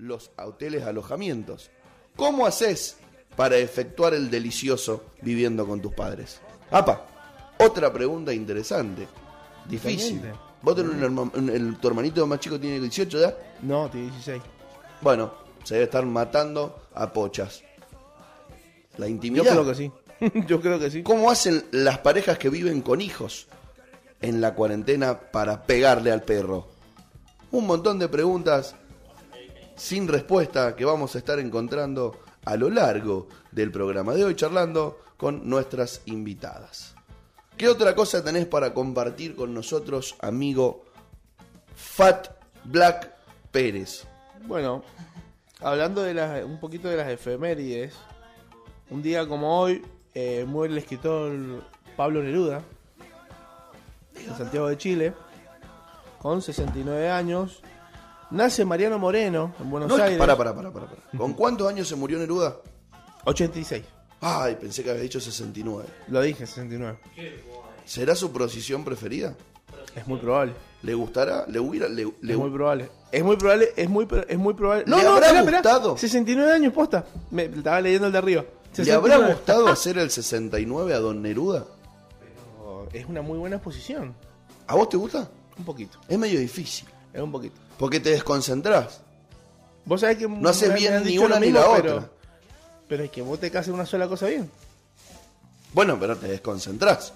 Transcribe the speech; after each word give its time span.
los 0.00 0.30
hoteles 0.36 0.84
alojamientos. 0.84 1.70
¿Cómo 2.16 2.46
haces 2.46 2.96
para 3.36 3.56
efectuar 3.56 4.14
el 4.14 4.30
delicioso 4.30 5.04
viviendo 5.22 5.66
con 5.66 5.80
tus 5.80 5.92
padres? 5.92 6.40
Apa, 6.70 7.06
otra 7.58 7.92
pregunta 7.92 8.32
interesante, 8.32 9.06
difícil. 9.68 10.20
¿Vos 10.62 10.76
tenés 10.76 10.92
un 10.92 11.02
herma- 11.02 11.30
un- 11.34 11.48
el, 11.50 11.76
tu 11.78 11.88
hermanito 11.88 12.26
más 12.26 12.40
chico 12.40 12.58
tiene 12.60 12.80
18 12.80 13.18
ya? 13.20 13.34
No, 13.62 13.88
tiene 13.90 14.08
16. 14.10 14.42
Bueno, 15.00 15.32
se 15.64 15.74
debe 15.74 15.84
estar 15.84 16.04
matando 16.04 16.82
a 16.94 17.12
pochas. 17.12 17.62
La 18.98 19.06
Yo 19.06 19.12
intimidad. 19.12 19.52
creo 19.52 19.64
que 19.66 19.74
sí. 19.74 19.92
Yo 20.46 20.60
creo 20.60 20.78
que 20.78 20.90
sí. 20.90 21.02
¿Cómo 21.02 21.30
hacen 21.30 21.64
las 21.70 21.98
parejas 21.98 22.36
que 22.38 22.50
viven 22.50 22.82
con 22.82 23.00
hijos 23.00 23.46
en 24.20 24.40
la 24.42 24.54
cuarentena 24.54 25.18
para 25.18 25.62
pegarle 25.62 26.12
al 26.12 26.22
perro? 26.22 26.68
Un 27.52 27.66
montón 27.66 27.98
de 27.98 28.08
preguntas 28.08 28.74
sin 29.80 30.06
respuesta 30.08 30.76
que 30.76 30.84
vamos 30.84 31.14
a 31.14 31.18
estar 31.18 31.38
encontrando 31.38 32.20
a 32.44 32.54
lo 32.56 32.68
largo 32.68 33.28
del 33.50 33.72
programa 33.72 34.12
de 34.12 34.24
hoy 34.26 34.36
charlando 34.36 35.00
con 35.16 35.48
nuestras 35.48 36.02
invitadas. 36.04 36.94
¿Qué 37.56 37.66
otra 37.66 37.94
cosa 37.94 38.22
tenés 38.22 38.44
para 38.44 38.74
compartir 38.74 39.34
con 39.34 39.54
nosotros, 39.54 40.16
amigo 40.20 40.84
Fat 41.74 42.28
Black 42.64 43.10
Pérez? 43.50 44.04
Bueno, 44.46 44.84
hablando 45.60 46.02
de 46.02 46.12
las, 46.12 46.44
un 46.44 46.60
poquito 46.60 46.88
de 46.88 46.98
las 46.98 47.08
efemérides, 47.08 47.94
un 48.90 49.00
día 49.00 49.26
como 49.26 49.60
hoy 49.60 49.82
eh, 50.12 50.44
muere 50.46 50.74
el 50.74 50.78
escritor 50.78 51.32
Pablo 51.96 52.22
Neruda, 52.22 52.62
de 54.12 54.36
Santiago 54.36 54.68
de 54.68 54.76
Chile, 54.76 55.14
con 56.18 56.42
69 56.42 57.08
años. 57.08 57.62
Nace 58.30 58.64
Mariano 58.64 58.98
Moreno 58.98 59.54
en 59.60 59.70
Buenos 59.70 59.88
No, 59.88 59.96
Aires. 60.02 60.18
para, 60.18 60.36
para, 60.36 60.54
para, 60.54 60.70
para. 60.72 60.86
¿Con 61.16 61.32
cuántos 61.34 61.68
años 61.68 61.88
se 61.88 61.96
murió 61.96 62.18
Neruda? 62.18 62.56
86, 63.24 63.84
Ay, 64.20 64.56
pensé 64.60 64.82
que 64.84 64.90
había 64.90 65.02
dicho 65.02 65.20
69. 65.20 65.84
lo 66.08 66.20
dije, 66.20 66.46
69. 66.46 66.98
¿Será 67.84 68.14
su 68.14 68.30
posición 68.32 68.84
preferida? 68.84 69.34
Es 69.96 70.06
muy 70.06 70.18
probable. 70.18 70.52
¿Le 70.82 70.94
gustará? 70.94 71.44
¿Le 71.48 71.58
hubiera? 71.58 71.88
Le, 71.88 72.06
le- 72.20 72.32
Es 72.32 72.38
muy 72.38 72.50
probable. 72.50 72.90
Es 73.10 73.24
muy 73.24 73.36
probable, 73.36 73.70
es 73.76 73.88
muy, 73.88 74.06
pro- 74.06 74.26
es 74.28 74.38
muy 74.38 74.54
probable. 74.54 74.84
¿Le 74.86 74.96
habrá 75.06 75.42
gustado? 75.42 75.96
69 75.96 76.52
años 76.52 76.72
posta. 76.72 77.04
Me 77.30 77.44
estaba 77.44 77.80
leyendo 77.80 78.06
el 78.06 78.12
de 78.12 78.18
arriba. 78.18 78.42
¿Le 78.76 78.92
habrá 78.92 79.16
69. 79.16 79.34
gustado 79.34 79.68
hacer 79.72 79.98
el 79.98 80.10
69 80.10 80.94
a 80.94 80.98
Don 81.00 81.20
Neruda? 81.22 81.66
Oh, 82.62 82.86
Es 82.92 83.06
una 83.06 83.22
muy 83.22 83.38
buena 83.38 83.56
exposición. 83.56 84.14
¿A 84.66 84.74
vos 84.76 84.88
te 84.88 84.96
gusta? 84.96 85.28
Un 85.58 85.64
poquito. 85.64 85.98
Es 86.08 86.18
medio 86.18 86.38
difícil. 86.38 86.86
Es 87.12 87.20
un 87.20 87.32
poquito. 87.32 87.60
Porque 87.80 87.98
te 87.98 88.10
desconcentrás. 88.10 89.00
Vos 89.86 90.02
sabés 90.02 90.18
que 90.18 90.28
No 90.28 90.50
haces 90.50 90.74
bien 90.74 91.02
ni 91.02 91.16
una 91.16 91.40
ni 91.40 91.50
la 91.50 91.66
otra. 91.66 92.10
Pero 92.86 93.04
es 93.04 93.10
que 93.10 93.22
vos 93.22 93.40
te 93.40 93.46
haces 93.46 93.72
una 93.72 93.86
sola 93.86 94.06
cosa 94.06 94.26
bien. 94.26 94.50
Bueno, 95.72 95.96
pero 95.98 96.14
te 96.14 96.28
desconcentrás. 96.28 97.14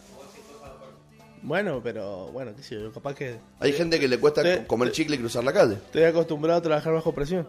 Bueno, 1.43 1.83
pero 1.85 2.29
bueno, 2.33 2.53
qué 2.57 2.63
sé 2.63 2.81
yo, 2.81 2.91
capaz 2.91 3.15
que 3.15 3.39
Hay 3.61 3.75
gente 3.75 4.01
que 4.01 4.09
le 4.09 4.19
cuesta 4.19 4.43
Te- 4.43 4.67
comer 4.67 4.91
chicle 4.91 5.17
y 5.17 5.19
cruzar 5.19 5.45
la 5.45 5.53
calle. 5.53 5.75
estoy 5.75 6.05
acostumbrado 6.05 6.61
a 6.61 6.63
trabajar 6.63 6.95
bajo 6.95 7.13
presión. 7.13 7.47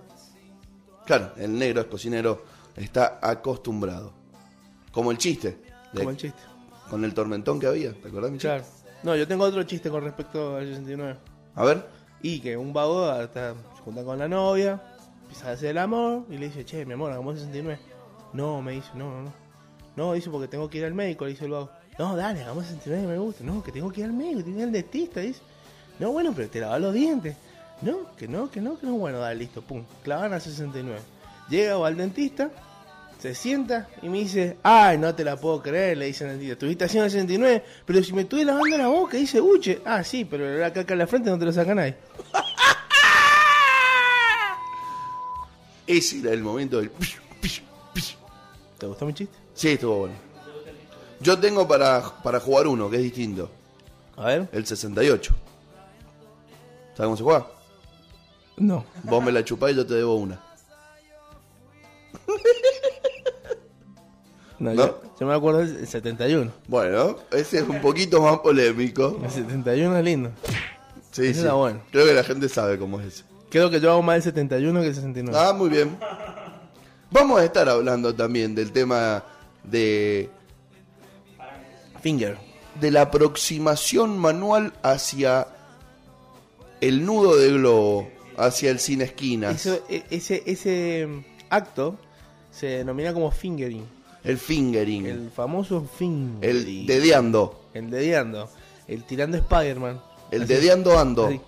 Claro, 1.05 1.31
el 1.37 1.57
negro 1.57 1.79
es 1.79 1.87
cocinero, 1.87 2.43
está 2.75 3.19
acostumbrado. 3.21 4.11
Como 4.91 5.11
el 5.11 5.17
chiste. 5.17 5.57
de- 5.93 5.99
Como 5.99 6.09
el 6.09 6.17
chiste. 6.17 6.39
Con 6.89 7.05
el 7.05 7.13
tormentón 7.13 7.61
que 7.61 7.67
había, 7.67 7.93
¿te 7.93 8.09
acordás, 8.09 8.31
mi? 8.31 8.39
Claro. 8.39 8.65
No, 9.03 9.15
yo 9.15 9.25
tengo 9.25 9.45
otro 9.45 9.63
chiste 9.63 9.89
con 9.89 10.03
respecto 10.03 10.57
al 10.57 10.65
69. 10.67 11.15
A 11.55 11.63
ver. 11.63 11.94
Y 12.25 12.39
que 12.39 12.57
un 12.57 12.73
vago 12.73 13.21
está, 13.21 13.53
se 13.53 13.81
junta 13.83 14.03
con 14.03 14.17
la 14.17 14.27
novia, 14.27 14.81
empieza 15.21 15.49
a 15.49 15.51
hacer 15.51 15.69
el 15.69 15.77
amor 15.77 16.25
y 16.27 16.39
le 16.39 16.47
dice, 16.47 16.65
che, 16.65 16.83
mi 16.83 16.93
amor, 16.93 17.11
hagamos 17.11 17.35
el 17.35 17.41
69. 17.41 17.79
No, 18.33 18.63
me 18.63 18.71
dice, 18.71 18.89
no, 18.95 19.11
no, 19.11 19.21
no. 19.25 19.33
No, 19.95 20.13
dice 20.13 20.31
porque 20.31 20.47
tengo 20.47 20.67
que 20.67 20.79
ir 20.79 20.85
al 20.85 20.95
médico, 20.95 21.25
le 21.25 21.33
dice 21.33 21.45
el 21.45 21.51
vago. 21.51 21.69
No, 21.99 22.15
dale, 22.15 22.41
hagamos 22.41 22.63
el 22.63 22.77
69, 22.77 23.07
me 23.07 23.19
gusta. 23.19 23.43
No, 23.43 23.61
que 23.61 23.71
tengo 23.71 23.91
que 23.91 24.01
ir 24.01 24.07
al 24.07 24.13
médico, 24.13 24.39
tengo 24.39 24.55
que 24.55 24.61
ir 24.61 24.65
al 24.65 24.71
dentista, 24.71 25.19
dice. 25.19 25.39
No, 25.99 26.13
bueno, 26.13 26.33
pero 26.35 26.49
te 26.49 26.59
lavas 26.59 26.81
los 26.81 26.95
dientes. 26.95 27.37
No, 27.83 28.15
que 28.17 28.27
no, 28.27 28.49
que 28.49 28.59
no, 28.59 28.79
que 28.79 28.87
no. 28.87 28.93
Bueno, 28.93 29.19
dale, 29.19 29.35
listo, 29.35 29.61
pum. 29.61 29.83
Clavan 30.01 30.33
a 30.33 30.39
69. 30.39 30.99
Llega 31.47 31.77
va 31.77 31.89
al 31.89 31.95
dentista, 31.95 32.49
se 33.19 33.35
sienta 33.35 33.87
y 34.01 34.09
me 34.09 34.17
dice, 34.17 34.57
ay, 34.63 34.97
no 34.97 35.13
te 35.13 35.23
la 35.23 35.35
puedo 35.35 35.61
creer, 35.61 35.97
le 35.97 36.07
dice 36.07 36.23
el 36.23 36.31
dentista. 36.31 36.53
Estuviste 36.53 36.85
haciendo 36.85 37.05
el 37.05 37.11
69, 37.11 37.63
pero 37.85 38.03
si 38.03 38.13
me 38.13 38.23
estuve 38.23 38.43
lavando 38.45 38.75
la 38.79 38.87
boca, 38.87 39.15
dice, 39.15 39.39
uche. 39.39 39.79
Ah, 39.85 40.03
sí, 40.03 40.25
pero 40.25 40.57
la 40.57 40.73
caca 40.73 40.93
en 40.93 40.97
la 40.97 41.05
frente 41.05 41.29
no 41.29 41.37
te 41.37 41.45
lo 41.45 41.53
saca 41.53 41.75
nadie. 41.75 41.95
Ese 45.87 46.19
era 46.19 46.31
el 46.31 46.41
momento 46.41 46.77
del... 46.77 46.89
pish, 46.89 47.19
pish, 47.41 47.63
pish. 47.93 48.17
¿Te 48.77 48.85
gustó 48.87 49.05
mi 49.05 49.13
chiste? 49.13 49.37
Sí, 49.53 49.69
estuvo 49.69 49.99
bueno. 49.99 50.15
Yo 51.19 51.39
tengo 51.39 51.67
para, 51.67 52.01
para 52.23 52.39
jugar 52.39 52.67
uno, 52.67 52.89
que 52.89 52.97
es 52.97 53.03
distinto. 53.03 53.49
A 54.17 54.25
ver. 54.27 54.49
El 54.51 54.65
68. 54.65 55.33
¿Sabes 56.95 57.05
cómo 57.05 57.17
se 57.17 57.23
juega? 57.23 57.47
No. 58.57 58.85
Vos 59.03 59.23
me 59.23 59.31
la 59.31 59.43
chupás 59.43 59.71
y 59.71 59.75
yo 59.75 59.85
te 59.85 59.93
debo 59.95 60.15
una. 60.15 60.41
No, 64.57 64.73
¿No? 64.73 64.85
Yo, 64.85 65.01
yo 65.19 65.27
me 65.27 65.33
acuerdo 65.33 65.59
del 65.59 65.85
71. 65.85 66.49
Bueno, 66.69 67.17
ese 67.31 67.57
es 67.59 67.67
un 67.67 67.81
poquito 67.81 68.21
más 68.21 68.39
polémico. 68.39 69.19
El 69.21 69.29
71 69.29 69.97
es 69.97 70.03
lindo. 70.05 70.31
Sí, 71.11 71.27
Ese 71.27 71.41
sí. 71.41 71.47
bueno. 71.49 71.81
Creo 71.91 72.05
que 72.05 72.13
la 72.13 72.23
gente 72.23 72.47
sabe 72.47 72.79
cómo 72.79 73.01
es 73.01 73.07
ese. 73.07 73.23
Creo 73.55 73.69
que 73.69 73.79
yo 73.79 73.89
hago 73.89 74.01
más 74.01 74.17
el 74.17 74.23
71 74.23 74.81
que 74.81 74.87
el 74.87 74.95
69. 74.95 75.39
Ah, 75.41 75.53
muy 75.53 75.69
bien. 75.69 75.95
Vamos 77.09 77.39
a 77.39 77.45
estar 77.45 77.69
hablando 77.69 78.13
también 78.13 78.53
del 78.53 78.73
tema 78.73 79.23
de, 79.63 80.29
Finger. 82.01 82.37
de 82.81 82.91
la 82.91 83.03
aproximación 83.03 84.17
manual 84.17 84.73
hacia 84.83 85.47
el 86.81 87.05
nudo 87.05 87.37
de 87.37 87.53
globo, 87.53 88.09
hacia 88.37 88.71
el 88.71 88.79
sin 88.79 89.01
esquinas, 89.01 89.65
Eso, 89.65 89.81
e- 89.87 90.03
ese, 90.09 90.43
ese 90.45 91.07
mm, 91.07 91.23
acto 91.49 91.95
se 92.51 92.65
denomina 92.67 93.13
como 93.13 93.31
fingering. 93.31 93.85
el 94.25 94.37
fingering, 94.37 95.05
El 95.05 95.29
famoso 95.31 95.87
fingering. 95.97 96.41
el 96.43 96.85
dedeando, 96.85 97.67
El 97.73 97.89
dedeando. 97.89 98.49
El 98.85 99.05
tirando 99.05 99.37
Spider-Man. 99.37 100.01
el 100.31 100.43
Así. 100.43 100.53
dedeando 100.53 100.99
ando. 100.99 101.27
Así. 101.27 101.39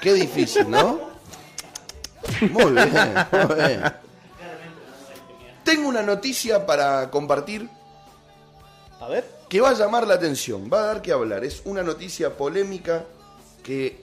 Qué 0.00 0.14
difícil, 0.14 0.70
¿no? 0.70 1.00
Muy 2.50 2.72
bien, 2.72 3.14
muy 3.32 3.54
bien. 3.56 3.82
Tengo 5.64 5.88
una 5.88 6.02
noticia 6.02 6.64
para 6.66 7.10
compartir 7.10 7.68
A 9.00 9.08
ver. 9.08 9.24
que 9.48 9.60
va 9.60 9.70
a 9.70 9.74
llamar 9.74 10.06
la 10.06 10.14
atención, 10.14 10.70
va 10.72 10.80
a 10.80 10.86
dar 10.86 11.02
que 11.02 11.12
hablar. 11.12 11.44
Es 11.44 11.62
una 11.64 11.82
noticia 11.82 12.36
polémica 12.36 13.04
que 13.62 14.02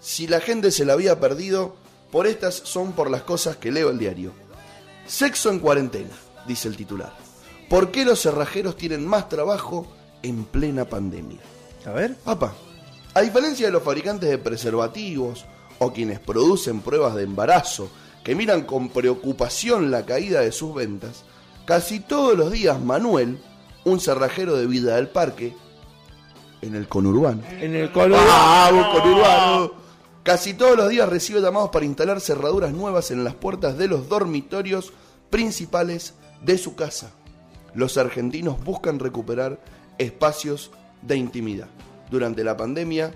si 0.00 0.26
la 0.26 0.40
gente 0.40 0.70
se 0.70 0.84
la 0.84 0.92
había 0.94 1.18
perdido, 1.20 1.76
por 2.12 2.26
estas 2.26 2.54
son 2.54 2.92
por 2.92 3.10
las 3.10 3.22
cosas 3.22 3.56
que 3.56 3.72
leo 3.72 3.90
el 3.90 3.98
diario. 3.98 4.32
Sexo 5.06 5.50
en 5.50 5.58
cuarentena, 5.58 6.14
dice 6.46 6.68
el 6.68 6.76
titular. 6.76 7.12
¿Por 7.68 7.90
qué 7.90 8.04
los 8.04 8.22
cerrajeros 8.22 8.76
tienen 8.76 9.06
más 9.06 9.28
trabajo 9.28 9.86
en 10.22 10.44
plena 10.44 10.84
pandemia? 10.84 11.40
A 11.84 11.90
ver. 11.90 12.14
Papá, 12.16 12.54
a 13.16 13.22
diferencia 13.22 13.64
de 13.64 13.72
los 13.72 13.82
fabricantes 13.82 14.28
de 14.28 14.36
preservativos 14.36 15.46
o 15.78 15.90
quienes 15.90 16.20
producen 16.20 16.82
pruebas 16.82 17.14
de 17.14 17.22
embarazo 17.22 17.88
que 18.22 18.34
miran 18.34 18.64
con 18.64 18.90
preocupación 18.90 19.90
la 19.90 20.04
caída 20.04 20.42
de 20.42 20.52
sus 20.52 20.74
ventas, 20.74 21.24
casi 21.64 21.98
todos 21.98 22.36
los 22.36 22.52
días 22.52 22.78
Manuel, 22.78 23.38
un 23.86 24.00
cerrajero 24.00 24.54
de 24.54 24.66
vida 24.66 24.96
del 24.96 25.08
parque, 25.08 25.56
en 26.60 26.74
el 26.74 26.88
conurbano. 26.88 27.40
En 27.58 27.74
el 27.74 27.90
color. 27.90 28.20
¡Vamos, 28.22 29.00
conurbano! 29.00 29.72
Casi 30.22 30.52
todos 30.52 30.76
los 30.76 30.90
días 30.90 31.08
recibe 31.08 31.40
llamados 31.40 31.70
para 31.70 31.86
instalar 31.86 32.20
cerraduras 32.20 32.74
nuevas 32.74 33.10
en 33.10 33.24
las 33.24 33.34
puertas 33.34 33.78
de 33.78 33.88
los 33.88 34.10
dormitorios 34.10 34.92
principales 35.30 36.12
de 36.42 36.58
su 36.58 36.76
casa. 36.76 37.12
Los 37.72 37.96
argentinos 37.96 38.62
buscan 38.62 38.98
recuperar 38.98 39.58
espacios 39.96 40.70
de 41.00 41.16
intimidad. 41.16 41.68
Durante 42.10 42.44
la 42.44 42.56
pandemia 42.56 43.12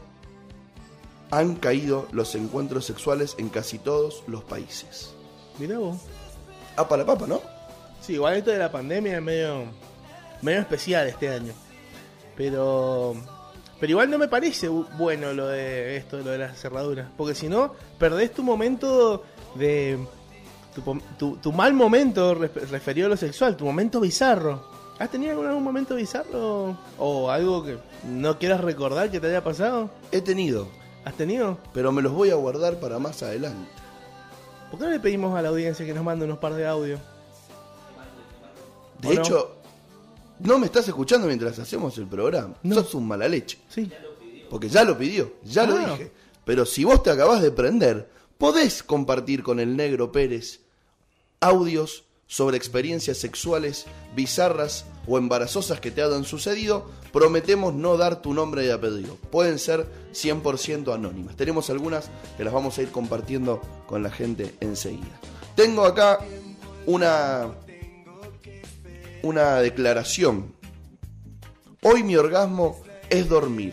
han 1.30 1.54
caído 1.56 2.08
los 2.12 2.34
encuentros 2.34 2.84
sexuales 2.86 3.36
en 3.38 3.48
casi 3.50 3.78
todos 3.78 4.22
los 4.26 4.42
países. 4.44 5.14
Mirá 5.58 5.78
vos. 5.78 5.98
Ah, 6.76 6.88
para 6.88 7.02
la 7.02 7.06
papa, 7.06 7.26
¿no? 7.26 7.40
Sí, 8.00 8.14
igual 8.14 8.36
esto 8.36 8.50
de 8.50 8.58
la 8.58 8.72
pandemia 8.72 9.16
es 9.18 9.22
medio, 9.22 9.64
medio 10.42 10.60
especial 10.60 11.06
este 11.06 11.28
año. 11.28 11.52
Pero, 12.36 13.14
pero 13.78 13.90
igual 13.90 14.10
no 14.10 14.18
me 14.18 14.26
parece 14.28 14.68
bu- 14.70 14.88
bueno 14.96 15.32
lo 15.32 15.46
de 15.48 15.96
esto, 15.96 16.18
lo 16.18 16.30
de 16.30 16.38
las 16.38 16.58
cerraduras. 16.58 17.08
Porque 17.16 17.34
si 17.34 17.48
no, 17.48 17.74
perdés 17.98 18.32
tu 18.32 18.42
momento 18.42 19.24
de... 19.54 19.98
Tu, 20.74 20.82
tu- 21.18 21.36
tu 21.36 21.52
mal 21.52 21.74
momento 21.74 22.34
re- 22.34 22.48
referido 22.70 23.06
a 23.06 23.10
lo 23.10 23.16
sexual, 23.16 23.56
tu 23.56 23.64
momento 23.64 24.00
bizarro. 24.00 24.69
¿Has 25.00 25.10
tenido 25.10 25.32
algún, 25.32 25.46
algún 25.46 25.64
momento 25.64 25.96
bizarro? 25.96 26.76
¿O 26.98 27.30
algo 27.30 27.64
que 27.64 27.78
no 28.06 28.38
quieras 28.38 28.60
recordar 28.60 29.10
que 29.10 29.18
te 29.18 29.26
haya 29.28 29.42
pasado? 29.42 29.90
He 30.12 30.20
tenido, 30.20 30.68
¿Has 31.04 31.14
tenido? 31.14 31.58
pero 31.74 31.90
me 31.90 32.02
los 32.02 32.12
voy 32.12 32.30
a 32.30 32.34
guardar 32.36 32.78
para 32.78 32.98
más 33.00 33.22
adelante. 33.24 33.68
¿Por 34.70 34.78
qué 34.78 34.84
no 34.84 34.90
le 34.92 35.00
pedimos 35.00 35.36
a 35.36 35.42
la 35.42 35.48
audiencia 35.48 35.84
que 35.84 35.94
nos 35.94 36.04
mande 36.04 36.26
unos 36.26 36.38
par 36.38 36.52
de 36.54 36.66
audio? 36.66 36.98
De 39.00 39.08
¿O 39.08 39.14
no? 39.14 39.20
hecho, 39.20 39.56
no 40.40 40.58
me 40.58 40.66
estás 40.66 40.86
escuchando 40.86 41.26
mientras 41.26 41.58
hacemos 41.58 41.96
el 41.98 42.06
programa. 42.06 42.54
No. 42.62 42.74
Sos 42.76 42.94
un 42.94 43.08
mala 43.08 43.26
leche. 43.26 43.58
Sí. 43.68 43.90
Porque 44.50 44.68
ya 44.68 44.84
lo 44.84 44.96
pidió, 44.98 45.32
ya 45.44 45.64
lo 45.66 45.74
Ah. 45.76 45.90
dije. 45.92 46.12
Pero 46.44 46.66
si 46.66 46.84
vos 46.84 47.02
te 47.02 47.10
acabás 47.10 47.40
de 47.40 47.50
prender, 47.50 48.10
podés 48.36 48.82
compartir 48.82 49.42
con 49.42 49.60
el 49.60 49.76
negro 49.76 50.12
Pérez 50.12 50.60
audios 51.40 52.04
sobre 52.26 52.56
experiencias 52.56 53.18
sexuales 53.18 53.86
bizarras 54.14 54.84
o 55.06 55.18
embarazosas 55.18 55.80
que 55.80 55.90
te 55.90 56.02
hayan 56.02 56.24
sucedido. 56.24 56.90
Prometemos 57.12 57.74
no 57.74 57.96
dar 57.96 58.22
tu 58.22 58.34
nombre 58.34 58.66
y 58.66 58.70
apellido. 58.70 59.16
Pueden 59.30 59.58
ser 59.58 59.86
100% 60.12 60.94
anónimas. 60.94 61.36
Tenemos 61.36 61.70
algunas 61.70 62.10
que 62.36 62.44
las 62.44 62.52
vamos 62.52 62.78
a 62.78 62.82
ir 62.82 62.90
compartiendo 62.90 63.60
con 63.86 64.02
la 64.02 64.10
gente 64.10 64.54
enseguida. 64.60 65.20
Tengo 65.56 65.84
acá 65.84 66.18
una, 66.86 67.48
una 69.22 69.56
declaración 69.56 70.60
Hoy 71.82 72.02
mi 72.02 72.14
orgasmo 72.14 72.78
es 73.08 73.26
dormir. 73.30 73.72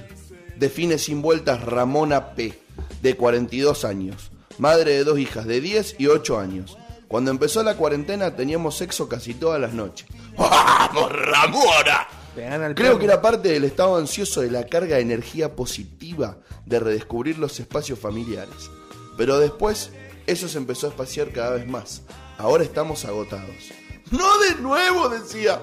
Define 0.55 0.97
sin 0.97 1.21
vueltas 1.21 1.61
Ramona 1.61 2.35
P., 2.35 2.57
de 3.01 3.17
42 3.17 3.83
años, 3.83 4.31
madre 4.57 4.93
de 4.93 5.03
dos 5.03 5.19
hijas 5.19 5.45
de 5.45 5.59
10 5.59 5.95
y 5.99 6.07
8 6.07 6.39
años. 6.39 6.77
Cuando 7.07 7.31
empezó 7.31 7.63
la 7.63 7.75
cuarentena 7.77 8.35
teníamos 8.35 8.75
sexo 8.77 9.07
casi 9.07 9.33
todas 9.33 9.59
las 9.61 9.73
noches. 9.73 10.07
¡Vamos, 10.37 11.11
Ramona! 11.11 12.07
Creo 12.35 12.75
perro. 12.75 12.99
que 12.99 13.05
era 13.05 13.21
parte 13.21 13.49
del 13.49 13.63
estado 13.63 13.95
ansioso 13.97 14.41
de 14.41 14.51
la 14.51 14.67
carga 14.67 14.97
de 14.97 15.01
energía 15.01 15.55
positiva 15.55 16.37
de 16.65 16.79
redescubrir 16.79 17.39
los 17.39 17.59
espacios 17.59 17.97
familiares. 17.97 18.69
Pero 19.17 19.39
después 19.39 19.91
eso 20.27 20.47
se 20.47 20.57
empezó 20.59 20.87
a 20.87 20.89
espaciar 20.91 21.31
cada 21.31 21.51
vez 21.55 21.67
más. 21.67 22.03
Ahora 22.37 22.63
estamos 22.63 23.05
agotados. 23.05 23.71
¡No 24.11 24.37
de 24.39 24.55
nuevo! 24.61 25.09
decía. 25.09 25.59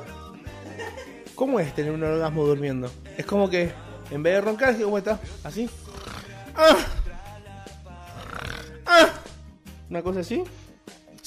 ¿Cómo 1.37 1.61
es 1.61 1.73
tener 1.75 1.93
un 1.93 2.03
orgasmo 2.03 2.45
durmiendo? 2.45 2.91
Es 3.17 3.25
como 3.27 3.49
que 3.49 3.73
en 4.11 4.23
vez 4.23 4.35
de 4.35 4.41
roncar, 4.41 4.77
¿cómo 4.81 4.99
está? 4.99 5.21
¿Así? 5.45 5.69
¡Ah! 6.57 6.77
¡Ah! 8.87 9.09
¿Una 9.89 10.03
cosa 10.03 10.21
así? 10.21 10.43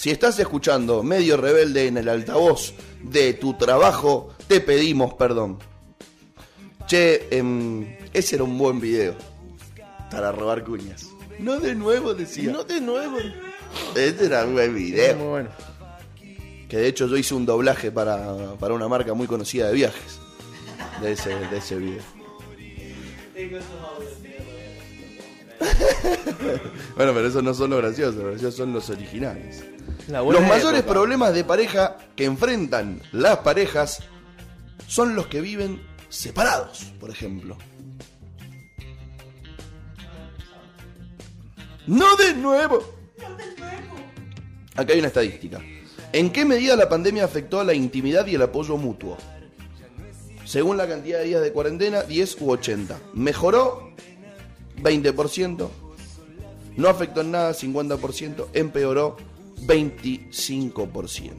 Si 0.07 0.12
estás 0.12 0.39
escuchando 0.39 1.04
medio 1.04 1.36
rebelde 1.36 1.88
en 1.88 1.98
el 1.98 2.07
altavoz 2.07 2.74
de 3.04 3.33
tu 3.33 3.56
trabajo, 3.56 4.30
te 4.48 4.62
pedimos 4.62 5.15
perdón. 5.15 5.59
Che, 6.88 7.27
em, 7.30 7.98
ese 8.13 8.36
era 8.36 8.45
un 8.45 8.57
buen 8.57 8.80
video. 8.80 9.15
Para 10.09 10.31
robar 10.31 10.63
cuñas. 10.63 11.09
No 11.39 11.59
de 11.59 11.75
nuevo, 11.75 12.13
decía. 12.13 12.54
No 12.54 12.63
de 12.63 12.80
nuevo. 12.80 13.18
Este 13.98 14.27
era 14.27 14.45
un 14.45 14.54
buen 14.54 14.71
Muy 14.71 14.81
video. 14.81 15.18
bueno. 15.18 15.50
Que 16.69 16.77
de 16.77 16.88
hecho 16.88 17.07
yo 17.07 17.18
hice 17.18 17.36
un 17.36 17.45
doblaje 17.45 17.92
para, 17.92 18.54
para 18.62 18.75
una 18.75 18.88
marca 18.88 19.13
muy 19.13 19.27
conocida 19.27 19.68
de 19.68 19.74
viajes. 19.74 20.19
De 21.01 21.12
ese, 21.12 21.31
de 21.36 21.57
ese 21.57 21.75
video. 21.75 22.01
bueno, 26.95 27.13
pero 27.13 27.27
esos 27.27 27.44
no 27.44 27.54
son 27.54 27.71
los 27.71 27.81
graciosos, 27.81 28.15
los 28.15 28.24
graciosos 28.24 28.56
son 28.56 28.71
los 28.71 28.89
originales. 28.89 29.65
Los 30.07 30.42
mayores 30.42 30.80
época. 30.80 30.94
problemas 30.94 31.33
de 31.33 31.44
pareja 31.44 31.98
que 32.15 32.25
enfrentan 32.25 33.01
las 33.12 33.39
parejas 33.39 34.04
son 34.88 35.15
los 35.15 35.27
que 35.27 35.42
viven 35.42 35.81
separados, 36.09 36.94
por 37.00 37.09
ejemplo. 37.09 37.57
No 41.88 42.15
de 42.15 42.33
nuevo. 42.36 42.83
Acá 44.75 44.94
hay 44.94 45.00
una 45.00 45.07
estadística. 45.07 45.62
¿En 46.13 46.31
qué 46.31 46.45
medida 46.45 46.75
la 46.75 46.88
pandemia 46.88 47.25
afectó 47.25 47.59
a 47.59 47.63
la 47.63 47.74
intimidad 47.74 48.25
y 48.27 48.36
el 48.36 48.42
apoyo 48.42 48.77
mutuo? 48.77 49.18
Según 50.45 50.77
la 50.77 50.88
cantidad 50.88 51.19
de 51.19 51.25
días 51.25 51.42
de 51.42 51.51
cuarentena, 51.51 52.04
10 52.04 52.42
u 52.42 52.51
80. 52.51 52.98
¿Mejoró? 53.13 53.92
20%. 54.81 55.69
No 56.77 56.88
afectó 56.88 57.21
en 57.21 57.31
nada, 57.31 57.54
50%. 57.54 58.48
Empeoró, 58.54 59.18
25%. 59.65 61.31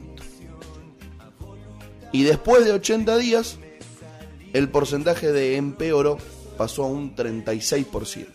Y 2.11 2.23
después 2.23 2.65
de 2.65 2.71
80 2.71 3.17
días, 3.17 3.57
el 4.53 4.69
porcentaje 4.69 5.31
de 5.31 5.57
empeoró 5.57 6.17
pasó 6.57 6.83
a 6.83 6.87
un 6.87 7.15
36%. 7.15 8.25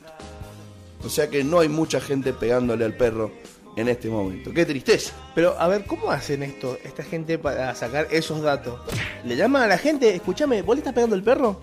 O 1.04 1.08
sea 1.08 1.28
que 1.28 1.44
no 1.44 1.58
hay 1.60 1.68
mucha 1.68 2.00
gente 2.00 2.32
pegándole 2.32 2.84
al 2.84 2.96
perro 2.96 3.30
en 3.76 3.88
este 3.88 4.08
momento. 4.08 4.52
¡Qué 4.52 4.64
tristeza! 4.64 5.12
Pero, 5.34 5.58
a 5.58 5.66
ver, 5.68 5.84
¿cómo 5.84 6.10
hacen 6.10 6.42
esto, 6.44 6.78
esta 6.84 7.02
gente 7.02 7.36
para 7.38 7.74
sacar 7.74 8.06
esos 8.10 8.40
datos? 8.40 8.80
¿Le 9.24 9.36
llaman 9.36 9.62
a 9.64 9.66
la 9.66 9.76
gente? 9.78 10.14
Escúchame, 10.14 10.62
¿vos 10.62 10.76
le 10.76 10.80
estás 10.80 10.94
pegando 10.94 11.16
el 11.16 11.22
perro? 11.22 11.60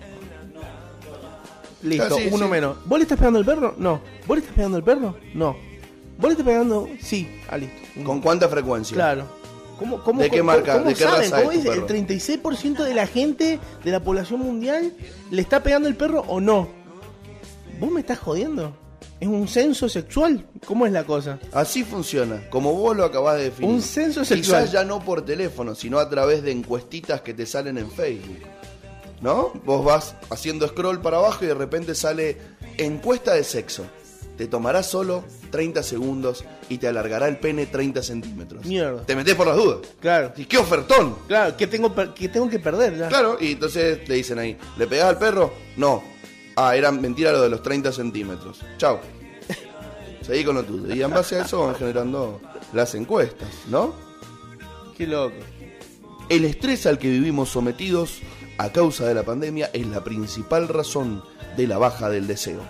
Listo, 1.82 2.14
Ah, 2.14 2.18
sí, 2.20 2.28
uno 2.30 2.44
sí. 2.44 2.50
menos. 2.52 2.76
¿Vos 2.86 2.98
le 2.98 3.02
estás 3.04 3.18
pegando 3.18 3.40
el 3.40 3.44
perro? 3.44 3.74
No. 3.78 4.00
¿Vos 4.26 4.36
le 4.36 4.40
estás 4.42 4.54
pegando 4.54 4.76
el 4.78 4.84
perro? 4.84 5.16
No. 5.34 5.56
¿Vos 6.22 6.28
le 6.28 6.30
estás 6.30 6.46
pegando? 6.46 6.88
Sí. 7.02 7.28
Ah, 7.50 7.58
listo. 7.58 7.76
¿Con 8.04 8.20
cuánta 8.22 8.48
frecuencia? 8.48 8.94
Claro. 8.94 9.26
¿Cómo, 9.78 10.02
cómo, 10.04 10.22
¿De 10.22 10.30
qué 10.30 10.38
cómo- 10.38 10.52
marca? 10.52 10.78
¿De 10.78 10.94
qué 10.94 11.02
saben? 11.02 11.22
raza 11.30 11.42
es 11.42 11.44
¿Cómo 11.48 11.62
perro? 11.64 11.86
¿El 11.88 12.06
36% 12.06 12.84
de 12.84 12.94
la 12.94 13.06
gente 13.08 13.58
de 13.84 13.90
la 13.90 14.00
población 14.00 14.38
mundial 14.40 14.92
le 15.30 15.42
está 15.42 15.62
pegando 15.62 15.88
el 15.88 15.96
perro 15.96 16.20
o 16.28 16.40
no? 16.40 16.68
¿Vos 17.80 17.90
me 17.90 18.00
estás 18.00 18.20
jodiendo? 18.20 18.76
¿Es 19.18 19.28
un 19.28 19.46
censo 19.48 19.88
sexual? 19.88 20.46
¿Cómo 20.64 20.86
es 20.86 20.92
la 20.92 21.04
cosa? 21.04 21.38
Así 21.52 21.82
funciona, 21.84 22.48
como 22.50 22.72
vos 22.74 22.96
lo 22.96 23.04
acabás 23.04 23.38
de 23.38 23.44
definir. 23.44 23.70
Un 23.72 23.82
censo 23.82 24.24
sexual. 24.24 24.62
Quizás 24.62 24.72
ya 24.72 24.84
no 24.84 25.00
por 25.04 25.24
teléfono, 25.24 25.74
sino 25.74 25.98
a 25.98 26.08
través 26.08 26.42
de 26.44 26.52
encuestitas 26.52 27.20
que 27.22 27.34
te 27.34 27.46
salen 27.46 27.78
en 27.78 27.90
Facebook. 27.90 28.38
¿No? 29.20 29.52
Vos 29.64 29.84
vas 29.84 30.14
haciendo 30.30 30.66
scroll 30.66 31.00
para 31.00 31.18
abajo 31.18 31.44
y 31.44 31.48
de 31.48 31.54
repente 31.54 31.94
sale 31.94 32.36
encuesta 32.78 33.34
de 33.34 33.44
sexo. 33.44 33.84
Te 34.36 34.46
tomará 34.46 34.82
solo 34.82 35.24
30 35.50 35.82
segundos 35.82 36.44
y 36.68 36.78
te 36.78 36.88
alargará 36.88 37.28
el 37.28 37.36
pene 37.38 37.66
30 37.66 38.02
centímetros. 38.02 38.64
Mierda. 38.64 39.04
Te 39.04 39.14
metés 39.14 39.34
por 39.34 39.46
las 39.46 39.56
dudas. 39.56 39.78
Claro. 40.00 40.32
¿Y 40.36 40.46
qué 40.46 40.58
ofertón? 40.58 41.16
Claro, 41.28 41.56
¿qué 41.56 41.66
tengo, 41.66 41.94
per- 41.94 42.14
qué 42.14 42.28
tengo 42.28 42.48
que 42.48 42.58
perder 42.58 42.96
ya? 42.96 43.08
Claro, 43.08 43.36
y 43.40 43.52
entonces 43.52 44.02
te 44.04 44.14
dicen 44.14 44.38
ahí, 44.38 44.56
¿le 44.78 44.86
pegás 44.86 45.08
al 45.10 45.18
perro? 45.18 45.52
No. 45.76 46.02
Ah, 46.56 46.74
era 46.76 46.90
mentira 46.90 47.30
lo 47.32 47.42
de 47.42 47.50
los 47.50 47.62
30 47.62 47.92
centímetros. 47.92 48.60
Chao. 48.78 49.00
Seguí 50.22 50.44
con 50.44 50.54
lo 50.56 50.64
tuyo. 50.64 50.94
Y 50.94 51.02
en 51.02 51.10
base 51.10 51.36
a 51.36 51.42
eso 51.44 51.66
van 51.66 51.74
generando 51.74 52.40
las 52.72 52.94
encuestas, 52.94 53.48
¿no? 53.68 53.94
Qué 54.96 55.06
loco. 55.06 55.36
El 56.28 56.44
estrés 56.44 56.86
al 56.86 56.98
que 56.98 57.08
vivimos 57.10 57.50
sometidos 57.50 58.20
a 58.58 58.70
causa 58.70 59.06
de 59.06 59.14
la 59.14 59.22
pandemia 59.24 59.70
es 59.72 59.86
la 59.86 60.02
principal 60.04 60.68
razón 60.68 61.22
de 61.56 61.66
la 61.66 61.78
baja 61.78 62.08
del 62.08 62.26
deseo. 62.26 62.60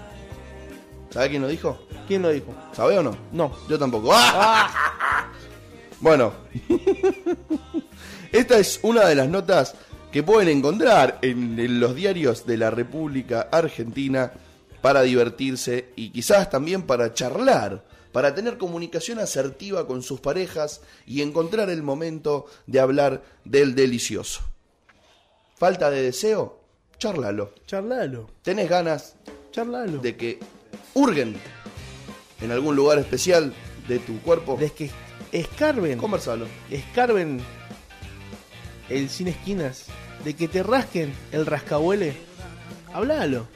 ¿Sabe 1.13 1.29
quién 1.29 1.43
lo 1.43 1.49
dijo? 1.49 1.79
¿Quién 2.09 2.23
lo 2.23 2.31
dijo? 2.31 2.55
¿Sabe 2.73 2.97
o 2.99 3.03
no? 3.03 3.15
No. 3.33 3.53
Yo 3.69 3.79
tampoco. 3.79 4.11
¡Ah! 4.13 5.31
Bueno, 6.01 6.33
esta 8.33 8.59
es 8.59 8.81
una 8.83 9.07
de 9.07 9.15
las 9.15 9.29
notas 9.29 9.75
que 10.11 10.23
pueden 10.23 10.49
encontrar 10.49 11.19
en, 11.23 11.59
en 11.59 11.81
los 11.81 11.95
diarios 11.95 12.47
de 12.47 12.57
la 12.57 12.71
República 12.71 13.49
Argentina 13.53 14.33
para 14.81 15.03
divertirse 15.03 15.91
y 15.95 16.11
quizás 16.11 16.51
también 16.51 16.83
para 16.83 17.15
charlar, 17.15 17.85
para 18.11 18.35
tener 18.35 18.59
comunicación 18.59 19.19
asertiva 19.21 19.87
con 19.87 20.03
sus 20.03 20.21
parejas 20.21 20.81
y 21.07 21.23
encontrar 21.23 21.71
el 21.71 21.83
momento 21.83 22.47
de 22.67 22.81
hablar 22.81 23.23
del 23.45 23.75
delicioso. 23.75 24.41
¿Falta 25.57 25.91
de 25.91 26.03
deseo? 26.03 26.59
Charlalo. 26.99 27.53
Charlalo. 27.67 28.31
¿Tenés 28.43 28.69
ganas 28.69 29.15
Charlalo. 29.53 29.99
de 29.99 30.17
que 30.17 30.41
hurguen 30.95 31.37
en 32.41 32.51
algún 32.51 32.77
lugar 32.77 32.99
especial 32.99 33.55
de 33.89 33.99
tu 33.99 34.21
cuerpo? 34.21 34.57
De 34.57 34.71
que 34.71 34.91
escarben. 35.31 35.99
Conversalo. 35.99 36.47
Escarben 36.71 37.41
el 38.89 39.09
sin 39.09 39.29
esquinas. 39.29 39.87
De 40.25 40.35
que 40.35 40.49
te 40.49 40.63
rasquen 40.63 41.13
el 41.33 41.47
rascahuele. 41.47 42.15
Hablalo. 42.93 43.47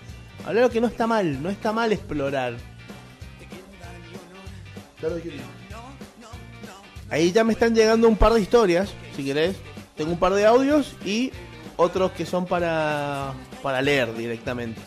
Hablalo 0.45 0.71
que 0.71 0.81
no 0.81 0.87
está 0.87 1.07
mal. 1.07 1.43
No 1.43 1.51
está 1.51 1.73
mal 1.73 1.93
explorar. 1.93 2.57
Ahí 7.11 7.31
ya 7.33 7.45
me 7.45 7.53
están 7.53 7.75
llegando 7.75 8.09
un 8.09 8.17
par 8.17 8.33
de 8.33 8.41
historias, 8.41 8.93
si 9.15 9.25
querés. 9.25 9.57
Tengo 9.97 10.13
un 10.13 10.19
par 10.19 10.35
de 10.35 10.45
audios 10.45 10.97
y 11.05 11.33
otros 11.77 12.13
que 12.13 12.27
son 12.27 12.47
para, 12.47 13.33
para 13.63 13.81
leer 13.81 14.15
directamente. 14.15 14.81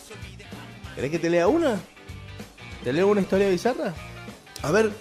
¿Querés 0.95 1.11
que 1.11 1.19
te 1.19 1.29
lea 1.29 1.47
una? 1.47 1.79
¿Te 2.83 2.93
leo 2.93 3.07
una 3.07 3.21
historia 3.21 3.49
bizarra? 3.49 3.93
A 4.61 4.71
ver, 4.71 4.91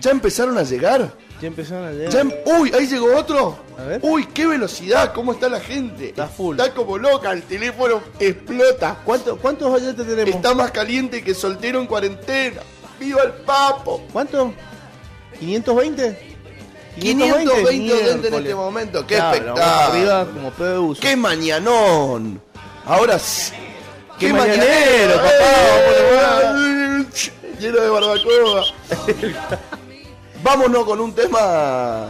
¿Ya 0.01 0.11
empezaron 0.13 0.57
a 0.59 0.63
llegar? 0.63 1.13
Ya 1.41 1.49
empezaron 1.49 1.87
a 1.89 1.93
llegar. 1.93 2.13
Ya 2.13 2.21
em- 2.21 2.33
¡Uy! 2.61 2.71
¿Ahí 2.75 2.87
llegó 2.87 3.15
otro? 3.17 3.59
A 3.79 3.83
ver. 3.85 4.01
¡Uy! 4.03 4.27
¡Qué 4.33 4.47
velocidad! 4.47 5.13
¿Cómo 5.15 5.33
está 5.33 5.49
la 5.49 5.61
gente? 5.61 6.11
Está 6.11 6.29
full. 6.29 6.59
Está 6.59 6.73
como 6.75 6.99
loca, 6.99 7.33
el 7.33 7.43
teléfono 7.43 8.03
explota. 8.19 9.01
¿Cuánto- 9.05 9.37
¿Cuántos 9.39 9.71
oyentes 9.73 10.07
tenemos? 10.07 10.35
Está 10.35 10.55
más 10.55 10.71
caliente 10.71 11.23
que 11.23 11.35
soltero 11.35 11.81
en 11.81 11.87
cuarentena. 11.87 12.61
¡Viva 13.01 13.23
el 13.23 13.33
papo! 13.33 14.03
¿Cuánto? 14.13 14.53
¿520? 15.41 16.17
520 17.01 17.51
oyentes 17.51 17.71
en 17.71 17.83
Miércoles. 17.83 18.35
este 18.35 18.55
momento. 18.55 19.07
¡Qué 19.07 19.15
Claro, 19.17 19.55
espectáculo! 19.55 20.53
como 20.55 20.89
uso. 20.91 21.01
¡Qué 21.01 21.17
mañanón! 21.17 22.43
Ahora 22.85 23.19
sí. 23.19 23.53
¡Qué, 24.19 24.27
¡Qué 24.27 24.33
mañanero, 24.35 24.67
mañanero, 24.67 25.17
papá! 25.17 26.55
¡Eh! 26.59 27.07
Lleno 27.59 27.81
de 27.81 27.89
barbacoa. 27.89 28.65
Vámonos 30.43 30.85
con 30.85 31.01
un 31.01 31.15
tema. 31.15 32.07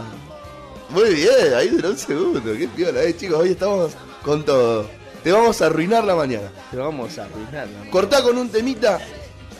Muy 0.89 1.13
bien, 1.13 1.53
ahí 1.55 1.69
duró 1.69 1.89
un 1.89 1.97
segundo. 1.97 2.41
Qué 2.43 2.67
piola, 2.67 3.01
eh, 3.03 3.15
chicos. 3.15 3.39
Hoy 3.39 3.51
estamos 3.51 3.91
con 4.23 4.43
todo. 4.43 4.87
Te 5.23 5.31
vamos 5.31 5.61
a 5.61 5.67
arruinar 5.67 6.03
la 6.03 6.15
mañana. 6.15 6.51
Pero 6.69 6.85
vamos 6.85 7.17
a 7.17 7.25
arruinarla. 7.25 7.85
¿no? 7.85 7.91
Cortá 7.91 8.21
con 8.23 8.37
un 8.37 8.49
temita, 8.49 8.99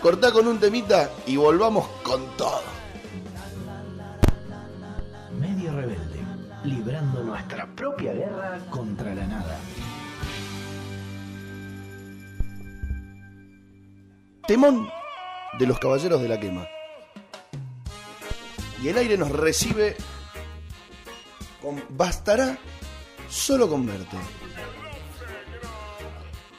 cortá 0.01 0.31
con 0.31 0.48
un 0.48 0.60
temita 0.60 1.10
y 1.27 1.38
volvamos 1.38 1.88
con 2.03 2.25
todo. 2.36 2.63
Medio 5.39 5.72
rebelde, 5.72 6.20
librando 6.63 7.24
nuestra 7.24 7.67
propia 7.75 8.13
guerra 8.13 8.60
contra 8.70 9.13
la 9.13 9.27
nada. 9.27 9.58
Temón 14.48 14.89
de 15.60 15.67
los 15.67 15.79
caballeros 15.79 16.22
de 16.22 16.27
la 16.27 16.39
quema. 16.39 16.67
Y 18.81 18.88
el 18.89 18.98
aire 18.98 19.17
nos 19.17 19.29
recibe 19.29 19.96
con 21.62 21.81
bastará 21.89 22.58
solo 23.29 23.70
con 23.70 23.86
verte. 23.86 24.17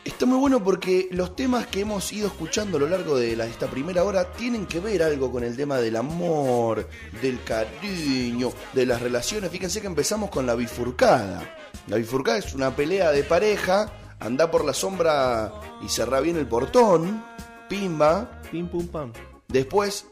Está 0.04 0.26
muy 0.26 0.38
bueno 0.38 0.62
porque 0.64 1.08
los 1.12 1.36
temas 1.36 1.68
que 1.68 1.80
hemos 1.82 2.12
ido 2.12 2.26
escuchando 2.26 2.76
a 2.76 2.80
lo 2.80 2.88
largo 2.88 3.16
de 3.16 3.36
la- 3.36 3.46
esta 3.46 3.68
primera 3.68 4.02
hora 4.02 4.32
tienen 4.32 4.66
que 4.66 4.80
ver 4.80 5.00
algo 5.02 5.30
con 5.30 5.44
el 5.44 5.56
tema 5.56 5.76
del 5.78 5.94
amor, 5.94 6.88
del 7.20 7.40
cariño, 7.44 8.50
de 8.72 8.84
las 8.86 9.00
relaciones. 9.00 9.50
Fíjense 9.52 9.80
que 9.80 9.86
empezamos 9.86 10.28
con 10.30 10.44
la 10.44 10.56
bifurcada. 10.56 11.54
La 11.86 11.96
bifurcada 11.96 12.38
es 12.38 12.52
una 12.52 12.74
pelea 12.74 13.12
de 13.12 13.22
pareja, 13.22 13.92
anda 14.18 14.50
por 14.50 14.64
la 14.64 14.72
sombra 14.74 15.52
y 15.84 15.88
cerra 15.88 16.18
bien 16.20 16.36
el 16.36 16.48
portón, 16.48 17.24
pimba. 17.68 18.40
Pim 18.50 18.66
pum 18.68 18.88
pam. 18.88 19.12
Después, 19.46 20.06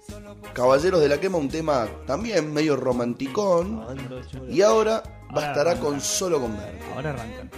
Caballeros 0.53 1.01
de 1.01 1.09
la 1.09 1.19
Quema, 1.19 1.39
un 1.39 1.49
tema 1.49 1.89
también 2.07 2.53
medio 2.53 2.77
romanticón. 2.77 3.85
Y 4.51 4.63
ahora 4.63 5.03
bastará 5.33 5.81
con 5.81 6.01
solo 6.01 6.41
con 6.41 6.57
verte. 6.57 6.79
Ahora 6.95 7.11
arrancan. 7.11 7.51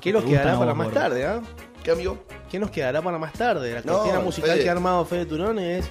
¿Qué 0.00 0.12
nos 0.12 0.24
quedará 0.24 0.58
para 0.58 0.74
más 0.74 0.90
tarde, 0.92 1.26
ah? 1.26 1.42
¿Qué 1.86 1.92
amigo? 1.92 2.18
¿Qué 2.50 2.58
nos 2.58 2.72
quedará 2.72 3.00
para 3.00 3.16
más 3.16 3.32
tarde? 3.32 3.72
La 3.72 3.80
No, 3.82 3.98
cortina 3.98 4.18
musical 4.18 4.50
Fede. 4.50 4.62
que 4.64 4.68
ha 4.68 4.72
armado 4.72 5.04
Fede 5.04 5.24
Turón 5.26 5.60
es 5.60 5.88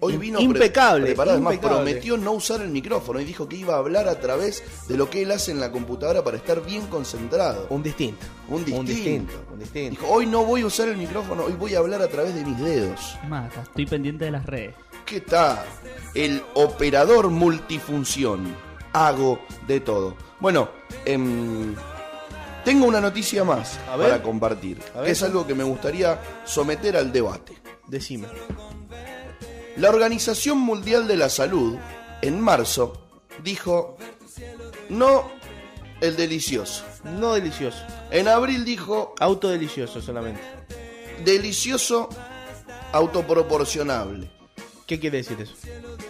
Hoy 0.00 0.16
vino 0.16 0.38
pre- 0.38 0.44
impecable. 0.46 1.14
además 1.18 1.54
impecable. 1.54 1.58
prometió 1.84 2.16
no 2.16 2.32
usar 2.32 2.62
el 2.62 2.70
micrófono 2.70 3.20
y 3.20 3.24
dijo 3.26 3.46
que 3.46 3.56
iba 3.56 3.74
a 3.74 3.78
hablar 3.78 4.08
a 4.08 4.18
través 4.18 4.62
de 4.88 4.96
lo 4.96 5.10
que 5.10 5.20
él 5.22 5.30
hace 5.32 5.50
en 5.50 5.60
la 5.60 5.70
computadora 5.70 6.24
para 6.24 6.38
estar 6.38 6.64
bien 6.64 6.86
concentrado. 6.86 7.66
Un 7.68 7.82
distinto. 7.82 8.24
Un 8.48 8.64
distinto. 8.64 8.80
Un 8.80 8.86
distinto. 8.86 9.32
Un 9.52 9.58
distinto. 9.58 10.00
Dijo, 10.00 10.14
hoy 10.14 10.24
no 10.24 10.44
voy 10.46 10.62
a 10.62 10.66
usar 10.66 10.88
el 10.88 10.96
micrófono, 10.96 11.44
hoy 11.44 11.52
voy 11.52 11.74
a 11.74 11.78
hablar 11.80 12.00
a 12.00 12.08
través 12.08 12.34
de 12.34 12.42
mis 12.42 12.58
dedos. 12.58 13.16
Mata, 13.28 13.60
estoy 13.64 13.84
pendiente 13.84 14.24
de 14.24 14.30
las 14.30 14.46
redes. 14.46 14.74
¿Qué 15.04 15.20
tal? 15.20 15.58
El 16.14 16.42
operador 16.54 17.28
multifunción. 17.28 18.54
Hago 18.94 19.40
de 19.66 19.80
todo. 19.80 20.16
Bueno, 20.40 20.70
em, 21.04 21.74
tengo 22.64 22.86
una 22.86 23.00
noticia 23.00 23.44
más 23.44 23.78
A 23.90 23.96
ver. 23.96 24.10
para 24.10 24.22
compartir. 24.22 24.80
A 24.94 24.98
ver. 24.98 25.06
que 25.06 25.12
es 25.12 25.22
algo 25.22 25.46
que 25.46 25.54
me 25.54 25.64
gustaría 25.64 26.18
someter 26.44 26.96
al 26.96 27.12
debate. 27.12 27.54
Decime. 27.86 28.28
La 29.76 29.88
Organización 29.90 30.58
Mundial 30.58 31.06
de 31.08 31.16
la 31.16 31.28
Salud, 31.28 31.76
en 32.22 32.40
marzo, 32.40 33.08
dijo, 33.42 33.96
no 34.88 35.30
el 36.00 36.16
delicioso. 36.16 36.84
No 37.04 37.34
delicioso. 37.34 37.78
En 38.10 38.28
abril 38.28 38.64
dijo, 38.64 39.14
Auto 39.20 39.48
delicioso 39.48 40.00
solamente. 40.00 40.40
delicioso 41.24 42.08
autoproporcionable. 42.92 44.30
¿Qué 44.86 45.00
quiere 45.00 45.18
decir 45.18 45.40
eso? 45.40 45.54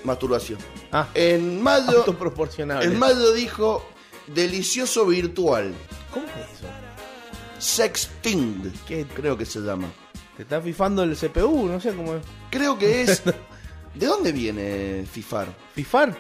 Masturbación. 0.04 0.58
Ah, 0.92 1.08
En 1.14 1.62
mayo, 1.62 1.98
autoproporcionable. 1.98 2.86
en 2.86 2.98
mayo 2.98 3.32
dijo, 3.32 3.84
delicioso 4.26 5.06
virtual. 5.06 5.72
¿Cómo 6.12 6.26
es 6.26 6.58
eso? 6.58 6.66
Sexting, 7.58 8.72
¿Qué? 8.86 9.06
creo 9.14 9.36
que 9.36 9.46
se 9.46 9.60
llama. 9.60 9.88
¿Te 10.36 10.42
está 10.42 10.60
fifando 10.60 11.02
el 11.02 11.16
CPU? 11.16 11.66
No 11.66 11.80
sé 11.80 11.94
cómo 11.94 12.14
es. 12.14 12.22
Creo 12.50 12.78
que 12.78 13.02
es... 13.02 13.22
¿De 13.94 14.06
dónde 14.06 14.32
viene 14.32 15.04
FIFAR? 15.10 15.46
¿Fifar? 15.74 16.16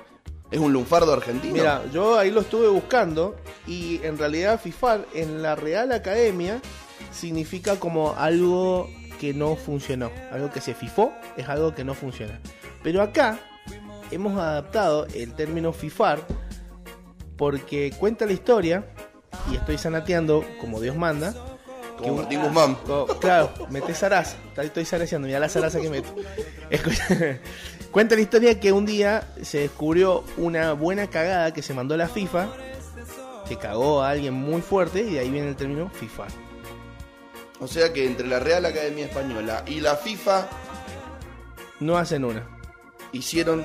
¿Es 0.50 0.60
un 0.60 0.72
lunfardo 0.72 1.12
argentino? 1.12 1.54
Mira, 1.54 1.82
yo 1.92 2.16
ahí 2.16 2.30
lo 2.30 2.42
estuve 2.42 2.68
buscando 2.68 3.34
y 3.66 4.00
en 4.04 4.16
realidad 4.16 4.60
FIFAR 4.60 5.06
en 5.12 5.42
la 5.42 5.56
Real 5.56 5.90
Academia 5.90 6.60
significa 7.10 7.80
como 7.80 8.14
algo 8.16 8.88
que 9.18 9.34
no 9.34 9.56
funcionó. 9.56 10.12
Algo 10.30 10.50
que 10.50 10.60
se 10.60 10.74
fifó 10.74 11.12
es 11.36 11.48
algo 11.48 11.74
que 11.74 11.82
no 11.82 11.94
funciona. 11.94 12.38
Pero 12.84 13.02
acá 13.02 13.40
hemos 14.12 14.38
adaptado 14.38 15.06
el 15.14 15.34
término 15.34 15.72
FIFAR 15.72 16.20
porque 17.36 17.92
cuenta 17.98 18.26
la 18.26 18.32
historia 18.32 18.84
y 19.50 19.56
estoy 19.56 19.78
sanateando 19.78 20.44
como 20.60 20.80
Dios 20.80 20.96
manda. 20.96 21.34
Como 21.98 22.16
Martín 22.16 22.42
Guzmán. 22.42 22.74
Co- 22.86 23.06
Claro, 23.20 23.52
metes 23.70 23.98
zaraza. 23.98 24.36
Estoy- 24.56 24.84
zaraseando, 24.84 25.26
mira 25.26 25.38
la 25.38 25.48
zaraza 25.48 25.80
que 25.80 25.88
meto. 25.90 26.14
Escucha, 26.70 27.06
Cuenta 27.92 28.16
la 28.16 28.20
historia 28.22 28.58
que 28.58 28.72
un 28.72 28.84
día 28.86 29.28
se 29.42 29.58
descubrió 29.60 30.24
una 30.36 30.72
buena 30.72 31.08
cagada 31.08 31.54
que 31.54 31.62
se 31.62 31.72
mandó 31.74 31.96
la 31.96 32.08
FIFA, 32.08 32.48
que 33.48 33.56
cagó 33.56 34.02
a 34.02 34.10
alguien 34.10 34.34
muy 34.34 34.60
fuerte 34.62 35.00
y 35.02 35.12
de 35.14 35.20
ahí 35.20 35.30
viene 35.30 35.48
el 35.50 35.54
término 35.56 35.88
FIFA. 35.90 36.24
O 37.60 37.68
sea 37.68 37.92
que 37.92 38.04
entre 38.04 38.26
la 38.26 38.40
Real 38.40 38.64
Academia 38.66 39.04
Española 39.06 39.62
y 39.66 39.78
la 39.80 39.94
FIFA 39.94 40.48
No 41.78 41.96
hacen 41.96 42.24
una, 42.24 42.44
hicieron 43.16 43.64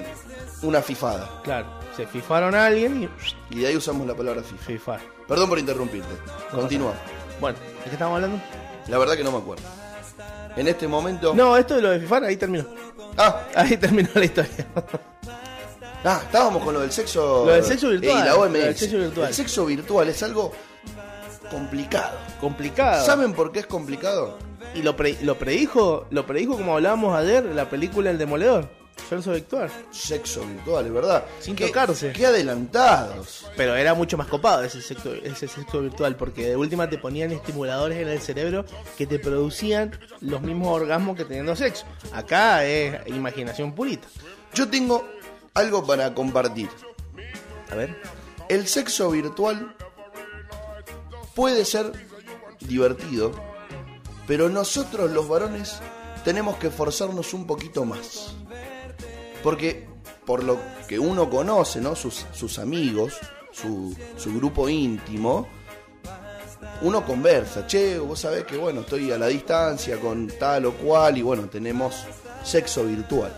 una 0.61 0.81
fifada. 0.81 1.29
claro. 1.43 1.67
Se 1.95 2.07
fifaron 2.07 2.55
a 2.55 2.67
alguien 2.67 3.09
y 3.49 3.55
Y 3.55 3.59
de 3.59 3.67
ahí 3.67 3.75
usamos 3.75 4.07
la 4.07 4.15
palabra 4.15 4.41
FIFA. 4.41 4.63
fifar. 4.65 4.99
Perdón 5.27 5.49
por 5.49 5.59
interrumpirte. 5.59 6.07
Continúa. 6.49 6.93
Bueno, 7.41 7.57
¿de 7.59 7.83
qué 7.83 7.89
estamos 7.91 8.15
hablando? 8.15 8.41
La 8.87 8.97
verdad 8.97 9.15
que 9.17 9.23
no 9.25 9.31
me 9.33 9.37
acuerdo. 9.39 9.63
en 10.55 10.67
este 10.67 10.87
momento. 10.87 11.33
No, 11.35 11.57
esto 11.57 11.75
de 11.75 11.81
lo 11.81 11.89
de 11.89 11.99
FIFA, 11.99 12.17
ahí 12.25 12.37
terminó. 12.37 12.65
Ah, 13.17 13.41
Ahí 13.55 13.75
terminó 13.75 14.07
la 14.13 14.23
historia. 14.25 14.65
ah, 16.05 16.21
estábamos 16.23 16.63
con 16.63 16.73
lo 16.73 16.79
del 16.81 16.91
sexo. 16.91 17.45
Lo 17.45 17.51
del 17.53 17.63
sexo 17.65 17.89
virtual, 17.89 18.17
Y 18.17 18.23
la 18.25 18.35
OMS. 18.37 18.53
lo 18.53 18.59
del 18.65 18.75
sexo 18.77 18.97
virtual. 18.97 19.27
El 19.27 19.33
sexo 19.33 19.65
virtual 19.65 20.07
es 20.09 20.23
algo 20.23 20.51
complicado. 21.51 22.17
Complicado. 22.39 23.05
¿Saben 23.05 23.33
por 23.33 23.51
qué 23.51 23.59
es 23.59 23.65
complicado? 23.67 24.37
Y 24.73 24.81
lo, 24.83 24.95
pre- 24.95 25.17
lo 25.21 25.37
predijo, 25.37 26.05
lo 26.11 26.25
predijo 26.25 26.53
como 26.53 26.75
hablábamos 26.75 27.15
ayer, 27.17 27.43
la 27.45 27.69
película 27.69 28.09
El 28.11 28.17
Demoledor. 28.17 28.69
Sexo 29.07 29.31
virtual. 29.31 29.71
Sexo 29.91 30.41
virtual, 30.45 30.85
es 30.85 30.93
verdad. 30.93 31.25
Sin 31.39 31.55
Qué- 31.55 31.67
tocarse. 31.67 32.11
Qué 32.13 32.25
adelantados. 32.25 33.45
Pero 33.55 33.75
era 33.75 33.93
mucho 33.93 34.17
más 34.17 34.27
copado 34.27 34.63
ese 34.63 34.81
sexo, 34.81 35.13
ese 35.13 35.47
sexo 35.47 35.81
virtual, 35.81 36.15
porque 36.15 36.47
de 36.49 36.55
última 36.55 36.89
te 36.89 36.97
ponían 36.97 37.31
estimuladores 37.31 37.97
en 37.99 38.07
el 38.09 38.19
cerebro 38.21 38.65
que 38.97 39.07
te 39.07 39.19
producían 39.19 39.97
los 40.21 40.41
mismos 40.41 40.67
orgasmos 40.75 41.15
que 41.17 41.25
teniendo 41.25 41.55
sexo. 41.55 41.85
Acá 42.13 42.65
es 42.65 43.07
imaginación 43.07 43.73
purita. 43.73 44.07
Yo 44.53 44.67
tengo 44.69 45.07
algo 45.53 45.85
para 45.85 46.13
compartir. 46.13 46.69
A 47.71 47.75
ver. 47.75 47.95
El 48.49 48.67
sexo 48.67 49.11
virtual 49.11 49.75
puede 51.35 51.65
ser 51.65 51.91
divertido, 52.59 53.31
pero 54.27 54.49
nosotros 54.49 55.11
los 55.11 55.27
varones 55.27 55.79
tenemos 56.25 56.57
que 56.57 56.67
esforzarnos 56.67 57.33
un 57.33 57.47
poquito 57.47 57.85
más. 57.85 58.35
Porque 59.43 59.87
por 60.25 60.43
lo 60.43 60.59
que 60.87 60.99
uno 60.99 61.29
conoce, 61.29 61.81
¿no? 61.81 61.95
Sus, 61.95 62.25
sus 62.33 62.59
amigos, 62.59 63.17
su, 63.51 63.95
su 64.17 64.35
grupo 64.35 64.69
íntimo, 64.69 65.47
uno 66.81 67.05
conversa, 67.05 67.65
che, 67.67 67.97
vos 67.99 68.19
sabés 68.19 68.45
que 68.45 68.57
bueno, 68.57 68.81
estoy 68.81 69.11
a 69.11 69.17
la 69.17 69.27
distancia 69.27 69.99
con 69.99 70.27
tal 70.39 70.65
o 70.65 70.73
cual 70.73 71.17
y 71.17 71.21
bueno, 71.21 71.49
tenemos 71.49 72.05
sexo 72.43 72.83
virtual. 72.83 73.33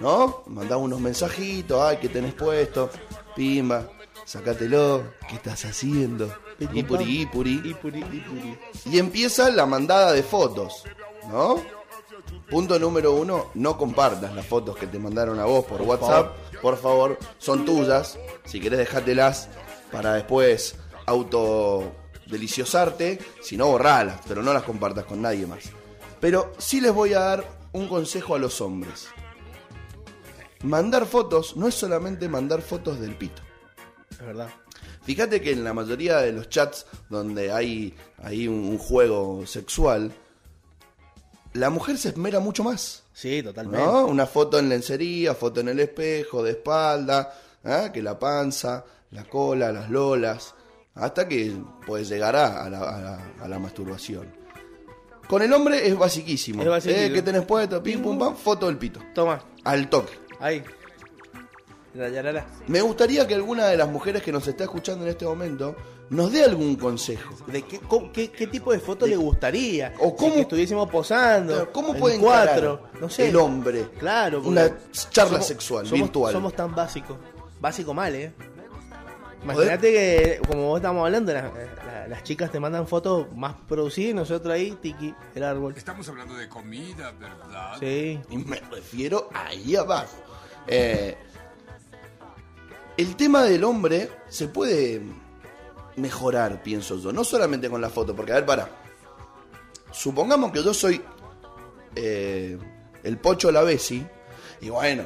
¿No? 0.00 0.42
Mandás 0.46 0.78
unos 0.78 1.00
mensajitos, 1.00 1.80
ay, 1.80 1.98
¿qué 2.00 2.08
tenés 2.08 2.34
puesto? 2.34 2.90
Pimba, 3.36 3.88
sacátelo, 4.24 5.04
¿qué 5.28 5.36
estás 5.36 5.64
haciendo? 5.64 6.32
Ipuri, 6.58 7.22
ipuri. 7.22 7.62
Ipuri, 7.64 8.00
ipuri. 8.00 8.58
Y 8.86 8.98
empieza 8.98 9.50
la 9.50 9.66
mandada 9.66 10.12
de 10.12 10.22
fotos, 10.22 10.84
¿no? 11.28 11.62
Punto 12.50 12.78
número 12.78 13.14
uno, 13.14 13.50
no 13.54 13.78
compartas 13.78 14.34
las 14.34 14.46
fotos 14.46 14.76
que 14.76 14.86
te 14.86 14.98
mandaron 14.98 15.40
a 15.40 15.46
vos 15.46 15.64
por, 15.64 15.80
WhatsApp, 15.80 16.36
por 16.60 16.76
favor, 16.76 17.18
son 17.38 17.64
tuyas. 17.64 18.18
Si 18.44 18.60
querés 18.60 18.78
dejártelas 18.80 19.48
para 19.90 20.14
después 20.14 20.76
auto 21.06 21.92
deliciosarte, 22.26 23.18
si 23.42 23.56
no 23.56 23.68
borralas, 23.68 24.20
pero 24.28 24.42
no 24.42 24.52
las 24.52 24.62
compartas 24.62 25.04
con 25.04 25.22
nadie 25.22 25.46
más. 25.46 25.64
Pero 26.20 26.52
sí 26.58 26.80
les 26.80 26.92
voy 26.92 27.14
a 27.14 27.20
dar 27.20 27.44
un 27.72 27.88
consejo 27.88 28.34
a 28.34 28.38
los 28.38 28.60
hombres. 28.60 29.08
Mandar 30.62 31.06
fotos 31.06 31.56
no 31.56 31.68
es 31.68 31.74
solamente 31.74 32.28
mandar 32.28 32.62
fotos 32.62 33.00
del 33.00 33.16
pito. 33.16 33.42
Es 34.10 34.18
verdad. 34.18 34.48
Fíjate 35.02 35.40
que 35.42 35.52
en 35.52 35.64
la 35.64 35.74
mayoría 35.74 36.18
de 36.18 36.32
los 36.32 36.48
chats 36.48 36.86
donde 37.10 37.52
hay, 37.52 37.94
hay 38.22 38.48
un, 38.48 38.64
un 38.64 38.78
juego 38.78 39.46
sexual, 39.46 40.12
la 41.54 41.70
mujer 41.70 41.96
se 41.98 42.10
esmera 42.10 42.38
mucho 42.40 42.62
más. 42.62 43.02
Sí, 43.12 43.42
totalmente. 43.42 43.84
¿no? 43.84 44.06
Una 44.06 44.26
foto 44.26 44.58
en 44.58 44.68
lencería, 44.68 45.34
foto 45.34 45.60
en 45.60 45.68
el 45.68 45.80
espejo, 45.80 46.42
de 46.42 46.50
espalda, 46.52 47.32
¿ah? 47.64 47.90
que 47.92 48.02
la 48.02 48.18
panza, 48.18 48.84
la 49.12 49.24
cola, 49.24 49.72
las 49.72 49.88
lolas, 49.90 50.54
hasta 50.94 51.26
que 51.28 51.52
pues 51.86 52.08
llegará 52.08 52.64
a 52.64 52.70
la, 52.70 52.78
a 52.80 53.00
la- 53.00 53.32
a 53.40 53.48
la 53.48 53.58
masturbación. 53.58 54.32
Con 55.28 55.42
el 55.42 55.52
hombre 55.52 55.86
es 55.88 55.96
basiquísimo. 55.96 56.62
Es 56.62 56.68
basiquísimo. 56.68 57.06
Eh, 57.06 57.12
¿Qué 57.12 57.22
tenés 57.22 57.44
puesto? 57.46 57.82
Pim, 57.82 58.02
pum, 58.02 58.18
pam, 58.18 58.36
foto 58.36 58.66
del 58.66 58.76
pito. 58.76 59.00
Toma, 59.14 59.42
Al 59.64 59.88
toque. 59.88 60.12
ahí. 60.38 60.62
La. 61.94 62.44
Me 62.66 62.80
gustaría 62.80 63.26
que 63.26 63.34
alguna 63.34 63.66
de 63.66 63.76
las 63.76 63.88
mujeres 63.88 64.20
que 64.22 64.32
nos 64.32 64.46
está 64.48 64.64
escuchando 64.64 65.04
en 65.04 65.10
este 65.10 65.24
momento 65.24 65.76
nos 66.10 66.32
dé 66.32 66.42
algún 66.44 66.74
consejo. 66.76 67.34
¿De 67.46 67.62
qué, 67.62 67.78
cómo- 67.78 68.10
qué, 68.12 68.30
qué 68.32 68.48
tipo 68.48 68.72
de 68.72 68.80
foto 68.80 69.06
le 69.06 69.16
gustaría? 69.16 69.94
O 70.00 70.10
Si 70.10 70.16
cómo- 70.16 70.34
que 70.34 70.40
estuviésemos 70.40 70.90
posando. 70.90 71.70
¿Cómo 71.72 71.94
en 71.94 72.00
puede 72.00 72.18
cuatro, 72.18 72.82
no 73.00 73.08
sé. 73.08 73.28
el 73.28 73.36
hombre 73.36 73.90
Claro, 73.98 74.42
una 74.42 74.70
charla 75.10 75.40
sexual 75.40 75.86
somos, 75.86 76.02
virtual? 76.08 76.32
Somos 76.32 76.54
tan 76.56 76.74
básicos. 76.74 77.16
Básico 77.60 77.94
mal, 77.94 78.14
¿eh? 78.14 78.32
Imagínate 79.44 79.92
que, 79.92 80.40
como 80.48 80.68
vos 80.68 80.78
estamos 80.78 81.04
hablando, 81.04 81.32
la- 81.32 81.42
la- 81.86 82.08
las 82.08 82.22
chicas 82.24 82.50
te 82.50 82.58
mandan 82.58 82.86
fotos 82.88 83.26
más 83.36 83.54
producidas 83.68 84.10
y 84.10 84.14
nosotros 84.14 84.52
ahí, 84.52 84.72
tiki, 84.80 85.14
el 85.34 85.42
árbol. 85.44 85.74
Estamos 85.76 86.08
hablando 86.08 86.34
de 86.34 86.48
comida, 86.48 87.12
¿verdad? 87.12 87.76
Sí. 87.78 88.18
Y 88.30 88.36
me 88.38 88.58
refiero 88.70 89.28
ahí 89.34 89.76
abajo. 89.76 90.16
Eh, 90.66 91.16
el 92.96 93.16
tema 93.16 93.42
del 93.44 93.64
hombre 93.64 94.10
se 94.28 94.48
puede 94.48 95.00
mejorar, 95.96 96.62
pienso 96.62 96.98
yo. 96.98 97.12
No 97.12 97.24
solamente 97.24 97.68
con 97.70 97.80
la 97.80 97.90
foto, 97.90 98.14
porque 98.14 98.32
a 98.32 98.36
ver, 98.36 98.46
para. 98.46 98.68
Supongamos 99.92 100.50
que 100.52 100.62
yo 100.62 100.74
soy 100.74 101.00
eh, 101.94 102.58
el 103.02 103.18
Pocho 103.18 103.52
Lavesi, 103.52 104.04
y 104.60 104.68
bueno, 104.70 105.04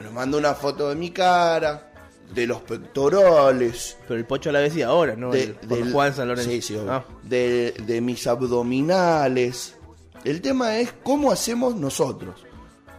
me 0.00 0.10
mando 0.10 0.36
una 0.38 0.54
foto 0.54 0.88
de 0.90 0.94
mi 0.94 1.10
cara, 1.10 1.86
de 2.34 2.46
los 2.46 2.60
pectorales, 2.62 3.96
Pero 4.06 4.18
el 4.20 4.24
pocho 4.26 4.50
a 4.50 4.52
la 4.52 4.66
y 4.66 4.82
ahora, 4.82 5.16
¿no? 5.16 5.30
de, 5.32 5.42
El- 5.44 5.54
por 5.54 5.78
del- 5.78 5.92
Juan 5.92 6.14
San 6.14 6.28
Lorenzo. 6.28 6.50
sí, 6.50 6.62
sí. 6.62 6.78
Ah, 6.88 7.04
de, 7.22 7.74
de 7.86 8.00
mis 8.00 8.26
abdominales. 8.26 9.76
El 10.24 10.40
tema 10.42 10.76
es 10.78 10.92
cómo 11.02 11.32
hacemos 11.32 11.74
nosotros, 11.76 12.44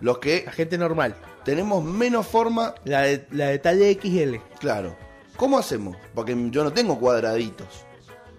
los 0.02 0.18
que 0.18 0.44
la 0.46 0.52
gente 0.52 0.78
normal. 0.78 1.16
Tenemos 1.44 1.84
menos 1.84 2.28
forma, 2.28 2.76
La 2.86 3.02
de, 3.02 3.26
la 3.32 3.48
de 3.48 3.60
talle 3.60 3.94
XL. 4.02 4.36
claro. 4.60 4.96
¿Cómo 5.38 5.58
hacemos? 5.58 5.98
Porque 6.14 6.38
yo 6.52 6.64
no 6.64 6.72
tengo 6.72 7.00
cuadraditos. 7.00 7.68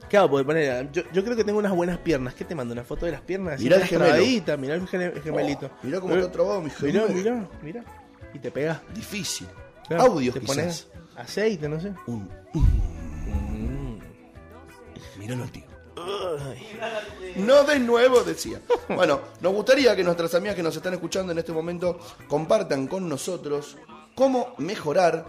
Claro, 0.08 0.30
porque 0.30 0.44
poner, 0.44 0.92
yo, 0.92 1.02
yo 1.12 1.24
creo 1.24 1.34
que 1.36 1.42
tengo 1.42 1.58
unas 1.58 1.72
buenas 1.72 1.98
piernas. 1.98 2.34
¿Qué 2.34 2.44
te 2.44 2.54
mando? 2.54 2.74
¿Una 2.74 2.84
foto 2.84 3.06
de 3.06 3.12
las 3.12 3.22
piernas? 3.22 3.60
Mirá 3.60 3.76
el 3.78 3.84
gemelo. 3.84 4.56
Mirá 4.58 4.74
el 4.74 4.82
el 4.82 5.22
gemelito. 5.22 5.66
Oh, 5.72 5.86
mirá 5.86 6.00
cómo 6.00 6.14
está 6.14 6.30
trabado 6.30 6.60
mi 6.60 6.70
Mirá, 6.82 7.06
gemelo. 7.08 7.14
mirá, 7.14 7.48
mirá. 7.62 7.84
Y 8.34 8.38
te 8.38 8.50
pegas. 8.52 8.78
Difícil. 8.94 9.48
Claro, 9.88 10.02
Audios 10.04 10.34
te 10.34 10.40
quizás. 10.40 10.54
pones 10.56 10.86
aceite, 11.16 11.68
no 11.68 11.80
sé. 11.80 11.92
Un- 12.06 12.28
Míralo 15.18 15.42
al 15.44 15.50
tío. 15.50 15.64
No 17.36 17.64
de 17.64 17.78
nuevo, 17.78 18.22
decía. 18.22 18.60
Bueno, 18.88 19.20
nos 19.40 19.52
gustaría 19.52 19.96
que 19.96 20.04
nuestras 20.04 20.34
amigas 20.34 20.56
que 20.56 20.62
nos 20.62 20.76
están 20.76 20.94
escuchando 20.94 21.32
en 21.32 21.38
este 21.38 21.52
momento 21.52 21.98
compartan 22.28 22.86
con 22.86 23.08
nosotros 23.08 23.76
cómo 24.14 24.54
mejorar. 24.58 25.26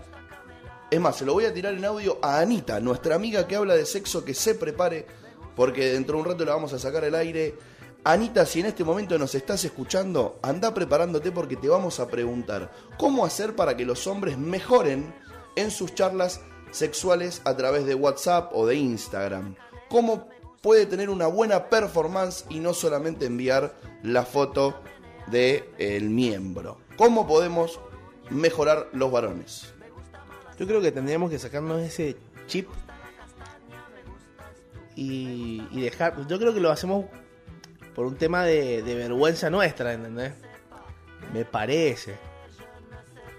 Es 0.91 0.99
más, 0.99 1.17
se 1.17 1.25
lo 1.25 1.33
voy 1.33 1.45
a 1.45 1.53
tirar 1.53 1.73
en 1.73 1.85
audio 1.85 2.19
a 2.21 2.39
Anita, 2.39 2.79
nuestra 2.79 3.15
amiga 3.15 3.47
que 3.47 3.55
habla 3.55 3.75
de 3.75 3.85
sexo, 3.85 4.23
que 4.23 4.33
se 4.33 4.55
prepare, 4.55 5.07
porque 5.55 5.91
dentro 5.91 6.17
de 6.17 6.23
un 6.23 6.29
rato 6.29 6.45
la 6.45 6.53
vamos 6.53 6.73
a 6.73 6.79
sacar 6.79 7.03
al 7.05 7.15
aire. 7.15 7.55
Anita, 8.03 8.45
si 8.45 8.59
en 8.59 8.65
este 8.65 8.83
momento 8.83 9.17
nos 9.17 9.33
estás 9.33 9.63
escuchando, 9.63 10.37
anda 10.41 10.73
preparándote 10.73 11.31
porque 11.31 11.55
te 11.55 11.69
vamos 11.69 11.99
a 11.99 12.09
preguntar 12.09 12.71
cómo 12.97 13.25
hacer 13.25 13.55
para 13.55 13.77
que 13.77 13.85
los 13.85 14.07
hombres 14.07 14.37
mejoren 14.37 15.13
en 15.55 15.71
sus 15.71 15.95
charlas 15.95 16.41
sexuales 16.71 17.41
a 17.45 17.55
través 17.55 17.85
de 17.85 17.95
WhatsApp 17.95 18.51
o 18.53 18.65
de 18.67 18.75
Instagram. 18.75 19.55
¿Cómo 19.89 20.27
puede 20.63 20.85
tener 20.85 21.09
una 21.09 21.27
buena 21.27 21.69
performance 21.69 22.45
y 22.49 22.59
no 22.59 22.73
solamente 22.73 23.25
enviar 23.25 23.75
la 24.01 24.23
foto 24.23 24.81
del 25.27 25.65
el 25.77 26.09
miembro? 26.09 26.79
¿Cómo 26.95 27.27
podemos 27.27 27.81
mejorar 28.29 28.87
los 28.93 29.11
varones? 29.11 29.73
Yo 30.57 30.65
creo 30.65 30.81
que 30.81 30.93
tendríamos 30.93 31.29
que 31.29 31.37
sacarnos 31.37 31.81
ese 31.81 32.15
chip 32.47 32.69
y, 34.95 35.67
y 35.69 35.81
dejar. 35.81 36.25
Yo 36.27 36.39
creo 36.39 36.53
que 36.53 36.61
lo 36.61 36.71
hacemos 36.71 37.05
por 37.93 38.05
un 38.05 38.15
tema 38.15 38.45
de, 38.45 38.83
de 38.83 38.95
vergüenza 38.95 39.49
nuestra, 39.49 39.93
¿entendés? 39.93 40.31
Me 41.33 41.43
parece. 41.43 42.15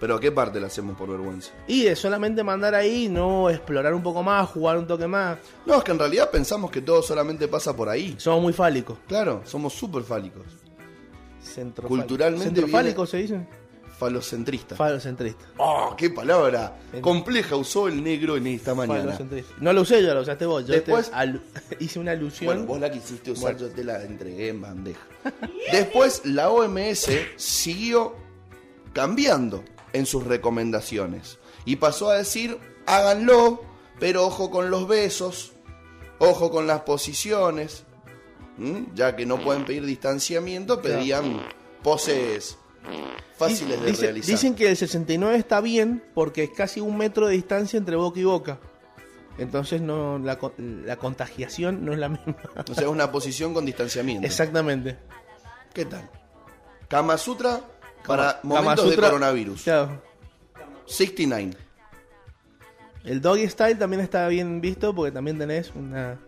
Pero 0.01 0.19
¿qué 0.21 0.31
parte 0.33 0.61
la 0.61 0.67
hacemos 0.67 0.97
por 0.97 1.09
vergüenza? 1.09 1.53
Y 1.67 1.85
de 1.85 1.97
solamente 1.97 2.43
mandar 2.43 2.75
ahí, 2.75 3.09
no 3.09 3.49
explorar 3.49 3.95
un 3.95 4.03
poco 4.03 4.23
más, 4.23 4.49
jugar 4.51 4.77
un 4.79 4.87
toque 4.87 5.07
más. 5.07 5.39
No, 5.67 5.77
es 5.79 5.85
que 5.85 5.93
en 5.93 5.99
realidad 5.99 6.31
pensamos 6.31 6.71
que 6.71 6.81
todo 6.83 7.01
solamente 7.03 7.49
pasa 7.49 7.75
por 7.75 7.89
ahí. 7.89 8.15
Somos 8.19 8.43
muy 8.43 8.53
fálicos. 8.53 8.99
Claro, 9.07 9.43
somos 9.45 9.73
súper 9.73 10.03
fálicos. 10.03 10.43
Centrofálicos. 11.43 11.99
Culturalmente 11.99 12.45
Centrofálicos 12.45 13.11
se 13.11 13.17
dicen. 13.19 13.49
Falocentristas. 13.99 14.77
Falocentristas. 14.77 15.47
¡Oh, 15.57 15.95
qué 15.97 16.11
palabra! 16.11 16.77
Compleja 17.01 17.55
usó 17.55 17.87
el 17.87 18.03
negro 18.03 18.37
en 18.37 18.49
esta 18.49 18.75
mañana. 18.75 19.17
No 19.61 19.73
lo 19.73 19.83
usé 19.83 20.03
yo, 20.03 20.13
lo 20.13 20.23
usaste 20.23 20.45
vos. 20.47 20.67
Yo 20.67 20.75
Después- 20.75 21.11
te 21.69 21.77
hice 21.85 22.01
una 22.01 22.11
alusión. 22.11 22.47
Bueno, 22.57 22.67
vos 22.67 22.81
la 22.81 22.91
quisiste 22.91 23.31
usar, 23.31 23.53
Bueno. 23.55 23.69
yo 23.69 23.75
te 23.75 23.85
la 23.85 24.03
entregué 24.03 24.49
en 24.49 24.61
bandeja. 24.61 25.01
Después, 25.71 26.23
la 26.27 26.51
OMS 26.51 27.09
siguió 27.37 28.17
cambiando 28.93 29.63
en 29.95 30.05
sus 30.05 30.25
recomendaciones 30.25 31.39
y 31.65 31.77
pasó 31.77 32.11
a 32.11 32.17
decir, 32.19 32.59
háganlo, 32.87 33.63
pero 33.99 34.27
ojo 34.27 34.51
con 34.51 34.69
los 34.71 34.87
besos, 34.87 35.53
ojo 36.19 36.51
con 36.51 36.67
las 36.67 36.83
posiciones. 36.83 37.85
Ya 38.95 39.17
que 39.17 39.27
no 39.27 39.43
pueden 39.43 39.65
pedir 39.65 39.85
distanciamiento, 39.85 40.81
pedían 40.83 41.41
poses 41.83 42.57
fáciles 43.37 43.81
de 43.81 43.87
Dice- 43.91 44.03
realizar. 44.03 44.31
Dicen 44.31 44.55
que 44.55 44.69
el 44.71 44.77
69 44.77 45.37
está 45.37 45.61
bien 45.61 46.05
porque 46.15 46.45
es 46.45 46.51
casi 46.51 46.79
un 46.81 46.97
metro 46.97 47.27
de 47.27 47.33
distancia 47.35 47.79
entre 47.79 47.97
boca 47.97 48.21
y 48.21 48.25
boca. 48.25 48.61
Entonces 49.39 49.81
no 49.81 50.19
la, 50.21 50.39
la 50.59 50.97
contagiación 50.97 51.85
no 51.85 51.93
es 51.93 51.99
la 51.99 52.09
misma. 52.11 52.37
O 52.71 52.75
sea, 52.75 52.85
es 52.85 52.91
una 52.91 53.11
posición 53.11 53.53
con 53.55 53.65
distanciamiento. 53.67 54.25
Exactamente. 54.25 54.99
¿Qué 55.73 55.85
tal? 55.87 56.09
Kama 56.87 57.19
Sutra 57.19 57.61
para 58.07 58.40
momentos 58.43 58.90
de 58.90 58.97
coronavirus. 58.97 59.62
Claro. 59.62 60.03
69. 60.87 61.57
El 63.05 63.21
doggy 63.21 63.49
style 63.49 63.77
también 63.79 64.01
está 64.01 64.27
bien 64.29 64.61
visto 64.61 64.95
porque 64.95 65.12
también 65.12 65.38
tenés 65.38 65.71
una... 65.75 66.19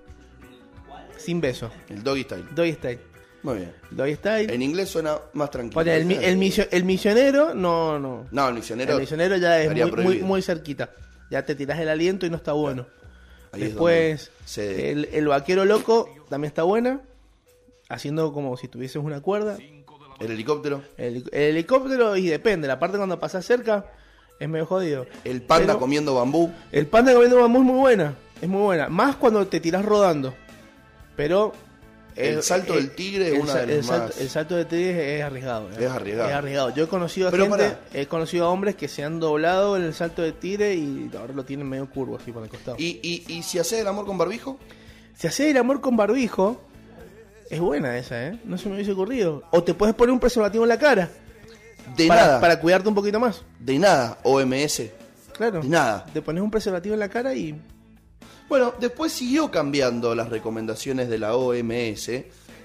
Sin 1.16 1.40
beso. 1.40 1.70
El 1.88 2.02
doggy 2.02 2.22
style. 2.24 2.44
Doggy 2.54 2.72
style. 2.74 3.00
Muy 3.42 3.56
bien. 3.58 3.72
Doggy 3.90 4.14
style. 4.16 4.52
En 4.52 4.60
inglés 4.62 4.88
suena 4.90 5.18
más 5.32 5.50
tranquilo. 5.50 5.80
El, 5.80 6.04
mi- 6.04 6.14
el, 6.14 6.36
misio- 6.36 6.68
el 6.70 6.84
misionero, 6.84 7.54
no, 7.54 7.98
no. 7.98 8.26
No, 8.30 8.48
el 8.48 8.54
misionero. 8.54 8.94
El 8.94 9.00
misionero 9.00 9.36
ya 9.36 9.56
es 9.58 9.62
estaría 9.64 9.84
muy, 9.86 9.92
muy, 9.94 10.02
prohibido. 10.04 10.26
muy 10.26 10.42
cerquita. 10.42 10.90
Ya 11.30 11.44
te 11.44 11.54
tirás 11.54 11.78
el 11.80 11.88
aliento 11.88 12.26
y 12.26 12.30
no 12.30 12.36
está 12.36 12.52
bueno. 12.52 12.86
Ahí 13.52 13.62
es 13.62 13.68
Después, 13.70 14.30
donde 14.30 14.48
se- 14.50 14.90
el, 14.92 15.04
el 15.12 15.26
vaquero 15.28 15.64
loco 15.64 16.08
también 16.28 16.48
está 16.50 16.62
buena. 16.64 17.00
Haciendo 17.88 18.32
como 18.32 18.56
si 18.56 18.68
tuvieses 18.68 18.96
una 19.02 19.20
cuerda. 19.22 19.56
El 20.18 20.30
helicóptero. 20.30 20.82
El, 20.96 21.24
el 21.32 21.42
helicóptero, 21.56 22.16
y 22.16 22.26
depende. 22.28 22.66
La 22.68 22.78
parte 22.78 22.96
cuando 22.96 23.18
pasas 23.18 23.44
cerca 23.44 23.84
es 24.40 24.48
medio 24.48 24.66
jodido. 24.66 25.06
El 25.24 25.42
panda 25.42 25.68
Pero 25.68 25.80
comiendo 25.80 26.14
bambú. 26.14 26.50
El 26.72 26.86
panda 26.86 27.12
comiendo 27.12 27.40
bambú 27.40 27.58
es 27.60 27.64
muy 27.64 27.78
buena. 27.78 28.14
Es 28.40 28.48
muy 28.48 28.62
buena. 28.62 28.88
Más 28.88 29.16
cuando 29.16 29.46
te 29.46 29.60
tirás 29.60 29.84
rodando. 29.84 30.34
Pero. 31.16 31.52
El 32.14 32.42
salto 32.42 32.72
del 32.72 32.94
tigre 32.94 33.36
es 33.36 33.42
una 33.42 33.56
de 33.56 33.66
las 33.66 33.76
el 33.76 33.84
salto, 33.84 34.06
más- 34.08 34.20
el 34.22 34.30
salto 34.30 34.56
del 34.56 34.66
tigre 34.66 35.18
es 35.18 35.22
arriesgado. 35.22 35.68
¿eh? 35.70 35.84
Es 35.84 35.90
arriesgado. 35.90 36.30
Es 36.30 36.34
arriesgado. 36.34 36.74
Yo 36.74 36.84
he 36.84 36.88
conocido 36.88 37.28
a 37.28 37.30
Pero 37.30 37.42
gente, 37.44 37.58
pará. 37.58 37.80
he 37.92 38.06
conocido 38.06 38.46
a 38.46 38.48
hombres 38.48 38.74
que 38.74 38.88
se 38.88 39.04
han 39.04 39.20
doblado 39.20 39.76
en 39.76 39.82
el 39.82 39.92
salto 39.92 40.22
del 40.22 40.32
tigre 40.32 40.74
y 40.74 41.10
ahora 41.14 41.34
lo 41.34 41.44
tienen 41.44 41.68
medio 41.68 41.90
curvo 41.90 42.16
así 42.16 42.32
por 42.32 42.42
el 42.42 42.48
costado. 42.48 42.78
¿Y, 42.80 43.00
y, 43.02 43.30
y 43.30 43.42
si 43.42 43.58
haces 43.58 43.80
el 43.82 43.86
amor 43.86 44.06
con 44.06 44.16
barbijo? 44.16 44.58
Si 45.14 45.26
haces 45.26 45.50
el 45.50 45.58
amor 45.58 45.82
con 45.82 45.94
barbijo, 45.98 46.58
es 47.50 47.60
buena 47.60 47.96
esa, 47.96 48.28
¿eh? 48.28 48.40
No 48.44 48.58
se 48.58 48.68
me 48.68 48.74
hubiese 48.74 48.92
ocurrido. 48.92 49.42
O 49.50 49.62
te 49.62 49.74
puedes 49.74 49.94
poner 49.94 50.12
un 50.12 50.20
preservativo 50.20 50.64
en 50.64 50.68
la 50.68 50.78
cara 50.78 51.10
De 51.96 52.06
para, 52.08 52.20
nada. 52.22 52.40
para 52.40 52.60
cuidarte 52.60 52.88
un 52.88 52.94
poquito 52.94 53.20
más. 53.20 53.42
De 53.58 53.78
nada. 53.78 54.18
OMS. 54.22 54.82
Claro. 55.36 55.60
De 55.60 55.68
nada. 55.68 56.06
Te 56.12 56.22
pones 56.22 56.42
un 56.42 56.50
preservativo 56.50 56.94
en 56.94 57.00
la 57.00 57.08
cara 57.08 57.34
y. 57.34 57.58
Bueno, 58.48 58.74
después 58.80 59.12
siguió 59.12 59.50
cambiando 59.50 60.14
las 60.14 60.28
recomendaciones 60.28 61.08
de 61.08 61.18
la 61.18 61.34
OMS 61.34 62.08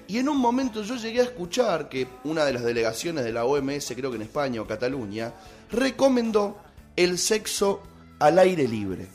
y 0.08 0.18
en 0.18 0.28
un 0.28 0.38
momento 0.38 0.82
yo 0.82 0.96
llegué 0.96 1.20
a 1.20 1.24
escuchar 1.24 1.88
que 1.88 2.06
una 2.24 2.44
de 2.44 2.52
las 2.52 2.62
delegaciones 2.62 3.24
de 3.24 3.32
la 3.32 3.44
OMS, 3.44 3.92
creo 3.96 4.10
que 4.10 4.16
en 4.16 4.22
España 4.22 4.60
o 4.60 4.66
Cataluña, 4.66 5.32
recomendó 5.70 6.58
el 6.96 7.18
sexo 7.18 7.82
al 8.18 8.38
aire 8.38 8.68
libre. 8.68 9.06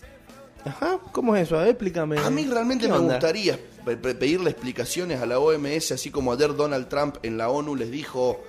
Ajá, 0.67 0.99
¿cómo 1.12 1.36
es 1.36 1.43
eso? 1.47 1.58
A 1.58 1.62
ver, 1.62 1.69
explícame. 1.69 2.17
A 2.19 2.30
mí 2.30 2.45
realmente 2.45 2.86
¿Qué 2.86 2.91
me 2.91 2.97
onda? 2.97 3.15
gustaría 3.15 3.60
pe- 3.86 3.97
pe- 3.97 4.15
pedirle 4.15 4.49
explicaciones 4.51 5.21
a 5.21 5.25
la 5.25 5.39
OMS, 5.39 5.91
así 5.93 6.12
como 6.12 6.34
ayer 6.34 6.56
Donald 6.56 6.88
Trump 6.89 7.17
en 7.23 7.38
la 7.38 7.49
ONU 7.49 7.75
les 7.75 7.89
dijo, 7.91 8.43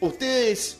ustedes... 0.00 0.78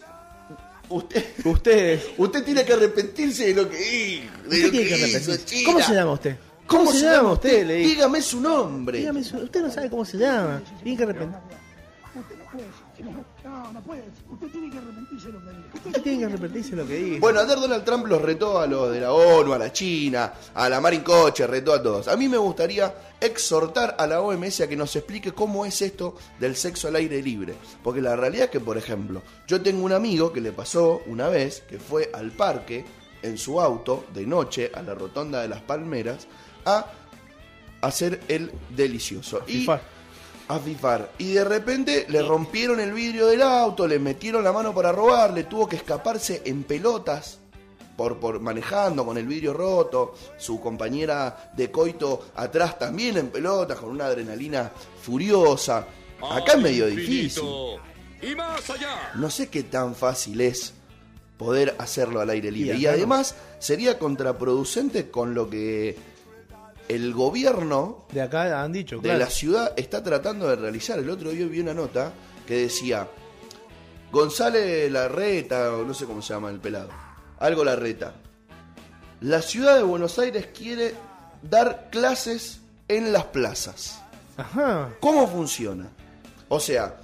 Usted, 0.88 1.24
Ustedes. 1.44 2.04
usted 2.18 2.44
tiene 2.44 2.62
que 2.64 2.74
arrepentirse 2.74 3.46
de 3.46 3.54
lo 3.54 3.70
que 3.70 3.76
de 3.78 4.20
¿Usted 4.48 4.64
lo 4.64 4.70
tiene 4.70 4.70
que 4.70 4.94
hizo, 4.96 5.04
arrepentirse? 5.06 5.44
China". 5.46 5.62
¿Cómo 5.66 5.80
se 5.80 5.94
llama 5.94 6.12
usted? 6.12 6.36
¿Cómo, 6.66 6.92
se, 6.92 7.00
llama 7.00 7.32
usted? 7.32 7.66
Le. 7.66 7.74
Dígame 7.76 8.20
su 8.22 8.40
nombre. 8.40 8.98
Dígame, 8.98 9.24
su- 9.24 9.36
usted 9.38 9.62
no 9.62 9.70
sabe 9.70 9.88
cómo 9.90 10.04
se 10.04 10.18
llama. 10.18 10.62
Tiene 10.82 10.96
que 10.98 11.06
arrepentir. 13.08 14.02
Usted 14.30 14.48
tiene 14.48 14.70
que 14.70 14.78
arrepentirse 14.78 15.26
de 15.26 15.32
lo 15.32 15.40
que. 15.40 15.88
Usted 15.88 16.02
tiene 16.02 16.18
que 16.18 16.24
arrepentirse 16.24 16.76
lo 16.76 16.86
que. 16.86 17.18
Bueno, 17.20 17.40
ayer 17.40 17.58
Donald 17.58 17.84
Trump 17.84 18.06
los 18.06 18.22
retó 18.22 18.58
a 18.58 18.66
los 18.66 18.90
de 18.92 19.00
la 19.00 19.12
ONU, 19.12 19.52
a 19.52 19.58
la 19.58 19.72
China, 19.72 20.32
a 20.54 20.68
la 20.68 20.80
Marin 20.80 21.02
Coche, 21.02 21.46
retó 21.46 21.72
a 21.72 21.82
todos. 21.82 22.08
A 22.08 22.16
mí 22.16 22.28
me 22.28 22.36
gustaría 22.36 22.94
exhortar 23.20 23.96
a 23.98 24.06
la 24.06 24.20
OMS 24.20 24.60
a 24.60 24.68
que 24.68 24.76
nos 24.76 24.94
explique 24.96 25.32
cómo 25.32 25.64
es 25.64 25.80
esto 25.82 26.16
del 26.38 26.56
sexo 26.56 26.88
al 26.88 26.96
aire 26.96 27.22
libre. 27.22 27.54
Porque 27.82 28.00
la 28.00 28.16
realidad 28.16 28.46
es 28.46 28.50
que, 28.50 28.60
por 28.60 28.78
ejemplo, 28.78 29.22
yo 29.46 29.60
tengo 29.60 29.84
un 29.84 29.92
amigo 29.92 30.32
que 30.32 30.40
le 30.40 30.52
pasó 30.52 31.02
una 31.06 31.28
vez 31.28 31.62
que 31.68 31.78
fue 31.78 32.10
al 32.12 32.32
parque 32.32 32.84
en 33.22 33.38
su 33.38 33.60
auto 33.60 34.04
de 34.12 34.26
noche 34.26 34.70
a 34.74 34.82
la 34.82 34.94
rotonda 34.94 35.40
de 35.42 35.48
las 35.48 35.62
Palmeras 35.62 36.26
a 36.66 36.86
hacer 37.80 38.20
el 38.28 38.52
delicioso. 38.70 39.42
Y. 39.46 39.66
a 40.48 40.58
fifar. 40.58 41.12
Y 41.18 41.32
de 41.32 41.44
repente 41.44 42.06
le 42.08 42.22
rompieron 42.22 42.80
el 42.80 42.92
vidrio 42.92 43.26
del 43.26 43.42
auto, 43.42 43.86
le 43.86 43.98
metieron 43.98 44.44
la 44.44 44.52
mano 44.52 44.74
para 44.74 44.92
robarle, 44.92 45.44
tuvo 45.44 45.68
que 45.68 45.76
escaparse 45.76 46.42
en 46.44 46.64
pelotas 46.64 47.38
por, 47.96 48.18
por 48.18 48.40
manejando 48.40 49.04
con 49.04 49.16
el 49.18 49.26
vidrio 49.26 49.52
roto, 49.52 50.14
su 50.36 50.60
compañera 50.60 51.52
de 51.56 51.70
coito 51.70 52.28
atrás 52.34 52.78
también 52.78 53.16
en 53.16 53.28
pelotas, 53.28 53.78
con 53.78 53.90
una 53.90 54.06
adrenalina 54.06 54.70
furiosa. 55.02 55.86
Acá 56.30 56.54
es 56.54 56.60
medio 56.60 56.86
difícil. 56.86 57.44
Y 58.22 58.34
más 58.34 58.68
allá. 58.70 59.12
No 59.14 59.30
sé 59.30 59.48
qué 59.48 59.62
tan 59.64 59.94
fácil 59.94 60.40
es 60.40 60.72
poder 61.36 61.74
hacerlo 61.78 62.20
al 62.20 62.30
aire 62.30 62.50
libre. 62.50 62.76
Y 62.78 62.86
además 62.86 63.34
sería 63.58 63.98
contraproducente 63.98 65.10
con 65.10 65.34
lo 65.34 65.50
que 65.50 65.96
el 66.88 67.12
gobierno 67.14 68.06
De 68.12 68.20
acá 68.22 68.62
han 68.62 68.72
dicho, 68.72 68.96
de 68.96 69.02
claro. 69.02 69.18
la 69.20 69.30
ciudad 69.30 69.72
está 69.76 70.02
tratando 70.02 70.48
de 70.48 70.56
realizar. 70.56 70.98
El 70.98 71.10
otro 71.10 71.30
día 71.30 71.46
vi 71.46 71.60
una 71.60 71.74
nota 71.74 72.12
que 72.46 72.58
decía 72.58 73.08
González 74.12 74.90
Larreta, 74.90 75.74
o 75.74 75.84
no 75.84 75.94
sé 75.94 76.04
cómo 76.06 76.22
se 76.22 76.34
llama 76.34 76.50
el 76.50 76.60
pelado, 76.60 76.90
algo 77.38 77.64
Larreta. 77.64 78.14
La 79.20 79.42
ciudad 79.42 79.76
de 79.76 79.82
Buenos 79.82 80.18
Aires 80.18 80.48
quiere 80.56 80.94
dar 81.42 81.88
clases 81.90 82.60
en 82.88 83.12
las 83.12 83.24
plazas. 83.24 84.00
Ajá. 84.36 84.90
¿Cómo 85.00 85.26
funciona? 85.26 85.88
O 86.48 86.60
sea, 86.60 86.96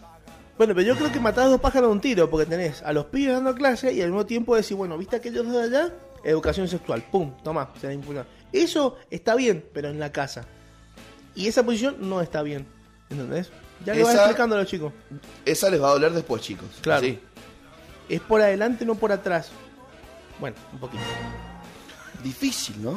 Bueno, 0.58 0.74
pero 0.74 0.86
yo 0.86 0.94
creo 0.96 1.10
que 1.10 1.18
matás 1.20 1.48
dos 1.48 1.60
pájaros 1.60 1.88
de 1.88 1.92
un 1.92 2.00
tiro, 2.00 2.28
porque 2.28 2.44
tenés 2.44 2.82
a 2.82 2.92
los 2.92 3.06
pibes 3.06 3.32
dando 3.34 3.54
clase 3.54 3.92
y 3.92 4.02
al 4.02 4.08
mismo 4.08 4.26
tiempo 4.26 4.54
decir, 4.54 4.76
bueno, 4.76 4.98
¿viste 4.98 5.16
aquellos 5.16 5.46
dos 5.46 5.54
de 5.54 5.62
allá? 5.78 5.94
Educación 6.22 6.68
sexual, 6.68 7.02
pum, 7.10 7.32
toma, 7.42 7.70
se 7.80 7.86
la 7.86 7.94
impulsa. 7.94 8.26
Eso 8.52 8.96
está 9.10 9.34
bien, 9.34 9.64
pero 9.72 9.88
en 9.88 9.98
la 10.00 10.12
casa. 10.12 10.44
Y 11.34 11.46
esa 11.46 11.62
posición 11.64 11.96
no 12.00 12.20
está 12.20 12.42
bien, 12.42 12.66
¿entendés? 13.08 13.50
Ya 13.84 13.92
vas 13.94 14.02
Esa- 14.02 14.14
explicando 14.24 14.56
a 14.56 14.58
los 14.58 14.68
chicos. 14.68 14.92
esa 15.44 15.70
les 15.70 15.80
va 15.80 15.88
a 15.88 15.92
doler 15.92 16.12
después, 16.12 16.42
chicos. 16.42 16.68
Claro. 16.82 17.00
Así. 17.06 17.20
Es 18.08 18.20
por 18.20 18.40
adelante, 18.42 18.84
no 18.84 18.94
por 18.96 19.12
atrás. 19.12 19.50
Bueno, 20.40 20.56
un 20.72 20.80
poquito. 20.80 21.02
Difícil, 22.22 22.82
¿no? 22.82 22.90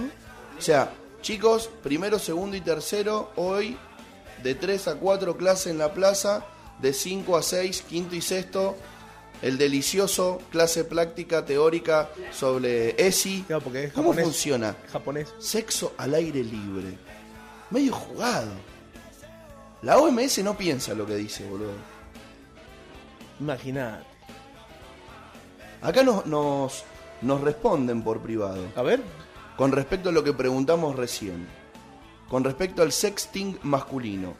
O 0.58 0.62
sea, 0.62 0.92
chicos, 1.22 1.70
primero, 1.82 2.20
segundo 2.20 2.58
y 2.58 2.62
tercero, 2.62 3.32
hoy 3.36 3.78
de 4.44 4.56
3 4.56 4.88
a 4.89 4.96
4 4.96 5.38
clases 5.38 5.68
en 5.68 5.78
la 5.78 5.94
plaza, 5.94 6.46
de 6.82 6.92
5 6.94 7.38
a 7.38 7.44
6, 7.44 7.84
quinto 7.88 8.16
y 8.16 8.22
sexto, 8.22 8.76
el 9.43 9.58
delicioso 9.58 10.41
clase 10.49 10.86
práctica 10.86 11.45
teórica 11.45 12.10
sobre 12.32 12.95
ESI. 12.97 13.43
Claro, 13.45 13.62
porque 13.62 13.84
es 13.84 13.93
¿Cómo 13.93 14.10
japonés. 14.12 14.25
funciona? 14.25 14.75
Japonés. 14.89 15.34
Sexo 15.38 15.93
al 15.97 16.13
aire 16.13 16.41
libre. 16.41 16.97
Medio 17.69 17.93
jugado. 17.93 18.51
La 19.82 19.97
OMS 19.97 20.41
no 20.45 20.58
piensa 20.58 20.93
lo 20.93 21.06
que 21.06 21.17
dice, 21.17 21.45
boludo. 21.45 21.73
Imagínate. 23.41 24.06
Acá 25.82 26.03
nos, 26.03 26.25
nos, 26.25 26.86
nos 27.21 27.41
responden 27.41 28.01
por 28.01 28.21
privado. 28.21 28.65
A 28.77 28.82
ver. 28.82 29.01
Con 29.58 29.73
respecto 29.73 30.08
a 30.08 30.13
lo 30.13 30.23
que 30.23 30.32
preguntamos 30.32 30.95
recién, 30.95 31.47
con 32.29 32.45
respecto 32.45 32.82
al 32.82 32.93
sexting 32.93 33.60
masculino, 33.63 34.36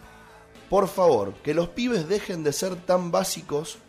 por 0.70 0.88
favor, 0.88 1.34
que 1.44 1.54
los 1.54 1.68
pibes 1.68 2.08
dejen 2.08 2.44
de 2.44 2.54
ser 2.54 2.78
tan 2.78 3.12
básicos 3.12 3.80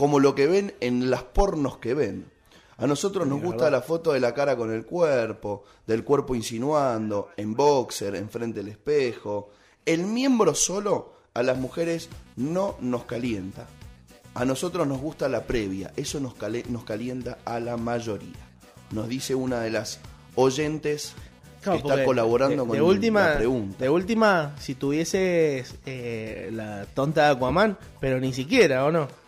como 0.00 0.18
lo 0.18 0.34
que 0.34 0.46
ven 0.46 0.72
en 0.80 1.10
las 1.10 1.24
pornos 1.24 1.76
que 1.76 1.92
ven. 1.92 2.24
A 2.78 2.86
nosotros 2.86 3.28
nos 3.28 3.42
gusta 3.42 3.70
la 3.70 3.82
foto 3.82 4.12
de 4.12 4.20
la 4.20 4.32
cara 4.32 4.56
con 4.56 4.72
el 4.72 4.86
cuerpo, 4.86 5.64
del 5.86 6.04
cuerpo 6.04 6.34
insinuando, 6.34 7.28
en 7.36 7.52
boxer, 7.54 8.16
enfrente 8.16 8.60
del 8.60 8.68
espejo. 8.68 9.50
El 9.84 10.04
miembro 10.04 10.54
solo 10.54 11.12
a 11.34 11.42
las 11.42 11.58
mujeres 11.58 12.08
no 12.36 12.76
nos 12.80 13.04
calienta. 13.04 13.66
A 14.32 14.46
nosotros 14.46 14.86
nos 14.86 15.02
gusta 15.02 15.28
la 15.28 15.44
previa, 15.44 15.92
eso 15.96 16.18
nos, 16.18 16.32
nos 16.70 16.84
calienta 16.84 17.36
a 17.44 17.60
la 17.60 17.76
mayoría. 17.76 18.48
Nos 18.92 19.06
dice 19.06 19.34
una 19.34 19.60
de 19.60 19.68
las 19.68 20.00
oyentes 20.34 21.12
que 21.62 21.76
está 21.76 22.06
colaborando 22.06 22.62
de, 22.62 22.68
con 22.68 22.76
de 22.78 22.82
última, 22.82 23.28
la 23.28 23.36
pregunta. 23.36 23.84
De 23.84 23.90
última, 23.90 24.54
si 24.58 24.76
tuvieses 24.76 25.74
eh, 25.84 26.48
la 26.54 26.86
tonta 26.86 27.26
de 27.26 27.32
Aquaman, 27.32 27.76
pero 28.00 28.18
ni 28.18 28.32
siquiera, 28.32 28.86
¿o 28.86 28.90
no? 28.90 29.19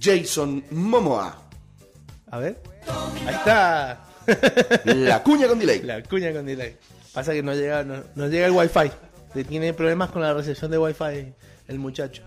Jason 0.00 0.64
Momoa, 0.70 1.36
A 2.30 2.38
ver. 2.38 2.60
Ahí 3.26 3.34
está. 3.34 4.00
la 4.84 5.22
cuña 5.22 5.48
con 5.48 5.58
delay. 5.58 5.82
La 5.82 6.02
cuña 6.02 6.32
con 6.32 6.44
delay. 6.46 6.76
Pasa 7.12 7.32
que 7.32 7.42
no 7.42 7.54
llega, 7.54 7.82
no, 7.84 8.02
no 8.14 8.28
llega 8.28 8.46
el 8.46 8.52
wifi. 8.52 8.90
Tiene 9.48 9.72
problemas 9.74 10.10
con 10.10 10.22
la 10.22 10.32
recepción 10.34 10.70
de 10.70 10.78
wifi 10.78 11.32
el 11.68 11.78
muchacho. 11.78 12.22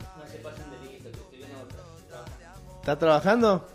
¿Está 2.80 2.98
trabajando? 2.98 3.68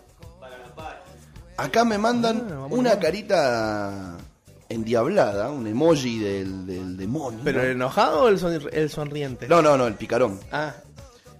Acá 1.57 1.85
me 1.85 1.97
mandan 1.97 2.47
Ah, 2.51 2.67
una 2.69 2.99
carita 2.99 4.17
endiablada, 4.67 5.51
un 5.51 5.65
emoji 5.67 6.19
del, 6.19 6.65
del 6.65 6.97
demonio. 6.97 7.39
¿Pero 7.43 7.61
el 7.63 7.71
enojado 7.71 8.23
o 8.23 8.27
el, 8.27 8.39
el 8.73 8.89
sonriente? 8.89 9.47
No, 9.47 9.61
no, 9.61 9.77
no, 9.77 9.87
el 9.87 9.93
picarón. 9.93 10.39
Ah, 10.51 10.73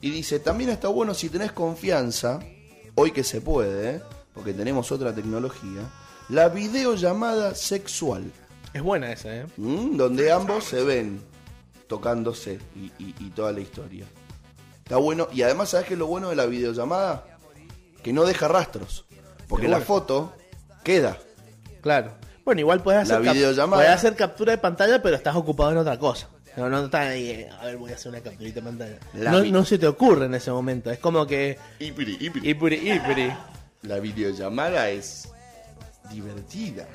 Y 0.06 0.12
dice, 0.12 0.40
también 0.40 0.70
está 0.70 0.88
bueno 0.88 1.16
si 1.16 1.30
tenés 1.30 1.52
confianza, 1.52 2.40
hoy 2.94 3.10
que 3.10 3.24
se 3.24 3.42
puede, 3.42 3.96
¿eh? 3.96 4.02
porque 4.36 4.54
tenemos 4.54 4.92
otra 4.92 5.16
tecnología, 5.16 5.82
la 6.30 6.48
videollamada 6.50 7.56
sexual, 7.56 8.32
es 8.72 8.84
buena 8.84 9.12
esa, 9.12 9.36
¿eh? 9.36 9.48
¿m? 9.58 9.98
donde 9.98 10.32
ambos 10.32 10.66
se 10.66 10.84
ven 10.84 11.22
tocándose 11.88 12.60
y, 12.76 12.92
y- 13.04 13.16
y 13.20 13.30
toda 13.32 13.52
la 13.52 13.62
historia. 13.62 14.06
Está 14.84 14.98
bueno, 14.98 15.28
y 15.34 15.42
además, 15.42 15.70
¿sabes 15.70 15.88
qué 15.88 15.94
es 15.94 16.00
lo 16.00 16.06
bueno 16.06 16.30
de 16.30 16.36
la 16.36 16.46
videollamada? 16.46 17.26
Que 18.04 18.14
no 18.14 18.26
deja 18.26 18.48
rastros, 18.48 19.06
porque 19.48 19.68
la 19.68 19.82
foto 19.82 20.34
queda. 20.84 21.18
Claro. 21.82 22.12
Bueno, 22.44 22.62
igual 22.62 22.84
puedes 22.84 23.02
hacer, 23.02 23.26
La 23.26 23.34
videollamada. 23.34 23.82
puedes 23.82 23.96
hacer 23.98 24.16
captura 24.16 24.52
de 24.52 24.60
pantalla, 24.60 25.02
pero 25.02 25.16
estás 25.16 25.36
ocupado 25.36 25.72
en 25.72 25.78
otra 25.78 25.98
cosa. 25.98 26.30
No, 26.58 26.70
no 26.70 26.86
estás 26.86 27.08
ahí, 27.08 27.30
eh, 27.30 27.50
a 27.60 27.66
ver, 27.66 27.78
voy 27.78 27.92
a 27.92 27.96
hacer 27.96 28.12
una 28.12 28.22
capturita 28.22 28.62
de 28.62 28.66
pantalla. 28.66 28.98
La 29.14 29.32
No, 29.32 29.44
no 29.44 29.66
se 29.66 29.78
te 29.78 29.88
ocurre 29.88 30.26
en 30.26 30.36
ese 30.36 30.52
momento. 30.52 30.90
Es 30.90 31.00
como 31.00 31.28
que. 31.28 31.58
Ipiri, 31.80 32.18
ipiri. 32.20 32.50
Ipuri, 32.50 32.92
ipuri. 32.92 33.34
La 33.82 34.00
videollamada 34.00 34.90
es 34.90 35.30
divertida. 36.10 36.88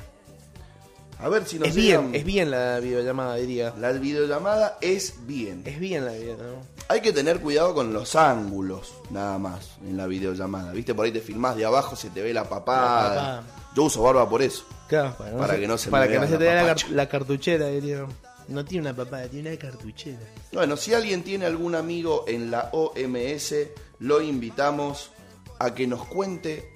A 1.18 1.28
ver 1.28 1.44
si 1.44 1.58
nos 1.58 1.68
Es 1.68 1.76
bien, 1.76 2.14
es 2.14 2.24
bien 2.24 2.50
la 2.50 2.80
videollamada, 2.80 3.34
diría. 3.36 3.74
La 3.78 3.92
videollamada 3.92 4.78
es 4.80 5.26
bien. 5.26 5.62
Es 5.66 5.78
bien 5.78 6.06
la 6.06 6.12
videollamada. 6.12 6.62
Hay 6.88 7.02
que 7.02 7.12
tener 7.12 7.40
cuidado 7.40 7.74
con 7.74 7.92
los 7.92 8.16
ángulos, 8.16 8.94
nada 9.10 9.38
más, 9.38 9.72
en 9.86 9.98
la 9.98 10.06
videollamada. 10.06 10.72
Viste, 10.72 10.94
por 10.94 11.04
ahí 11.04 11.12
te 11.12 11.20
filmás 11.20 11.56
de 11.56 11.66
abajo, 11.66 11.94
se 11.94 12.08
te 12.08 12.22
ve 12.22 12.32
la 12.32 12.48
papada. 12.48 13.08
La 13.08 13.14
papada. 13.14 13.42
Yo 13.76 13.84
uso 13.84 14.02
barba 14.02 14.28
por 14.28 14.40
eso. 14.40 14.64
Claro, 14.88 15.14
para, 15.16 15.36
Para 15.36 15.58
que 15.58 15.68
no 15.68 15.78
se 15.78 15.88
me 15.88 15.92
para 15.92 16.08
que 16.08 16.18
no 16.18 16.26
se 16.26 16.38
te 16.38 16.44
vea 16.44 16.74
la 16.90 17.08
cartuchera, 17.08 17.66
diría. 17.68 18.06
No 18.50 18.64
tiene 18.64 18.88
una 18.88 18.96
papada, 18.96 19.28
tiene 19.28 19.50
una 19.50 19.58
cartuchera. 19.58 20.18
Bueno, 20.52 20.76
si 20.76 20.92
alguien 20.92 21.22
tiene 21.22 21.46
algún 21.46 21.76
amigo 21.76 22.24
en 22.26 22.50
la 22.50 22.70
OMS, 22.72 23.54
lo 24.00 24.20
invitamos 24.20 25.12
a 25.60 25.72
que 25.72 25.86
nos 25.86 26.04
cuente 26.06 26.68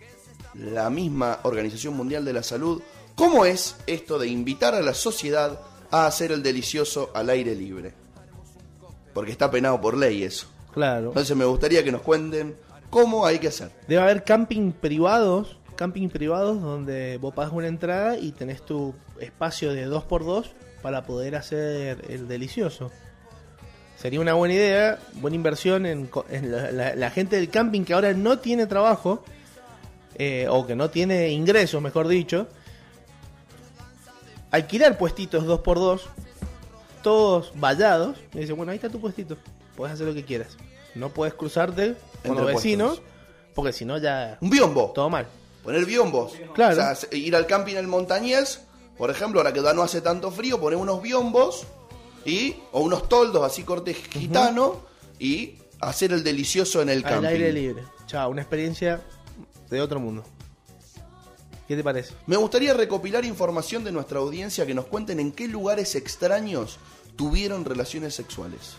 la 0.54 0.88
misma 0.88 1.40
Organización 1.42 1.96
Mundial 1.96 2.24
de 2.24 2.32
la 2.32 2.44
Salud 2.44 2.80
cómo 3.16 3.44
es 3.44 3.76
esto 3.86 4.18
de 4.18 4.28
invitar 4.28 4.74
a 4.74 4.82
la 4.82 4.94
sociedad 4.94 5.58
a 5.90 6.06
hacer 6.06 6.32
el 6.32 6.42
delicioso 6.42 7.10
al 7.14 7.30
aire 7.30 7.54
libre. 7.54 7.92
Porque 9.12 9.32
está 9.32 9.50
penado 9.50 9.80
por 9.80 9.96
ley 9.96 10.22
eso. 10.22 10.46
Claro. 10.72 11.08
Entonces 11.08 11.36
me 11.36 11.44
gustaría 11.44 11.84
que 11.84 11.92
nos 11.92 12.02
cuenten 12.02 12.56
cómo 12.90 13.26
hay 13.26 13.38
que 13.38 13.48
hacer. 13.48 13.70
Debe 13.86 14.02
haber 14.02 14.24
camping 14.24 14.72
privados, 14.72 15.56
camping 15.76 16.08
privados 16.08 16.60
donde 16.60 17.18
vos 17.18 17.34
pagas 17.34 17.52
una 17.52 17.68
entrada 17.68 18.18
y 18.18 18.32
tenés 18.32 18.62
tu 18.62 18.94
espacio 19.20 19.72
de 19.72 19.88
2x2 19.88 20.52
para 20.84 21.02
poder 21.04 21.34
hacer 21.34 22.04
el 22.10 22.28
delicioso. 22.28 22.90
Sería 23.96 24.20
una 24.20 24.34
buena 24.34 24.52
idea, 24.52 24.98
buena 25.14 25.34
inversión 25.34 25.86
en, 25.86 26.10
en 26.28 26.52
la, 26.52 26.70
la- 26.72 26.94
la 26.94 27.10
gente 27.10 27.36
del 27.36 27.48
camping 27.48 27.84
que 27.84 27.94
ahora 27.94 28.12
no 28.12 28.38
tiene 28.38 28.66
trabajo, 28.66 29.24
eh, 30.16 30.46
o 30.50 30.66
que 30.66 30.76
no 30.76 30.90
tiene 30.90 31.30
ingresos, 31.30 31.80
mejor 31.80 32.06
dicho. 32.06 32.48
Alquilar 34.50 34.98
puestitos 34.98 35.44
2x2, 35.46 36.02
todos 37.02 37.52
vallados, 37.58 38.18
y 38.34 38.40
dice, 38.40 38.52
bueno, 38.52 38.70
ahí 38.72 38.76
está 38.76 38.90
tu 38.90 39.00
puestito, 39.00 39.38
puedes 39.76 39.94
hacer 39.94 40.06
lo 40.06 40.12
que 40.12 40.24
quieras. 40.24 40.56
No 40.94 41.08
puedes 41.08 41.32
cruzarte 41.34 41.94
con 42.26 42.36
los 42.36 42.46
vecinos, 42.46 43.00
porque 43.54 43.72
si 43.72 43.86
no 43.86 43.96
ya 43.96 44.36
Un 44.42 44.50
biombo. 44.50 44.92
todo 44.94 45.08
mal. 45.08 45.26
Poner 45.64 45.86
biombos. 45.86 46.34
Claro. 46.54 46.72
O 46.72 46.76
sea, 46.76 46.94
se- 46.94 47.16
ir 47.16 47.34
al 47.34 47.46
camping 47.46 47.76
en 47.76 47.88
Montañés, 47.88 48.60
por 48.96 49.10
ejemplo, 49.10 49.40
ahora 49.40 49.52
que 49.52 49.62
ya 49.62 49.72
no 49.72 49.82
hace 49.82 50.00
tanto 50.00 50.30
frío, 50.30 50.60
poner 50.60 50.78
unos 50.78 51.02
biombos 51.02 51.64
y 52.24 52.56
o 52.72 52.80
unos 52.80 53.08
toldos 53.08 53.42
así 53.44 53.62
corte 53.64 53.94
gitano 53.94 54.80
y 55.18 55.58
hacer 55.80 56.12
el 56.12 56.22
delicioso 56.24 56.80
en 56.82 56.88
el 56.88 56.98
Al 57.04 57.10
camping. 57.12 57.28
aire 57.28 57.52
libre. 57.52 57.82
Chao, 58.06 58.30
una 58.30 58.42
experiencia 58.42 59.02
de 59.70 59.80
otro 59.80 60.00
mundo. 60.00 60.24
¿Qué 61.66 61.76
te 61.76 61.82
parece? 61.82 62.14
Me 62.26 62.36
gustaría 62.36 62.74
recopilar 62.74 63.24
información 63.24 63.84
de 63.84 63.92
nuestra 63.92 64.18
audiencia 64.18 64.66
que 64.66 64.74
nos 64.74 64.84
cuenten 64.86 65.18
en 65.18 65.32
qué 65.32 65.48
lugares 65.48 65.94
extraños 65.94 66.78
tuvieron 67.16 67.64
relaciones 67.64 68.14
sexuales. 68.14 68.74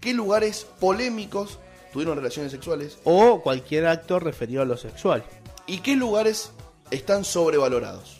¿Qué 0.00 0.14
lugares 0.14 0.66
polémicos 0.78 1.58
tuvieron 1.92 2.16
relaciones 2.16 2.52
sexuales? 2.52 2.98
O 3.02 3.42
cualquier 3.42 3.86
acto 3.88 4.20
referido 4.20 4.62
a 4.62 4.64
lo 4.64 4.76
sexual. 4.76 5.24
¿Y 5.66 5.78
qué 5.78 5.96
lugares 5.96 6.52
están 6.92 7.24
sobrevalorados? 7.24 8.17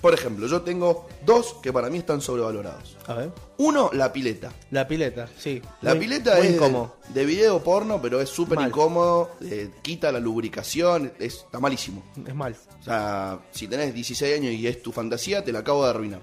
Por 0.00 0.14
ejemplo, 0.14 0.46
yo 0.46 0.62
tengo 0.62 1.06
dos 1.26 1.56
que 1.62 1.72
para 1.72 1.90
mí 1.90 1.98
están 1.98 2.22
sobrevalorados. 2.22 2.96
A 3.06 3.14
ver. 3.14 3.32
Uno, 3.58 3.90
la 3.92 4.10
pileta. 4.12 4.50
La 4.70 4.88
pileta, 4.88 5.28
sí. 5.38 5.60
La 5.82 5.90
Muy- 5.94 6.00
pileta 6.06 6.36
muy 6.36 6.40
es 6.46 6.48
de, 6.48 6.54
incómodo. 6.56 6.96
de 7.10 7.24
video 7.26 7.62
porno, 7.62 8.00
pero 8.00 8.18
es 8.20 8.30
súper 8.30 8.60
incómodo, 8.60 9.32
eh, 9.42 9.68
quita 9.82 10.10
la 10.10 10.18
lubricación, 10.20 11.12
es- 11.18 11.34
está 11.44 11.60
malísimo. 11.60 12.02
Es 12.26 12.34
mal. 12.34 12.56
O 12.80 12.82
sea, 12.82 13.40
si 13.50 13.68
tenés 13.68 13.92
16 13.92 14.36
años 14.38 14.52
y 14.54 14.66
es 14.66 14.82
tu 14.82 14.90
fantasía, 14.90 15.44
te 15.44 15.52
la 15.52 15.58
acabo 15.58 15.84
de 15.84 15.90
arruinar. 15.90 16.22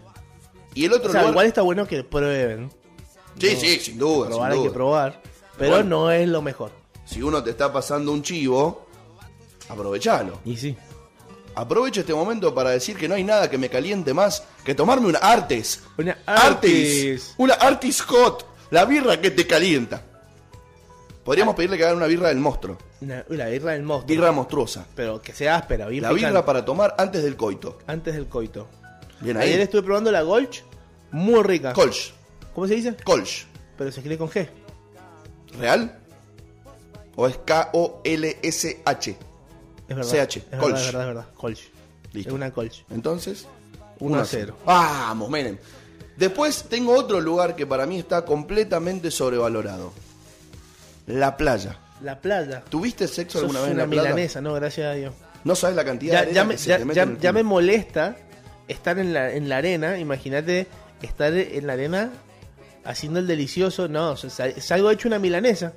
Y 0.73 0.85
el 0.85 0.93
otro 0.93 1.09
O 1.09 1.11
sea, 1.11 1.21
lugar... 1.21 1.33
igual 1.33 1.45
está 1.47 1.61
bueno 1.61 1.85
que 1.87 2.03
prueben. 2.03 2.71
Sí, 3.39 3.51
No, 3.53 3.59
sí, 3.59 3.79
sin 3.79 3.97
duda, 3.99 4.27
Probar 4.29 4.51
sin 4.51 4.57
hay 4.57 4.63
que 4.63 4.67
duda. 4.69 4.73
probar. 4.73 5.21
Pero 5.59 5.71
Bueno. 5.71 5.89
no 5.89 6.11
es 6.11 6.27
lo 6.27 6.41
mejor. 6.41 6.71
Si 7.05 7.21
uno 7.21 7.43
te 7.43 7.51
está 7.51 7.71
pasando 7.71 8.11
un 8.11 8.23
chivo, 8.23 8.87
aprovechalo. 9.69 10.39
Y 10.45 10.57
sí. 10.57 10.75
Aprovecho 11.57 12.01
este 12.01 12.13
momento 12.13 12.53
para 12.53 12.69
decir 12.69 12.95
que 12.95 13.07
no 13.07 13.15
hay 13.15 13.23
nada 13.23 13.49
que 13.49 13.57
me 13.57 13.67
caliente 13.67 14.13
más 14.13 14.43
que 14.63 14.75
tomarme 14.75 15.07
una 15.07 15.17
Artes. 15.17 15.81
Una 15.97 16.15
Artis. 16.27 16.43
Artis. 16.45 17.33
Una 17.37 17.55
Artis 17.55 18.01
Hot. 18.01 18.45
La 18.69 18.85
birra 18.85 19.19
que 19.19 19.31
te 19.31 19.47
calienta. 19.47 20.03
Podríamos 21.23 21.55
pedirle 21.55 21.75
que 21.77 21.83
hagan 21.85 21.97
una 21.97 22.05
birra 22.05 22.27
del 22.27 22.37
monstruo. 22.37 22.77
Una- 23.01 23.23
birra 23.23 23.71
del 23.71 23.81
monstruo. 23.81 24.05
Birra 24.07 24.31
monstruosa. 24.31 24.85
Pero 24.93 25.19
que 25.19 25.33
sea 25.33 25.55
áspera. 25.55 25.87
bien 25.87 26.03
La 26.03 26.11
birra 26.11 26.45
para 26.45 26.63
tomar 26.63 26.93
antes 26.95 27.23
del 27.23 27.35
coito. 27.35 27.79
Antes 27.87 28.13
del 28.13 28.27
coito. 28.27 28.67
Bien 29.21 29.37
ahí. 29.37 29.49
Ayer 29.49 29.61
estuve 29.61 29.81
probando 29.81 30.11
la 30.11 30.21
Golch. 30.21 30.63
Muy 31.09 31.41
rica. 31.41 31.73
Kolsch. 31.73 32.13
¿Cómo 32.53 32.67
se 32.67 32.75
dice? 32.75 32.95
Kolsch. 33.03 33.47
Pero 33.79 33.91
se 33.91 33.99
escribe 34.01 34.19
con 34.19 34.29
G. 34.29 34.47
¿Real? 35.59 35.97
¿O 37.15 37.25
es 37.27 37.35
K-O-L-S-H? 37.43 39.17
Es 39.87 39.95
verdad. 39.95 40.11
CH, 40.11 40.37
Es 40.37 40.45
verdad, 40.51 40.59
Kolsch. 40.59 40.77
es 40.79 40.85
verdad, 40.85 41.01
es 41.01 41.07
verdad. 41.07 41.25
Kolsch. 41.35 41.61
Listo. 42.13 42.29
Es 42.29 42.35
una 42.35 42.51
Kolsch. 42.51 42.83
Entonces, 42.89 43.45
1 43.99 44.19
a 44.19 44.25
0. 44.25 44.57
Vamos, 44.65 45.29
Menem. 45.29 45.57
Después 46.17 46.65
tengo 46.69 46.93
otro 46.95 47.19
lugar 47.21 47.55
que 47.55 47.65
para 47.67 47.85
mí 47.85 47.99
está 47.99 48.25
completamente 48.25 49.11
sobrevalorado. 49.11 49.93
La 51.05 51.37
playa. 51.37 51.77
La 52.01 52.19
playa. 52.19 52.63
¿Tuviste 52.69 53.07
sexo 53.07 53.39
alguna 53.39 53.59
vez 53.61 53.69
en 53.69 53.75
una 53.75 53.83
la 53.83 53.89
playa? 53.89 54.03
milanesa, 54.09 54.41
no, 54.41 54.53
gracias 54.53 54.87
a 54.87 54.93
Dios. 54.93 55.13
No 55.43 55.55
sabes 55.55 55.75
la 55.75 55.85
cantidad 55.85 56.13
Ya, 56.13 56.19
de 56.19 56.23
arena 56.25 56.35
ya 56.35 56.43
me, 56.45 56.53
que 56.53 56.57
se 56.57 56.69
ya- 56.69 56.77
te 56.79 56.85
mete 56.85 56.95
ya- 56.97 57.03
en 57.03 57.09
el 57.11 57.19
ya 57.19 57.31
me 57.33 57.39
culo. 57.41 57.49
molesta 57.49 58.17
estar 58.67 58.99
en 58.99 59.13
la, 59.13 59.31
en 59.31 59.47
la 59.49 59.57
arena. 59.57 59.97
Imagínate 59.97 60.67
estar 61.01 61.33
en 61.33 61.65
la 61.67 61.73
arena 61.73 62.09
haciendo 62.83 63.19
el 63.19 63.27
delicioso. 63.27 63.87
No, 63.87 64.11
o 64.11 64.17
sea, 64.17 64.29
sal- 64.29 64.61
salgo 64.61 64.91
hecho 64.91 65.07
una 65.07 65.19
milanesa. 65.19 65.73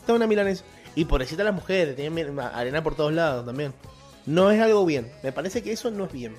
Está 0.00 0.14
una 0.14 0.26
milanesa. 0.26 0.64
Y 0.96 1.04
pobrecita 1.04 1.44
las 1.44 1.54
mujeres, 1.54 1.94
tienen 1.94 2.40
arena 2.40 2.82
por 2.82 2.96
todos 2.96 3.12
lados 3.12 3.46
también. 3.46 3.72
No 4.24 4.50
es 4.50 4.60
algo 4.60 4.84
bien. 4.84 5.12
Me 5.22 5.30
parece 5.30 5.62
que 5.62 5.70
eso 5.70 5.90
no 5.92 6.06
es 6.06 6.12
bien. 6.12 6.34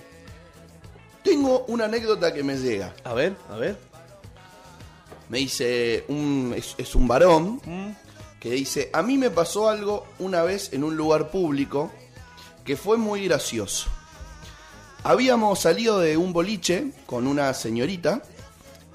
Tengo 1.24 1.64
una 1.68 1.86
anécdota 1.86 2.34
que 2.34 2.44
me 2.44 2.58
llega. 2.58 2.94
A 3.06 3.14
ver, 3.14 3.36
a 3.50 3.56
ver. 3.56 3.78
Me 5.30 5.38
dice, 5.38 6.04
un, 6.10 6.54
es, 6.58 6.76
es 6.78 6.96
un 6.96 7.08
varón 7.08 7.62
que 8.40 8.52
dice, 8.52 8.90
a 8.94 9.02
mí 9.04 9.18
me 9.18 9.30
pasó 9.30 9.70
algo 9.70 10.06
una 10.20 10.42
vez 10.44 10.74
en 10.74 10.84
un 10.84 10.98
lugar 10.98 11.30
público 11.30 11.92
que 12.66 12.76
fue 12.76 12.98
muy 12.98 13.28
gracioso. 13.28 13.90
Habíamos 15.04 15.60
salido 15.60 16.00
de 16.00 16.18
un 16.18 16.34
boliche 16.34 16.92
con 17.06 17.28
una 17.28 17.54
señorita 17.54 18.24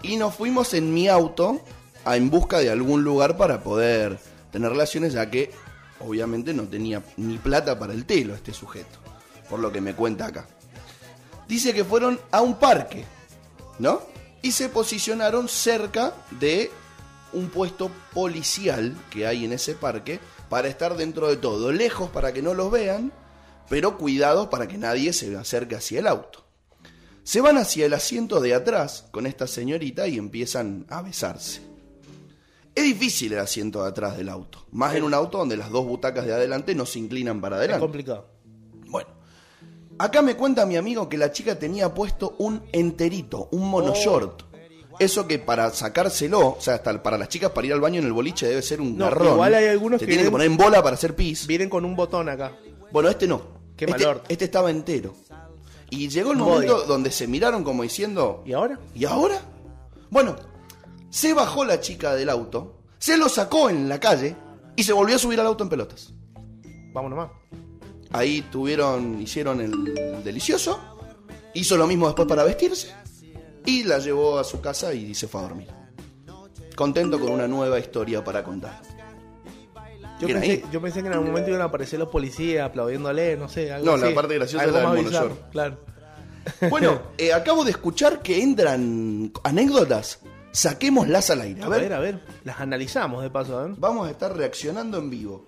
y 0.03 0.17
nos 0.17 0.35
fuimos 0.35 0.75
en 0.75 0.93
mi 0.93 1.09
auto 1.09 1.61
a, 2.05 2.17
en 2.17 2.31
busca 2.31 2.59
de 2.59 2.71
algún 2.71 3.05
lugar 3.05 3.37
para 3.37 3.63
poder 3.63 4.19
tener 4.53 4.71
relaciones, 4.71 5.15
ya 5.15 5.29
que 5.29 5.51
obviamente 5.99 6.55
no 6.55 6.65
tenía 6.65 7.03
ni 7.17 7.39
plata 7.39 7.79
para 7.79 7.93
el 7.93 8.05
telo 8.05 8.35
este 8.35 8.53
sujeto, 8.53 8.99
por 9.49 9.59
lo 9.59 9.73
que 9.73 9.81
me 9.81 9.95
cuenta 9.95 10.27
acá. 10.27 10.47
Dice 11.49 11.75
que 11.75 11.85
fueron 11.85 12.21
a 12.31 12.41
un 12.41 12.59
parque, 12.59 13.05
¿no? 13.79 14.03
Y 14.43 14.53
se 14.53 14.69
posicionaron 14.69 15.49
cerca 15.49 16.13
de 16.39 16.71
un 17.33 17.49
puesto 17.49 17.91
policial 18.13 18.97
que 19.11 19.27
hay 19.27 19.45
en 19.45 19.53
ese 19.53 19.75
parque 19.75 20.21
para 20.49 20.69
estar 20.69 20.97
dentro 20.97 21.29
de 21.29 21.37
todo, 21.37 21.73
lejos 21.73 22.11
para 22.11 22.33
que 22.33 22.43
no 22.43 22.55
los 22.55 22.71
vean, 22.71 23.13
pero 23.69 23.97
cuidados 23.97 24.49
para 24.49 24.69
que 24.69 24.77
nadie 24.77 25.13
se 25.13 25.35
acerque 25.37 25.77
hacia 25.77 26.01
el 26.01 26.07
auto. 26.07 26.45
Se 27.25 27.41
van 27.41 27.57
hacia 27.57 27.87
el 27.87 27.95
asiento 27.95 28.41
de 28.41 28.53
atrás 28.53 29.07
con 29.13 29.27
esta 29.27 29.47
señorita 29.47 30.09
y 30.09 30.19
empiezan 30.19 30.87
a 30.91 31.03
besarse. 31.03 31.72
Es 32.75 32.85
difícil 32.85 33.33
el 33.35 33.39
asiento 33.41 33.83
de 33.83 33.91
atrás 33.91 34.17
del 34.17 34.29
auto, 34.29 34.65
más 34.73 34.95
en 34.95 35.03
un 35.05 35.13
auto 35.15 35.39
donde 35.39 35.57
las 35.57 35.71
dos 35.71 35.87
butacas 35.87 36.25
de 36.25 36.33
adelante 36.33 36.75
no 36.75 36.87
se 36.87 36.99
inclinan 36.99 37.41
para 37.41 37.57
Es 37.57 37.61
adelante. 37.61 37.81
complicado. 37.81 38.27
Bueno, 38.89 39.11
acá 39.99 40.23
me 40.23 40.37
cuenta 40.37 40.65
mi 40.65 40.77
amigo 40.77 41.09
que 41.09 41.19
la 41.19 41.33
chica 41.33 41.59
tenía 41.59 41.93
puesto 41.93 42.35
un 42.39 42.63
enterito, 42.73 43.49
un 43.53 43.69
mono 43.69 43.95
short. 43.95 44.45
Eso 44.99 45.27
que 45.27 45.39
para 45.39 45.71
sacárselo, 45.71 46.49
o 46.51 46.61
sea, 46.61 46.75
hasta 46.75 47.03
para 47.03 47.19
las 47.19 47.29
chicas 47.29 47.51
para 47.51 47.67
ir 47.67 47.73
al 47.73 47.81
baño 47.81 47.99
en 48.01 48.07
el 48.07 48.13
boliche 48.13 48.47
debe 48.47 48.63
ser 48.63 48.81
un 48.81 48.97
No, 48.97 49.07
garrón. 49.07 49.33
igual 49.35 49.55
hay 49.55 49.67
algunos 49.67 49.99
Se 50.01 50.07
que 50.07 50.13
tiene 50.13 50.25
que 50.25 50.31
poner 50.31 50.47
en 50.47 50.57
bola 50.57 50.83
para 50.83 50.95
hacer 50.95 51.15
pis. 51.17 51.47
Vienen 51.47 51.69
con 51.71 51.85
un 51.85 51.97
botón 51.97 52.29
acá. 52.29 52.53
Bueno, 52.93 53.09
este 53.09 53.27
no. 53.27 53.43
Qué 53.77 53.87
este, 53.87 54.07
este 54.29 54.45
estaba 54.45 54.71
entero. 54.71 55.15
Y 55.91 56.09
llegó 56.09 56.33
el 56.33 56.39
Body. 56.39 56.51
momento 56.51 56.83
donde 56.87 57.11
se 57.11 57.27
miraron 57.27 57.65
como 57.65 57.83
diciendo, 57.83 58.43
¿Y 58.47 58.53
ahora? 58.53 58.79
¿y 58.95 59.05
ahora? 59.07 59.41
Bueno, 60.11 60.37
se 61.13 61.35
bajó 61.35 61.63
la 61.67 61.79
chica 61.79 62.15
del 62.15 62.31
auto, 62.31 62.79
se 62.99 63.19
lo 63.19 63.29
sacó 63.29 63.69
en 63.69 63.87
la 63.87 64.01
calle 64.01 64.35
y 64.75 64.83
se 64.83 64.95
volvió 64.95 65.17
a 65.17 65.19
subir 65.19 65.39
al 65.39 65.47
auto 65.47 65.63
en 65.63 65.69
pelotas. 65.69 66.15
Vamos 66.95 67.11
nomás. 67.11 67.31
Ahí 68.13 68.41
tuvieron, 68.51 69.21
hicieron 69.21 69.61
el 69.61 70.25
delicioso, 70.25 70.81
hizo 71.53 71.77
lo 71.77 71.87
mismo 71.87 72.07
después 72.07 72.27
para 72.27 72.45
vestirse 72.45 72.95
y 73.67 73.85
la 73.85 73.99
llevó 73.99 74.39
a 74.39 74.45
su 74.45 74.63
casa 74.63 74.95
y 74.95 75.15
se 75.15 75.29
fue 75.29 75.41
a 75.41 75.45
dormir. 75.45 75.69
Contento 76.75 77.21
con 77.21 77.31
una 77.33 77.47
nueva 77.47 77.79
historia 77.79 78.25
para 78.25 78.43
contar. 78.43 78.81
Yo 80.19 80.29
pensé, 80.29 80.65
yo 80.73 80.81
pensé 80.81 81.03
que 81.03 81.09
en 81.09 81.13
algún 81.13 81.29
momento 81.29 81.51
iban 81.51 81.61
a 81.61 81.67
aparecer 81.67 81.99
los 81.99 82.09
policías 82.09 82.67
aplaudiéndole, 82.67 83.37
no 83.37 83.51
sé, 83.51 83.71
algo 83.71 83.85
No, 83.85 83.97
la 83.99 84.07
así. 84.07 84.15
parte 84.15 84.35
graciosa 84.37 84.65
es 84.65 84.73
la 84.73 84.93
del 84.93 85.05
bizarro. 85.05 85.37
Claro. 85.51 85.79
Bueno, 86.71 87.03
eh, 87.19 87.35
acabo 87.35 87.65
de 87.65 87.73
escuchar 87.73 88.23
que 88.23 88.43
entran 88.43 89.31
anécdotas. 89.45 90.21
Saquémoslas 90.53 91.31
al 91.31 91.41
aire. 91.41 91.63
A 91.63 91.69
ver, 91.69 91.93
a 91.93 91.99
ver, 91.99 92.21
las 92.45 92.61
analizamos 92.61 93.23
de 93.23 93.31
paso, 93.31 93.67
¿eh? 93.67 93.75
Vamos 93.79 94.07
a 94.07 94.11
estar 94.11 94.37
reaccionando 94.37 94.99
en 94.99 95.11
vivo. 95.11 95.47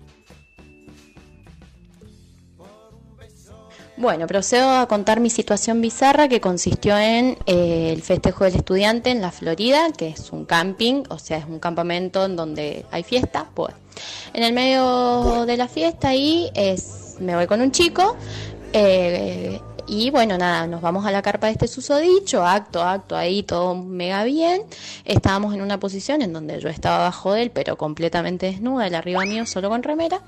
Bueno, 3.96 4.26
procedo 4.26 4.70
a 4.70 4.88
contar 4.88 5.20
mi 5.20 5.30
situación 5.30 5.80
bizarra 5.80 6.26
que 6.26 6.40
consistió 6.40 6.98
en 6.98 7.38
eh, 7.46 7.92
el 7.92 8.02
festejo 8.02 8.42
del 8.42 8.56
estudiante 8.56 9.10
en 9.10 9.20
la 9.20 9.30
Florida, 9.30 9.92
que 9.96 10.08
es 10.08 10.32
un 10.32 10.46
camping, 10.46 11.04
o 11.10 11.18
sea, 11.18 11.38
es 11.38 11.44
un 11.44 11.60
campamento 11.60 12.24
en 12.24 12.34
donde 12.34 12.84
hay 12.90 13.04
fiesta. 13.04 13.50
Pues, 13.54 13.72
en 14.32 14.42
el 14.42 14.52
medio 14.52 15.46
de 15.46 15.56
la 15.56 15.68
fiesta 15.68 16.08
ahí 16.08 16.50
es, 16.54 17.16
me 17.20 17.36
voy 17.36 17.46
con 17.46 17.60
un 17.60 17.70
chico 17.70 18.16
eh, 18.72 19.60
y 19.86 20.10
bueno, 20.10 20.38
nada, 20.38 20.66
nos 20.66 20.80
vamos 20.80 21.04
a 21.06 21.10
la 21.10 21.22
carpa 21.22 21.46
de 21.46 21.52
este 21.52 21.68
susodicho, 21.68 22.44
acto, 22.44 22.82
acto 22.82 23.16
ahí, 23.16 23.42
todo 23.42 23.74
mega 23.74 24.24
bien. 24.24 24.62
Estábamos 25.04 25.54
en 25.54 25.60
una 25.60 25.78
posición 25.78 26.22
en 26.22 26.32
donde 26.32 26.60
yo 26.60 26.68
estaba 26.68 26.96
abajo 26.96 27.32
de 27.34 27.42
él, 27.42 27.50
pero 27.50 27.76
completamente 27.76 28.46
desnuda, 28.46 28.86
él 28.86 28.94
arriba 28.94 29.24
mío 29.24 29.46
solo 29.46 29.68
con 29.68 29.82
remera 29.82 30.20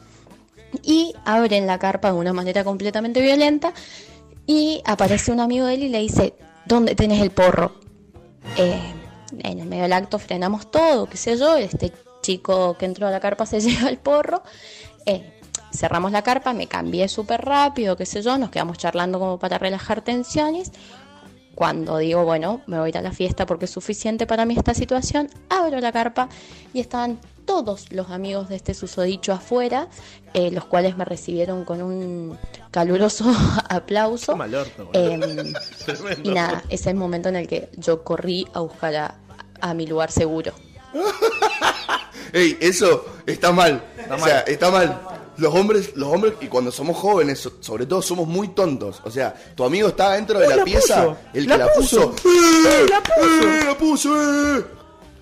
y 0.83 1.15
abren 1.25 1.67
la 1.67 1.79
carpa 1.79 2.13
de 2.13 2.19
una 2.19 2.33
manera 2.33 2.65
completamente 2.65 3.21
violenta 3.21 3.73
y 4.47 4.83
aparece 4.85 5.33
un 5.33 5.41
amigo 5.41 5.67
de 5.67 5.75
él 5.75 5.83
y 5.85 5.89
le 5.89 6.01
dice, 6.01 6.35
¿dónde 6.67 6.95
tenés 6.95 7.23
el 7.23 7.31
porro? 7.31 7.73
Eh, 8.57 8.81
en 9.39 9.59
el 9.59 9.67
medio 9.67 9.85
del 9.85 9.93
acto 9.93 10.19
frenamos 10.19 10.71
todo, 10.71 11.07
qué 11.07 11.17
sé 11.17 11.37
yo, 11.37 11.57
este 11.57 11.93
chico 12.23 12.77
que 12.79 12.85
entró 12.85 13.07
a 13.07 13.11
la 13.11 13.21
carpa 13.21 13.47
se 13.47 13.61
lleva 13.61 13.89
el 13.89 13.99
porro, 13.99 14.43
eh, 15.05 15.36
cerramos 15.73 16.13
la 16.13 16.23
carpa, 16.23 16.53
me 16.53 16.67
cambié 16.67 17.09
súper 17.09 17.45
rápido, 17.45 17.97
qué 17.97 18.07
sé 18.07 18.23
yo, 18.23 18.39
nos 18.39 18.51
quedamos 18.51 18.79
charlando 18.79 19.19
como 19.19 19.39
para 19.39 19.59
relajar 19.59 20.03
tensiones. 20.03 20.73
Cuando 21.55 21.97
digo, 21.99 22.25
bueno, 22.25 22.61
me 22.67 22.79
voy 22.79 22.87
a 22.87 22.89
ir 22.91 22.99
a 22.99 23.03
la 23.03 23.13
fiesta 23.13 23.47
porque 23.47 23.65
es 23.65 23.71
suficiente 23.71 24.27
para 24.27 24.45
mí 24.45 24.55
esta 24.57 24.75
situación, 24.75 25.31
abro 25.49 25.81
la 25.81 25.91
carpa 25.91 26.29
y 26.75 26.81
estaban 26.81 27.19
todos 27.47 27.91
los 27.93 28.11
amigos 28.11 28.51
de 28.51 28.57
este 28.57 28.75
susodicho 28.75 29.33
afuera, 29.33 29.89
eh, 30.35 30.51
los 30.51 30.67
cuales 30.67 30.99
me 30.99 31.07
recibieron 31.07 31.65
con 31.65 31.81
un 31.81 32.39
caluroso 32.71 33.25
aplauso. 33.71 34.33
Qué 34.33 34.39
mal 34.39 34.55
orto, 34.55 34.87
boludo. 34.87 35.01
Em, 35.01 35.55
y 36.25 36.31
nada, 36.31 36.63
ese 36.65 36.75
es 36.75 36.87
el 36.89 36.97
momento 36.97 37.31
en 37.31 37.37
el 37.37 37.49
que 37.49 37.71
yo 37.77 38.05
corrí 38.05 38.47
a 38.53 38.61
buscar 38.61 38.95
a, 38.97 39.15
a 39.61 39.73
mi 39.73 39.87
lugar 39.87 40.11
seguro. 40.11 40.53
Ey, 42.33 42.59
eso 42.61 43.07
está 43.25 43.53
mal. 43.53 43.83
Está 43.97 44.15
o 44.15 44.19
sea, 44.19 44.35
mal. 44.35 44.45
está 44.47 44.71
mal. 44.71 45.16
Los 45.39 45.55
hombres, 45.55 45.93
los 45.97 46.09
hombres, 46.13 46.35
y 46.41 46.47
cuando 46.47 46.71
somos 46.73 46.97
jóvenes, 46.97 47.39
so- 47.41 47.53
sobre 47.61 47.85
todo 47.87 48.01
somos 48.03 48.27
muy 48.27 48.49
tontos. 48.49 49.01
O 49.05 49.11
sea, 49.11 49.35
tu 49.55 49.65
amigo 49.65 49.89
está 49.89 50.13
dentro 50.13 50.39
de 50.39 50.47
¡Uh, 50.47 50.51
la, 50.51 50.57
la 50.57 50.65
pieza, 50.65 51.05
puso! 51.05 51.19
el 51.35 51.47
que 51.47 51.59
¡La 51.59 51.69
puso! 51.75 52.15
¡Eh! 52.25 52.87
¡La 52.91 53.03
puso! 53.03 53.49
¡Eh! 53.49 53.65
¡La 53.65 53.79
puso! 53.79 54.59
eh! 54.59 54.65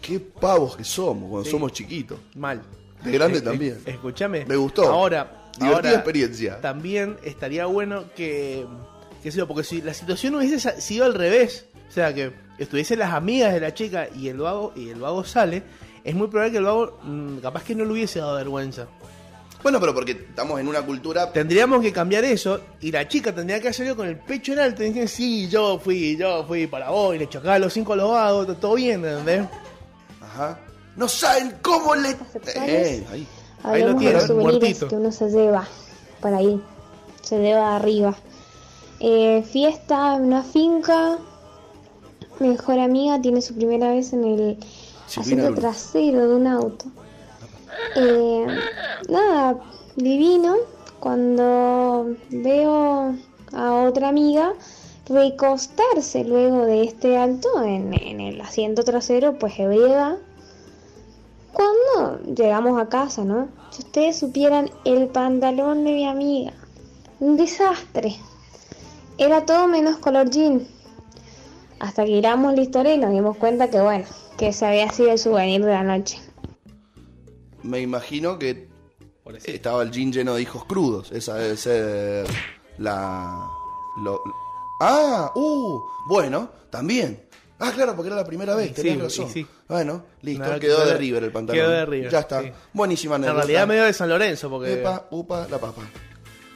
Qué 0.01 0.21
pavos 0.21 0.77
que 0.77 0.85
somos 0.85 1.31
cuando 1.31 1.51
somos 1.51 1.73
chiquitos. 1.73 2.19
Mal. 2.37 2.63
De 3.03 3.11
grande 3.13 3.39
Eh, 3.39 3.41
eh, 3.41 3.45
también. 3.45 3.81
Escúchame. 3.87 4.45
Me 4.47 4.57
gustó. 4.57 4.85
Ahora, 4.87 5.51
Divertida 5.59 5.75
ahora 5.77 5.93
experiencia. 5.95 6.61
También 6.61 7.17
estaría 7.25 7.67
bueno 7.67 8.05
que, 8.15 8.67
que 9.23 9.31
yo, 9.31 9.47
porque 9.49 9.65
si 9.65 9.81
la 9.83 9.95
situación 9.95 10.35
hubiese 10.35 10.81
sido 10.81 11.05
al 11.07 11.15
revés, 11.15 11.67
o 11.89 11.93
sea, 11.93 12.13
que 12.15 12.33
estuviesen 12.59 12.99
las 12.99 13.13
amigas 13.15 13.53
de 13.55 13.61
la 13.61 13.73
chica 13.75 14.09
y 14.15 14.29
el 14.29 14.39
vago 14.39 14.73
y 14.77 14.91
el 14.91 15.01
vago 15.01 15.25
sale, 15.25 15.63
es 16.05 16.15
muy 16.15 16.29
probable 16.29 16.53
que 16.53 16.59
el 16.59 16.65
vago 16.65 16.99
mm, 17.03 17.39
capaz 17.39 17.65
que 17.65 17.75
no 17.75 17.85
le 17.85 17.93
hubiese 17.93 18.19
dado 18.19 18.37
vergüenza. 18.37 18.87
Bueno, 19.65 19.81
pero 19.81 19.93
porque 19.95 20.13
estamos 20.13 20.61
en 20.61 20.69
una 20.69 20.83
cultura. 20.83 21.33
Tendríamos 21.33 21.81
que 21.83 21.91
cambiar 21.93 22.23
eso 22.25 22.61
y 22.81 22.93
la 22.93 23.09
chica 23.09 23.35
tendría 23.35 23.59
que 23.61 23.69
hacerlo 23.69 23.97
con 23.97 24.07
el 24.07 24.17
pecho 24.19 24.53
en 24.53 24.61
alto 24.61 24.85
y 24.85 24.91
decir, 24.91 25.09
sí, 25.09 25.49
yo 25.49 25.79
fui, 25.81 26.17
yo 26.17 26.45
fui 26.47 26.67
para 26.69 26.91
vos 26.91 27.17
y 27.17 27.19
le 27.19 27.29
chocaba 27.29 27.55
a 27.55 27.59
los 27.59 27.73
cinco 27.73 27.95
a 27.95 27.97
los 27.97 28.11
vagos, 28.11 28.47
to- 28.47 28.57
todo 28.57 28.75
bien, 28.75 29.05
¿entendés? 29.05 29.47
Ajá. 30.21 30.61
No 30.97 31.09
saben 31.09 31.55
cómo 31.63 31.95
le. 31.97 32.11
Sexuales. 32.11 32.69
Eh, 32.69 33.07
ahí. 33.11 33.27
Ahí 33.65 33.83
lo 33.83 33.93
souvenirs 33.99 34.29
muertito. 34.31 34.89
que 34.89 34.95
uno 34.97 35.11
se 35.11 35.29
lleva 35.31 35.67
por 36.21 36.35
ahí. 36.35 36.61
Se 37.23 37.39
lleva 37.41 37.75
arriba. 37.77 38.15
Eh, 39.01 39.43
fiesta 39.51 40.17
en 40.17 40.25
una 40.25 40.43
finca. 40.45 41.17
Mejor 42.39 42.79
amiga 42.81 43.21
tiene 43.23 43.41
su 43.41 43.55
primera 43.55 43.89
vez 43.91 44.13
en 44.13 44.25
el 44.25 44.59
Silvina 45.07 45.23
asiento 45.23 45.49
Luna. 45.51 45.61
trasero 45.61 46.29
de 46.29 46.35
un 46.35 46.47
auto. 46.49 46.85
Eh, 47.95 48.63
nada, 49.09 49.59
divino. 49.97 50.57
Cuando 51.01 52.17
veo 52.31 53.15
a 53.53 53.75
otra 53.83 54.09
amiga 54.09 54.55
recostarse 55.07 56.25
luego 56.25 56.65
de 56.65 56.85
este 56.85 57.19
alto 57.19 57.63
en, 57.63 57.93
el 57.93 58.41
asiento 58.41 58.85
trasero, 58.85 59.39
pues 59.39 59.59
ebria. 59.59 60.19
Cuando 61.53 62.21
llegamos 62.35 62.81
a 62.81 62.89
casa, 62.89 63.25
¿no? 63.25 63.49
Si 63.71 63.83
ustedes 63.83 64.19
supieran 64.19 64.71
el 64.85 65.09
pantalón 65.09 65.85
de 65.85 65.93
mi 65.93 66.07
amiga, 66.07 66.53
un 67.21 67.37
desastre. 67.37 68.17
Era 69.19 69.47
todo 69.47 69.69
menos 69.69 69.99
color 69.99 70.31
jean. 70.31 70.67
Hasta 71.79 72.05
que 72.05 72.13
giramos 72.13 72.55
la 72.55 72.63
historia 72.63 72.95
y 72.95 72.99
nos 72.99 73.13
dimos 73.13 73.37
cuenta 73.37 73.69
que, 73.69 73.81
bueno, 73.81 74.05
que 74.37 74.49
ese 74.49 74.67
había 74.67 74.91
sido 74.91 75.13
el 75.13 75.19
souvenir 75.19 75.65
de 75.65 75.73
la 75.73 75.83
noche. 75.83 76.24
Me 77.65 77.81
imagino 77.81 78.39
que 78.39 78.69
estaba 79.45 79.83
el 79.83 79.91
jean 79.91 80.13
lleno 80.13 80.35
de 80.35 80.43
hijos 80.43 80.65
crudos. 80.67 81.11
Esa 81.13 81.35
debe 81.37 81.57
ser 81.57 82.27
la. 82.79 83.49
Lo, 84.03 84.21
ah, 84.81 85.33
uh, 85.35 85.81
bueno, 86.07 86.51
también. 86.71 87.25
Ah, 87.59 87.73
claro, 87.73 87.95
porque 87.95 88.09
era 88.09 88.17
la 88.17 88.25
primera 88.27 88.55
vez, 88.55 88.75
tenías 88.75 88.97
sí, 88.97 89.03
razón. 89.03 89.31
sí. 89.31 89.47
Bueno, 89.69 90.05
listo, 90.23 90.45
quedó 90.45 90.61
quedó 90.61 90.87
de 90.87 90.97
River 90.97 91.25
el 91.25 91.33
pantalón. 91.33 91.63
quedó 91.63 91.71
de 91.71 91.87
River, 91.87 92.11
Ya 92.11 92.19
está. 92.19 92.43
sí. 92.43 92.51
Buenísima 92.73 93.17
En 93.17 93.23
realidad 93.23 93.67
medio 93.67 93.85
de 93.85 93.93
San 93.93 94.09
Lorenzo, 94.09 94.51
porque... 94.51 94.75
Epa, 94.75 95.07
upa, 95.11 95.47
la 95.49 95.59
papa. 95.59 95.83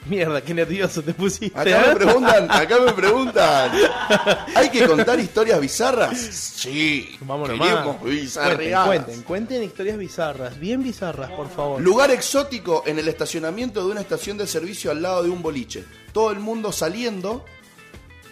Mierda, 0.05 0.41
qué 0.41 0.53
nervioso 0.53 1.01
te 1.01 1.13
pusiste. 1.13 1.59
Acá 1.59 1.85
¿eh? 1.85 1.87
me 1.89 1.95
preguntan, 1.95 2.51
acá 2.51 2.79
me 2.79 2.93
preguntan. 2.93 3.71
¿Hay 4.55 4.69
que 4.69 4.87
contar 4.87 5.19
historias 5.19 5.59
bizarras? 5.59 6.17
Sí. 6.17 7.17
Vámonos 7.21 7.59
queremos 7.59 7.85
más. 7.85 7.97
Cuenten, 7.97 8.21
bizarreadas. 8.21 8.87
cuenten, 8.87 9.21
cuenten 9.23 9.63
historias 9.63 9.97
bizarras, 9.97 10.59
bien 10.59 10.81
bizarras, 10.81 11.31
por 11.31 11.49
favor. 11.49 11.81
Lugar 11.81 12.11
exótico 12.11 12.83
en 12.85 12.97
el 12.97 13.07
estacionamiento 13.07 13.85
de 13.85 13.91
una 13.91 14.01
estación 14.01 14.37
de 14.37 14.47
servicio 14.47 14.89
al 14.91 15.01
lado 15.01 15.23
de 15.23 15.29
un 15.29 15.41
boliche. 15.41 15.85
Todo 16.13 16.31
el 16.31 16.39
mundo 16.39 16.71
saliendo 16.71 17.45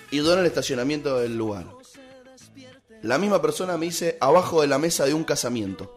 y 0.09 0.19
en 0.19 0.39
el 0.39 0.45
estacionamiento 0.45 1.19
del 1.19 1.37
lugar. 1.37 1.65
La 3.01 3.17
misma 3.17 3.41
persona 3.41 3.77
me 3.77 3.85
dice 3.85 4.17
abajo 4.19 4.61
de 4.61 4.67
la 4.67 4.77
mesa 4.77 5.05
de 5.05 5.13
un 5.13 5.23
casamiento. 5.23 5.93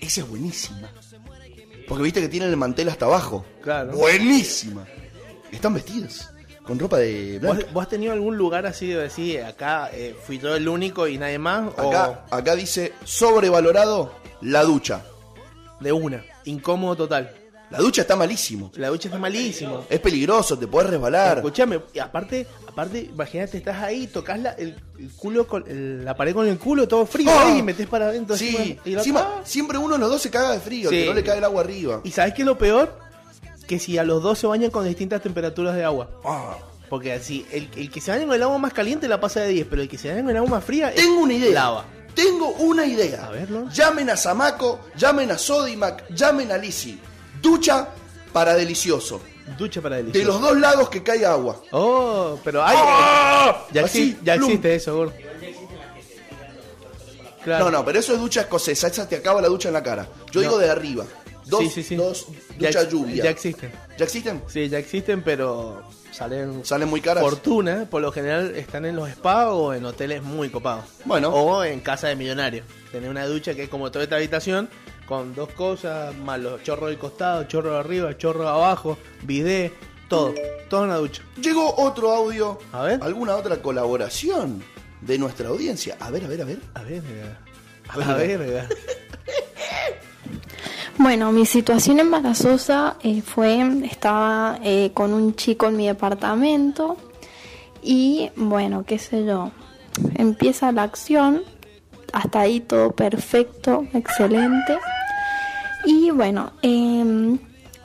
Esa 0.00 0.20
es 0.20 0.28
buenísima. 0.28 0.92
Porque 1.88 2.02
viste 2.02 2.20
que 2.20 2.28
tienen 2.28 2.50
el 2.50 2.56
mantel 2.56 2.88
hasta 2.88 3.06
abajo. 3.06 3.44
Claro. 3.62 3.92
Buenísima. 3.92 4.86
Están 5.52 5.74
vestidos 5.74 6.28
con 6.64 6.78
ropa 6.78 6.96
de 6.98 7.38
¿Vos, 7.42 7.56
blanca. 7.56 7.72
vos 7.72 7.82
has 7.82 7.88
tenido 7.90 8.12
algún 8.12 8.36
lugar 8.36 8.66
así 8.66 8.88
de 8.88 8.96
decir, 8.96 9.42
acá 9.42 9.90
eh, 9.92 10.16
fui 10.24 10.38
yo 10.38 10.56
el 10.56 10.66
único 10.66 11.06
y 11.06 11.18
nadie 11.18 11.38
más? 11.38 11.68
Acá, 11.78 12.24
acá 12.30 12.56
dice 12.56 12.92
sobrevalorado 13.04 14.14
la 14.40 14.62
ducha. 14.64 15.04
De 15.80 15.92
una, 15.92 16.24
incómodo 16.44 16.96
total. 16.96 17.34
La 17.70 17.78
ducha 17.78 18.02
está 18.02 18.14
malísimo. 18.14 18.70
La 18.76 18.88
ducha 18.88 19.08
está 19.08 19.18
malísimo. 19.18 19.84
Es 19.88 19.98
peligroso, 20.00 20.56
te 20.58 20.66
puedes 20.66 20.90
resbalar. 20.90 21.38
Escuchame, 21.38 21.80
y 21.92 21.98
aparte, 21.98 22.46
aparte, 22.68 23.00
imagínate, 23.12 23.56
estás 23.58 23.82
ahí, 23.82 24.06
tocas 24.06 24.38
la, 24.38 24.50
el, 24.52 24.76
el 24.98 25.10
culo 25.16 25.46
con 25.48 25.64
el- 25.68 26.04
la 26.04 26.14
pared 26.14 26.34
con 26.34 26.46
el 26.46 26.58
culo, 26.58 26.86
todo 26.86 27.04
frío 27.06 27.30
¡Ah! 27.32 27.46
ahí, 27.48 27.58
y 27.58 27.62
metes 27.62 27.86
para 27.88 28.06
adentro. 28.08 28.36
Sí, 28.36 28.48
encima, 28.56 28.80
y, 28.84 28.90
la- 28.90 28.98
encima, 28.98 29.20
¡Ah! 29.20 29.40
siempre 29.44 29.78
uno 29.78 29.94
de 29.94 30.00
los 30.00 30.10
dos 30.10 30.22
se 30.22 30.30
caga 30.30 30.52
de 30.52 30.60
frío, 30.60 30.90
Sí. 30.90 30.96
que 30.96 31.06
no 31.06 31.14
le 31.14 31.24
cae 31.24 31.38
el 31.38 31.44
agua 31.44 31.62
arriba. 31.62 32.00
¿Y 32.04 32.10
sabes 32.12 32.34
qué 32.34 32.42
es 32.42 32.46
lo 32.46 32.56
peor? 32.58 32.96
Que 33.66 33.78
si 33.78 33.96
a 33.98 34.04
los 34.04 34.22
dos 34.22 34.38
se 34.38 34.46
bañan 34.46 34.70
con 34.70 34.84
distintas 34.86 35.22
temperaturas 35.22 35.74
de 35.74 35.84
agua. 35.84 36.10
Ah. 36.24 36.56
Porque 36.90 37.12
así, 37.14 37.44
el, 37.50 37.68
el 37.76 37.90
que 37.90 38.00
se 38.00 38.10
baña 38.12 38.26
con 38.26 38.34
el 38.36 38.42
agua 38.42 38.58
más 38.58 38.72
caliente 38.74 39.08
la 39.08 39.18
pasa 39.18 39.40
de 39.40 39.48
10, 39.48 39.66
pero 39.68 39.82
el 39.82 39.88
que 39.88 39.96
se 39.98 40.10
baña 40.10 40.20
con 40.20 40.30
el 40.30 40.36
agua 40.36 40.50
más 40.50 40.64
fría 40.64 40.92
Tengo 40.94 41.20
una 41.22 41.32
idea. 41.32 41.50
lava. 41.54 41.84
Tengo 42.14 42.50
una 42.50 42.86
idea. 42.86 43.26
A 43.26 43.30
verlo. 43.30 43.68
Llamen 43.70 44.10
a 44.10 44.16
Samaco, 44.16 44.78
llamen 44.96 45.32
a 45.32 45.38
Sodimac, 45.38 46.08
llamen 46.10 46.52
a 46.52 46.58
Lisi. 46.58 47.00
Ducha 47.44 47.88
para 48.32 48.54
delicioso. 48.54 49.20
Ducha 49.58 49.80
para 49.82 49.96
De 49.96 50.04
delicioso. 50.04 50.32
los 50.32 50.40
dos 50.40 50.58
lados 50.58 50.88
que 50.88 51.02
caiga 51.02 51.32
agua. 51.32 51.60
Oh, 51.70 52.38
pero 52.42 52.64
hay. 52.64 52.76
¡Ah! 52.80 53.66
Ya, 53.70 53.84
Así, 53.84 54.16
ya 54.24 54.34
plum. 54.36 54.46
existe 54.48 54.74
eso, 54.74 54.96
gordo. 54.96 55.12
Claro. 57.44 57.66
No, 57.66 57.70
no, 57.70 57.84
pero 57.84 57.98
eso 57.98 58.14
es 58.14 58.20
ducha 58.20 58.40
escocesa. 58.42 58.86
Esa 58.86 59.06
te 59.06 59.16
acaba 59.16 59.42
la 59.42 59.48
ducha 59.48 59.68
en 59.68 59.74
la 59.74 59.82
cara. 59.82 60.08
Yo 60.32 60.40
No. 60.40 60.48
digo 60.48 60.58
de 60.58 60.70
arriba. 60.70 61.04
Dos, 61.44 61.60
Sí, 61.60 61.68
sí, 61.68 61.82
sí. 61.82 61.96
dos 61.96 62.26
ducha 62.58 62.88
lluvia. 62.88 63.22
Ya 63.24 63.30
existen. 63.30 63.70
¿Ya 63.98 64.04
existen? 64.06 64.42
Sí, 64.48 64.66
ya 64.70 64.78
existen, 64.78 65.22
pero 65.22 65.82
salen 66.10 66.64
Salen 66.64 66.88
muy 66.88 67.02
caras. 67.02 67.22
fortuna. 67.22 67.86
Por 67.90 68.00
lo 68.00 68.10
general 68.12 68.54
están 68.56 68.86
en 68.86 68.96
los 68.96 69.10
spas 69.10 69.48
o 69.50 69.74
en 69.74 69.84
hoteles 69.84 70.22
muy 70.22 70.48
copados. 70.48 70.86
Bueno. 71.04 71.28
O 71.28 71.62
en 71.62 71.80
casa 71.80 72.08
de 72.08 72.16
millonarios. 72.16 72.64
Tener 72.90 73.10
una 73.10 73.26
ducha 73.26 73.52
que 73.54 73.64
es 73.64 73.68
como 73.68 73.90
toda 73.90 74.04
esta 74.04 74.16
habitación 74.16 74.70
con 75.06 75.34
dos 75.34 75.50
cosas, 75.50 76.14
más 76.16 76.40
los 76.40 76.62
chorros 76.62 76.90
del 76.90 76.98
costado, 76.98 77.44
chorro 77.44 77.72
de 77.72 77.78
arriba, 77.78 78.16
chorro 78.16 78.42
de 78.42 78.48
abajo, 78.48 78.98
bidet, 79.22 79.72
todo. 80.08 80.34
Todo 80.68 80.84
en 80.84 80.90
una 80.90 80.96
ducha. 80.98 81.22
Llegó 81.40 81.74
otro 81.76 82.10
audio. 82.12 82.58
A 82.72 82.82
ver. 82.82 83.00
¿Alguna 83.02 83.36
otra 83.36 83.60
colaboración 83.62 84.62
de 85.00 85.18
nuestra 85.18 85.48
audiencia? 85.48 85.96
A 86.00 86.10
ver, 86.10 86.24
a 86.24 86.28
ver, 86.28 86.42
a 86.42 86.44
ver. 86.44 86.58
A 86.74 86.82
ver, 86.82 87.02
a 87.88 87.92
A 88.12 88.14
ver, 88.16 88.38
ver. 88.38 88.68
eh. 88.70 88.74
Bueno, 90.96 91.32
mi 91.32 91.44
situación 91.44 91.98
embarazosa 91.98 92.96
eh, 93.02 93.20
fue, 93.20 93.60
estaba 93.84 94.58
eh, 94.62 94.92
con 94.94 95.12
un 95.12 95.34
chico 95.34 95.66
en 95.66 95.76
mi 95.76 95.88
departamento 95.88 96.96
y 97.82 98.30
bueno, 98.36 98.84
qué 98.86 98.98
sé 99.00 99.24
yo, 99.26 99.50
empieza 100.14 100.70
la 100.70 100.84
acción, 100.84 101.42
hasta 102.14 102.40
ahí 102.40 102.60
todo 102.60 102.92
perfecto, 102.92 103.86
excelente. 103.92 104.78
Y 105.84 106.10
bueno, 106.10 106.52
em, 106.62 107.38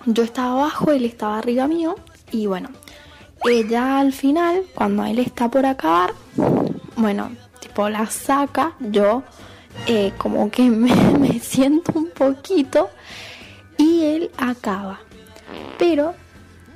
yo 0.06 0.24
estaba 0.24 0.52
abajo, 0.52 0.92
él 0.92 1.04
estaba 1.04 1.40
arriba 1.40 1.68
mío 1.68 1.96
y 2.32 2.46
bueno, 2.46 2.70
ella 3.44 4.00
al 4.00 4.14
final, 4.14 4.64
cuando 4.76 5.04
él 5.04 5.18
está 5.20 5.50
por 5.50 5.66
acabar, 5.66 6.14
bueno, 6.96 7.32
tipo 7.60 7.90
la 7.90 8.06
saca, 8.06 8.74
yo 8.80 9.24
eh, 9.88 10.14
como 10.18 10.52
que 10.52 10.64
me, 10.70 10.94
me 11.18 11.40
siento 11.40 11.94
un 11.96 12.12
poquito 12.12 12.90
y 13.78 14.04
él 14.04 14.32
acaba. 14.38 15.00
Pero 15.80 16.14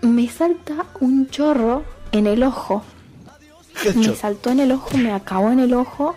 me 0.01 0.28
salta 0.28 0.88
un 0.99 1.28
chorro 1.28 1.84
en 2.12 2.26
el 2.26 2.41
ojo. 2.41 2.84
Me 3.95 4.16
saltó 4.16 4.49
en 4.49 4.62
el 4.62 4.72
ojo, 4.72 4.97
me 4.97 5.12
acabó 5.12 5.51
en 5.51 5.60
el 5.60 5.74
ojo. 5.76 6.16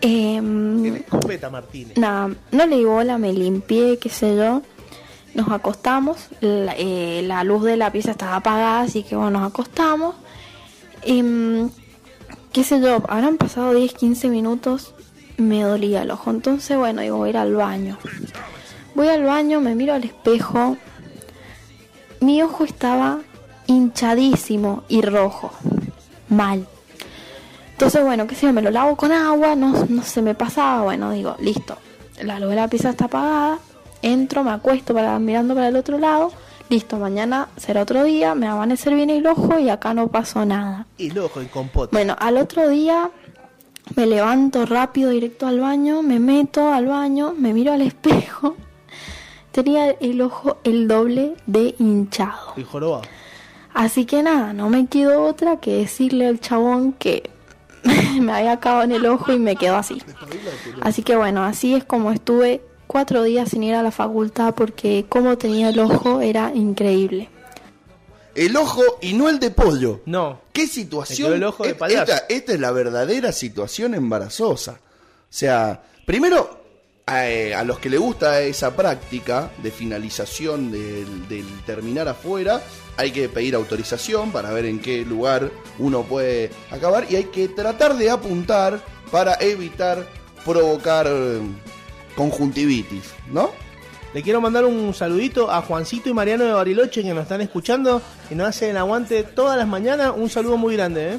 Em, 0.00 0.96
escopeta, 0.96 1.50
Martínez. 1.50 1.96
Nada, 1.96 2.30
no 2.52 2.66
le 2.66 2.76
di 2.76 2.84
bola, 2.84 3.18
me 3.18 3.32
limpié, 3.32 3.98
qué 3.98 4.08
sé 4.08 4.36
yo. 4.36 4.62
Nos 5.34 5.48
acostamos, 5.50 6.28
la, 6.40 6.74
eh, 6.76 7.22
la 7.24 7.44
luz 7.44 7.62
de 7.64 7.76
la 7.76 7.92
pieza 7.92 8.12
estaba 8.12 8.36
apagada, 8.36 8.80
así 8.80 9.02
que 9.02 9.14
bueno, 9.14 9.38
nos 9.38 9.50
acostamos. 9.50 10.16
Em, 11.02 11.70
qué 12.52 12.64
sé 12.64 12.80
yo, 12.80 13.02
habrán 13.08 13.36
pasado 13.36 13.74
10, 13.74 13.94
15 13.94 14.28
minutos, 14.28 14.94
me 15.36 15.62
dolía 15.62 16.02
el 16.02 16.10
ojo. 16.10 16.30
Entonces, 16.30 16.76
bueno, 16.76 17.02
digo, 17.02 17.18
voy 17.18 17.28
a 17.28 17.30
ir 17.30 17.36
al 17.36 17.54
baño. 17.54 17.98
Voy 18.94 19.08
al 19.08 19.24
baño, 19.24 19.60
me 19.60 19.74
miro 19.74 19.94
al 19.94 20.04
espejo. 20.04 20.76
Mi 22.20 22.42
ojo 22.42 22.64
estaba 22.64 23.20
hinchadísimo 23.66 24.82
y 24.88 25.00
rojo. 25.02 25.52
Mal. 26.28 26.66
Entonces, 27.80 28.04
bueno, 28.04 28.26
qué 28.26 28.34
sé 28.34 28.44
yo, 28.44 28.52
me 28.52 28.60
lo 28.60 28.70
lavo 28.70 28.94
con 28.94 29.10
agua, 29.10 29.56
no, 29.56 29.86
no 29.88 30.02
se 30.02 30.20
me 30.20 30.34
pasaba. 30.34 30.82
Bueno, 30.82 31.12
digo, 31.12 31.34
listo. 31.40 31.78
La 32.22 32.38
luz 32.38 32.50
de 32.50 32.56
la 32.56 32.68
pieza 32.68 32.90
está 32.90 33.06
apagada. 33.06 33.58
Entro, 34.02 34.44
me 34.44 34.50
acuesto 34.50 34.92
para, 34.92 35.18
mirando 35.18 35.54
para 35.54 35.68
el 35.68 35.76
otro 35.76 35.96
lado. 35.96 36.30
Listo, 36.68 36.98
mañana 36.98 37.48
será 37.56 37.80
otro 37.80 38.04
día, 38.04 38.34
me 38.34 38.44
va 38.44 38.52
a 38.52 38.56
amanecer 38.56 38.92
bien 38.92 39.08
el 39.08 39.26
ojo 39.26 39.58
y 39.58 39.70
acá 39.70 39.94
no 39.94 40.08
pasó 40.08 40.44
nada. 40.44 40.88
Y 40.98 41.08
el 41.08 41.20
ojo, 41.20 41.40
el 41.40 41.48
compote. 41.48 41.96
Bueno, 41.96 42.14
al 42.18 42.36
otro 42.36 42.68
día 42.68 43.10
me 43.96 44.04
levanto 44.04 44.66
rápido 44.66 45.08
directo 45.08 45.46
al 45.46 45.60
baño, 45.60 46.02
me 46.02 46.18
meto 46.18 46.74
al 46.74 46.84
baño, 46.84 47.32
me 47.34 47.54
miro 47.54 47.72
al 47.72 47.80
espejo. 47.80 48.56
Tenía 49.52 49.88
el 49.88 50.20
ojo 50.20 50.58
el 50.64 50.86
doble 50.86 51.34
de 51.46 51.74
hinchado. 51.78 52.56
Jorobado. 52.70 53.04
Así 53.72 54.04
que 54.04 54.22
nada, 54.22 54.52
no 54.52 54.68
me 54.68 54.86
quedó 54.86 55.24
otra 55.24 55.60
que 55.60 55.78
decirle 55.78 56.26
al 56.26 56.40
chabón 56.40 56.92
que 56.92 57.30
me 58.20 58.32
había 58.32 58.52
acabado 58.52 58.84
en 58.84 58.92
el 58.92 59.06
ojo 59.06 59.32
y 59.32 59.38
me 59.38 59.56
quedó 59.56 59.76
así. 59.76 60.02
Así 60.80 61.02
que 61.02 61.16
bueno, 61.16 61.44
así 61.44 61.74
es 61.74 61.84
como 61.84 62.12
estuve 62.12 62.62
cuatro 62.86 63.22
días 63.22 63.50
sin 63.50 63.62
ir 63.62 63.74
a 63.74 63.82
la 63.82 63.90
facultad 63.90 64.54
porque 64.54 65.06
como 65.08 65.38
tenía 65.38 65.68
el 65.68 65.78
ojo 65.78 66.20
era 66.20 66.52
increíble. 66.54 67.28
El 68.34 68.56
ojo 68.56 68.82
y 69.00 69.12
no 69.12 69.28
el 69.28 69.38
de 69.38 69.50
pollo. 69.50 70.00
No. 70.06 70.40
¿Qué 70.52 70.66
situación? 70.66 71.32
el 71.32 71.44
ojo 71.44 71.64
de 71.64 71.70
esta, 71.70 72.24
esta 72.28 72.52
es 72.52 72.60
la 72.60 72.70
verdadera 72.70 73.32
situación 73.32 73.94
embarazosa. 73.94 74.72
O 74.72 75.32
sea, 75.32 75.82
primero, 76.06 76.59
a, 77.10 77.28
eh, 77.28 77.54
a 77.54 77.64
los 77.64 77.78
que 77.80 77.90
le 77.90 77.98
gusta 77.98 78.40
esa 78.40 78.76
práctica 78.76 79.50
de 79.62 79.70
finalización 79.72 80.70
del, 80.70 81.28
del 81.28 81.46
terminar 81.66 82.06
afuera, 82.06 82.62
hay 82.96 83.10
que 83.10 83.28
pedir 83.28 83.54
autorización 83.56 84.30
para 84.30 84.52
ver 84.52 84.64
en 84.66 84.78
qué 84.78 85.04
lugar 85.04 85.50
uno 85.78 86.04
puede 86.04 86.50
acabar 86.70 87.06
y 87.10 87.16
hay 87.16 87.24
que 87.24 87.48
tratar 87.48 87.96
de 87.96 88.10
apuntar 88.10 88.80
para 89.10 89.34
evitar 89.40 90.06
provocar 90.44 91.06
eh, 91.08 91.40
conjuntivitis, 92.14 93.12
¿no? 93.30 93.50
Le 94.14 94.22
quiero 94.22 94.40
mandar 94.40 94.64
un 94.64 94.92
saludito 94.94 95.50
a 95.50 95.62
Juancito 95.62 96.08
y 96.08 96.12
Mariano 96.12 96.44
de 96.44 96.52
Bariloche 96.52 97.02
que 97.02 97.14
nos 97.14 97.22
están 97.22 97.40
escuchando 97.40 98.02
y 98.30 98.34
nos 98.34 98.48
hacen 98.48 98.70
el 98.70 98.76
aguante 98.76 99.22
todas 99.22 99.56
las 99.56 99.68
mañanas. 99.68 100.12
Un 100.16 100.28
saludo 100.28 100.56
muy 100.56 100.74
grande, 100.76 101.14
¿eh? 101.14 101.18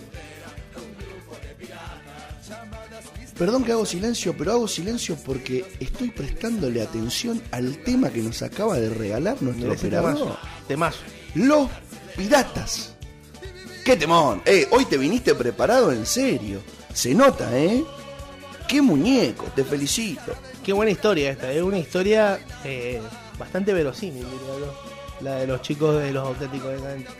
Perdón 3.41 3.63
que 3.63 3.71
hago 3.71 3.87
silencio, 3.87 4.35
pero 4.37 4.51
hago 4.51 4.67
silencio 4.67 5.17
porque 5.25 5.65
estoy 5.79 6.11
prestándole 6.11 6.79
atención 6.79 7.41
al 7.49 7.75
tema 7.79 8.11
que 8.11 8.21
nos 8.21 8.43
acaba 8.43 8.77
de 8.77 8.91
regalar 8.91 9.41
nuestro 9.41 9.73
operador. 9.73 10.37
temazo. 10.67 10.99
Los 11.33 11.67
piratas. 12.15 12.93
¡Qué 13.83 13.95
temón! 13.95 14.43
Eh, 14.45 14.67
hoy 14.69 14.85
te 14.85 14.95
viniste 14.95 15.33
preparado 15.33 15.91
en 15.91 16.05
serio. 16.05 16.61
Se 16.93 17.15
nota, 17.15 17.57
¿eh? 17.57 17.83
¡Qué 18.67 18.79
muñeco! 18.79 19.45
Te 19.55 19.63
felicito. 19.63 20.35
Qué 20.63 20.71
buena 20.71 20.91
historia 20.91 21.31
esta, 21.31 21.51
es 21.51 21.63
una 21.63 21.79
historia 21.79 22.39
eh, 22.63 23.01
bastante 23.39 23.73
verosímil, 23.73 24.23
diría. 24.23 24.71
La 25.21 25.35
de 25.37 25.47
los 25.47 25.63
chicos 25.63 25.99
de 25.99 26.11
los 26.11 26.27
auténticos. 26.27 26.73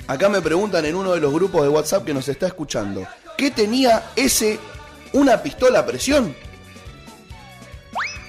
Acá 0.06 0.30
me 0.30 0.42
preguntan 0.42 0.86
en 0.86 0.94
uno 0.94 1.14
de 1.14 1.20
los 1.20 1.34
grupos 1.34 1.64
de 1.64 1.70
WhatsApp 1.70 2.06
que 2.06 2.14
nos 2.14 2.28
está 2.28 2.46
escuchando. 2.46 3.08
¿Qué 3.38 3.50
tenía 3.50 4.12
ese 4.16 4.60
una 5.14 5.42
pistola 5.42 5.80
a 5.80 5.86
presión? 5.86 6.36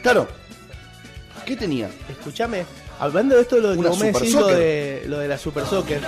Claro. 0.03 0.26
¿Qué 1.47 1.57
tenía? 1.57 1.91
Escúchame, 2.09 2.64
hablando 3.01 3.35
de 3.37 3.43
esto 3.43 3.57
de 3.57 3.62
lo 3.62 3.70
que 3.91 3.97
me 3.99 4.12
decís, 4.12 4.35
lo 4.35 4.47
de, 4.47 5.03
lo 5.07 5.18
de 5.18 5.28
la 5.28 5.39
Super 5.39 5.66
Soccer. 5.66 6.01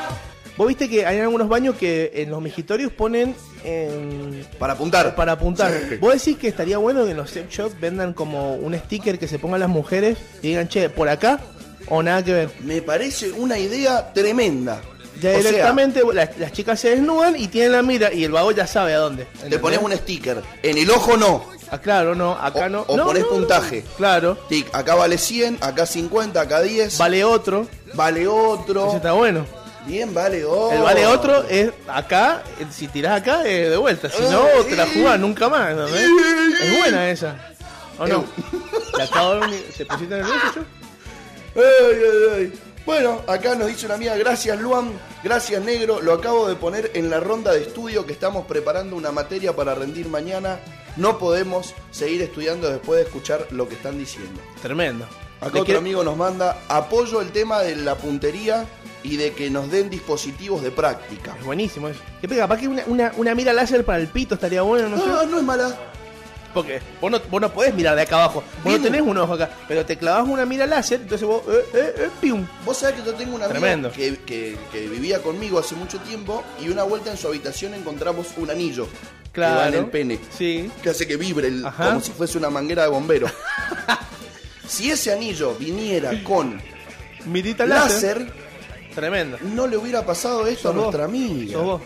Vos 0.57 0.69
viste 0.69 0.89
que 0.89 1.05
hay 1.05 1.19
algunos 1.19 1.49
baños 1.49 1.75
que 1.75 2.13
en 2.15 2.31
los 2.31 2.41
migitorios 2.41 2.93
ponen 2.93 3.35
en- 3.65 4.47
Para 4.59 4.75
apuntar. 4.75 5.17
para 5.17 5.33
apuntar. 5.33 5.73
Sí. 5.89 5.97
Vos 5.97 6.13
decís 6.15 6.37
que 6.39 6.47
estaría 6.47 6.79
bueno 6.79 7.05
que 7.05 7.11
en 7.11 7.17
los 7.17 7.31
sex 7.31 7.53
shops 7.53 7.81
vendan 7.81 8.13
como 8.15 8.55
un 8.55 8.73
sticker 8.79 9.19
que 9.19 9.27
se 9.27 9.41
pongan 9.41 9.59
las 9.61 9.69
mujeres 9.69 10.17
y 10.43 10.49
digan, 10.49 10.69
che, 10.69 10.89
por 10.91 11.09
acá 11.09 11.41
o 11.89 12.01
nada 12.05 12.25
que 12.25 12.33
ver. 12.33 12.51
Me 12.63 12.81
parece 12.83 13.33
una 13.33 13.59
idea 13.59 14.13
tremenda. 14.13 14.81
Ya 15.21 15.31
O 15.31 15.33
sea, 15.35 15.43
directamente 15.51 16.03
las, 16.13 16.37
las 16.39 16.53
chicas 16.53 16.81
se 16.81 16.91
desnudan 16.91 17.37
y 17.37 17.49
tienen 17.49 17.73
la 17.73 17.83
mira 17.83 18.13
y 18.13 18.25
el 18.25 18.33
vago 18.33 18.51
ya 18.53 18.67
sabe 18.67 18.95
a 18.95 18.99
dónde. 18.99 19.25
te 19.25 19.33
¿entendés? 19.37 19.61
pones 19.61 19.79
un 19.81 19.93
sticker. 19.93 20.43
En 20.63 20.77
el 20.79 20.91
ojo 20.91 21.17
no. 21.17 21.45
Ah, 21.71 21.79
claro, 21.79 22.15
no, 22.15 22.33
acá 22.33 22.67
O- 22.67 22.69
no. 22.69 22.81
o 22.83 22.97
No, 22.97 23.13
no. 23.13 23.29
puntaje. 23.29 23.85
Claro. 23.97 24.37
Tic, 24.49 24.69
acá 24.75 24.95
vale 24.95 25.17
100, 25.19 25.59
acá 25.61 25.87
50, 25.87 26.41
acá 26.41 26.61
10. 26.63 26.99
Vale 26.99 27.25
otro. 27.25 27.67
Vale 27.95 28.27
otro. 28.29 28.89
Ese 28.89 28.97
está 28.97 29.13
bueno. 29.13 29.47
Bien, 29.87 30.13
vale 30.15 30.45
otro. 30.45 30.73
El 30.77 30.83
vale 30.83 31.07
otro 31.07 31.45
es 31.49 31.71
acá, 31.89 32.43
eh, 32.59 32.65
si 32.71 32.89
tirás 32.89 33.21
acá 33.21 33.47
es 33.47 33.69
de 33.71 33.77
vuelta, 33.77 34.09
si 34.11 34.23
no 34.23 34.45
te 34.69 34.77
la 34.77 34.87
jugás 34.87 35.21
nunca 35.21 35.49
más. 35.49 35.75
Es 35.91 36.79
buena 36.79 37.11
esa. 37.11 37.37
¿O 37.99 38.07
no? 38.07 38.25
¿Le 38.97 39.03
acabo 39.05 39.35
de 39.47 39.59
¿Te 39.77 39.85
pusiste 39.87 40.15
nervioso 40.17 40.41
yo? 40.57 40.63
Ay, 41.57 41.63
ay, 41.93 42.35
ay. 42.39 42.53
Bueno, 42.87 43.23
acá 43.27 43.55
nos 43.55 43.69
dice 43.69 43.87
una 43.87 43.95
amiga, 43.95 44.15
gracias 44.17 44.61
Luan, 44.61 44.93
gracias 45.23 45.63
Negro, 45.65 46.03
lo 46.03 46.13
acabo 46.13 46.47
de 46.49 46.55
poner 46.55 46.91
en 46.95 47.09
la 47.09 47.19
ronda 47.19 47.53
de 47.53 47.63
estudio 47.63 48.05
que 48.05 48.13
estamos 48.13 48.45
preparando 48.47 48.95
una 48.95 49.11
materia 49.11 49.57
para 49.57 49.75
rendir 49.75 50.09
mañana. 50.09 50.61
No 50.97 51.19
podemos 51.19 51.75
seguir 51.91 52.21
estudiando 52.23 52.69
después 52.71 52.99
de 53.01 53.05
escuchar 53.07 53.47
lo 53.51 53.69
que 53.69 53.75
están 53.75 53.99
diciendo. 53.99 54.41
Tremendo. 54.63 55.07
Acá 55.41 55.51
¿De 55.55 55.61
otro 55.61 55.65
qué- 55.75 55.77
amigo 55.79 56.05
nos 56.05 56.17
manda 56.17 56.59
apoyo 56.69 57.21
el 57.23 57.33
tema 57.33 57.61
de 57.63 57.75
la 57.75 57.97
puntería 57.97 58.67
y 59.03 59.17
de 59.17 59.33
que 59.33 59.51
nos 59.51 59.71
den 59.71 59.89
dispositivos 59.91 60.63
de 60.63 60.71
práctica. 60.71 61.35
Es 61.39 61.45
buenísimo 61.45 61.89
eso. 61.89 62.01
¿Qué 62.21 62.29
pega? 62.29 62.43
Capaz 62.43 62.59
que 62.61 62.69
una, 62.69 62.85
una, 62.87 63.13
una 63.17 63.35
mira 63.35 63.53
láser 63.53 63.85
para 63.85 63.99
el 63.99 64.09
pito 64.09 64.35
estaría 64.35 64.63
bueno, 64.63 64.89
no 64.91 64.99
sé. 64.99 65.07
No, 65.07 65.25
no 65.27 65.39
es 65.39 65.45
mala. 65.45 65.77
Porque 66.55 66.81
vos 67.01 67.11
no, 67.11 67.21
vos 67.31 67.41
no 67.41 67.53
podés 67.53 67.75
mirar 67.75 67.97
de 67.97 68.03
acá 68.03 68.17
abajo. 68.17 68.43
Vos 68.59 68.65
Bien. 68.65 68.79
no 68.81 68.85
tenés 68.85 69.03
un 69.03 69.19
ojo 69.19 69.35
acá. 69.35 69.51
Pero 69.69 69.85
te 69.85 69.97
clavas 69.99 70.27
una 70.29 70.47
mira 70.47 70.67
láser, 70.67 71.01
entonces 71.03 71.27
vos. 71.27 71.43
Eh, 71.49 71.65
eh, 71.75 71.95
eh, 71.99 72.09
pium. 72.21 72.47
Vos 72.65 72.79
sabés 72.79 73.01
que 73.01 73.07
yo 73.07 73.15
tengo 73.15 73.35
una 73.35 73.47
amiga 73.47 73.91
que, 73.91 74.19
que- 74.25 74.57
que 74.73 74.87
vivía 74.89 75.21
conmigo 75.21 75.59
hace 75.59 75.75
mucho 75.75 75.99
tiempo 76.01 76.43
y 76.65 76.69
una 76.69 76.85
vuelta 76.85 77.11
en 77.11 77.17
su 77.17 77.27
habitación 77.27 77.75
encontramos 77.75 78.29
un 78.37 78.51
anillo 78.51 78.87
que 79.33 79.41
va 79.41 79.49
en 79.49 79.55
Claro. 79.73 79.79
el 79.81 79.87
pene. 79.87 80.19
Sí. 80.39 80.71
que 80.81 80.91
hace 80.91 81.07
que 81.09 81.17
vibre 81.17 81.49
el- 81.49 81.63
como 81.77 82.01
si 82.01 82.13
fuese 82.13 82.39
una 82.39 82.51
manguera 82.51 82.83
de 82.85 82.89
bombero. 82.89 83.27
si 84.67 84.91
ese 84.91 85.13
anillo 85.13 85.55
viniera 85.57 86.23
con 86.23 86.61
Mirita 87.27 87.67
láser. 87.67 88.21
láser, 88.21 88.33
Tremendo. 88.95 89.39
no 89.43 89.67
le 89.67 89.77
hubiera 89.77 90.05
pasado 90.07 90.47
esto 90.47 90.69
a 90.69 90.73
vos. 90.73 90.83
nuestra 90.83 91.05
amiga. 91.07 91.53
Sos 91.55 91.65
vos. 91.65 91.83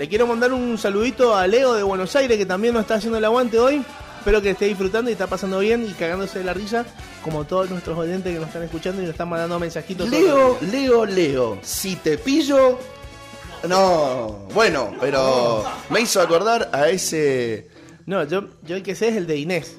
Le 0.00 0.08
quiero 0.08 0.26
mandar 0.26 0.54
un 0.54 0.78
saludito 0.78 1.36
a 1.36 1.46
Leo 1.46 1.74
de 1.74 1.82
Buenos 1.82 2.16
Aires 2.16 2.38
que 2.38 2.46
también 2.46 2.72
nos 2.72 2.84
está 2.84 2.94
haciendo 2.94 3.18
el 3.18 3.24
aguante 3.26 3.58
hoy. 3.58 3.84
Espero 4.16 4.40
que 4.40 4.48
esté 4.48 4.64
disfrutando 4.64 5.10
y 5.10 5.12
está 5.12 5.26
pasando 5.26 5.58
bien 5.58 5.86
y 5.86 5.92
cagándose 5.92 6.38
de 6.38 6.46
la 6.46 6.54
risa, 6.54 6.86
como 7.22 7.44
todos 7.44 7.68
nuestros 7.68 7.98
oyentes 7.98 8.32
que 8.32 8.38
nos 8.38 8.48
están 8.48 8.62
escuchando 8.62 9.02
y 9.02 9.04
nos 9.04 9.12
están 9.12 9.28
mandando 9.28 9.58
mensajitos. 9.58 10.08
Leo. 10.08 10.56
Leo, 10.72 11.04
Leo, 11.04 11.58
si 11.60 11.96
te 11.96 12.16
pillo... 12.16 12.78
No, 13.68 14.48
bueno, 14.54 14.90
pero 15.02 15.64
me 15.90 16.00
hizo 16.00 16.22
acordar 16.22 16.70
a 16.72 16.88
ese... 16.88 17.68
No, 18.06 18.24
yo, 18.24 18.44
yo 18.62 18.76
el 18.76 18.82
que 18.82 18.94
sé 18.94 19.08
es 19.08 19.16
el 19.16 19.26
de 19.26 19.36
Inés. 19.36 19.76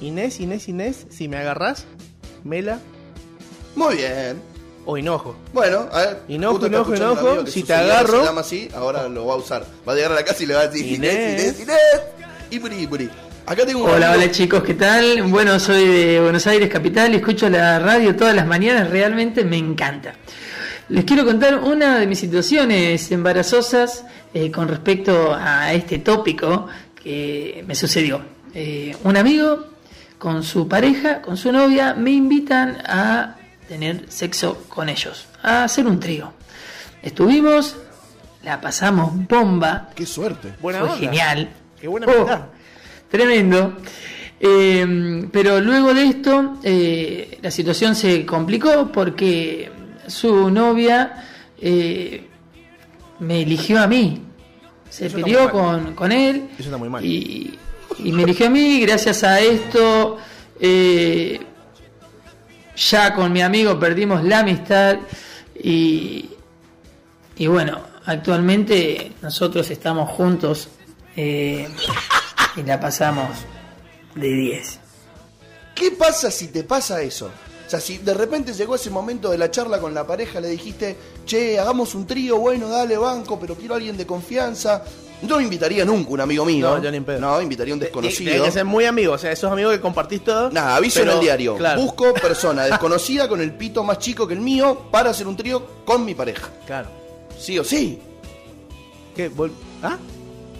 Inés, 0.00 0.40
Inés, 0.40 0.68
Inés, 0.70 1.06
si 1.10 1.28
me 1.28 1.36
agarrás, 1.36 1.84
Mela 2.44 2.78
Muy 3.76 3.96
bien. 3.96 4.53
O 4.86 4.96
Hinojo. 4.98 5.36
Bueno, 5.52 5.88
a 5.92 5.98
ver. 6.00 6.20
Hinojo, 6.28 6.66
hinojo, 6.66 6.94
hinojo, 6.94 7.46
si 7.46 7.62
te 7.62 7.74
agarro- 7.74 8.20
Se 8.20 8.26
llama 8.26 8.40
así, 8.42 8.68
ahora 8.74 9.08
lo 9.08 9.26
va 9.26 9.34
a 9.34 9.36
usar. 9.36 9.64
Va 9.88 9.92
a 9.92 9.96
llegar 9.96 10.12
a 10.12 10.14
la 10.16 10.24
casa 10.24 10.42
y 10.42 10.46
le 10.46 10.54
va 10.54 10.60
a 10.60 10.68
decir 10.68 10.86
Inés, 10.94 11.12
Inés. 11.14 11.60
Inés, 11.60 11.60
Inés. 12.50 12.82
Iburi. 12.82 13.10
Acá 13.46 13.66
tengo 13.66 13.84
un 13.84 13.90
Hola, 13.90 14.08
amigo- 14.12 14.22
hola 14.24 14.32
chicos, 14.32 14.62
¿qué 14.62 14.74
tal? 14.74 15.22
Bueno, 15.24 15.58
soy 15.60 15.86
de 15.86 16.20
Buenos 16.20 16.46
Aires 16.46 16.70
Capital 16.70 17.12
y 17.12 17.16
escucho 17.16 17.48
la 17.50 17.78
radio 17.78 18.14
todas 18.16 18.34
las 18.34 18.46
mañanas, 18.46 18.88
realmente 18.90 19.44
me 19.44 19.58
encanta. 19.58 20.14
Les 20.88 21.04
quiero 21.04 21.24
contar 21.24 21.58
una 21.58 21.98
de 21.98 22.06
mis 22.06 22.18
situaciones 22.18 23.10
embarazosas 23.10 24.04
eh, 24.32 24.50
con 24.50 24.68
respecto 24.68 25.34
a 25.34 25.72
este 25.74 25.98
tópico 25.98 26.66
que 27.02 27.64
me 27.66 27.74
sucedió. 27.74 28.20
Eh, 28.54 28.96
un 29.04 29.16
amigo 29.16 29.66
con 30.18 30.42
su 30.42 30.66
pareja, 30.68 31.20
con 31.20 31.36
su 31.36 31.52
novia, 31.52 31.94
me 31.94 32.10
invitan 32.12 32.78
a 32.86 33.36
tener 33.68 34.04
sexo 34.08 34.64
con 34.68 34.88
ellos, 34.88 35.26
a 35.42 35.64
hacer 35.64 35.86
un 35.86 35.98
trío. 36.00 36.32
Estuvimos, 37.02 37.76
la 38.42 38.60
pasamos 38.60 39.12
bomba, 39.28 39.90
Qué 39.94 40.06
suerte. 40.06 40.54
Buena 40.60 40.80
fue 40.80 40.88
onda. 40.88 41.00
genial. 41.00 41.50
Qué 41.80 41.88
buena 41.88 42.06
Oh, 42.06 42.12
amistad. 42.12 42.40
Tremendo. 43.10 43.76
Eh, 44.40 45.26
pero 45.32 45.60
luego 45.60 45.94
de 45.94 46.04
esto, 46.04 46.58
eh, 46.62 47.38
la 47.40 47.50
situación 47.50 47.94
se 47.94 48.26
complicó 48.26 48.90
porque 48.92 49.70
su 50.06 50.50
novia 50.50 51.24
eh, 51.60 52.26
me 53.20 53.42
eligió 53.42 53.80
a 53.80 53.86
mí. 53.86 54.20
Se 54.90 55.06
Eso 55.06 55.16
peleó 55.16 55.50
con, 55.50 55.94
con 55.94 56.12
él 56.12 56.48
Eso 56.54 56.64
está 56.64 56.76
muy 56.76 56.88
mal. 56.88 57.04
y, 57.04 57.58
y 57.98 58.12
me 58.12 58.22
eligió 58.24 58.46
a 58.46 58.50
mí. 58.50 58.80
Gracias 58.80 59.24
a 59.24 59.40
esto, 59.40 60.18
eh, 60.60 61.40
ya 62.76 63.14
con 63.14 63.32
mi 63.32 63.42
amigo 63.42 63.78
perdimos 63.78 64.24
la 64.24 64.40
amistad 64.40 64.98
y, 65.54 66.30
y 67.36 67.46
bueno, 67.46 67.80
actualmente 68.06 69.12
nosotros 69.22 69.70
estamos 69.70 70.10
juntos 70.10 70.68
eh, 71.16 71.68
y 72.56 72.62
la 72.62 72.80
pasamos 72.80 73.30
de 74.14 74.28
10. 74.28 74.80
¿Qué 75.74 75.90
pasa 75.92 76.30
si 76.30 76.48
te 76.48 76.64
pasa 76.64 77.00
eso? 77.02 77.30
O 77.66 77.70
sea, 77.70 77.80
si 77.80 77.98
de 77.98 78.14
repente 78.14 78.52
llegó 78.52 78.74
ese 78.74 78.90
momento 78.90 79.30
de 79.30 79.38
la 79.38 79.50
charla 79.50 79.80
con 79.80 79.94
la 79.94 80.06
pareja, 80.06 80.40
le 80.40 80.48
dijiste, 80.48 80.96
che, 81.24 81.58
hagamos 81.58 81.94
un 81.94 82.06
trío, 82.06 82.38
bueno, 82.38 82.68
dale 82.68 82.96
banco, 82.96 83.40
pero 83.40 83.56
quiero 83.56 83.74
a 83.74 83.78
alguien 83.78 83.96
de 83.96 84.06
confianza. 84.06 84.84
No 85.28 85.40
invitaría 85.40 85.84
nunca 85.84 86.10
un 86.10 86.20
amigo 86.20 86.44
mío. 86.44 86.68
No, 86.76 86.82
yo 86.82 86.90
ni 86.90 86.96
en 86.98 87.04
pedo. 87.04 87.20
No, 87.20 87.40
invitaría 87.40 87.72
a 87.72 87.76
un 87.76 87.80
Tiene 87.80 87.90
desconocido. 87.90 88.44
que 88.44 88.50
ser 88.50 88.64
muy 88.64 88.84
amigo, 88.84 89.12
o 89.14 89.18
sea, 89.18 89.32
esos 89.32 89.50
amigos 89.50 89.72
que 89.74 89.80
compartís 89.80 90.22
todo. 90.24 90.50
Nada, 90.50 90.76
aviso 90.76 91.00
pero- 91.00 91.12
en 91.12 91.18
el 91.18 91.22
diario. 91.24 91.56
Claro, 91.56 91.80
Busco 91.80 92.12
persona 92.22 92.64
desconocida 92.64 93.28
con 93.28 93.40
el 93.40 93.52
pito 93.54 93.82
más 93.84 93.98
chico 93.98 94.26
que 94.26 94.34
el 94.34 94.40
mío 94.40 94.86
para 94.90 95.10
hacer 95.10 95.26
un 95.26 95.36
trío 95.36 95.66
con 95.84 96.04
mi 96.04 96.14
pareja. 96.14 96.48
claro. 96.66 96.88
Sí 97.38 97.58
o 97.58 97.64
sí. 97.64 97.98
¿Qué? 99.16 99.30
Vol- 99.30 99.50
¿Ah? 99.82 99.96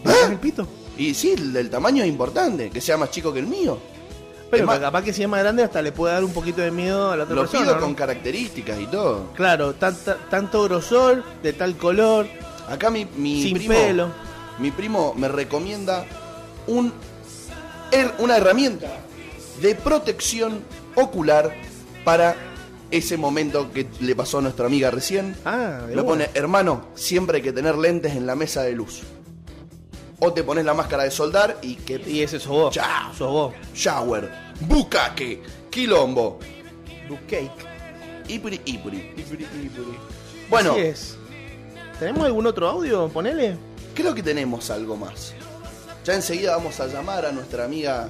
¿Es 0.05 0.29
el 0.31 0.37
pito? 0.39 0.67
Y 0.99 1.15
sí, 1.15 1.33
el, 1.33 1.57
el 1.57 1.71
tamaño 1.71 2.03
es 2.03 2.09
importante, 2.09 2.71
que 2.71 2.81
sea 2.81 2.97
más 2.97 3.11
chico 3.11 3.33
que 3.33 3.39
el 3.41 3.47
mío. 3.47 3.79
Pero 4.51 4.67
más- 4.67 4.79
capaz 4.79 5.03
que 5.03 5.13
si 5.13 5.23
es 5.23 5.29
más 5.29 5.41
grande 5.41 5.63
hasta 5.65 5.83
le 5.83 5.91
puede 5.93 6.15
dar 6.15 6.23
un 6.25 6.33
poquito 6.33 6.61
de 6.61 6.71
miedo 6.71 7.11
a 7.11 7.17
la 7.17 7.25
otra 7.25 7.35
Lo 7.35 7.41
persona. 7.43 7.63
pido 7.65 7.75
¿no? 7.77 7.81
con 7.81 7.95
características 7.95 8.79
y 8.81 8.87
todo. 8.87 9.33
Claro, 9.35 9.75
tanta- 9.75 10.17
tanto 10.31 10.63
grosor, 10.65 11.23
de 11.43 11.53
tal 11.53 11.77
color, 11.77 12.27
Acá 12.69 12.91
mi, 12.91 13.05
mi 13.17 13.43
sin 13.43 13.57
primo, 13.57 13.75
pelo. 13.75 14.09
Mi 14.59 14.71
primo 14.71 15.15
me 15.17 15.29
recomienda 15.29 16.05
un, 16.67 16.93
una 18.19 18.37
herramienta 18.37 18.89
de 19.61 19.75
protección 19.75 20.61
ocular 20.95 21.53
para 22.05 22.35
ese 22.91 23.17
momento 23.17 23.73
que 23.73 23.87
le 24.01 24.15
pasó 24.15 24.39
a 24.39 24.43
nuestra 24.43 24.67
amiga 24.67 24.91
recién. 24.91 25.35
Ah, 25.45 25.81
Me 25.93 26.03
pone, 26.03 26.31
hermano, 26.35 26.87
siempre 26.95 27.39
hay 27.39 27.43
que 27.43 27.53
tener 27.53 27.77
lentes 27.77 28.15
en 28.15 28.27
la 28.27 28.35
mesa 28.37 28.63
de 28.63 28.73
luz. 28.73 29.03
O 30.21 30.33
te 30.33 30.45
pones 30.45 30.65
la 30.65 30.75
máscara 30.75 31.03
de 31.05 31.11
soldar 31.11 31.59
y 31.61 31.75
que 31.77 32.01
Y 32.07 32.23
ese 32.23 32.39
sos 32.39 32.49
vos. 32.53 32.75
Chao. 32.75 33.13
Sos 33.15 33.31
vos. 33.33 33.55
shower, 33.75 34.31
bucaque, 34.61 35.43
quilombo, 35.71 36.39
Du 37.09 37.17
cake. 37.29 37.51
ipuri, 38.29 38.61
ipuri, 38.65 39.13
ipuri, 39.17 39.45
ipuri. 39.45 39.99
Bueno, 40.49 40.73
Así 40.73 40.81
es. 40.81 41.17
¿Tenemos 41.99 42.25
algún 42.25 42.47
otro 42.47 42.69
audio? 42.69 43.09
Ponele. 43.09 43.57
Creo 43.95 44.15
que 44.15 44.23
tenemos 44.23 44.71
algo 44.71 44.97
más. 44.97 45.35
Ya 46.05 46.15
enseguida 46.15 46.57
vamos 46.57 46.81
a 46.81 46.87
llamar 46.87 47.25
a 47.27 47.33
nuestra 47.33 47.65
amiga 47.65 48.09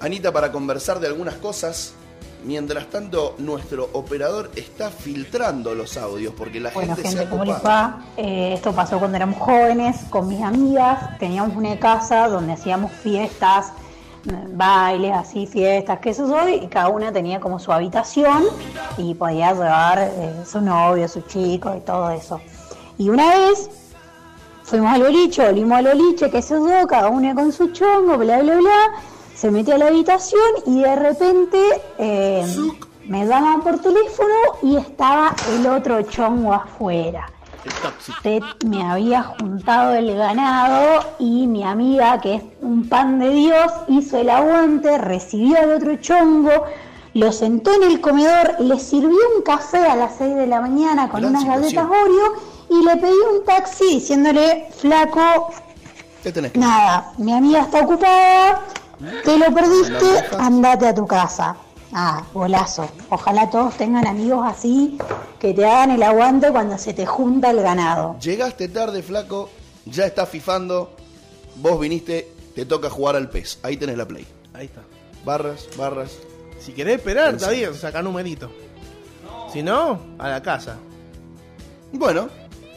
Anita 0.00 0.32
para 0.32 0.52
conversar 0.52 1.00
de 1.00 1.08
algunas 1.08 1.34
cosas. 1.34 1.94
Mientras 2.42 2.86
tanto, 2.86 3.34
nuestro 3.36 3.90
operador 3.92 4.50
está 4.56 4.88
filtrando 4.90 5.74
los 5.74 5.98
audios 5.98 6.32
porque 6.34 6.58
la 6.58 6.70
Bueno, 6.70 6.94
gente, 6.94 7.02
se 7.10 7.16
gente, 7.18 7.24
ha 7.26 7.30
¿cómo 7.30 7.44
les 7.44 7.56
copado. 7.56 7.98
va? 7.98 8.04
Eh, 8.16 8.54
esto 8.54 8.72
pasó 8.72 8.98
cuando 8.98 9.16
éramos 9.16 9.38
jóvenes, 9.38 9.96
con 10.08 10.26
mis 10.26 10.40
amigas. 10.42 11.18
Teníamos 11.18 11.54
una 11.54 11.78
casa 11.78 12.28
donde 12.28 12.54
hacíamos 12.54 12.92
fiestas, 12.92 13.72
bailes, 14.52 15.12
así, 15.12 15.46
fiestas, 15.46 15.98
que 16.00 16.10
eso 16.10 16.26
soy, 16.28 16.54
y 16.54 16.68
cada 16.68 16.88
una 16.88 17.12
tenía 17.12 17.40
como 17.40 17.58
su 17.58 17.72
habitación 17.72 18.44
y 18.96 19.14
podía 19.14 19.52
llevar 19.52 19.98
eh, 19.98 20.42
su 20.50 20.60
novio, 20.62 21.08
su 21.08 21.20
chico 21.22 21.74
y 21.76 21.80
todo 21.80 22.10
eso. 22.10 22.40
Y 22.96 23.10
una 23.10 23.34
vez 23.36 23.68
fuimos 24.70 24.92
al 24.92 25.02
boliche, 25.02 25.44
volvimos 25.44 25.78
al 25.78 25.84
boliche, 25.86 26.30
que 26.30 26.40
se 26.40 26.54
yo, 26.54 26.86
cada 26.86 27.08
una 27.08 27.34
con 27.34 27.50
su 27.50 27.72
chongo, 27.72 28.16
bla, 28.16 28.40
bla, 28.40 28.56
bla. 28.56 28.92
Se 29.34 29.50
metió 29.50 29.74
a 29.74 29.78
la 29.78 29.88
habitación 29.88 30.40
y 30.64 30.82
de 30.82 30.94
repente 30.94 31.58
eh, 31.98 32.46
me 33.08 33.26
llaman 33.26 33.62
por 33.62 33.80
teléfono 33.80 34.34
y 34.62 34.76
estaba 34.76 35.34
el 35.56 35.66
otro 35.66 36.02
chongo 36.02 36.54
afuera. 36.54 37.28
Usted 38.08 38.42
me 38.64 38.82
había 38.82 39.22
juntado 39.22 39.94
el 39.94 40.16
ganado 40.16 41.04
y 41.18 41.48
mi 41.48 41.64
amiga, 41.64 42.20
que 42.20 42.36
es 42.36 42.42
un 42.62 42.88
pan 42.88 43.18
de 43.18 43.30
Dios, 43.30 43.72
hizo 43.88 44.18
el 44.18 44.30
aguante, 44.30 44.98
recibió 44.98 45.58
al 45.58 45.72
otro 45.72 45.96
chongo, 45.96 46.50
lo 47.14 47.32
sentó 47.32 47.74
en 47.74 47.82
el 47.82 48.00
comedor, 48.00 48.60
le 48.60 48.78
sirvió 48.78 49.18
un 49.36 49.42
café 49.42 49.78
a 49.78 49.96
las 49.96 50.14
6 50.18 50.36
de 50.36 50.46
la 50.46 50.60
mañana 50.60 51.08
con 51.08 51.22
Gran 51.22 51.32
unas 51.32 51.42
situación. 51.42 51.88
galletas 51.88 52.02
Oreo 52.04 52.49
y 52.70 52.84
le 52.84 52.96
pedí 52.96 53.18
un 53.34 53.44
taxi 53.44 53.94
diciéndole, 53.94 54.68
flaco, 54.76 55.52
¿Qué 56.22 56.32
tenés 56.32 56.52
que 56.52 56.58
nada, 56.58 57.12
mi 57.18 57.32
amiga 57.32 57.62
está 57.62 57.80
ocupada, 57.80 58.64
te 59.24 59.36
lo 59.36 59.52
perdiste, 59.52 60.36
andate 60.38 60.86
a 60.86 60.94
tu 60.94 61.06
casa. 61.06 61.56
Ah, 61.92 62.22
golazo. 62.32 62.88
Ojalá 63.08 63.50
todos 63.50 63.76
tengan 63.76 64.06
amigos 64.06 64.46
así 64.46 64.96
que 65.40 65.52
te 65.52 65.66
hagan 65.66 65.90
el 65.90 66.02
aguante 66.02 66.52
cuando 66.52 66.78
se 66.78 66.94
te 66.94 67.04
junta 67.04 67.50
el 67.50 67.62
ganado. 67.62 68.16
Llegaste 68.20 68.68
tarde, 68.68 69.02
flaco, 69.02 69.50
ya 69.86 70.06
estás 70.06 70.28
fifando, 70.28 70.92
vos 71.56 71.80
viniste, 71.80 72.32
te 72.54 72.64
toca 72.64 72.90
jugar 72.90 73.16
al 73.16 73.28
pez. 73.28 73.58
Ahí 73.62 73.76
tenés 73.76 73.96
la 73.96 74.06
play. 74.06 74.26
Ahí 74.54 74.66
está. 74.66 74.82
Barras, 75.24 75.68
barras. 75.76 76.12
Si 76.60 76.72
querés 76.72 76.98
esperar, 76.98 77.34
está 77.34 77.50
bien, 77.50 77.74
saca 77.74 78.02
numerito. 78.02 78.50
Si 79.52 79.62
no, 79.62 79.98
a 80.18 80.28
la 80.28 80.42
casa. 80.42 80.76
Bueno, 81.92 82.28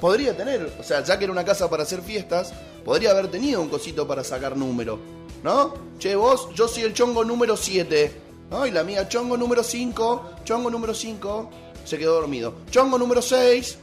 podría 0.03 0.35
tener, 0.35 0.69
o 0.77 0.83
sea, 0.83 1.01
ya 1.01 1.17
que 1.17 1.23
era 1.23 1.31
una 1.31 1.45
casa 1.45 1.69
para 1.69 1.83
hacer 1.83 2.01
fiestas, 2.01 2.53
podría 2.83 3.11
haber 3.11 3.29
tenido 3.29 3.61
un 3.61 3.69
cosito 3.69 4.05
para 4.05 4.21
sacar 4.21 4.57
número, 4.57 4.99
¿no? 5.43 5.75
Che, 5.97 6.13
vos, 6.17 6.49
yo 6.53 6.67
soy 6.67 6.83
el 6.83 6.93
chongo 6.93 7.23
número 7.23 7.55
7, 7.55 8.11
¿no? 8.51 8.67
Y 8.67 8.71
la 8.71 8.83
mía, 8.83 9.07
chongo 9.07 9.37
número 9.37 9.63
5, 9.63 10.31
chongo 10.43 10.69
número 10.69 10.93
5, 10.93 11.49
se 11.85 11.97
quedó 11.97 12.15
dormido. 12.15 12.53
Chongo 12.69 12.97
número 12.97 13.21
6, 13.21 13.77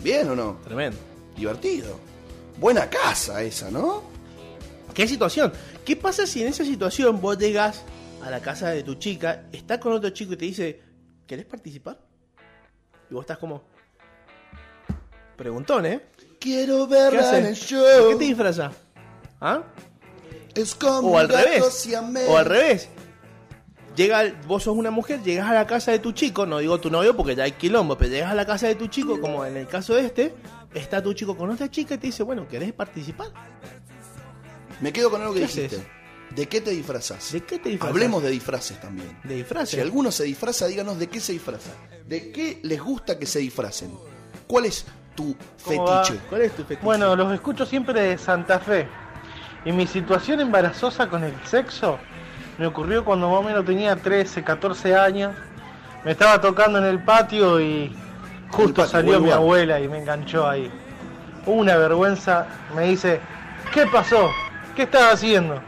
¿bien 0.00 0.30
o 0.30 0.36
no? 0.36 0.60
Tremendo. 0.62 0.98
Divertido. 1.36 1.96
Buena 2.60 2.88
casa 2.88 3.42
esa, 3.42 3.72
¿no? 3.72 4.04
¿Qué 4.94 5.08
situación? 5.08 5.52
¿Qué 5.84 5.96
pasa 5.96 6.28
si 6.28 6.42
en 6.42 6.46
esa 6.46 6.64
situación 6.64 7.20
vos 7.20 7.36
llegas 7.38 7.82
a 8.22 8.30
la 8.30 8.38
casa 8.38 8.68
de 8.68 8.84
tu 8.84 8.94
chica, 8.94 9.48
estás 9.50 9.78
con 9.78 9.94
otro 9.94 10.10
chico 10.10 10.34
y 10.34 10.36
te 10.36 10.44
dice, 10.44 10.80
¿querés 11.26 11.46
participar? 11.46 11.98
Y 13.10 13.14
vos 13.14 13.24
estás 13.24 13.38
como... 13.38 13.69
Preguntón, 15.40 15.86
¿eh? 15.86 16.02
Quiero 16.38 16.86
¿Qué 16.86 16.94
verla 16.96 17.38
en 17.38 17.46
el 17.46 17.56
show. 17.56 18.10
¿Qué 18.10 18.16
te 18.16 18.24
disfraza? 18.24 18.72
¿Ah? 19.40 19.62
Es 20.54 20.74
como 20.74 21.12
O 21.12 21.16
al 21.16 21.30
revés. 21.30 21.88
O 22.28 22.36
al 22.36 22.44
revés. 22.44 22.90
Llega, 23.96 24.38
vos 24.46 24.64
sos 24.64 24.76
una 24.76 24.90
mujer, 24.90 25.22
llegas 25.22 25.48
a 25.48 25.54
la 25.54 25.66
casa 25.66 25.92
de 25.92 25.98
tu 25.98 26.12
chico, 26.12 26.44
no 26.44 26.58
digo 26.58 26.78
tu 26.78 26.90
novio 26.90 27.16
porque 27.16 27.34
ya 27.34 27.44
hay 27.44 27.52
quilombo, 27.52 27.96
pero 27.96 28.10
llegas 28.10 28.32
a 28.32 28.34
la 28.34 28.44
casa 28.44 28.66
de 28.66 28.74
tu 28.74 28.88
chico, 28.88 29.18
como 29.18 29.46
en 29.46 29.56
el 29.56 29.66
caso 29.66 29.94
de 29.94 30.04
este, 30.04 30.34
está 30.74 31.02
tu 31.02 31.14
chico 31.14 31.34
con 31.34 31.48
otra 31.48 31.70
chica 31.70 31.94
y 31.94 31.98
te 31.98 32.08
dice, 32.08 32.22
bueno, 32.22 32.46
¿querés 32.46 32.74
participar? 32.74 33.28
Me 34.82 34.92
quedo 34.92 35.10
con 35.10 35.22
algo 35.22 35.32
que 35.32 35.40
¿Qué 35.40 35.46
dijiste. 35.46 35.76
haces? 35.76 35.88
¿De 36.36 36.46
qué 36.48 36.60
te 36.60 36.72
disfrazas? 36.72 37.32
¿De 37.32 37.44
qué 37.44 37.58
te 37.58 37.70
disfrazas? 37.70 37.94
Hablemos 37.96 38.22
de 38.22 38.28
disfraces 38.28 38.78
también. 38.78 39.18
De 39.24 39.36
disfraces. 39.36 39.70
Si 39.70 39.80
alguno 39.80 40.12
se 40.12 40.24
disfraza, 40.24 40.66
díganos 40.66 40.98
de 40.98 41.06
qué 41.06 41.18
se 41.18 41.32
disfraza. 41.32 41.70
¿De 42.06 42.30
qué 42.30 42.60
les 42.62 42.82
gusta 42.82 43.18
que 43.18 43.24
se 43.24 43.38
disfracen? 43.38 43.90
¿Cuál 44.46 44.66
es 44.66 44.84
tu 45.20 45.36
¿Cómo 45.64 45.84
va? 45.84 46.04
fetiche? 46.04 46.20
¿Cuál 46.28 46.42
es 46.42 46.52
tu 46.52 46.62
fetiche? 46.62 46.84
Bueno, 46.84 47.14
los 47.16 47.32
escucho 47.32 47.66
siempre 47.66 48.00
de 48.00 48.18
Santa 48.18 48.58
Fe. 48.58 48.88
Y 49.64 49.72
mi 49.72 49.86
situación 49.86 50.40
embarazosa 50.40 51.08
con 51.08 51.22
el 51.24 51.34
sexo 51.44 51.98
me 52.58 52.66
ocurrió 52.66 53.04
cuando 53.04 53.28
más 53.30 53.40
o 53.40 53.42
menos 53.42 53.64
tenía 53.64 53.96
13, 53.96 54.42
14 54.42 54.94
años. 54.96 55.32
Me 56.04 56.12
estaba 56.12 56.40
tocando 56.40 56.78
en 56.78 56.84
el 56.84 57.02
patio 57.02 57.60
y 57.60 57.94
justo 58.50 58.82
patio, 58.82 58.86
salió 58.86 59.20
mi 59.20 59.30
abuela 59.30 59.80
y 59.80 59.88
me 59.88 59.98
enganchó 59.98 60.48
ahí. 60.48 60.70
Una 61.46 61.76
vergüenza. 61.76 62.46
Me 62.74 62.84
dice, 62.88 63.20
¿qué 63.72 63.86
pasó? 63.86 64.30
¿Qué 64.74 64.82
estás 64.84 65.14
haciendo? 65.14 65.60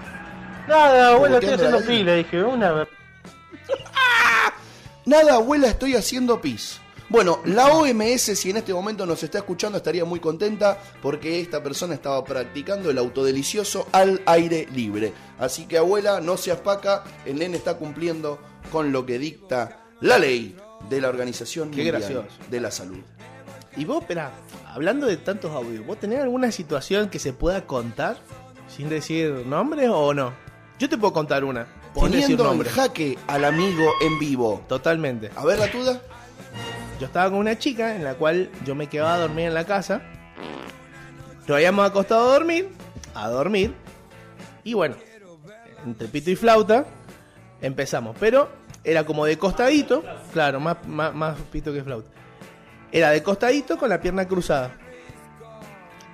Nada, 0.69 1.15
abuela, 1.15 1.35
estoy 1.39 1.55
haciendo 1.55 1.81
pila. 1.85 2.15
Dije, 2.15 2.43
una 2.43 2.73
ver- 2.73 2.89
Nada, 5.05 5.35
abuela, 5.35 5.69
estoy 5.69 5.97
haciendo 5.97 6.41
pis. 6.41 6.81
Bueno, 7.13 7.41
la 7.45 7.67
OMS, 7.67 8.23
si 8.23 8.49
en 8.49 8.57
este 8.57 8.73
momento 8.73 9.05
nos 9.05 9.23
está 9.23 9.37
escuchando, 9.37 9.77
estaría 9.77 10.03
muy 10.03 10.19
contenta 10.19 10.79
porque 11.03 11.41
esta 11.43 11.63
persona 11.63 11.93
estaba 11.93 12.25
practicando 12.25 12.89
el 12.91 12.97
autodelicioso 12.97 13.87
al 13.93 14.23
aire 14.25 14.67
libre. 14.75 15.13
Así 15.39 15.67
que, 15.67 15.77
abuela, 15.77 16.23
no 16.23 16.39
seas 16.39 16.61
paca, 16.61 17.05
el 17.27 17.39
nene 17.39 17.59
está 17.59 17.77
cumpliendo 17.77 18.39
con 18.73 18.93
lo 18.93 19.05
que 19.05 19.19
dicta 19.19 19.85
la 20.01 20.19
ley 20.19 20.57
de 20.89 21.01
la 21.03 21.11
Organización 21.11 21.71
Qué 21.71 21.77
Mundial 21.85 21.97
gracioso. 21.99 22.29
de 22.49 22.61
la 22.61 22.71
Salud. 22.71 23.03
Y 23.77 23.85
vos, 23.85 24.01
espera, 24.01 24.33
hablando 24.67 25.07
de 25.07 25.19
tantos 25.19 25.51
audios, 25.51 25.85
¿vos 25.87 26.01
tenés 26.01 26.21
alguna 26.21 26.51
situación 26.51 27.11
que 27.11 27.19
se 27.19 27.35
pueda 27.35 27.67
contar 27.67 28.17
sin 28.75 28.89
decir 28.89 29.45
nombre 29.47 29.87
o 29.91 30.15
no? 30.15 30.33
Yo 30.79 30.89
te 30.89 30.97
puedo 30.97 31.13
contar 31.13 31.45
una. 31.45 31.67
sin 31.67 32.05
decir 32.05 32.21
Poniendo 32.21 32.43
en 32.45 32.49
nombre. 32.49 32.71
jaque 32.71 33.19
al 33.27 33.45
amigo 33.45 33.85
en 34.01 34.19
vivo. 34.19 34.65
Totalmente. 34.67 35.31
A 35.37 35.45
ver 35.45 35.59
la 35.59 35.71
tuya. 35.71 36.01
Yo 37.03 37.07
estaba 37.07 37.31
con 37.31 37.41
una 37.41 37.59
chica 37.59 37.97
en 37.97 38.05
la 38.05 38.15
cual 38.15 38.49
yo 38.65 38.77
me 38.77 38.87
quedaba 38.87 39.15
a 39.15 39.19
dormir 39.19 39.47
en 39.47 39.55
la 39.55 39.65
casa. 39.65 40.03
Nos 41.49 41.51
habíamos 41.51 41.85
acostado 41.85 42.31
a 42.31 42.33
dormir, 42.35 42.69
a 43.13 43.29
dormir. 43.29 43.75
Y 44.63 44.75
bueno, 44.75 44.95
entre 45.85 46.07
pito 46.07 46.31
y 46.31 46.37
flauta 46.37 46.87
empezamos. 47.61 48.17
Pero 48.21 48.49
era 48.85 49.05
como 49.05 49.25
de 49.25 49.37
costadito, 49.37 50.05
claro, 50.33 50.61
más, 50.61 50.77
más, 50.87 51.13
más 51.13 51.37
pito 51.51 51.73
que 51.73 51.83
flauta. 51.83 52.09
Era 52.93 53.11
de 53.11 53.21
costadito 53.21 53.77
con 53.77 53.89
la 53.89 54.01
pierna 54.01 54.29
cruzada. 54.29 54.71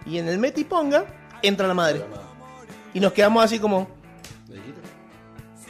Y 0.06 0.16
en 0.16 0.26
el 0.26 0.38
metiponga 0.38 1.04
entra 1.42 1.68
la 1.68 1.74
madre. 1.74 2.02
Y 2.94 3.00
nos 3.00 3.12
quedamos 3.12 3.44
así 3.44 3.58
como. 3.58 3.97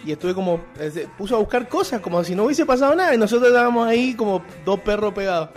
Y 0.08 0.12
estuve 0.12 0.32
como. 0.32 0.64
eh, 0.80 0.90
se 0.90 1.06
puso 1.06 1.36
a 1.36 1.38
buscar 1.38 1.68
cosas 1.68 2.00
como 2.00 2.24
si 2.24 2.34
no 2.34 2.44
hubiese 2.44 2.64
pasado 2.64 2.94
nada. 2.94 3.14
Y 3.14 3.18
nosotros 3.18 3.50
estábamos 3.50 3.86
ahí 3.86 4.14
como 4.14 4.42
dos 4.64 4.80
perros 4.80 5.12
pegados. 5.12 5.50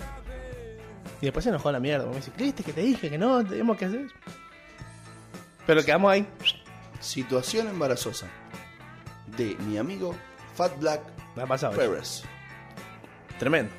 Y 1.22 1.28
después 1.28 1.43
se 1.45 1.52
enojó 1.52 1.70
a 1.70 1.72
la 1.72 1.80
mierda. 1.80 2.06
Me 2.06 2.18
dice, 2.18 2.32
¿creíste 2.36 2.62
que 2.62 2.74
te 2.74 2.82
dije 2.82 3.10
que 3.10 3.18
no? 3.18 3.45
Tenemos 3.45 3.78
que 3.78 3.86
hacer 3.86 4.02
eso?". 4.02 4.14
Pero 5.66 5.86
quedamos 5.86 6.12
ahí. 6.12 6.28
Situación 6.99 7.70
embarazosa 7.70 8.28
de 9.38 9.56
mi 9.66 9.78
amigo 9.78 10.14
Fat 10.54 10.78
Black 10.82 10.99
Me 11.38 11.43
ha 11.43 11.47
pasado. 11.47 11.74
Pérez. 11.74 12.24
Tremendo. 13.39 13.72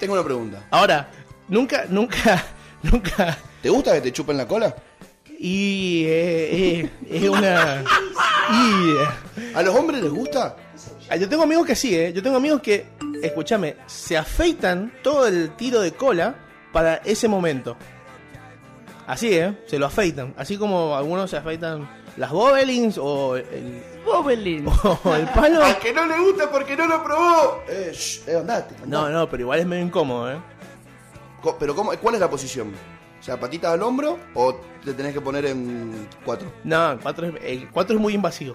Tengo 0.00 0.14
una 0.14 0.24
pregunta. 0.24 0.66
Ahora, 0.72 1.08
nunca, 1.46 1.84
nunca, 1.88 2.44
nunca. 2.82 3.38
¿Te 3.62 3.70
gusta 3.70 3.92
que 3.92 4.00
te 4.00 4.12
chupen 4.12 4.36
la 4.36 4.48
cola? 4.48 4.74
Y 5.38 6.02
eh, 6.06 6.80
eh, 6.80 6.90
es 7.08 7.28
una. 7.28 7.84
Y, 8.52 9.54
¿A 9.54 9.62
los 9.62 9.74
hombres 9.74 10.02
les 10.02 10.10
gusta? 10.10 10.56
Ah, 11.08 11.16
Yo 11.16 11.28
tengo 11.28 11.42
amigos 11.44 11.66
que 11.66 11.74
sí, 11.76 11.94
¿eh? 11.96 12.12
Yo 12.12 12.22
tengo 12.22 12.36
amigos 12.36 12.60
que, 12.62 12.86
escúchame, 13.22 13.76
se 13.86 14.16
afeitan 14.16 14.92
todo 15.02 15.26
el 15.26 15.50
tiro 15.56 15.80
de 15.80 15.92
cola 15.92 16.34
para 16.72 16.96
ese 16.96 17.28
momento. 17.28 17.76
Así, 19.06 19.34
¿eh? 19.36 19.58
Se 19.66 19.78
lo 19.78 19.86
afeitan. 19.86 20.34
Así 20.36 20.56
como 20.56 20.94
algunos 20.96 21.30
se 21.30 21.36
afeitan 21.36 21.88
las 22.16 22.30
bobelins 22.30 22.96
o 22.98 23.36
el... 23.36 23.82
Bobelin. 24.04 24.66
O 25.04 25.14
el 25.14 25.26
palo. 25.28 25.62
Al 25.62 25.78
que 25.78 25.92
no 25.92 26.06
le 26.06 26.18
gusta 26.20 26.50
porque 26.50 26.76
no 26.76 26.86
lo 26.86 27.02
probó. 27.02 27.62
Eh, 27.68 27.90
shh, 27.92 28.28
eh, 28.28 28.36
andate, 28.36 28.74
andate. 28.76 28.86
No, 28.88 29.08
no, 29.10 29.28
pero 29.28 29.42
igual 29.42 29.58
es 29.60 29.66
medio 29.66 29.84
incómodo, 29.84 30.32
¿eh? 30.32 30.38
Co- 31.42 31.56
Pero 31.58 31.74
¿cómo, 31.74 31.92
¿cuál 32.00 32.14
es 32.14 32.20
la 32.20 32.30
posición? 32.30 32.72
O 33.20 33.22
sea, 33.22 33.38
patitas 33.38 33.72
al 33.72 33.82
hombro 33.82 34.18
o 34.34 34.54
te 34.84 34.94
tenés 34.94 35.12
que 35.12 35.20
poner 35.20 35.44
en 35.44 36.08
cuatro. 36.24 36.50
No, 36.64 36.92
el 36.92 36.98
4 37.00 37.26
es, 37.26 37.34
el 37.42 37.70
cuatro 37.70 37.96
es 37.96 38.00
muy 38.00 38.14
invasivo. 38.14 38.54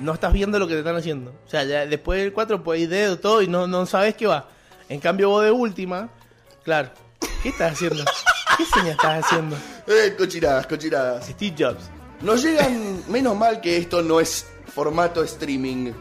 No 0.00 0.12
estás 0.12 0.32
viendo 0.32 0.58
lo 0.58 0.66
que 0.66 0.74
te 0.74 0.80
están 0.80 0.96
haciendo. 0.96 1.30
O 1.46 1.48
sea, 1.48 1.64
ya 1.64 1.86
después 1.86 2.20
del 2.20 2.32
4 2.32 2.62
puede 2.62 2.80
ir 2.80 2.88
dedo, 2.88 3.18
todo 3.18 3.40
y 3.40 3.48
no, 3.48 3.66
no 3.66 3.86
sabes 3.86 4.14
qué 4.14 4.26
va. 4.26 4.48
En 4.88 5.00
cambio 5.00 5.30
vos 5.30 5.42
de 5.42 5.50
última, 5.50 6.10
claro. 6.64 6.90
¿Qué 7.42 7.48
estás 7.48 7.72
haciendo? 7.72 8.04
¿Qué 8.58 8.64
señas 8.66 8.90
estás 8.90 9.24
haciendo? 9.24 9.56
Eh, 9.84 10.14
cochinadas, 10.16 10.68
cochinadas. 10.68 11.26
Steve 11.26 11.56
Jobs. 11.58 11.90
Nos 12.20 12.44
llegan, 12.44 13.02
menos 13.08 13.36
mal 13.36 13.60
que 13.60 13.78
esto 13.78 14.00
no 14.00 14.20
es 14.20 14.46
formato 14.72 15.24
streaming. 15.24 15.92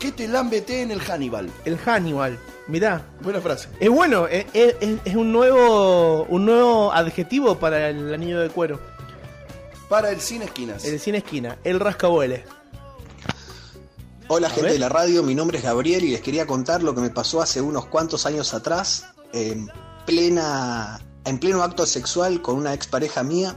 ¿Qué 0.00 0.10
te 0.10 0.26
lambete 0.26 0.82
en 0.82 0.90
el 0.90 1.00
Hannibal? 1.00 1.48
El 1.64 1.78
Hannibal. 1.78 2.36
Mirá, 2.72 3.02
Buena 3.20 3.38
frase. 3.42 3.68
es 3.80 3.90
bueno, 3.90 4.26
es, 4.28 4.46
es- 4.54 4.76
es 5.04 5.14
un 5.14 5.30
nuevo 5.30 6.24
un 6.24 6.46
nuevo 6.46 6.90
adjetivo 6.90 7.58
para 7.58 7.90
el 7.90 8.14
anillo 8.14 8.40
de 8.40 8.48
cuero. 8.48 8.80
Para 9.90 10.08
el 10.10 10.22
Cine 10.22 10.46
Esquinas. 10.46 10.82
El 10.86 10.98
cine 10.98 11.18
esquina, 11.18 11.58
el 11.64 11.78
rascabueles. 11.78 12.44
Hola 14.28 14.46
A 14.46 14.50
gente 14.50 14.62
ver. 14.68 14.72
de 14.72 14.78
la 14.78 14.88
radio, 14.88 15.22
mi 15.22 15.34
nombre 15.34 15.58
es 15.58 15.64
Gabriel 15.64 16.02
y 16.04 16.12
les 16.12 16.22
quería 16.22 16.46
contar 16.46 16.82
lo 16.82 16.94
que 16.94 17.02
me 17.02 17.10
pasó 17.10 17.42
hace 17.42 17.60
unos 17.60 17.84
cuantos 17.84 18.24
años 18.24 18.54
atrás, 18.54 19.04
en 19.34 19.68
plena, 20.06 20.98
en 21.26 21.38
pleno 21.38 21.62
acto 21.62 21.84
sexual 21.84 22.40
con 22.40 22.56
una 22.56 22.72
expareja 22.72 23.22
mía. 23.22 23.54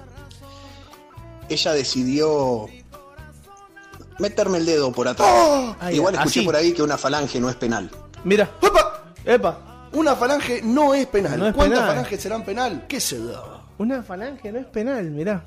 Ella 1.48 1.72
decidió 1.72 2.66
meterme 4.20 4.58
el 4.58 4.66
dedo 4.66 4.92
por 4.92 5.08
atrás. 5.08 5.78
Ya, 5.80 5.92
Igual 5.94 6.16
escuché 6.16 6.40
así. 6.42 6.46
por 6.46 6.58
ahí 6.58 6.74
que 6.74 6.84
una 6.84 6.98
falange 6.98 7.40
no 7.40 7.50
es 7.50 7.56
penal. 7.56 7.90
Mira, 8.26 8.50
¡Opa! 8.62 9.05
Epa, 9.26 9.90
Una 9.94 10.16
falange 10.16 10.62
no 10.64 10.94
es 10.94 11.08
penal. 11.08 11.40
No 11.40 11.48
es 11.48 11.54
¿Cuántas 11.54 11.80
penal. 11.80 11.96
falanges 11.96 12.22
serán 12.22 12.44
penal? 12.46 12.86
¿Qué 12.88 13.00
se 13.00 13.24
da? 13.24 13.62
una 13.78 14.02
falange 14.02 14.52
no 14.52 14.60
es 14.60 14.66
penal, 14.68 15.12
mirá. 15.12 15.44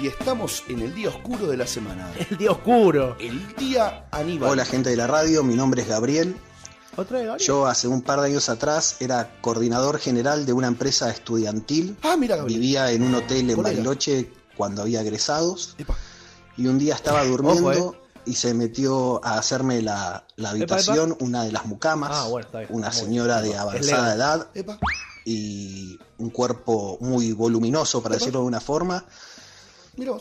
Y 0.00 0.06
estamos 0.08 0.62
en 0.68 0.80
el 0.80 0.94
día 0.94 1.08
oscuro 1.08 1.46
de 1.46 1.56
la 1.56 1.66
semana. 1.66 2.10
El 2.30 2.36
día 2.36 2.50
oscuro. 2.50 3.16
El 3.18 3.54
día 3.56 4.06
Aníbal. 4.10 4.50
Hola 4.50 4.64
gente 4.64 4.90
de 4.90 4.96
la 4.96 5.06
radio, 5.06 5.42
mi 5.42 5.54
nombre 5.54 5.82
es 5.82 5.88
Gabriel. 5.88 6.36
¿Otra 6.96 7.18
de 7.18 7.26
Gabriel? 7.26 7.46
Yo 7.46 7.66
hace 7.66 7.88
un 7.88 8.02
par 8.02 8.20
de 8.20 8.26
años 8.26 8.48
atrás 8.48 8.96
era 9.00 9.32
coordinador 9.40 9.98
general 9.98 10.44
de 10.46 10.52
una 10.52 10.66
empresa 10.66 11.10
estudiantil. 11.10 11.96
Ah, 12.02 12.16
mira, 12.18 12.36
Gabriel. 12.36 12.60
Vivía 12.60 12.90
en 12.92 13.02
un 13.02 13.14
hotel 13.14 13.50
en. 13.50 13.62
Bariloche 13.62 14.30
cuando 14.56 14.82
había 14.82 15.00
egresados. 15.00 15.74
Epa. 15.78 15.94
Y 16.56 16.66
un 16.66 16.78
día 16.78 16.94
estaba 16.94 17.24
durmiendo 17.24 17.68
Ojo, 17.68 17.96
y 18.26 18.34
se 18.34 18.52
metió 18.54 19.24
a 19.24 19.38
hacerme 19.38 19.80
la, 19.82 20.26
la 20.36 20.50
habitación 20.50 21.16
una 21.20 21.44
de 21.44 21.52
las 21.52 21.64
mucamas, 21.66 22.10
Ah, 22.12 22.26
bueno, 22.28 22.46
está 22.46 22.58
bien. 22.58 22.70
una 22.72 22.92
señora 22.92 23.40
bien. 23.40 23.52
de 23.54 23.58
avanzada 23.58 24.14
edad 24.14 24.48
Epa. 24.54 24.78
y 25.24 25.98
un 26.18 26.30
cuerpo 26.30 26.98
muy 27.00 27.32
voluminoso, 27.32 28.02
para 28.02 28.16
decirlo 28.16 28.40
de 28.40 28.46
una 28.46 28.60
forma. 28.60 29.04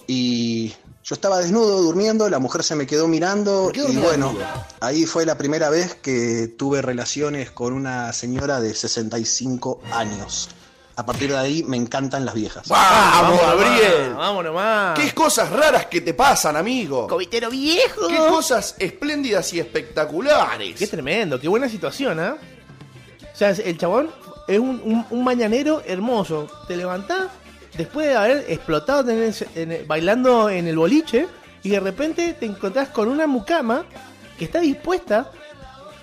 Y 0.08 0.70
yo 1.04 1.16
estaba 1.16 1.40
desnudo 1.40 1.82
durmiendo, 1.82 2.30
la 2.30 2.40
mujer 2.40 2.64
se 2.64 2.76
me 2.76 2.88
quedó 2.88 3.08
mirando 3.10 3.72
y 3.74 3.98
bueno, 3.98 4.34
ahí 4.80 5.06
fue 5.06 5.26
la 5.26 5.38
primera 5.38 5.70
vez 5.70 5.96
que 5.96 6.48
tuve 6.58 6.82
relaciones 6.82 7.52
con 7.52 7.74
una 7.74 8.14
señora 8.14 8.62
de 8.62 8.74
65 8.74 9.82
años. 9.92 10.50
A 10.98 11.06
partir 11.06 11.30
de 11.30 11.38
ahí 11.38 11.62
me 11.64 11.76
encantan 11.76 12.24
las 12.26 12.34
viejas. 12.34 12.68
¡Vamos, 12.70 13.42
nomás, 13.42 13.58
Gabriel! 13.58 14.14
Vamos 14.16 14.44
nomás. 14.46 14.98
¿Qué 15.00 15.12
cosas 15.14 15.50
raras 15.50 15.88
que 15.88 16.00
te 16.00 16.14
pasan, 16.14 16.56
amigo? 16.56 17.08
Cobitero 17.08 17.50
viejo. 17.50 18.08
¿Qué 18.08 18.16
cosas 18.18 18.76
espléndidas 18.80 19.52
y 19.54 19.60
espectaculares? 19.60 20.76
Qué 20.80 20.88
tremendo, 20.88 21.40
qué 21.40 21.50
buena 21.50 21.68
situación, 21.68 22.20
¿ah? 22.22 22.38
O 23.34 23.38
sea, 23.38 23.50
el 23.50 23.78
chabón 23.78 24.10
es 24.48 24.58
un, 24.60 24.82
un- 24.86 25.06
un 25.10 25.24
mañanero 25.24 25.82
hermoso. 25.86 26.48
Te 26.68 26.78
levantás 26.78 27.28
después 27.78 28.08
de 28.08 28.16
haber 28.16 28.46
explotado 28.48 29.10
en 29.12 29.22
el- 29.24 29.36
en 29.56 29.72
el- 29.74 29.86
bailando 29.86 30.50
en 30.50 30.66
el 30.68 30.78
boliche 30.78 31.28
y 31.62 31.70
de 31.72 31.80
repente 31.82 32.34
te 32.40 32.46
encontrás 32.46 32.88
con 32.90 33.10
una 33.10 33.28
mucama 33.28 33.84
que 34.40 34.46
está 34.46 34.60
dispuesta 34.62 35.30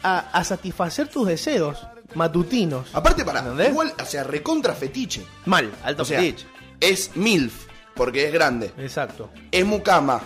a, 0.02 0.18
a 0.32 0.44
satisfacer 0.44 1.08
tus 1.08 1.26
deseos 1.28 1.78
matutinos. 2.14 2.88
Aparte, 2.92 3.24
para, 3.24 3.40
¿Entendés? 3.40 3.70
igual, 3.70 3.92
o 4.00 4.04
sea, 4.06 4.24
recontra 4.24 4.74
fetiche. 4.74 5.24
Mal, 5.46 5.70
alto 5.84 6.02
O 6.02 6.04
sea, 6.04 6.18
fetiche. 6.20 6.46
es 6.80 7.10
MILF, 7.16 7.66
porque 7.94 8.26
es 8.26 8.32
grande. 8.32 8.72
Exacto. 8.78 9.30
Es 9.50 9.64
mucama. 9.66 10.20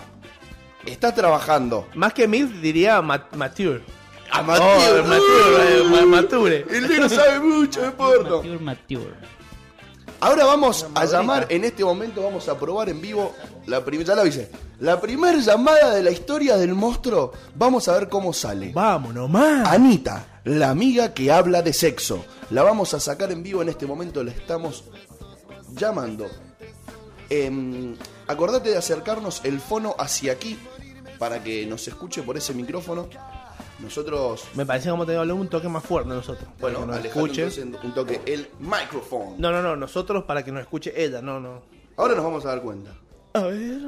Está 0.85 1.13
trabajando. 1.13 1.87
Más 1.95 2.13
que 2.13 2.27
mil 2.27 2.61
diría 2.61 3.01
mat- 3.01 3.33
mature. 3.35 3.81
A 4.31 4.41
Mature. 4.41 4.65
Oh, 5.01 5.03
mature, 5.03 5.79
eh, 5.79 5.83
ma- 5.89 6.05
mature. 6.05 6.65
El 6.69 6.87
negro 6.87 7.07
sabe 7.09 7.39
mucho 7.39 7.81
de 7.81 7.91
porno. 7.91 8.37
Mature, 8.37 8.59
mature. 8.59 9.13
Ahora 10.19 10.45
vamos 10.45 10.85
a 10.95 11.05
llamar, 11.05 11.45
en 11.49 11.63
este 11.63 11.85
momento 11.85 12.23
vamos 12.23 12.49
a 12.49 12.57
probar 12.57 12.89
en 12.89 12.99
vivo 12.99 13.35
la 13.67 13.85
primera, 13.85 14.07
ya 14.09 14.15
la 14.15 14.21
avisé, 14.23 14.49
la 14.79 14.99
primera 14.99 15.37
llamada 15.37 15.93
de 15.93 16.01
la 16.01 16.09
historia 16.09 16.57
del 16.57 16.73
monstruo. 16.73 17.33
Vamos 17.53 17.87
a 17.87 17.93
ver 17.93 18.09
cómo 18.09 18.33
sale. 18.33 18.71
Vamos 18.73 19.13
nomás. 19.13 19.67
Anita, 19.67 20.36
la 20.47 20.69
amiga 20.69 21.13
que 21.13 21.31
habla 21.31 21.61
de 21.61 21.73
sexo. 21.73 22.25
La 22.51 22.63
vamos 22.63 22.93
a 22.93 22.99
sacar 22.99 23.31
en 23.31 23.43
vivo 23.43 23.61
en 23.61 23.69
este 23.69 23.85
momento, 23.85 24.23
la 24.23 24.31
estamos 24.31 24.85
llamando. 25.73 26.27
Em, 27.29 27.97
acordate 28.27 28.69
de 28.69 28.77
acercarnos 28.77 29.43
el 29.43 29.59
fono 29.59 29.93
hacia 29.99 30.31
aquí 30.31 30.57
para 31.19 31.43
que 31.43 31.65
nos 31.65 31.85
escuche 31.87 32.23
por 32.23 32.37
ese 32.37 32.53
micrófono. 32.53 33.09
Nosotros, 33.79 34.45
Me 34.55 34.65
parece 34.65 34.89
como 34.89 35.05
te 35.05 35.11
digo, 35.11 35.23
un 35.35 35.49
toque 35.49 35.67
más 35.67 35.83
fuerte 35.83 36.09
nosotros. 36.09 36.49
bueno, 36.59 36.85
nos 36.85 37.03
escuche. 37.03 37.45
un 37.83 37.93
toque 37.93 38.21
el 38.25 38.49
micrófono. 38.59 39.35
No, 39.37 39.51
no, 39.51 39.61
no, 39.61 39.75
nosotros 39.75 40.23
para 40.23 40.43
que 40.45 40.51
nos 40.51 40.61
escuche 40.61 40.93
ella, 40.95 41.21
no, 41.21 41.39
no. 41.41 41.61
Ahora 41.97 42.15
nos 42.15 42.23
vamos 42.23 42.45
a 42.45 42.49
dar 42.49 42.61
cuenta. 42.61 42.91
A 43.33 43.41
ver. 43.41 43.81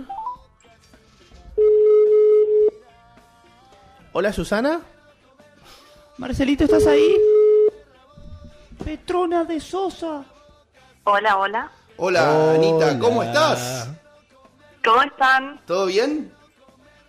Hola, 4.12 4.34
Susana. 4.34 4.82
Marcelito, 6.20 6.66
¿estás 6.66 6.86
ahí? 6.86 7.16
Petrona 8.84 9.46
de 9.46 9.60
Sosa. 9.60 10.24
Hola, 11.06 11.38
hola. 11.38 11.72
Hola, 11.98 12.54
Anita, 12.54 13.00
¿cómo 13.00 13.24
estás? 13.24 13.90
¿Cómo 14.84 15.02
están? 15.02 15.60
¿Todo 15.66 15.86
bien? 15.86 16.32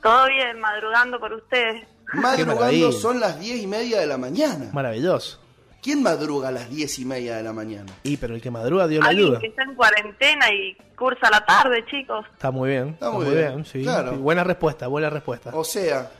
¿Todo 0.02 0.26
bien? 0.28 0.60
Madrugando 0.60 1.18
por 1.18 1.32
ustedes. 1.32 1.86
Madrugando 2.14 2.92
son 2.92 3.20
las 3.20 3.38
diez 3.40 3.60
y 3.62 3.66
media 3.66 3.98
de 4.00 4.06
la 4.06 4.16
mañana. 4.16 4.70
Maravilloso. 4.72 5.38
¿Quién 5.82 6.02
madruga 6.02 6.48
a 6.48 6.52
las 6.52 6.68
diez 6.70 6.98
y 6.98 7.04
media 7.04 7.36
de 7.36 7.42
la 7.42 7.52
mañana? 7.52 7.90
Y 8.04 8.16
pero 8.16 8.34
el 8.34 8.40
que 8.42 8.50
madruga 8.50 8.86
dio 8.86 9.00
la 9.00 9.08
Alguien 9.08 9.26
ayuda. 9.28 9.40
que 9.40 9.46
está 9.46 9.62
en 9.64 9.74
cuarentena 9.74 10.52
y 10.52 10.76
cursa 10.96 11.30
la 11.30 11.44
tarde, 11.44 11.84
chicos. 11.90 12.24
Está 12.32 12.50
muy 12.52 12.68
bien. 12.70 12.88
Está, 12.90 13.10
muy 13.10 13.24
muy 13.24 13.34
bien, 13.34 13.48
bien, 13.54 13.64
sí. 13.64 13.82
claro. 13.82 14.12
Sí, 14.12 14.16
Buena 14.18 14.44
respuesta, 14.44 14.86
buena 14.88 15.08
respuesta. 15.10 15.50
O 15.54 15.64
sea, 15.64 16.10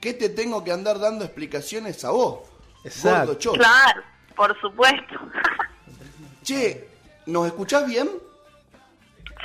¿qué 0.00 0.14
te 0.14 0.28
tengo 0.28 0.64
que 0.64 0.72
andar 0.72 0.98
dando 0.98 1.24
explicaciones 1.24 2.04
a 2.04 2.10
vos? 2.10 2.40
Exacto. 2.84 3.34
Gordo. 3.34 3.52
Claro, 3.52 4.02
por 4.36 4.60
supuesto. 4.60 5.14
Che, 6.42 6.88
¿nos 7.26 7.46
escuchás 7.46 7.86
bien? 7.86 8.08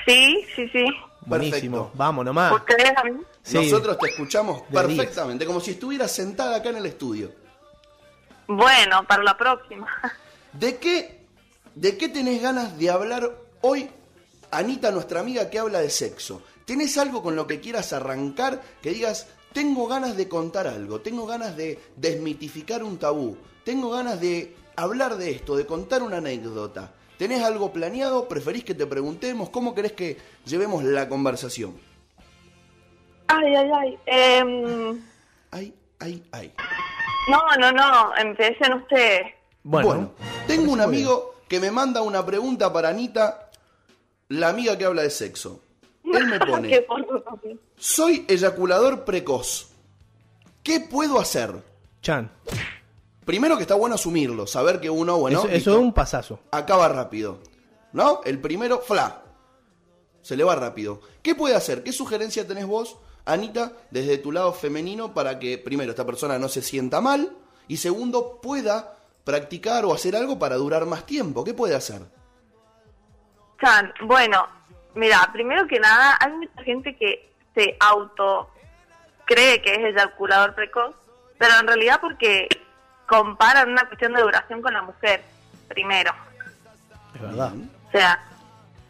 sí, 0.05 0.45
sí, 0.55 0.69
sí. 0.69 0.85
Buenísimo. 1.25 1.77
Perfecto. 1.77 1.97
Vamos 1.97 2.25
nomás. 2.25 2.53
¿Ustedes 2.53 2.91
a 2.95 3.03
mí? 3.03 3.19
Sí. 3.41 3.57
Nosotros 3.57 3.97
te 3.97 4.09
escuchamos 4.09 4.61
De 4.69 4.79
perfectamente, 4.79 5.45
como 5.45 5.59
si 5.59 5.71
estuvieras 5.71 6.11
sentada 6.11 6.57
acá 6.57 6.69
en 6.69 6.77
el 6.77 6.85
estudio. 6.85 7.31
Bueno, 8.47 9.03
para 9.05 9.23
la 9.23 9.35
próxima. 9.35 9.87
¿De 10.53 10.77
qué, 10.77 11.25
¿De 11.73 11.97
qué 11.97 12.09
tenés 12.09 12.41
ganas 12.41 12.77
de 12.77 12.89
hablar 12.89 13.31
hoy, 13.61 13.89
Anita, 14.51 14.91
nuestra 14.91 15.19
amiga 15.19 15.49
que 15.49 15.59
habla 15.59 15.79
de 15.79 15.89
sexo? 15.89 16.43
¿Tenés 16.65 16.97
algo 16.97 17.21
con 17.21 17.35
lo 17.35 17.45
que 17.47 17.59
quieras 17.59 17.93
arrancar 17.93 18.61
que 18.81 18.91
digas, 18.91 19.27
tengo 19.55 19.87
ganas 19.87 20.17
de 20.17 20.27
contar 20.27 20.67
algo, 20.67 20.99
tengo 20.99 21.25
ganas 21.25 21.55
de 21.55 21.79
desmitificar 21.95 22.83
un 22.83 22.97
tabú, 22.99 23.37
tengo 23.63 23.89
ganas 23.89 24.19
de 24.19 24.53
hablar 24.75 25.15
de 25.15 25.31
esto, 25.31 25.55
de 25.55 25.65
contar 25.65 26.03
una 26.03 26.17
anécdota? 26.17 26.91
¿Tenés 27.17 27.41
algo 27.41 27.71
planeado? 27.71 28.27
¿Preferís 28.27 28.65
que 28.65 28.73
te 28.73 28.85
preguntemos? 28.85 29.49
¿Cómo 29.49 29.73
querés 29.73 29.93
que 29.93 30.17
llevemos 30.45 30.83
la 30.83 31.07
conversación? 31.07 31.73
Ay, 33.27 33.55
ay, 33.55 33.71
ay. 33.73 33.99
Em, 34.05 35.01
Ay, 35.51 35.73
ay, 35.99 36.21
ay. 36.33 36.53
no, 37.29 37.39
no, 37.57 37.71
no. 37.71 38.13
Empiecen 38.17 38.73
ustedes. 38.73 39.27
Bueno, 39.63 39.87
Bueno, 39.87 40.11
tengo 40.47 40.73
un 40.73 40.81
amigo 40.81 41.35
que 41.47 41.61
me 41.61 41.71
manda 41.71 42.01
una 42.01 42.25
pregunta 42.25 42.73
para 42.73 42.89
Anita, 42.89 43.49
la 44.27 44.49
amiga 44.49 44.77
que 44.77 44.83
habla 44.83 45.03
de 45.03 45.09
sexo. 45.09 45.61
Él 46.03 46.25
me 46.27 46.39
Qué 46.67 46.81
pone. 46.81 47.57
Soy 47.77 48.25
eyaculador 48.27 49.05
precoz. 49.05 49.69
¿Qué 50.63 50.79
puedo 50.79 51.19
hacer? 51.19 51.63
Chan. 52.01 52.31
Primero 53.25 53.55
que 53.57 53.63
está 53.63 53.75
bueno 53.75 53.95
asumirlo, 53.95 54.45
saber 54.45 54.79
que 54.79 54.89
uno, 54.89 55.17
bueno, 55.17 55.39
eso, 55.39 55.49
eso 55.49 55.71
es 55.73 55.77
un 55.77 55.93
pasazo. 55.93 56.39
acaba 56.51 56.87
rápido. 56.87 57.39
¿No? 57.91 58.21
El 58.25 58.39
primero, 58.39 58.79
fla. 58.79 59.23
Se 60.21 60.35
le 60.35 60.43
va 60.43 60.55
rápido. 60.55 61.01
¿Qué 61.21 61.33
puede 61.33 61.55
hacer? 61.55 61.83
¿Qué 61.83 61.91
sugerencia 61.91 62.47
tenés 62.47 62.65
vos, 62.65 62.97
Anita, 63.25 63.71
desde 63.89 64.17
tu 64.17 64.31
lado 64.31 64.53
femenino 64.53 65.13
para 65.13 65.39
que, 65.39 65.57
primero, 65.57 65.91
esta 65.91 66.05
persona 66.05 66.37
no 66.37 66.49
se 66.49 66.61
sienta 66.61 67.01
mal 67.01 67.31
y 67.67 67.77
segundo, 67.77 68.39
pueda 68.41 68.97
practicar 69.23 69.85
o 69.85 69.93
hacer 69.93 70.15
algo 70.15 70.37
para 70.37 70.55
durar 70.55 70.85
más 70.85 71.05
tiempo? 71.05 71.43
¿Qué 71.43 71.53
puede 71.53 71.75
hacer? 71.75 72.01
Chan, 73.61 73.93
bueno, 74.03 74.45
mira, 74.93 75.29
primero 75.31 75.67
que 75.67 75.79
nada, 75.79 76.17
hay 76.19 76.31
mucha 76.33 76.63
gente 76.63 76.95
que 76.95 77.34
se 77.55 77.75
auto 77.79 78.49
cree 79.25 79.61
que 79.61 79.73
es 79.73 79.79
eyaculador 79.95 80.53
precoz, 80.53 80.93
pero 81.39 81.53
en 81.59 81.67
realidad 81.67 81.99
porque 81.99 82.47
comparan 83.07 83.69
una 83.69 83.87
cuestión 83.87 84.13
de 84.13 84.21
duración 84.21 84.61
con 84.61 84.73
la 84.73 84.81
mujer, 84.83 85.21
primero. 85.67 86.11
Es 87.15 87.21
verdad. 87.21 87.53
O 87.87 87.91
sea, 87.91 88.23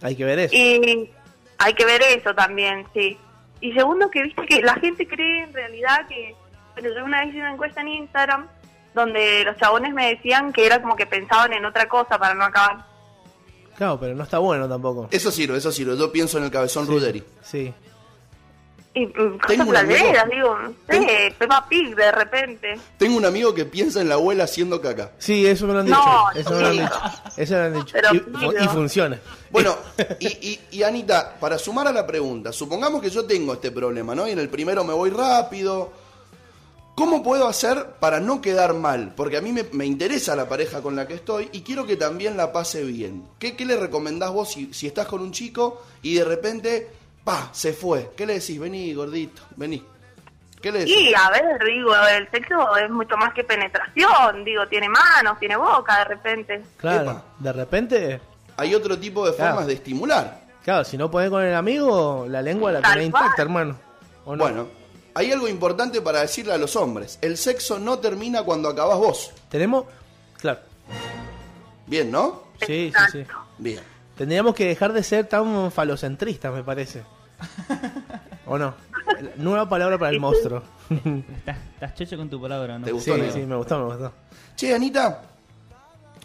Hay 0.01 0.15
que 0.15 0.25
ver 0.25 0.39
eso. 0.39 0.53
y 0.55 1.09
hay 1.57 1.73
que 1.73 1.85
ver 1.85 2.01
eso 2.01 2.33
también, 2.35 2.85
sí. 2.93 3.17
Y 3.61 3.71
segundo, 3.73 4.09
que 4.11 4.23
viste 4.23 4.45
que 4.45 4.61
la 4.61 4.73
gente 4.75 5.07
cree 5.07 5.43
en 5.43 5.53
realidad 5.53 6.05
que. 6.07 6.35
Bueno, 6.73 6.89
yo 6.93 7.05
una 7.05 7.19
vez 7.21 7.29
hice 7.29 7.39
una 7.39 7.53
encuesta 7.53 7.79
en 7.81 7.87
Instagram 7.87 8.47
donde 8.93 9.43
los 9.45 9.55
chabones 9.57 9.93
me 9.93 10.09
decían 10.15 10.51
que 10.51 10.65
era 10.65 10.81
como 10.81 10.95
que 10.95 11.05
pensaban 11.05 11.53
en 11.53 11.65
otra 11.65 11.87
cosa 11.87 12.17
para 12.19 12.33
no 12.33 12.43
acabar. 12.43 12.85
Claro, 13.77 13.99
pero 13.99 14.13
no 14.15 14.23
está 14.23 14.39
bueno 14.39 14.67
tampoco. 14.69 15.07
Eso 15.11 15.31
sirve, 15.31 15.57
eso 15.57 15.71
sirve. 15.71 15.97
Yo 15.97 16.11
pienso 16.11 16.37
en 16.37 16.45
el 16.45 16.51
cabezón 16.51 16.87
Ruderi. 16.87 17.23
Sí. 17.41 17.73
Y 18.97 19.07
Tengo 19.07 19.37
cosas 19.39 19.67
un 19.67 19.75
amigo- 19.75 19.99
playeras, 19.99 20.29
digo, 20.31 20.57
no 20.57 20.73
sé, 20.89 21.35
Peppa 21.37 21.65
Pig 21.67 21.93
de 21.95 22.11
repente. 22.13 22.79
Tengo 22.97 23.17
un 23.17 23.25
amigo 23.25 23.53
que 23.53 23.65
piensa 23.65 23.99
en 23.99 24.07
la 24.07 24.15
abuela 24.15 24.45
haciendo 24.45 24.79
caca. 24.79 25.11
Sí, 25.17 25.45
eso 25.45 25.67
me 25.67 25.73
lo 25.73 25.79
han 25.79 25.85
dicho. 25.87 25.97
No, 25.97 26.31
eso 26.33 26.49
me 26.51 26.61
lo 26.61 26.67
han 26.67 26.77
dicho. 26.77 27.01
Eso 27.35 27.53
me 27.55 27.59
lo 27.59 27.65
han 27.65 27.73
dicho. 27.73 27.93
Pero 27.93 28.63
y, 28.63 28.67
funciona. 28.69 29.19
Bueno, 29.51 29.75
y, 30.19 30.27
y- 30.27 30.59
y 30.71 30.83
Anita, 30.83 31.35
para 31.39 31.57
sumar 31.57 31.87
a 31.89 31.91
la 31.91 32.07
pregunta, 32.07 32.53
supongamos 32.53 33.01
que 33.01 33.09
yo 33.09 33.25
tengo 33.25 33.51
este 33.53 33.69
problema, 33.71 34.15
¿no? 34.15 34.27
Y 34.27 34.31
en 34.31 34.39
el 34.39 34.47
primero 34.49 34.83
me 34.85 34.93
voy 34.93 35.09
rápido. 35.09 35.91
¿Cómo 36.95 37.21
puedo 37.21 37.45
hacer 37.49 37.87
para 37.99 38.21
no 38.21 38.39
quedar 38.39 38.73
mal? 38.73 39.13
Porque 39.17 39.35
a 39.35 39.41
mí 39.41 39.51
me, 39.51 39.65
me 39.73 39.85
interesa 39.85 40.33
la 40.37 40.47
pareja 40.47 40.81
con 40.81 40.95
la 40.95 41.05
que 41.05 41.15
estoy 41.15 41.49
y 41.51 41.59
quiero 41.61 41.85
que 41.85 41.97
también 41.97 42.37
la 42.37 42.53
pase 42.53 42.85
bien. 42.85 43.25
¿Qué, 43.37 43.57
qué 43.57 43.65
le 43.65 43.75
recomendás 43.75 44.31
vos 44.31 44.53
si, 44.53 44.73
si 44.73 44.87
estás 44.87 45.05
con 45.05 45.19
un 45.21 45.33
chico 45.33 45.81
y 46.01 46.13
de 46.15 46.23
repente, 46.23 46.87
pa, 47.25 47.49
se 47.51 47.73
fue? 47.73 48.11
¿Qué 48.15 48.25
le 48.25 48.35
decís? 48.35 48.57
Vení, 48.57 48.93
gordito, 48.93 49.41
vení. 49.57 49.83
¿Qué 50.61 50.71
le 50.71 50.79
decís? 50.79 50.95
Y 50.97 51.13
a 51.13 51.29
ver, 51.29 51.61
digo, 51.65 51.93
el 51.95 52.31
sexo 52.31 52.77
es 52.77 52.89
mucho 52.89 53.17
más 53.17 53.33
que 53.33 53.43
penetración, 53.43 54.45
digo, 54.45 54.65
tiene 54.67 54.87
manos, 54.87 55.37
tiene 55.39 55.57
boca 55.57 55.97
de 55.99 56.05
repente. 56.05 56.63
Claro. 56.77 57.01
Epa. 57.11 57.23
De 57.39 57.51
repente, 57.53 58.21
Hay 58.57 58.73
otro 58.73 58.97
tipo 58.97 59.25
de 59.29 59.35
Claro. 59.35 59.51
formas 59.51 59.67
de 59.67 59.73
estimular. 59.73 60.39
claro, 60.63 60.85
si 60.85 60.97
no 60.97 61.11
podés 61.11 61.29
con 61.29 61.43
el 61.43 61.53
amigo, 61.53 62.25
la 62.29 62.41
lengua 62.41 62.71
la 62.71 62.81
tenés 62.81 63.07
intacta, 63.07 63.41
hermano. 63.41 63.77
¿O 64.23 64.33
no? 64.35 64.43
Bueno, 64.43 64.67
hay 65.13 65.31
algo 65.33 65.47
importante 65.49 66.01
para 66.01 66.21
decirle 66.21 66.53
a 66.53 66.57
los 66.57 66.75
hombres. 66.77 67.19
El 67.21 67.35
sexo 67.37 67.77
no 67.79 67.99
termina 67.99 68.43
cuando 68.43 68.69
acabas 68.69 68.97
vos. 68.97 69.31
Tenemos. 69.49 69.85
Claro. 70.39 70.59
Bien, 71.85 72.09
¿no? 72.09 72.43
Sí, 72.65 72.91
sí, 72.95 73.11
sí. 73.11 73.25
Bien. 73.57 73.81
Tendríamos 74.17 74.55
que 74.55 74.65
dejar 74.65 74.93
de 74.93 75.03
ser 75.03 75.27
tan 75.27 75.71
falocentristas, 75.71 76.53
me 76.53 76.63
parece. 76.63 77.03
¿O 78.45 78.57
no? 78.57 78.73
Nueva 79.37 79.67
palabra 79.67 79.97
para 79.97 80.11
el 80.11 80.19
monstruo. 80.19 80.61
Estás, 80.89 81.57
estás 81.73 81.95
chocho 81.95 82.17
con 82.17 82.29
tu 82.29 82.39
palabra, 82.41 82.77
¿no? 82.77 82.85
¿Te 82.85 82.91
gustó, 82.91 83.15
Sí, 83.15 83.21
sí, 83.33 83.39
me 83.39 83.55
gustó, 83.55 83.79
me 83.79 83.85
gustó. 83.85 84.13
Che, 84.55 84.73
Anita, 84.73 85.23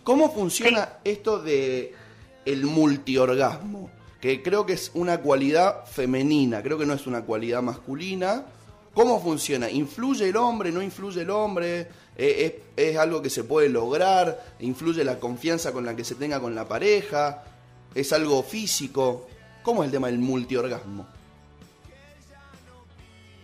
¿cómo 0.04 0.30
funciona 0.30 0.88
esto 1.04 1.40
de 1.40 1.94
el 2.44 2.64
multiorgasmo? 2.64 3.90
Que 4.20 4.42
creo 4.42 4.66
que 4.66 4.74
es 4.74 4.90
una 4.94 5.18
cualidad 5.20 5.86
femenina, 5.86 6.62
creo 6.62 6.76
que 6.76 6.84
no 6.84 6.92
es 6.94 7.06
una 7.06 7.22
cualidad 7.22 7.62
masculina. 7.62 8.44
¿Cómo 8.92 9.20
funciona? 9.22 9.70
¿Influye 9.70 10.28
el 10.28 10.36
hombre? 10.36 10.72
¿No 10.72 10.82
influye 10.82 11.22
el 11.22 11.30
hombre? 11.30 11.88
Eh, 12.16 12.62
¿Es, 12.76 12.90
es 12.90 12.96
algo 12.98 13.22
que 13.22 13.30
se 13.30 13.44
puede 13.44 13.68
lograr? 13.68 14.56
¿Influye 14.58 15.04
la 15.04 15.18
confianza 15.18 15.72
con 15.72 15.86
la 15.86 15.94
que 15.94 16.04
se 16.04 16.16
tenga 16.16 16.40
con 16.40 16.54
la 16.54 16.66
pareja? 16.68 17.44
¿Es 17.94 18.12
algo 18.12 18.42
físico? 18.42 19.26
¿Cómo 19.62 19.82
es 19.82 19.88
el 19.88 19.92
tema 19.92 20.08
del 20.08 20.18
multiorgasmo? 20.18 21.06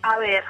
A 0.02 0.18
ver, 0.18 0.44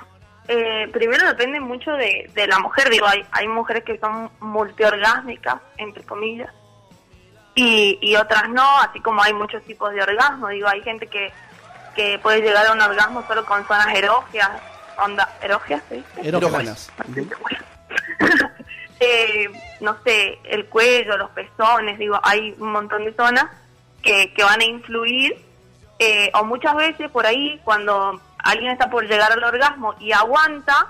eh, 0.48 0.88
primero 0.92 1.26
depende 1.26 1.60
mucho 1.60 1.92
de, 1.92 2.30
de 2.34 2.46
la 2.46 2.58
mujer. 2.58 2.90
Digo, 2.90 3.06
hay, 3.06 3.24
hay 3.32 3.48
mujeres 3.48 3.84
que 3.84 3.98
son 3.98 4.30
multiorgásmicas, 4.40 5.56
entre 5.78 6.04
comillas, 6.04 6.50
y, 7.54 7.98
y 8.02 8.16
otras 8.16 8.50
no, 8.50 8.78
así 8.80 9.00
como 9.00 9.22
hay 9.22 9.32
muchos 9.32 9.62
tipos 9.64 9.92
de 9.92 10.02
orgasmo. 10.02 10.48
Digo, 10.48 10.68
hay 10.68 10.82
gente 10.82 11.06
que, 11.06 11.32
que 11.94 12.18
puede 12.18 12.42
llegar 12.42 12.66
a 12.66 12.72
un 12.72 12.80
orgasmo 12.80 13.24
solo 13.26 13.44
con 13.46 13.66
zonas 13.66 13.88
erógeas, 13.94 14.50
onda, 15.02 15.28
erógeas, 15.42 15.82
¿se 15.88 15.96
dice? 15.96 16.28
Erógenas. 16.28 16.92
eh, 19.00 19.48
no 19.80 19.96
sé, 20.04 20.38
el 20.44 20.66
cuello, 20.66 21.16
los 21.16 21.30
pezones, 21.30 21.98
digo, 21.98 22.20
hay 22.22 22.54
un 22.58 22.72
montón 22.72 23.04
de 23.04 23.14
zonas 23.14 23.46
que, 24.02 24.32
que 24.34 24.44
van 24.44 24.60
a 24.60 24.64
influir, 24.64 25.45
eh, 25.98 26.30
o 26.34 26.44
muchas 26.44 26.74
veces 26.76 27.10
por 27.10 27.26
ahí 27.26 27.60
cuando 27.64 28.20
alguien 28.38 28.70
está 28.72 28.90
por 28.90 29.04
llegar 29.06 29.32
al 29.32 29.42
orgasmo 29.42 29.94
y 29.98 30.12
aguanta 30.12 30.86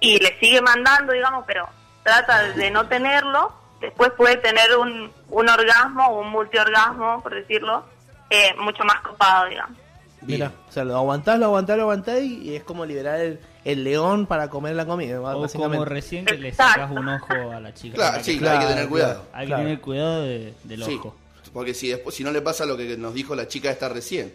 y 0.00 0.18
le 0.18 0.38
sigue 0.38 0.60
mandando, 0.60 1.12
digamos, 1.12 1.44
pero 1.46 1.68
trata 2.02 2.42
de 2.52 2.70
no 2.70 2.86
tenerlo, 2.86 3.52
después 3.80 4.10
puede 4.16 4.36
tener 4.36 4.76
un, 4.76 5.10
un 5.28 5.48
orgasmo 5.48 6.06
o 6.08 6.20
un 6.20 6.30
multiorgasmo, 6.30 7.20
por 7.22 7.34
decirlo, 7.34 7.84
eh, 8.30 8.54
mucho 8.60 8.84
más 8.84 9.00
copado, 9.00 9.46
digamos. 9.48 9.76
Mira, 10.22 10.52
o 10.68 10.72
sea, 10.72 10.84
lo 10.84 10.96
aguantás, 10.96 11.38
lo 11.38 11.46
aguantás, 11.46 11.76
lo 11.76 11.82
aguantás 11.84 12.20
y, 12.20 12.38
y 12.50 12.56
es 12.56 12.64
como 12.64 12.84
liberar 12.84 13.20
el, 13.20 13.40
el 13.64 13.84
león 13.84 14.26
para 14.26 14.50
comer 14.50 14.74
la 14.74 14.84
comida, 14.84 15.20
O 15.20 15.46
como 15.48 15.84
recién 15.84 16.24
que 16.24 16.36
le 16.36 16.52
sacas 16.52 16.90
un 16.90 17.08
ojo 17.08 17.32
a 17.52 17.60
la 17.60 17.72
chica. 17.72 17.94
Claro, 17.96 18.18
sí, 18.24 18.38
que- 18.38 18.48
hay 18.48 18.58
que 18.58 18.66
tener 18.66 18.88
cuidado. 18.88 19.24
Hay 19.32 19.42
que 19.42 19.46
Claro. 19.46 19.62
tener 19.62 19.80
cuidado 19.80 20.22
de- 20.22 20.54
del 20.64 20.84
Sí, 20.84 20.96
ojo. 20.98 21.16
Porque 21.58 21.74
si 21.74 21.88
después 21.88 22.14
si 22.14 22.22
no 22.22 22.30
le 22.30 22.40
pasa 22.40 22.64
lo 22.64 22.76
que 22.76 22.96
nos 22.96 23.12
dijo 23.12 23.34
la 23.34 23.48
chica 23.48 23.68
esta 23.68 23.88
recién, 23.88 24.32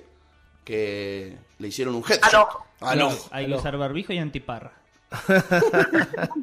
que 0.66 1.38
le 1.58 1.68
hicieron 1.70 1.96
un 1.96 2.04
headshot. 2.04 2.50
Al 2.82 2.98
Claro, 2.98 3.08
ojo. 3.08 3.30
Hay 3.32 3.48
que 3.48 3.56
usar 3.56 3.78
barbijo 3.78 4.12
y 4.12 4.18
antiparra. 4.18 4.74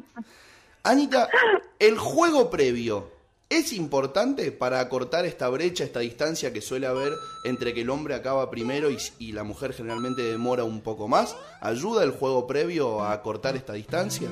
Anita, 0.83 1.29
el 1.77 1.99
juego 1.99 2.49
previo 2.49 3.11
es 3.47 3.73
importante 3.73 4.51
para 4.51 4.79
acortar 4.79 5.23
esta 5.27 5.47
brecha, 5.49 5.83
esta 5.83 5.99
distancia 5.99 6.51
que 6.51 6.61
suele 6.61 6.87
haber 6.87 7.13
entre 7.43 7.75
que 7.75 7.81
el 7.81 7.91
hombre 7.91 8.15
acaba 8.15 8.49
primero 8.49 8.89
y, 8.89 8.97
y 9.19 9.33
la 9.33 9.43
mujer 9.43 9.73
generalmente 9.73 10.23
demora 10.23 10.63
un 10.63 10.81
poco 10.81 11.07
más. 11.07 11.37
¿Ayuda 11.59 12.03
el 12.03 12.09
juego 12.09 12.47
previo 12.47 13.03
a 13.03 13.13
acortar 13.13 13.55
esta 13.55 13.73
distancia? 13.73 14.29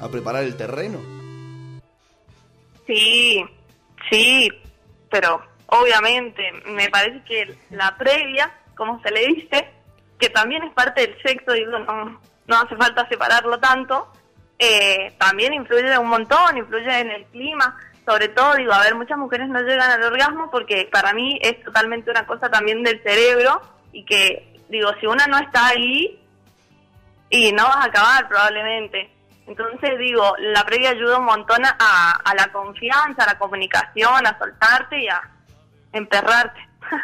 ¿A 0.00 0.08
preparar 0.08 0.42
el 0.42 0.56
terreno? 0.56 0.98
Sí, 2.88 3.40
sí, 4.10 4.48
pero 5.08 5.51
obviamente 5.72 6.52
me 6.66 6.88
parece 6.88 7.22
que 7.24 7.56
la 7.70 7.96
previa, 7.96 8.52
como 8.76 9.00
se 9.02 9.10
le 9.10 9.26
dice, 9.28 9.70
que 10.18 10.28
también 10.28 10.62
es 10.64 10.72
parte 10.72 11.00
del 11.00 11.22
sexo, 11.22 11.52
digo, 11.52 11.78
no, 11.78 12.20
no 12.46 12.56
hace 12.56 12.76
falta 12.76 13.08
separarlo 13.08 13.58
tanto, 13.58 14.12
eh, 14.58 15.14
también 15.18 15.54
influye 15.54 15.96
un 15.98 16.08
montón, 16.08 16.58
influye 16.58 17.00
en 17.00 17.10
el 17.10 17.24
clima, 17.26 17.76
sobre 18.06 18.28
todo, 18.28 18.54
digo, 18.54 18.72
a 18.72 18.80
ver, 18.80 18.94
muchas 18.94 19.18
mujeres 19.18 19.48
no 19.48 19.60
llegan 19.62 19.90
al 19.90 20.02
orgasmo 20.02 20.50
porque 20.50 20.88
para 20.92 21.12
mí 21.12 21.38
es 21.40 21.62
totalmente 21.64 22.10
una 22.10 22.26
cosa 22.26 22.50
también 22.50 22.82
del 22.82 23.02
cerebro 23.02 23.62
y 23.92 24.04
que, 24.04 24.60
digo, 24.68 24.90
si 25.00 25.06
una 25.06 25.26
no 25.26 25.38
está 25.38 25.68
ahí, 25.68 26.18
y 27.32 27.50
no 27.52 27.64
vas 27.64 27.76
a 27.76 27.84
acabar 27.84 28.28
probablemente. 28.28 29.10
Entonces 29.46 29.98
digo, 29.98 30.34
la 30.38 30.64
previa 30.64 30.90
ayuda 30.90 31.18
un 31.18 31.24
montón 31.24 31.64
a, 31.64 32.20
a 32.22 32.34
la 32.34 32.52
confianza, 32.52 33.24
a 33.24 33.32
la 33.32 33.38
comunicación, 33.38 34.26
a 34.26 34.38
soltarte 34.38 35.02
y 35.02 35.08
a 35.08 35.20
emperrarte. 35.92 36.60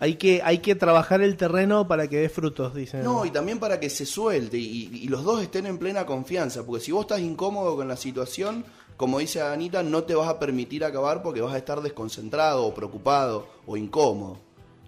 Hay 0.00 0.14
que, 0.14 0.42
hay 0.44 0.58
que 0.58 0.76
trabajar 0.76 1.22
el 1.22 1.36
terreno 1.36 1.88
para 1.88 2.06
que 2.06 2.18
dé 2.18 2.28
frutos, 2.28 2.72
dicen. 2.72 3.02
No, 3.02 3.24
y 3.24 3.32
también 3.32 3.58
para 3.58 3.80
que 3.80 3.90
se 3.90 4.06
suelte 4.06 4.56
y, 4.56 4.88
y 4.92 5.08
los 5.08 5.24
dos 5.24 5.42
estén 5.42 5.66
en 5.66 5.76
plena 5.76 6.06
confianza, 6.06 6.64
porque 6.64 6.84
si 6.84 6.92
vos 6.92 7.00
estás 7.00 7.18
incómodo 7.18 7.74
con 7.74 7.88
la 7.88 7.96
situación, 7.96 8.64
como 8.98 9.20
dice 9.20 9.40
Anita, 9.40 9.84
no 9.84 10.02
te 10.02 10.16
vas 10.16 10.28
a 10.28 10.40
permitir 10.40 10.84
acabar 10.84 11.22
porque 11.22 11.40
vas 11.40 11.54
a 11.54 11.58
estar 11.58 11.80
desconcentrado 11.80 12.64
o 12.64 12.74
preocupado 12.74 13.46
o 13.64 13.76
incómodo. 13.76 14.38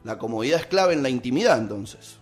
La 0.02 0.18
comodidad 0.18 0.58
es 0.58 0.66
clave 0.66 0.94
en 0.94 1.02
la 1.02 1.08
intimidad, 1.08 1.58
entonces. 1.58 2.18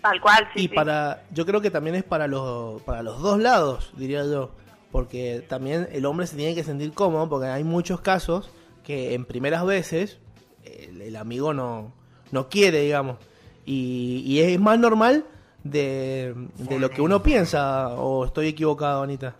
Tal 0.00 0.20
cual, 0.20 0.48
sí. 0.54 0.60
y 0.60 0.62
sí. 0.62 0.68
para, 0.68 1.24
yo 1.32 1.44
creo 1.44 1.60
que 1.60 1.72
también 1.72 1.96
es 1.96 2.04
para 2.04 2.28
los, 2.28 2.80
para 2.82 3.02
los 3.02 3.20
dos 3.20 3.40
lados, 3.40 3.92
diría 3.96 4.24
yo. 4.24 4.52
Porque 4.92 5.44
también 5.48 5.88
el 5.90 6.06
hombre 6.06 6.28
se 6.28 6.36
tiene 6.36 6.54
que 6.54 6.62
sentir 6.62 6.92
cómodo, 6.92 7.28
porque 7.28 7.48
hay 7.48 7.64
muchos 7.64 8.00
casos 8.00 8.48
que 8.88 9.12
en 9.12 9.26
primeras 9.26 9.66
veces 9.66 10.16
el, 10.64 11.02
el 11.02 11.16
amigo 11.16 11.52
no, 11.52 11.92
no 12.32 12.48
quiere, 12.48 12.80
digamos. 12.80 13.18
Y, 13.66 14.22
y 14.24 14.40
es 14.40 14.58
más 14.58 14.78
normal 14.78 15.26
de, 15.62 16.34
de 16.56 16.78
lo 16.78 16.88
que 16.88 17.02
uno 17.02 17.22
piensa, 17.22 17.88
o 17.88 18.24
estoy 18.24 18.48
equivocado, 18.48 19.02
Anita. 19.02 19.36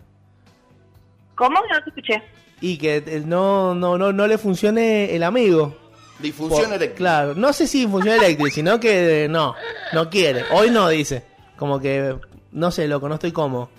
¿Cómo? 1.33 1.55
No 1.61 1.83
te 1.83 1.89
escuché. 1.89 2.23
Y 2.61 2.77
que 2.77 2.97
el- 2.97 3.27
no, 3.27 3.73
no, 3.73 3.97
no, 3.97 4.13
no 4.13 4.27
le 4.27 4.37
funcione 4.37 5.15
el 5.15 5.23
amigo. 5.23 5.75
Disfunción 6.19 6.65
Por- 6.65 6.73
eréctil. 6.75 6.97
Claro, 6.97 7.33
no 7.33 7.51
sé 7.51 7.65
si 7.65 7.87
funciona 7.87 8.17
eléctrica, 8.23 8.51
sino 8.53 8.79
que 8.79 9.23
eh, 9.25 9.27
no, 9.29 9.55
no 9.93 10.11
quiere. 10.11 10.43
Hoy 10.51 10.69
no, 10.69 10.89
dice. 10.89 11.23
Como 11.57 11.79
que, 11.79 12.15
no 12.51 12.69
sé, 12.69 12.87
loco, 12.87 13.09
no 13.09 13.15
estoy 13.15 13.31
cómodo. 13.31 13.71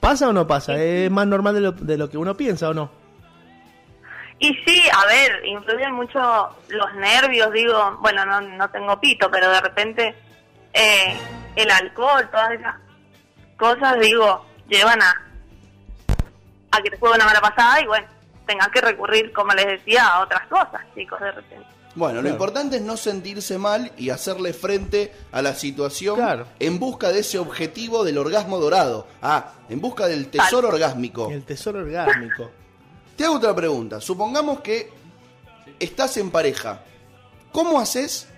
¿Pasa 0.00 0.28
o 0.28 0.32
no 0.32 0.44
pasa? 0.48 0.82
¿Es 0.82 1.08
más 1.08 1.28
normal 1.28 1.54
de 1.54 1.60
lo, 1.60 1.70
de 1.70 1.96
lo 1.96 2.10
que 2.10 2.18
uno 2.18 2.36
piensa 2.36 2.68
o 2.70 2.74
no? 2.74 3.05
Y 4.38 4.54
sí, 4.66 4.82
a 4.92 5.06
ver, 5.06 5.44
influyen 5.46 5.92
mucho 5.92 6.20
los 6.68 6.94
nervios, 6.94 7.50
digo, 7.52 7.96
bueno, 8.00 8.24
no, 8.26 8.40
no 8.40 8.68
tengo 8.70 9.00
pito, 9.00 9.30
pero 9.30 9.50
de 9.50 9.60
repente 9.60 10.14
eh, 10.74 11.16
el 11.54 11.70
alcohol, 11.70 12.28
todas 12.30 12.52
esas 12.52 12.74
cosas, 13.56 13.98
digo, 13.98 14.44
llevan 14.68 15.00
a, 15.00 15.14
a 16.70 16.82
que 16.82 16.90
te 16.90 16.98
juegue 16.98 17.16
una 17.16 17.24
mala 17.24 17.40
pasada 17.40 17.80
y 17.80 17.86
bueno, 17.86 18.06
tengas 18.46 18.68
que 18.68 18.82
recurrir, 18.82 19.32
como 19.32 19.52
les 19.54 19.66
decía, 19.66 20.06
a 20.06 20.22
otras 20.22 20.46
cosas, 20.48 20.82
chicos, 20.94 21.18
de 21.20 21.32
repente. 21.32 21.66
Bueno, 21.94 22.20
lo 22.20 22.28
importante 22.28 22.76
es 22.76 22.82
no 22.82 22.98
sentirse 22.98 23.56
mal 23.56 23.90
y 23.96 24.10
hacerle 24.10 24.52
frente 24.52 25.14
a 25.32 25.40
la 25.40 25.54
situación 25.54 26.46
en 26.60 26.78
busca 26.78 27.10
de 27.10 27.20
ese 27.20 27.38
objetivo 27.38 28.04
del 28.04 28.18
orgasmo 28.18 28.58
dorado. 28.58 29.06
Ah, 29.22 29.54
en 29.70 29.80
busca 29.80 30.06
del 30.06 30.28
tesoro 30.28 30.68
orgásmico. 30.68 31.30
El 31.30 31.44
tesoro 31.44 31.78
orgásmico. 31.78 32.50
Te 33.16 33.24
hago 33.24 33.36
otra 33.36 33.54
pregunta. 33.54 34.00
Supongamos 34.00 34.60
que 34.60 34.90
estás 35.80 36.16
en 36.18 36.30
pareja. 36.30 36.82
¿Cómo 37.50 37.80
haces 37.80 38.28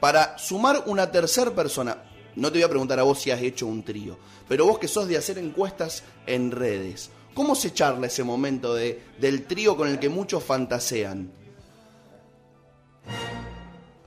para 0.00 0.36
sumar 0.36 0.82
una 0.86 1.10
tercera 1.10 1.50
persona? 1.50 1.96
No 2.36 2.50
te 2.50 2.58
voy 2.58 2.64
a 2.64 2.68
preguntar 2.68 2.98
a 2.98 3.02
vos 3.02 3.20
si 3.20 3.30
has 3.30 3.40
hecho 3.40 3.66
un 3.66 3.82
trío, 3.82 4.18
pero 4.48 4.66
vos 4.66 4.78
que 4.78 4.88
sos 4.88 5.08
de 5.08 5.16
hacer 5.16 5.38
encuestas 5.38 6.02
en 6.26 6.50
redes, 6.50 7.10
¿cómo 7.34 7.54
se 7.54 7.72
charla 7.72 8.06
ese 8.06 8.24
momento 8.24 8.74
de, 8.74 9.02
del 9.18 9.44
trío 9.46 9.76
con 9.76 9.88
el 9.88 9.98
que 9.98 10.08
muchos 10.08 10.42
fantasean? 10.42 11.30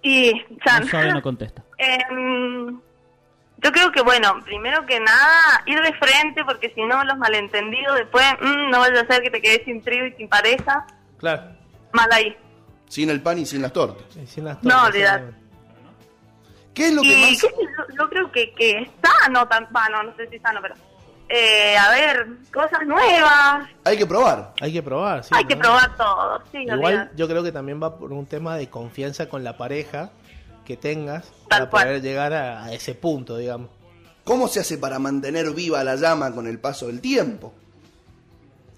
Y, 0.02 0.34
Chan, 0.64 0.84
No 0.84 0.90
sabe, 0.90 1.14
no 1.14 1.22
contesta. 1.22 1.64
Em, 1.78 2.80
yo 3.66 3.72
creo 3.72 3.92
que, 3.92 4.02
bueno, 4.04 4.32
primero 4.46 4.86
que 4.86 5.00
nada, 5.00 5.64
ir 5.66 5.82
de 5.82 5.92
frente, 5.94 6.46
porque 6.46 6.72
si 6.76 6.84
no, 6.84 7.04
los 7.04 7.18
malentendidos 7.18 7.96
después, 7.98 8.24
mm, 8.40 8.70
no 8.70 8.80
vaya 8.80 9.02
a 9.02 9.08
ser 9.08 9.24
que 9.24 9.32
te 9.32 9.42
quedes 9.42 9.64
sin 9.66 9.82
trío 9.82 10.06
y 10.06 10.12
sin 10.14 10.30
pareja, 10.30 10.86
Claro. 11.18 11.42
mal 11.92 12.08
ahí. 12.12 12.38
Sin 12.88 13.10
el 13.10 13.22
pan 13.24 13.40
y 13.40 13.46
sin 13.48 13.64
las 13.64 13.74
tortas. 13.74 14.06
sin 14.28 14.46
las 14.46 14.62
No, 14.64 14.84
olvidar. 14.84 15.24
¿Qué 16.76 16.90
es 16.90 16.94
lo 16.94 17.02
que 17.02 17.08
y 17.08 17.32
más... 17.32 17.42
yo, 17.42 17.48
yo 17.98 18.10
creo 18.10 18.32
que, 18.32 18.54
que 18.54 18.82
es 18.82 18.90
sano, 19.02 19.48
tan, 19.48 19.68
bueno, 19.72 20.04
no 20.04 20.16
sé 20.16 20.28
si 20.28 20.38
sano, 20.40 20.60
pero, 20.62 20.76
eh, 21.30 21.76
a 21.76 21.90
ver, 21.90 22.28
cosas 22.54 22.86
nuevas, 22.86 23.68
Hay 23.84 23.98
que 23.98 24.06
probar. 24.06 24.54
Hay 24.62 24.72
que 24.74 24.84
probar, 24.84 25.24
sí. 25.24 25.32
hay 25.34 25.46
que 25.46 25.56
probar 25.56 25.96
todo, 25.98 26.44
sí, 26.52 26.60
Igual 26.60 26.80
olvidar. 26.84 27.12
yo 27.16 27.28
creo 27.28 27.42
que 27.44 27.52
también 27.52 27.82
va 27.82 27.98
por 27.98 28.12
un 28.14 28.28
tema 28.28 28.58
de 28.58 28.70
confianza 28.70 29.28
con 29.28 29.44
la 29.44 29.58
pareja 29.58 30.12
que 30.66 30.76
tengas 30.78 31.26
para 31.50 31.70
poder 31.70 32.02
llegar 32.02 32.34
a, 32.34 32.66
a 32.66 32.74
ese 32.74 32.96
punto, 32.96 33.38
digamos. 33.38 33.70
¿Cómo 34.24 34.48
se 34.48 34.60
hace 34.60 34.78
para 34.78 34.98
mantener 35.00 35.52
viva 35.52 35.84
la 35.84 35.96
llama 35.96 36.34
con 36.34 36.48
el 36.48 36.60
paso 36.60 36.88
del 36.88 37.00
tiempo? 37.00 37.54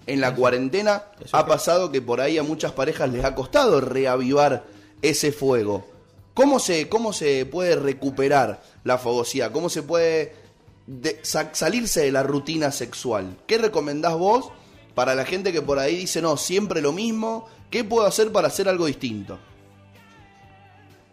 En 0.06 0.20
la 0.20 0.34
cuarentena 0.34 1.04
ha 1.32 1.46
pasado 1.46 1.90
que 1.92 2.00
por 2.00 2.20
ahí 2.20 2.38
a 2.38 2.42
muchas 2.42 2.72
parejas 2.72 3.10
les 3.10 3.24
ha 3.24 3.34
costado 3.34 3.80
reavivar 3.80 4.64
ese 5.02 5.32
fuego. 5.32 5.86
¿Cómo 6.34 6.58
se, 6.60 6.88
¿Cómo 6.88 7.12
se 7.12 7.44
puede 7.46 7.76
recuperar 7.76 8.62
la 8.84 8.96
fogosidad? 8.98 9.50
¿Cómo 9.52 9.68
se 9.68 9.82
puede 9.82 10.34
de- 10.86 11.18
sa- 11.22 11.50
salirse 11.52 12.00
de 12.02 12.12
la 12.12 12.22
rutina 12.22 12.70
sexual? 12.72 13.36
¿Qué 13.46 13.58
recomendás 13.58 14.14
vos 14.16 14.50
para 14.94 15.14
la 15.14 15.24
gente 15.26 15.52
que 15.52 15.60
por 15.62 15.78
ahí 15.78 15.96
dice, 15.96 16.22
no, 16.22 16.36
siempre 16.36 16.80
lo 16.80 16.92
mismo? 16.92 17.46
¿Qué 17.70 17.84
puedo 17.84 18.06
hacer 18.06 18.32
para 18.32 18.48
hacer 18.48 18.68
algo 18.68 18.86
distinto? 18.86 19.38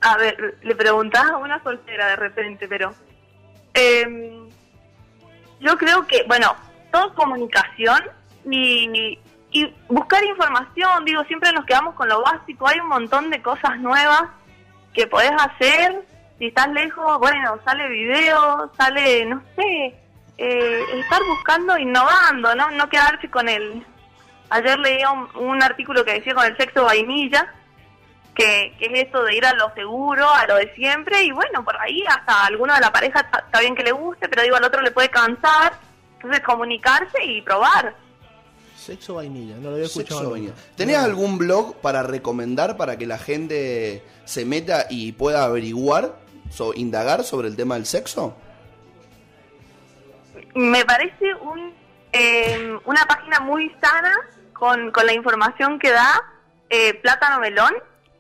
A 0.06 0.18
ver, 0.18 0.60
le 0.62 0.76
preguntás 0.76 1.32
a 1.32 1.38
una 1.38 1.62
soltera 1.64 2.10
de 2.10 2.16
repente, 2.16 2.68
pero 2.68 2.94
em, 3.74 4.48
yo 5.60 5.76
creo 5.80 6.06
que, 6.06 6.22
bueno, 6.28 6.56
todo 6.92 7.16
comunicación 7.16 8.04
y, 8.48 9.18
y 9.50 9.74
buscar 9.88 10.24
información, 10.24 11.06
digo, 11.06 11.24
siempre 11.24 11.52
nos 11.54 11.66
quedamos 11.66 11.96
con 11.96 12.08
lo 12.08 12.22
básico, 12.22 12.68
hay 12.68 12.80
un 12.82 12.90
montón 12.90 13.32
de 13.32 13.42
cosas 13.42 13.80
nuevas 13.80 14.30
que 14.94 15.08
podés 15.08 15.32
hacer, 15.40 16.06
si 16.38 16.46
estás 16.46 16.68
lejos, 16.70 17.18
bueno, 17.18 17.58
sale 17.66 17.90
video, 17.90 18.72
sale, 18.78 19.26
no 19.26 19.42
sé, 19.56 19.96
eh, 20.38 20.82
estar 21.00 21.22
buscando, 21.24 21.80
innovando, 21.80 22.54
¿no? 22.54 22.70
No 22.70 22.88
quedarse 22.90 23.28
con 23.32 23.50
el... 23.50 23.84
Ayer 24.52 24.78
leía 24.78 25.10
un, 25.10 25.36
un 25.36 25.64
artículo 25.64 26.06
que 26.06 26.14
decía 26.14 26.36
con 26.36 26.46
el 26.46 26.56
sexo 26.58 26.84
vainilla, 26.84 27.52
que, 28.36 28.76
que 28.78 28.86
es 28.86 29.04
esto 29.06 29.24
de 29.24 29.36
ir 29.36 29.46
a 29.46 29.54
lo 29.54 29.74
seguro, 29.74 30.30
a 30.30 30.46
lo 30.46 30.56
de 30.58 30.74
siempre, 30.76 31.24
y 31.24 31.32
bueno, 31.32 31.64
por 31.64 31.76
ahí 31.80 32.04
hasta 32.08 32.42
a 32.42 32.46
alguno 32.48 32.74
de 32.74 32.82
la 32.82 32.92
pareja 32.92 33.22
está, 33.22 33.60
bien 33.60 33.76
que 33.76 33.84
le 33.84 33.92
guste, 33.94 34.28
pero 34.28 34.44
digo, 34.44 34.56
al 34.58 34.64
otro 34.66 34.82
le 34.82 34.92
puede 34.92 35.10
cansar, 35.10 35.74
entonces 36.16 36.42
comunicarse 36.42 37.24
y 37.24 37.42
probar. 37.42 37.96
Sexo 38.78 39.16
vainilla, 39.16 39.56
no 39.56 39.70
lo 39.70 39.76
había 39.76 39.86
escuchado. 39.86 40.20
Sexo 40.20 40.32
vainilla. 40.32 40.54
¿Tenés 40.76 40.98
algún 40.98 41.38
blog 41.38 41.76
para 41.78 42.04
recomendar 42.04 42.78
para 42.78 42.98
que 42.98 43.06
la 43.08 43.18
gente 43.18 44.04
se 44.26 44.46
meta 44.46 44.86
y 44.90 45.14
pueda 45.14 45.46
averiguar, 45.46 46.16
so- 46.52 46.74
indagar 46.76 47.24
sobre 47.24 47.48
el 47.48 47.56
tema 47.56 47.76
del 47.76 47.86
sexo? 47.86 48.36
Me 50.54 50.86
parece 50.86 51.34
un, 51.36 51.74
eh, 52.12 52.78
una 52.86 53.06
página 53.08 53.40
muy 53.40 53.74
sana 53.82 54.14
con, 54.54 54.92
con 54.92 55.06
la 55.06 55.14
información 55.14 55.80
que 55.80 55.92
da 55.92 56.22
eh, 56.70 56.94
Plátano 56.96 57.40
Melón, 57.40 57.74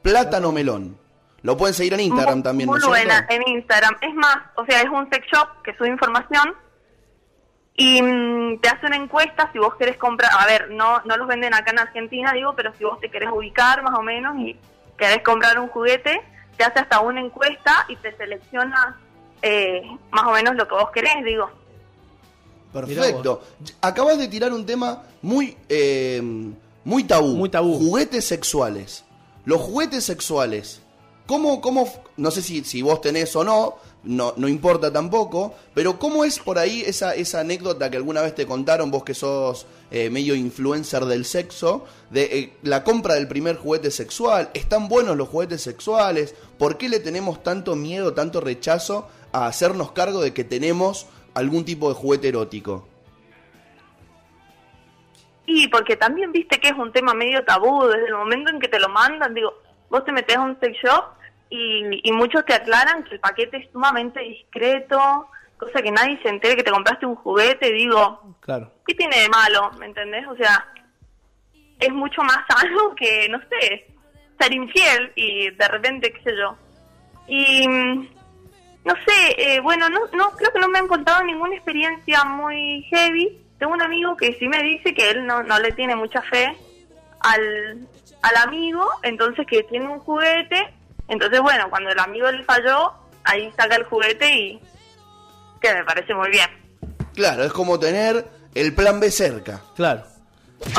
Plátano 0.05 0.51
Melón. 0.51 0.95
Lo 1.41 1.57
pueden 1.57 1.73
seguir 1.73 1.93
en 1.95 2.01
Instagram 2.01 2.35
muy, 2.35 2.43
también, 2.43 2.69
muy 2.69 2.79
¿no 2.79 2.93
es 2.93 2.93
cierto? 2.93 3.13
buena 3.13 3.27
en 3.27 3.55
Instagram. 3.55 3.97
Es 4.01 4.13
más, 4.13 4.37
o 4.55 4.63
sea, 4.65 4.81
es 4.81 4.89
un 4.89 5.09
sex 5.09 5.25
shop 5.31 5.63
que 5.63 5.75
sube 5.75 5.89
información 5.89 6.53
y 7.75 8.01
mm, 8.03 8.59
te 8.61 8.69
hace 8.69 8.85
una 8.85 8.97
encuesta 8.97 9.49
si 9.51 9.57
vos 9.57 9.73
querés 9.75 9.97
comprar. 9.97 10.31
A 10.37 10.45
ver, 10.45 10.69
no 10.69 11.01
no 11.05 11.17
los 11.17 11.27
venden 11.27 11.55
acá 11.55 11.71
en 11.71 11.79
Argentina, 11.79 12.33
digo, 12.33 12.53
pero 12.55 12.71
si 12.77 12.83
vos 12.83 12.99
te 12.99 13.09
querés 13.09 13.29
ubicar 13.31 13.81
más 13.81 13.97
o 13.97 14.03
menos 14.03 14.37
y 14.37 14.55
querés 14.95 15.23
comprar 15.23 15.59
un 15.59 15.69
juguete, 15.69 16.21
te 16.55 16.63
hace 16.63 16.79
hasta 16.79 16.99
una 16.99 17.19
encuesta 17.19 17.85
y 17.89 17.95
te 17.95 18.15
selecciona 18.15 18.99
eh, 19.41 19.81
más 20.11 20.25
o 20.25 20.31
menos 20.31 20.55
lo 20.55 20.67
que 20.67 20.75
vos 20.75 20.91
querés, 20.91 21.23
digo. 21.23 21.49
Perfecto. 22.71 23.41
Acabas 23.81 24.19
de 24.19 24.27
tirar 24.27 24.53
un 24.53 24.65
tema 24.65 25.01
muy, 25.23 25.57
eh, 25.67 26.21
muy 26.83 27.03
tabú. 27.05 27.35
Muy 27.37 27.49
tabú. 27.49 27.77
Juguetes 27.79 28.27
sexuales. 28.27 29.04
Los 29.45 29.61
juguetes 29.61 30.03
sexuales. 30.03 30.81
¿Cómo, 31.27 31.61
cómo, 31.61 31.91
no 32.17 32.29
sé 32.29 32.41
si, 32.41 32.63
si 32.63 32.81
vos 32.81 33.01
tenés 33.01 33.35
o 33.35 33.43
no, 33.43 33.75
no, 34.03 34.33
no 34.37 34.47
importa 34.47 34.93
tampoco, 34.93 35.55
pero 35.73 35.97
¿cómo 35.97 36.23
es 36.23 36.37
por 36.37 36.59
ahí 36.59 36.83
esa, 36.85 37.15
esa 37.15 37.39
anécdota 37.39 37.89
que 37.89 37.97
alguna 37.97 38.21
vez 38.21 38.35
te 38.35 38.45
contaron, 38.45 38.91
vos 38.91 39.03
que 39.03 39.15
sos 39.15 39.65
eh, 39.89 40.11
medio 40.11 40.35
influencer 40.35 41.05
del 41.05 41.25
sexo, 41.25 41.85
de 42.11 42.23
eh, 42.23 42.53
la 42.61 42.83
compra 42.83 43.15
del 43.15 43.27
primer 43.27 43.57
juguete 43.57 43.89
sexual? 43.89 44.51
¿Están 44.53 44.87
buenos 44.87 45.17
los 45.17 45.29
juguetes 45.29 45.61
sexuales? 45.61 46.35
¿Por 46.59 46.77
qué 46.77 46.89
le 46.89 46.99
tenemos 46.99 47.41
tanto 47.41 47.75
miedo, 47.75 48.13
tanto 48.13 48.41
rechazo 48.41 49.07
a 49.31 49.47
hacernos 49.47 49.91
cargo 49.91 50.21
de 50.21 50.33
que 50.33 50.43
tenemos 50.43 51.07
algún 51.33 51.65
tipo 51.65 51.89
de 51.89 51.95
juguete 51.95 52.27
erótico? 52.27 52.87
Y 55.45 55.67
porque 55.67 55.95
también 55.95 56.31
viste 56.31 56.59
que 56.59 56.69
es 56.69 56.77
un 56.77 56.91
tema 56.91 57.13
medio 57.13 57.43
tabú, 57.45 57.85
desde 57.87 58.07
el 58.07 58.15
momento 58.15 58.49
en 58.49 58.59
que 58.59 58.67
te 58.67 58.79
lo 58.79 58.89
mandan, 58.89 59.33
digo, 59.33 59.53
vos 59.89 60.03
te 60.03 60.11
metes 60.11 60.35
a 60.37 60.41
un 60.41 60.59
sex 60.59 60.77
shop 60.83 61.05
y, 61.49 62.01
y 62.03 62.11
muchos 62.11 62.43
te 62.45 62.53
aclaran 62.55 63.03
que 63.03 63.15
el 63.15 63.19
paquete 63.19 63.57
es 63.57 63.71
sumamente 63.71 64.19
discreto, 64.21 65.27
cosa 65.57 65.81
que 65.81 65.91
nadie 65.91 66.19
se 66.21 66.29
entere 66.29 66.55
que 66.55 66.63
te 66.63 66.71
compraste 66.71 67.05
un 67.05 67.15
juguete, 67.15 67.71
digo, 67.71 68.35
Claro. 68.39 68.71
¿qué 68.87 68.95
tiene 68.95 69.19
de 69.21 69.29
malo? 69.29 69.71
¿Me 69.79 69.85
entendés? 69.85 70.27
O 70.27 70.35
sea, 70.35 70.67
es 71.79 71.91
mucho 71.93 72.21
más 72.23 72.39
sano 72.47 72.95
que, 72.95 73.27
no 73.29 73.39
sé, 73.49 73.87
ser 74.39 74.53
infiel 74.53 75.11
y 75.15 75.49
de 75.51 75.67
repente, 75.67 76.11
qué 76.11 76.21
sé 76.23 76.35
yo. 76.37 76.57
Y, 77.27 77.67
mm, 77.67 78.09
no 78.85 78.93
sé, 79.05 79.35
eh, 79.37 79.59
bueno, 79.61 79.89
no, 79.89 80.01
no 80.13 80.31
creo 80.31 80.51
que 80.51 80.59
no 80.59 80.67
me 80.67 80.79
han 80.79 80.87
contado 80.87 81.23
ninguna 81.23 81.55
experiencia 81.55 82.23
muy 82.23 82.83
heavy. 82.89 83.41
Tengo 83.59 83.73
un 83.73 83.81
amigo 83.81 84.15
que 84.17 84.33
sí 84.33 84.47
me 84.47 84.61
dice 84.61 84.93
que 84.93 85.11
él 85.11 85.25
no, 85.25 85.43
no 85.43 85.59
le 85.59 85.71
tiene 85.71 85.95
mucha 85.95 86.21
fe 86.21 86.55
al, 87.19 87.87
al 88.21 88.35
amigo, 88.43 88.85
entonces 89.03 89.45
que 89.47 89.63
tiene 89.63 89.87
un 89.87 89.99
juguete. 89.99 90.73
Entonces, 91.07 91.39
bueno, 91.41 91.69
cuando 91.69 91.89
el 91.89 91.99
amigo 91.99 92.29
le 92.31 92.43
falló, 92.43 92.93
ahí 93.23 93.51
saca 93.57 93.75
el 93.75 93.83
juguete 93.85 94.29
y 94.35 94.59
que 95.61 95.73
me 95.73 95.83
parece 95.83 96.13
muy 96.13 96.29
bien. 96.29 96.47
Claro, 97.13 97.43
es 97.43 97.53
como 97.53 97.79
tener 97.79 98.25
el 98.53 98.73
plan 98.73 98.99
B 98.99 99.09
cerca. 99.11 99.61
Claro. 99.75 100.03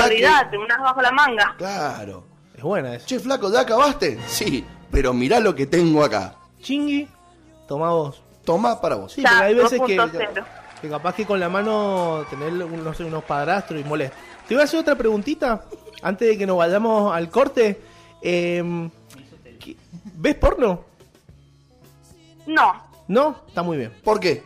Olvídate, 0.05 0.59
unas 0.59 0.79
bajo 0.79 1.01
la 1.01 1.13
manga. 1.13 1.55
Claro. 1.57 2.25
Es 2.55 2.63
buena 2.63 2.95
esa. 2.95 3.07
Che, 3.07 3.21
flaco, 3.21 3.53
¿ya 3.53 3.61
acabaste? 3.61 4.19
Sí, 4.27 4.67
pero 4.91 5.13
mirá 5.13 5.41
lo 5.41 5.55
que 5.55 5.67
tengo 5.67 6.03
acá. 6.03 6.35
Chingui, 6.61 7.09
toma 7.69 7.91
vos. 7.91 8.23
Toma 8.45 8.81
para 8.81 8.97
vos. 8.97 9.13
Sí, 9.13 9.23
porque 9.23 9.45
hay 9.45 9.55
veces 9.55 9.81
que, 9.87 9.97
2.0. 9.97 10.45
que 10.81 10.89
capaz 10.89 11.15
que 11.15 11.25
con 11.27 11.41
la 11.41 11.49
mano 11.49 12.25
tener 12.31 12.53
un- 12.53 12.85
no 12.85 12.93
sé, 12.95 13.05
unos 13.05 13.25
padrastros 13.25 13.81
y 13.81 13.85
molesta. 13.85 14.17
Te 14.47 14.55
voy 14.55 14.61
a 14.63 14.65
hacer 14.65 14.81
otra 14.81 14.95
preguntita 14.95 15.65
antes 16.03 16.29
de 16.29 16.39
que 16.39 16.47
nos 16.47 16.57
vayamos 16.59 17.15
al 17.15 17.29
corte. 17.31 17.81
Em, 18.23 18.91
¿qué- 19.61 19.77
¿Ves 20.15 20.35
porno? 20.37 20.85
No, 22.47 22.85
No, 23.09 23.43
está 23.47 23.63
muy 23.63 23.77
bien. 23.77 23.93
¿Por 24.03 24.19
qué? 24.19 24.43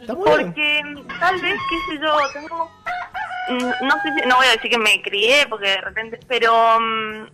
Está 0.00 0.14
muy 0.14 0.24
bien. 0.30 0.46
porque 0.46 0.82
mm, 0.84 1.06
tal 1.20 1.40
vez, 1.40 1.54
qué 1.70 1.94
sé 1.94 2.00
yo, 2.02 2.16
tengo... 2.32 2.70
mm, 3.50 3.86
No 3.86 3.92
sé 4.02 4.08
si, 4.22 4.26
no 4.28 4.36
voy 4.36 4.46
a 4.46 4.52
decir 4.52 4.70
que 4.70 4.78
me 4.78 5.02
crié, 5.02 5.46
porque 5.48 5.68
de 5.68 5.80
repente, 5.82 6.20
pero 6.26 6.80
mm, 6.80 7.26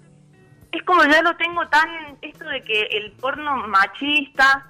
es 0.73 0.83
como 0.83 1.05
ya 1.05 1.23
lo 1.23 1.37
tengo 1.37 1.67
tan, 1.69 1.89
esto 2.21 2.45
de 2.47 2.63
que 2.65 2.83
el 2.83 3.13
porno 3.13 3.57
machista 3.69 4.67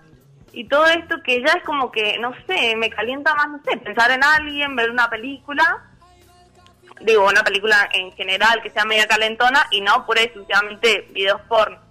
y 0.53 0.64
todo 0.64 0.86
esto 0.86 1.22
que 1.22 1.40
ya 1.40 1.53
es 1.53 1.64
como 1.64 1.90
que, 1.90 2.18
no 2.18 2.32
sé, 2.46 2.76
me 2.76 2.90
calienta 2.90 3.34
más, 3.34 3.49
no 3.49 3.61
sé, 3.64 3.76
pensar 3.76 4.11
en 4.11 4.24
alguien, 4.24 4.74
ver 4.76 4.90
una 4.90 5.09
película, 5.09 5.84
digo, 7.01 7.26
una 7.26 7.42
película 7.42 7.88
en 7.92 8.12
general 8.12 8.62
que 8.62 8.70
sea 8.70 8.84
media 8.84 9.07
calentona 9.07 9.66
y 9.70 9.80
no 9.80 10.05
pura 10.07 10.22
y 10.22 10.24
exclusivamente 10.24 11.09
videos 11.12 11.40
porno. 11.42 11.88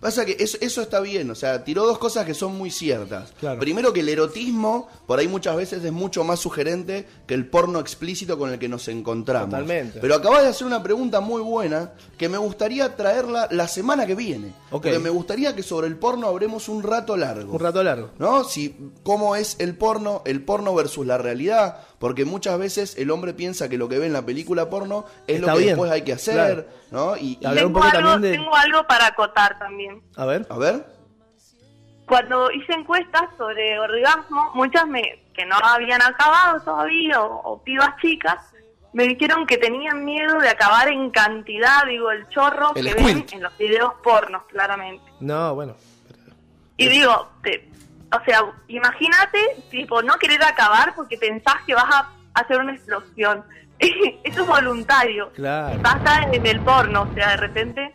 Pasa 0.00 0.24
que 0.24 0.36
eso, 0.38 0.56
eso 0.60 0.80
está 0.80 1.00
bien, 1.00 1.28
o 1.30 1.34
sea, 1.34 1.64
tiró 1.64 1.84
dos 1.84 1.98
cosas 1.98 2.24
que 2.24 2.34
son 2.34 2.56
muy 2.56 2.70
ciertas. 2.70 3.32
Primero 3.58 3.92
que 3.92 4.00
el 4.00 4.08
erotismo, 4.08 4.88
por 5.06 5.18
ahí 5.18 5.26
muchas 5.26 5.56
veces 5.56 5.84
es 5.84 5.92
mucho 5.92 6.22
más 6.22 6.38
sugerente 6.38 7.06
que 7.26 7.34
el 7.34 7.46
porno 7.46 7.80
explícito 7.80 8.38
con 8.38 8.52
el 8.52 8.58
que 8.58 8.68
nos 8.68 8.86
encontramos. 8.88 9.50
Totalmente. 9.50 9.98
Pero 10.00 10.14
acabas 10.14 10.42
de 10.42 10.48
hacer 10.48 10.66
una 10.66 10.82
pregunta 10.82 11.20
muy 11.20 11.42
buena 11.42 11.92
que 12.16 12.28
me 12.28 12.38
gustaría 12.38 12.94
traerla 12.94 13.48
la 13.50 13.66
semana 13.66 14.06
que 14.06 14.14
viene. 14.14 14.48
Ok. 14.70 14.84
Porque 14.84 14.98
me 15.00 15.10
gustaría 15.10 15.56
que 15.56 15.62
sobre 15.62 15.88
el 15.88 15.96
porno 15.96 16.28
hablemos 16.28 16.68
un 16.68 16.82
rato 16.82 17.16
largo. 17.16 17.52
Un 17.54 17.60
rato 17.60 17.82
largo. 17.82 18.10
¿No? 18.18 18.44
Si, 18.44 18.76
¿Cómo 19.02 19.34
es 19.34 19.56
el 19.58 19.76
porno, 19.76 20.22
el 20.24 20.44
porno 20.44 20.74
versus 20.74 21.06
la 21.06 21.18
realidad? 21.18 21.78
Porque 21.98 22.24
muchas 22.24 22.58
veces 22.58 22.94
el 22.96 23.10
hombre 23.10 23.34
piensa 23.34 23.68
que 23.68 23.76
lo 23.76 23.88
que 23.88 23.98
ve 23.98 24.06
en 24.06 24.12
la 24.12 24.24
película 24.24 24.70
porno 24.70 25.04
es 25.26 25.36
Está 25.36 25.48
lo 25.48 25.52
que 25.54 25.64
bien, 25.64 25.74
después 25.74 25.90
hay 25.90 26.02
que 26.02 26.12
hacer, 26.12 26.34
claro. 26.34 26.66
¿No? 26.90 27.16
Y, 27.16 27.38
y- 27.40 27.46
hablar 27.46 27.66
un 27.66 27.72
Tengo 27.72 27.80
poco 27.86 27.96
algo, 27.96 28.10
también 28.10 28.32
de- 28.32 28.38
tengo 28.38 28.56
algo 28.56 28.86
para 28.86 29.06
acotar 29.06 29.58
también. 29.58 30.02
A 30.16 30.24
ver. 30.24 30.46
A 30.50 30.58
ver. 30.58 30.86
cuando 32.06 32.50
hice 32.50 32.72
encuestas 32.72 33.24
sobre 33.36 33.78
orgasmo, 33.78 34.50
muchas 34.54 34.86
me, 34.86 35.22
que 35.34 35.44
no 35.44 35.56
habían 35.56 36.00
acabado 36.02 36.60
todavía, 36.62 37.20
o, 37.20 37.52
o 37.52 37.62
pibas 37.62 37.94
chicas, 38.00 38.38
me 38.94 39.04
dijeron 39.06 39.46
que 39.46 39.58
tenían 39.58 40.04
miedo 40.04 40.38
de 40.38 40.48
acabar 40.48 40.88
en 40.88 41.10
cantidad, 41.10 41.84
digo, 41.86 42.10
el 42.10 42.26
chorro 42.30 42.72
El 42.74 42.86
que 42.86 42.92
squirt. 42.92 43.06
ven 43.06 43.26
en 43.32 43.42
los 43.42 43.56
videos 43.58 43.92
pornos, 44.02 44.42
claramente. 44.44 45.04
No, 45.20 45.54
bueno. 45.54 45.74
Y 46.78 46.88
digo, 46.88 47.28
te- 47.42 47.68
o 48.10 48.24
sea, 48.24 48.40
imagínate, 48.68 49.38
tipo, 49.70 50.00
no 50.02 50.14
querer 50.14 50.42
acabar 50.42 50.94
porque 50.94 51.18
pensás 51.18 51.56
que 51.66 51.74
vas 51.74 51.84
a 51.94 52.10
hacer 52.32 52.58
una 52.58 52.72
explosión. 52.74 53.44
Eso 54.24 54.42
es 54.42 54.46
voluntario. 54.46 55.30
Claro. 55.34 55.80
Pasa 55.82 56.22
en 56.32 56.46
el 56.46 56.60
porno, 56.60 57.08
o 57.10 57.14
sea, 57.14 57.30
de 57.30 57.36
repente 57.36 57.92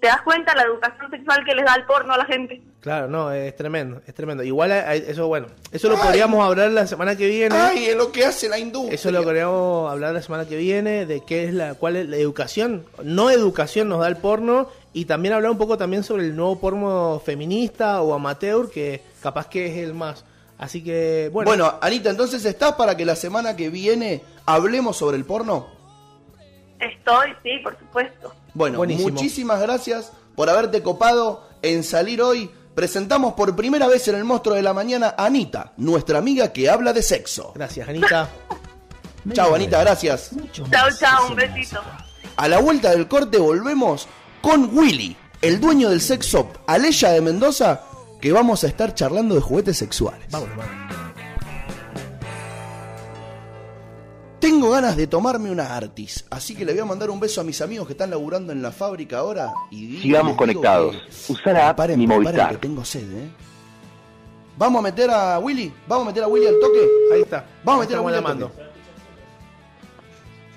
¿Te 0.00 0.08
das 0.08 0.20
cuenta 0.20 0.54
la 0.54 0.64
educación 0.64 1.10
sexual 1.10 1.42
que 1.46 1.54
les 1.54 1.64
da 1.64 1.74
el 1.76 1.84
porno 1.86 2.12
a 2.12 2.18
la 2.18 2.26
gente? 2.26 2.60
Claro, 2.80 3.08
no, 3.08 3.32
es 3.32 3.56
tremendo, 3.56 4.02
es 4.06 4.12
tremendo. 4.12 4.42
Igual 4.42 4.70
hay- 4.70 4.80
hay- 5.00 5.04
eso, 5.08 5.26
bueno, 5.28 5.46
eso 5.72 5.88
lo 5.88 5.96
podríamos 5.96 6.44
hablar 6.46 6.72
la 6.72 6.86
semana 6.86 7.16
que 7.16 7.26
viene. 7.26 7.56
Ay, 7.56 7.86
es 7.86 7.96
lo 7.96 8.12
que 8.12 8.26
hace 8.26 8.50
la 8.50 8.58
industria. 8.58 8.94
Eso 8.96 9.10
lo 9.10 9.22
podríamos 9.22 9.90
hablar 9.90 10.12
la 10.12 10.20
semana 10.20 10.46
que 10.46 10.58
viene 10.58 11.06
de 11.06 11.24
qué 11.24 11.44
es 11.44 11.54
la 11.54 11.72
cuál 11.72 11.96
es 11.96 12.06
la 12.06 12.16
educación, 12.18 12.84
no 13.02 13.30
educación 13.30 13.88
nos 13.88 14.00
da 14.00 14.08
el 14.08 14.18
porno 14.18 14.68
y 14.92 15.06
también 15.06 15.32
hablar 15.32 15.50
un 15.50 15.56
poco 15.56 15.78
también 15.78 16.04
sobre 16.04 16.24
el 16.24 16.36
nuevo 16.36 16.60
porno 16.60 17.22
feminista 17.24 18.02
o 18.02 18.12
amateur 18.12 18.70
que 18.70 19.00
capaz 19.22 19.48
que 19.48 19.68
es 19.68 19.78
el 19.78 19.94
más. 19.94 20.26
Así 20.64 20.82
que 20.82 21.28
bueno, 21.30 21.50
Bueno, 21.50 21.74
Anita, 21.82 22.08
entonces 22.08 22.42
estás 22.46 22.72
para 22.72 22.96
que 22.96 23.04
la 23.04 23.16
semana 23.16 23.54
que 23.54 23.68
viene 23.68 24.22
hablemos 24.46 24.96
sobre 24.96 25.18
el 25.18 25.26
porno. 25.26 25.66
Estoy, 26.80 27.34
sí, 27.42 27.58
por 27.62 27.78
supuesto. 27.78 28.34
Bueno, 28.54 28.78
Buenísimo. 28.78 29.10
muchísimas 29.10 29.60
gracias 29.60 30.10
por 30.34 30.48
haberte 30.48 30.82
copado 30.82 31.46
en 31.60 31.84
salir 31.84 32.22
hoy. 32.22 32.50
Presentamos 32.74 33.34
por 33.34 33.54
primera 33.54 33.88
vez 33.88 34.08
en 34.08 34.14
el 34.14 34.24
Monstruo 34.24 34.56
de 34.56 34.62
la 34.62 34.72
Mañana 34.72 35.14
a 35.18 35.26
Anita, 35.26 35.74
nuestra 35.76 36.18
amiga 36.18 36.50
que 36.50 36.70
habla 36.70 36.94
de 36.94 37.02
sexo. 37.02 37.52
Gracias, 37.54 37.86
Anita. 37.86 38.30
Chao, 39.34 39.54
Anita, 39.54 39.80
gracias. 39.80 40.30
Chao, 40.50 40.88
chao, 40.98 41.28
un 41.28 41.36
besito. 41.36 41.80
A 42.36 42.48
la 42.48 42.58
vuelta 42.58 42.90
del 42.90 43.06
corte 43.06 43.36
volvemos 43.36 44.08
con 44.40 44.74
Willy, 44.76 45.14
el 45.42 45.60
dueño 45.60 45.90
del 45.90 46.00
sex 46.00 46.26
shop 46.26 46.46
Aleya 46.66 47.10
de 47.10 47.20
Mendoza, 47.20 47.82
que 48.24 48.32
vamos 48.32 48.64
a 48.64 48.68
estar 48.68 48.94
charlando 48.94 49.34
de 49.34 49.42
juguetes 49.42 49.76
sexuales. 49.76 50.26
Vámonos, 50.30 50.56
vámonos. 50.56 50.94
Tengo 54.40 54.70
ganas 54.70 54.96
de 54.96 55.06
tomarme 55.06 55.50
una 55.50 55.76
Artis, 55.76 56.24
así 56.30 56.54
que 56.54 56.64
le 56.64 56.72
voy 56.72 56.80
a 56.80 56.84
mandar 56.86 57.10
un 57.10 57.20
beso 57.20 57.42
a 57.42 57.44
mis 57.44 57.60
amigos 57.60 57.86
que 57.86 57.92
están 57.92 58.08
laburando 58.08 58.50
en 58.50 58.62
la 58.62 58.72
fábrica 58.72 59.18
ahora. 59.18 59.52
Y 59.70 59.98
Sigamos 60.00 60.38
conectados. 60.38 60.96
que- 60.96 61.32
Usá 61.34 61.52
la 61.52 61.68
app 61.68 61.76
Paren, 61.76 61.98
Mi 61.98 62.06
paren, 62.06 62.22
Movistar. 62.22 62.50
que 62.52 62.56
tengo 62.56 62.82
sed, 62.82 63.02
¿eh? 63.12 63.28
Vamos 64.56 64.78
a 64.80 64.82
meter 64.84 65.10
a 65.10 65.38
Willy, 65.38 65.70
vamos 65.86 66.06
a 66.06 66.08
meter 66.08 66.22
a 66.24 66.26
Willy 66.28 66.46
al 66.46 66.58
toque. 66.60 66.88
Ahí 67.12 67.20
está. 67.20 67.44
Vamos 67.62 67.80
a 67.80 67.84
meter 67.84 67.98
a 67.98 68.00
Willy 68.00 68.16
al 68.16 68.38
toque. 68.38 68.62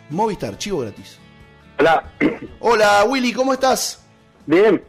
Movistar, 0.09 0.57
chivo 0.57 0.79
gratis. 0.79 1.19
Hola. 1.79 2.11
Hola 2.61 3.03
Willy, 3.09 3.33
¿cómo 3.33 3.51
estás? 3.51 3.99
Bien. 4.45 4.81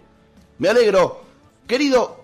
Me 0.59 0.69
alegro. 0.69 1.23
Querido, 1.67 2.18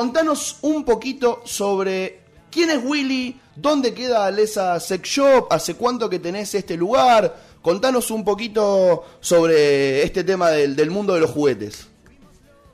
contanos 0.00 0.58
un 0.60 0.84
poquito 0.84 1.40
sobre 1.46 2.20
quién 2.50 2.68
es 2.68 2.84
Willy, 2.84 3.40
dónde 3.54 3.94
queda 3.94 4.26
Alesa 4.26 4.78
Sex 4.78 5.08
Shop, 5.08 5.46
hace 5.50 5.74
cuánto 5.74 6.10
que 6.10 6.18
tenés 6.18 6.54
este 6.54 6.76
lugar. 6.76 7.34
Contanos 7.62 8.10
un 8.10 8.22
poquito 8.22 9.04
sobre 9.20 10.02
este 10.02 10.22
tema 10.22 10.50
del, 10.50 10.76
del 10.76 10.90
mundo 10.90 11.14
de 11.14 11.20
los 11.20 11.30
juguetes. 11.30 11.88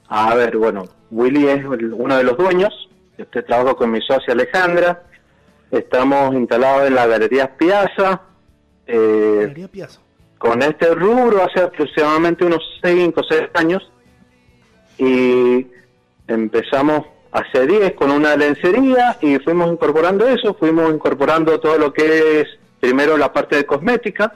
A 0.09 0.35
ver, 0.35 0.57
bueno, 0.57 0.83
Willy 1.13 1.47
es 1.47 1.59
el- 1.65 1.93
uno 1.95 2.17
de 2.17 2.25
los 2.25 2.37
dueños. 2.37 2.73
Estoy 3.17 3.45
trabajo 3.45 3.77
con 3.77 3.93
mi 3.93 4.01
socia 4.01 4.33
Alejandra. 4.33 5.05
Estamos 5.71 6.35
instalados 6.35 6.89
en 6.89 6.95
la 6.97 7.07
Galería 7.07 7.57
Piazza. 7.57 8.21
Eh, 8.85 9.37
Galería 9.43 9.69
Piazza. 9.69 10.01
con 10.39 10.61
este 10.61 10.93
rubro 10.93 11.45
hace 11.45 11.61
aproximadamente 11.61 12.45
unos 12.45 12.63
5 12.83 13.21
o 13.21 13.25
6 13.31 13.43
años. 13.55 13.89
Y 14.99 15.69
empezamos 16.27 17.07
hace 17.33 17.67
10 17.67 17.95
con 17.95 18.11
una 18.11 18.37
lencería 18.37 19.17
y 19.21 19.39
fuimos 19.39 19.73
incorporando 19.73 20.29
eso, 20.29 20.55
fuimos 20.55 20.93
incorporando 20.93 21.59
todo 21.59 21.79
lo 21.79 21.93
que 21.93 22.41
es 22.41 22.47
primero 22.79 23.17
la 23.17 23.33
parte 23.33 23.57
de 23.57 23.65
cosmética 23.65 24.35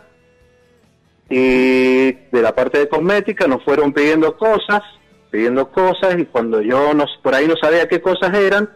y 1.28 2.12
de 2.12 2.42
la 2.42 2.54
parte 2.54 2.78
de 2.78 2.88
cosmética 2.88 3.46
nos 3.46 3.62
fueron 3.64 3.92
pidiendo 3.92 4.36
cosas, 4.36 4.82
pidiendo 5.30 5.70
cosas 5.70 6.18
y 6.18 6.24
cuando 6.24 6.62
yo 6.62 6.94
no, 6.94 7.04
por 7.22 7.34
ahí 7.34 7.46
no 7.46 7.56
sabía 7.56 7.86
qué 7.86 8.00
cosas 8.00 8.32
eran, 8.34 8.70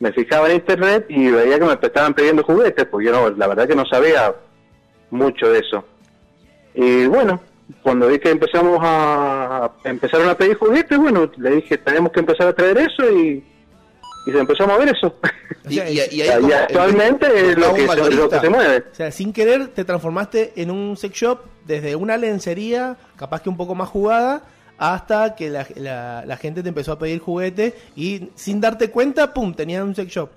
me 0.00 0.12
fijaba 0.12 0.50
en 0.50 0.56
internet 0.56 1.06
y 1.08 1.30
veía 1.30 1.58
que 1.58 1.64
me 1.64 1.72
estaban 1.72 2.12
pidiendo 2.12 2.44
juguetes, 2.44 2.84
porque 2.86 3.06
yo 3.06 3.12
no, 3.12 3.30
la 3.30 3.46
verdad 3.46 3.66
que 3.66 3.76
no 3.76 3.86
sabía 3.86 4.34
mucho 5.10 5.48
de 5.48 5.60
eso. 5.60 5.84
Y 6.74 7.06
bueno, 7.06 7.40
cuando 7.82 8.08
vi 8.08 8.18
que 8.18 8.30
empezamos 8.30 8.78
a 8.82 9.70
empezaron 9.84 10.28
a 10.28 10.36
pedir 10.36 10.56
juguetes, 10.56 10.98
bueno, 10.98 11.30
le 11.36 11.50
dije, 11.56 11.78
tenemos 11.78 12.12
que 12.12 12.20
empezar 12.20 12.48
a 12.48 12.52
traer 12.52 12.78
eso 12.78 13.10
y, 13.10 13.44
y 14.26 14.30
se 14.32 14.38
empezó 14.38 14.64
a 14.64 14.66
mover 14.68 14.88
eso. 14.88 15.14
Y, 15.68 15.80
y- 15.80 16.00
y 16.12 16.14
Y 16.16 16.22
ahí 16.22 16.40
como- 16.40 16.54
actualmente 16.54 17.26
es 17.26 17.58
lo 17.58 17.74
que, 17.74 17.80
se, 17.80 17.86
lo 17.86 17.88
mayorista. 17.88 18.40
que 18.40 18.46
se 18.46 18.50
mueve. 18.50 18.84
O 18.90 18.94
sea, 18.94 19.10
sin 19.10 19.32
querer 19.32 19.68
te 19.68 19.84
transformaste 19.84 20.52
en 20.56 20.70
un 20.70 20.96
sex 20.96 21.14
shop 21.16 21.40
desde 21.66 21.96
una 21.96 22.16
lencería, 22.16 22.96
capaz 23.16 23.42
que 23.42 23.48
un 23.48 23.56
poco 23.56 23.74
más 23.74 23.88
jugada, 23.88 24.42
hasta 24.78 25.34
que 25.34 25.48
la, 25.50 25.66
la- 25.76 26.24
la 26.26 26.36
gente 26.36 26.62
te 26.62 26.68
empezó 26.68 26.92
a 26.92 26.98
pedir 26.98 27.18
juguetes 27.20 27.74
y 27.96 28.30
sin 28.34 28.60
darte 28.60 28.90
cuenta, 28.90 29.32
pum, 29.32 29.54
tenían 29.54 29.84
un 29.84 29.94
sex 29.94 30.12
shop. 30.12 30.28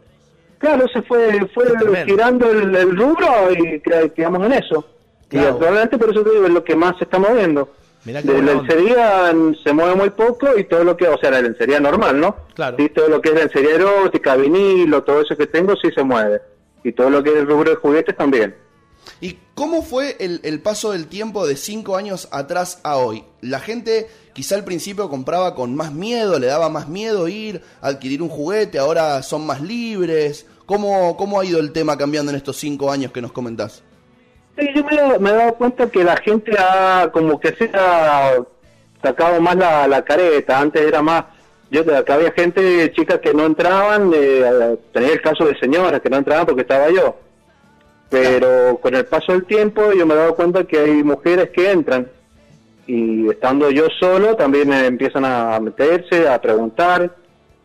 Claro, 0.60 0.86
se 0.92 1.02
fue, 1.04 1.40
fue 1.54 1.66
girando 2.06 2.50
el, 2.52 2.76
el 2.76 2.98
rubro 2.98 3.50
y 3.52 3.80
qued- 3.82 4.12
quedamos 4.14 4.46
en 4.46 4.54
eso. 4.54 4.86
Y 5.32 5.38
Claro. 5.38 5.50
actualmente 5.54 5.98
por 5.98 6.10
eso 6.10 6.24
te 6.24 6.32
digo, 6.32 6.46
es 6.46 6.52
lo 6.52 6.64
que 6.64 6.76
más 6.76 6.98
se 6.98 7.04
está 7.04 7.20
moviendo. 7.20 7.72
Mirá 8.06 8.22
De 8.22 8.42
lencería 8.42 9.32
se 9.64 9.74
mueve 9.74 9.94
muy 9.96 10.10
poco 10.12 10.58
y 10.58 10.64
todo 10.64 10.84
lo 10.84 10.96
que, 10.96 11.08
o 11.08 11.18
sea, 11.18 11.32
la 11.32 11.42
lencería 11.42 11.80
normal, 11.80 12.20
¿no? 12.20 12.36
Claro. 12.56 12.78
Sí, 12.80 12.90
todo 12.90 13.10
lo 13.10 13.22
que 13.22 13.30
es 13.30 13.36
lencería 13.36 13.76
erótica, 13.76 14.36
vinilo, 14.38 15.04
todo 15.04 15.22
eso 15.22 15.36
que 15.36 15.48
tengo 15.48 15.76
sí 15.76 15.90
se 15.94 16.02
mueve. 16.04 16.40
Y 16.84 16.94
todo 16.94 17.10
lo 17.10 17.22
que 17.22 17.32
es 17.32 17.36
el 17.36 17.48
rubro 17.48 17.70
de 17.72 17.76
juguetes 17.76 18.16
también. 18.16 18.56
¿Y 19.22 19.38
cómo 19.54 19.82
fue 19.84 20.16
el, 20.20 20.40
el 20.44 20.62
paso 20.62 20.92
del 20.94 21.08
tiempo 21.08 21.46
de 21.46 21.58
cinco 21.58 21.98
años 21.98 22.30
atrás 22.32 22.80
a 22.84 22.98
hoy? 22.98 23.26
La 23.42 23.60
gente 23.60 24.08
quizá 24.34 24.56
al 24.56 24.64
principio 24.64 25.10
compraba 25.10 25.54
con 25.56 25.76
más 25.76 25.94
miedo, 25.94 26.40
le 26.40 26.48
daba 26.48 26.70
más 26.70 26.88
miedo 26.88 27.28
ir 27.28 27.62
a 27.82 27.88
adquirir 27.90 28.22
un 28.22 28.30
juguete, 28.30 28.80
ahora 28.80 29.22
son 29.24 29.46
más 29.46 29.62
libres. 29.62 30.46
¿Cómo, 30.66 31.18
cómo 31.18 31.40
ha 31.40 31.46
ido 31.46 31.60
el 31.60 31.74
tema 31.74 31.98
cambiando 31.98 32.32
en 32.32 32.38
estos 32.38 32.56
cinco 32.58 32.92
años 32.92 33.12
que 33.12 33.22
nos 33.22 33.32
comentás? 33.34 33.84
Sí, 34.60 34.70
yo 34.76 34.84
me, 34.84 35.20
me 35.20 35.30
he 35.30 35.34
dado 35.34 35.54
cuenta 35.56 35.90
que 35.90 36.04
la 36.04 36.18
gente 36.18 36.52
ha 36.60 37.10
como 37.14 37.40
que 37.40 37.54
se 37.54 37.70
ha 37.74 38.34
sacado 39.02 39.40
más 39.40 39.56
la, 39.56 40.02
careta. 40.04 40.60
Antes 40.60 40.82
era 40.82 41.02
más, 41.02 41.26
yo 41.72 41.82
acá 41.96 42.16
había 42.16 42.32
gente, 42.32 42.92
chicas 42.92 43.20
que 43.20 43.34
no 43.34 43.46
entraban, 43.46 44.12
eh, 44.14 44.78
tenía 44.92 45.14
el 45.14 45.22
caso 45.22 45.46
de 45.46 45.58
señoras 45.60 46.02
que 46.02 46.10
no 46.10 46.18
entraban 46.18 46.46
porque 46.46 46.62
estaba 46.62 46.90
yo. 46.90 47.16
Pero 48.10 48.80
con 48.82 48.96
el 48.96 49.06
paso 49.06 49.32
del 49.34 49.46
tiempo 49.46 49.94
yo 49.94 50.06
me 50.06 50.16
he 50.16 50.18
dado 50.18 50.36
cuenta 50.36 50.64
que 50.64 50.80
hay 50.80 51.04
mujeres 51.04 51.52
que 51.52 51.72
entran 51.72 52.08
y 52.88 53.30
estando 53.30 53.70
yo 53.70 53.86
solo 54.00 54.36
también 54.36 54.74
empiezan 54.74 55.24
a 55.24 55.60
meterse, 55.60 56.28
a 56.28 56.42
preguntar. 56.42 57.16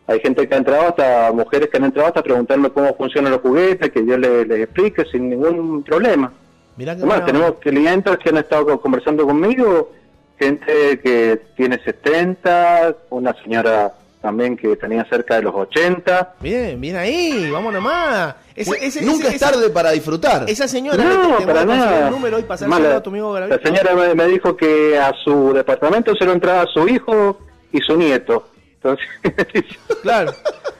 Hay 0.07 0.19
gente 0.19 0.47
que 0.47 0.53
ha 0.53 0.59
entrado, 0.59 0.89
hasta 0.89 1.31
mujeres 1.33 1.67
que 1.69 1.77
han 1.77 1.85
entrado 1.85 2.09
hasta 2.09 2.21
preguntarme 2.21 2.69
cómo 2.69 2.95
funcionan 2.95 3.31
los 3.31 3.41
juguetes, 3.41 3.89
que 3.89 4.05
yo 4.05 4.17
les 4.19 4.47
explique 4.51 5.03
sin 5.11 5.31
ningún 5.31 5.81
problema. 5.81 6.31
Mirá 6.77 6.93
qué 6.95 6.99
Además, 7.01 7.21
buena 7.21 7.25
tenemos 7.25 7.55
clientes 7.59 8.17
que 8.17 8.29
han 8.29 8.37
estado 8.37 8.65
co- 8.65 8.81
conversando 8.81 9.25
conmigo, 9.25 9.91
gente 10.39 10.99
que 10.99 11.41
tiene 11.55 11.79
70, 11.83 12.95
una 13.11 13.33
señora 13.43 13.93
también 14.21 14.57
que 14.57 14.75
tenía 14.75 15.05
cerca 15.05 15.35
de 15.35 15.43
los 15.43 15.53
80. 15.55 16.33
Bien, 16.41 16.81
bien 16.81 16.95
ahí, 16.97 17.49
vamos 17.51 17.71
nomás. 17.71 18.35
Ese- 18.55 18.69
Bueno, 18.71 18.83
ese- 18.85 19.01
nunca 19.05 19.27
ese- 19.27 19.35
es 19.35 19.41
tarde 19.41 19.69
para 19.69 19.91
disfrutar. 19.91 20.45
Esa 20.49 20.67
señora 20.67 21.03
No, 21.03 21.37
te 21.37 21.45
para 21.45 21.63
nada. 21.65 22.07
el 22.07 22.11
número 22.11 22.39
y 22.39 22.43
pasar 22.43 22.67
Además, 22.71 22.89
la- 22.91 22.97
a 22.97 23.03
tu 23.03 23.09
amigo 23.11 23.33
La 23.39 23.45
Garavito. 23.47 23.67
señora 23.69 23.93
me, 23.95 24.15
me 24.15 24.27
dijo 24.27 24.57
que 24.57 24.97
a 24.97 25.13
su 25.23 25.53
departamento 25.53 26.13
se 26.15 26.25
lo 26.25 26.33
entraba 26.33 26.65
su 26.73 26.87
hijo 26.87 27.37
y 27.71 27.79
su 27.81 27.95
nieto. 27.97 28.47
Entonces, 28.81 29.05
Claro. 30.01 30.33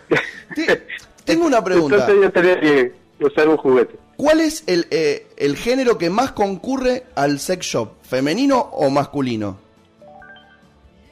Tengo 1.26 1.46
una 1.46 1.64
pregunta. 1.64 1.96
entonces 1.98 2.22
yo 2.24 2.32
tenía 2.32 2.60
que 2.60 2.94
usar 3.20 3.48
un 3.48 3.58
juguete. 3.58 3.96
¿Cuál 4.18 4.40
es 4.40 4.64
el, 4.68 4.88
eh, 4.92 5.28
el 5.38 5.58
género 5.58 5.98
que 5.98 6.10
más 6.10 6.32
concurre 6.32 7.06
al 7.16 7.40
sex 7.40 7.66
shop? 7.66 7.90
¿Femenino 8.04 8.58
o 8.60 8.90
masculino? 8.90 9.58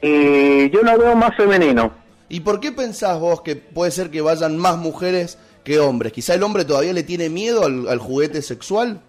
Y 0.00 0.70
yo 0.70 0.82
lo 0.82 0.98
veo 0.98 1.14
más 1.14 1.36
femenino. 1.36 1.92
¿Y 2.28 2.40
por 2.40 2.60
qué 2.60 2.72
pensás 2.72 3.18
vos 3.20 3.42
que 3.42 3.56
puede 3.56 3.90
ser 3.90 4.10
que 4.10 4.20
vayan 4.20 4.56
más 4.56 4.76
mujeres 4.76 5.38
que 5.64 5.78
hombres? 5.78 6.12
Quizá 6.12 6.34
el 6.34 6.42
hombre 6.42 6.64
todavía 6.64 6.92
le 6.92 7.02
tiene 7.02 7.28
miedo 7.28 7.64
al, 7.64 7.88
al 7.88 7.98
juguete 7.98 8.42
sexual. 8.42 9.00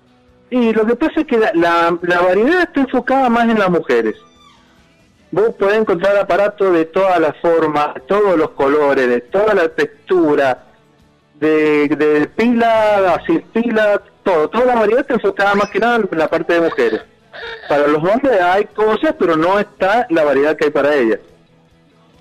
Y 0.50 0.74
lo 0.74 0.86
que 0.86 0.96
pasa 0.96 1.22
es 1.22 1.28
que 1.28 1.38
la, 1.38 1.52
la, 1.54 1.98
la 2.02 2.22
variedad 2.22 2.64
está 2.64 2.82
enfocada 2.82 3.30
más 3.30 3.50
en 3.50 3.60
las 3.60 3.70
mujeres. 3.70 4.16
Vos 5.32 5.56
podés 5.58 5.80
encontrar 5.80 6.16
aparatos 6.18 6.72
de 6.74 6.86
todas 6.86 7.20
las 7.20 7.36
formas, 7.42 7.96
todos 8.08 8.38
los 8.38 8.52
colores, 8.52 9.10
de 9.10 9.22
toda 9.22 9.54
la 9.54 9.70
textura, 9.70 10.65
de, 11.40 11.88
de 11.90 12.28
pila, 12.36 13.22
sin 13.26 13.42
pila, 13.42 14.02
todo. 14.24 14.50
Toda 14.50 14.66
la 14.66 14.76
variedad 14.76 15.02
está 15.02 15.14
enfocada 15.16 15.56
más 15.56 15.70
que 15.70 15.80
nada 15.80 15.98
en 15.98 16.18
la 16.18 16.28
parte 16.28 16.54
de 16.54 16.62
mujeres. 16.62 17.02
Para 17.68 17.88
los 17.88 17.98
hombres 18.04 18.40
hay 18.42 18.66
cosas, 18.66 19.14
pero 19.20 19.36
no 19.36 19.60
está 19.60 20.08
la 20.10 20.24
variedad 20.24 20.56
que 20.56 20.66
hay 20.66 20.72
para 20.72 20.96
ellas. 20.96 21.20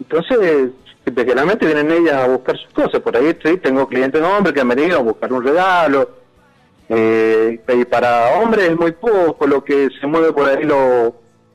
Entonces, 0.01 0.71
generalmente 1.15 1.67
vienen 1.67 1.91
ellas 1.93 2.15
a 2.15 2.27
buscar 2.29 2.57
sus 2.59 2.73
cosas. 2.73 3.01
Por 3.01 3.17
ahí 3.17 3.37
sí, 3.45 3.57
tengo 3.59 3.87
clientes 3.87 4.21
hombres 4.23 4.53
que 4.55 4.61
han 4.61 4.69
venido 4.69 4.99
a 4.99 5.03
buscar 5.03 5.33
un 5.33 5.45
regalo, 5.45 6.11
eh, 6.89 7.61
y 7.67 7.85
para 7.87 8.39
hombres 8.41 8.69
es 8.71 8.77
muy 8.77 8.93
poco 8.93 9.47
lo 9.47 9.65
que 9.65 9.89
se 10.01 10.07
mueve 10.07 10.33
por 10.33 10.49
ahí 10.49 10.65
lo, 10.65 11.15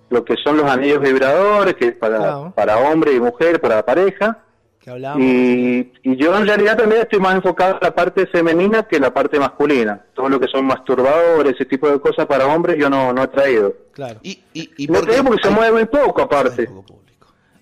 lo 0.10 0.26
que 0.26 0.36
son 0.44 0.58
los 0.58 0.66
anillos 0.70 1.02
vibradores, 1.02 1.76
que 1.76 1.90
es 1.90 1.96
para, 1.96 2.18
Claro. 2.18 2.54
para 2.56 2.78
hombre 2.78 3.14
y 3.14 3.20
mujer, 3.20 3.60
para 3.62 3.86
pareja. 3.86 4.40
Que 4.80 4.90
hablábamos. 4.90 5.26
Y, 5.26 5.92
y 6.04 6.16
yo 6.16 6.38
en 6.38 6.48
realidad 6.48 6.78
también 6.78 7.02
estoy 7.02 7.20
más 7.20 7.36
enfocado 7.36 7.74
en 7.74 7.80
la 7.82 7.94
parte 7.94 8.26
femenina 8.28 8.84
que 8.84 9.00
la 9.00 9.14
parte 9.14 9.38
masculina. 9.38 10.02
Todo 10.14 10.30
lo 10.30 10.40
que 10.40 10.48
son 10.48 10.66
masturbadores, 10.66 11.54
ese 11.56 11.66
tipo 11.66 11.90
de 11.90 12.00
cosas 12.00 12.26
para 12.26 12.48
hombres, 12.48 12.78
yo 12.80 12.90
no, 12.90 13.12
no 13.12 13.24
he 13.24 13.28
traído. 13.28 13.76
Claro. 13.92 14.20
Y, 14.24 14.40
y, 14.54 14.72
y 14.78 14.88
no 14.88 14.94
por 14.94 15.02
qué? 15.02 15.12
traigo 15.12 15.28
porque 15.30 15.48
se 15.48 15.54
mueve 15.54 15.72
muy 15.74 15.86
poco 15.86 16.22
aparte. 16.22 16.70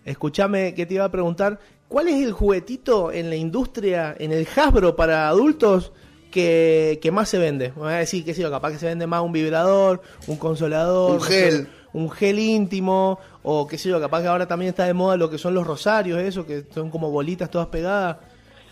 Escúchame 0.06 0.74
que 0.74 0.86
te 0.86 0.94
iba 0.94 1.06
a 1.06 1.12
preguntar, 1.12 1.60
¿cuál 1.88 2.08
es 2.08 2.24
el 2.24 2.32
juguetito 2.32 3.12
en 3.12 3.30
la 3.30 3.36
industria, 3.36 4.16
en 4.18 4.32
el 4.32 4.48
Hasbro 4.56 4.96
para 4.96 5.28
adultos 5.28 5.92
que, 6.32 7.00
que 7.02 7.12
más 7.12 7.28
se 7.30 7.40
vende? 7.40 7.70
Me 7.76 7.82
voy 7.82 7.94
a 7.94 7.98
decir, 7.98 8.24
qué 8.24 8.34
sé 8.34 8.42
yo, 8.42 8.52
capaz 8.52 8.72
que 8.72 8.78
se 8.78 8.86
vende 8.86 9.08
más 9.08 9.22
un 9.22 9.32
vibrador, 9.34 10.02
un 10.28 10.38
consolador, 10.38 11.14
Un 11.14 11.22
gel. 11.22 11.68
Un 11.98 12.10
gel 12.12 12.38
íntimo, 12.40 13.20
o 13.44 13.68
qué 13.68 13.78
sé 13.78 13.90
yo, 13.90 14.00
capaz 14.00 14.22
que 14.22 14.28
ahora 14.28 14.48
también 14.48 14.70
está 14.70 14.84
de 14.86 14.94
moda 14.94 15.18
lo 15.18 15.30
que 15.30 15.38
son 15.38 15.54
los 15.54 15.66
rosarios, 15.66 16.20
eso, 16.20 16.46
que 16.46 16.64
son 16.74 16.90
como 16.92 17.10
bolitas 17.12 17.50
todas 17.50 17.68
pegadas. 17.68 18.18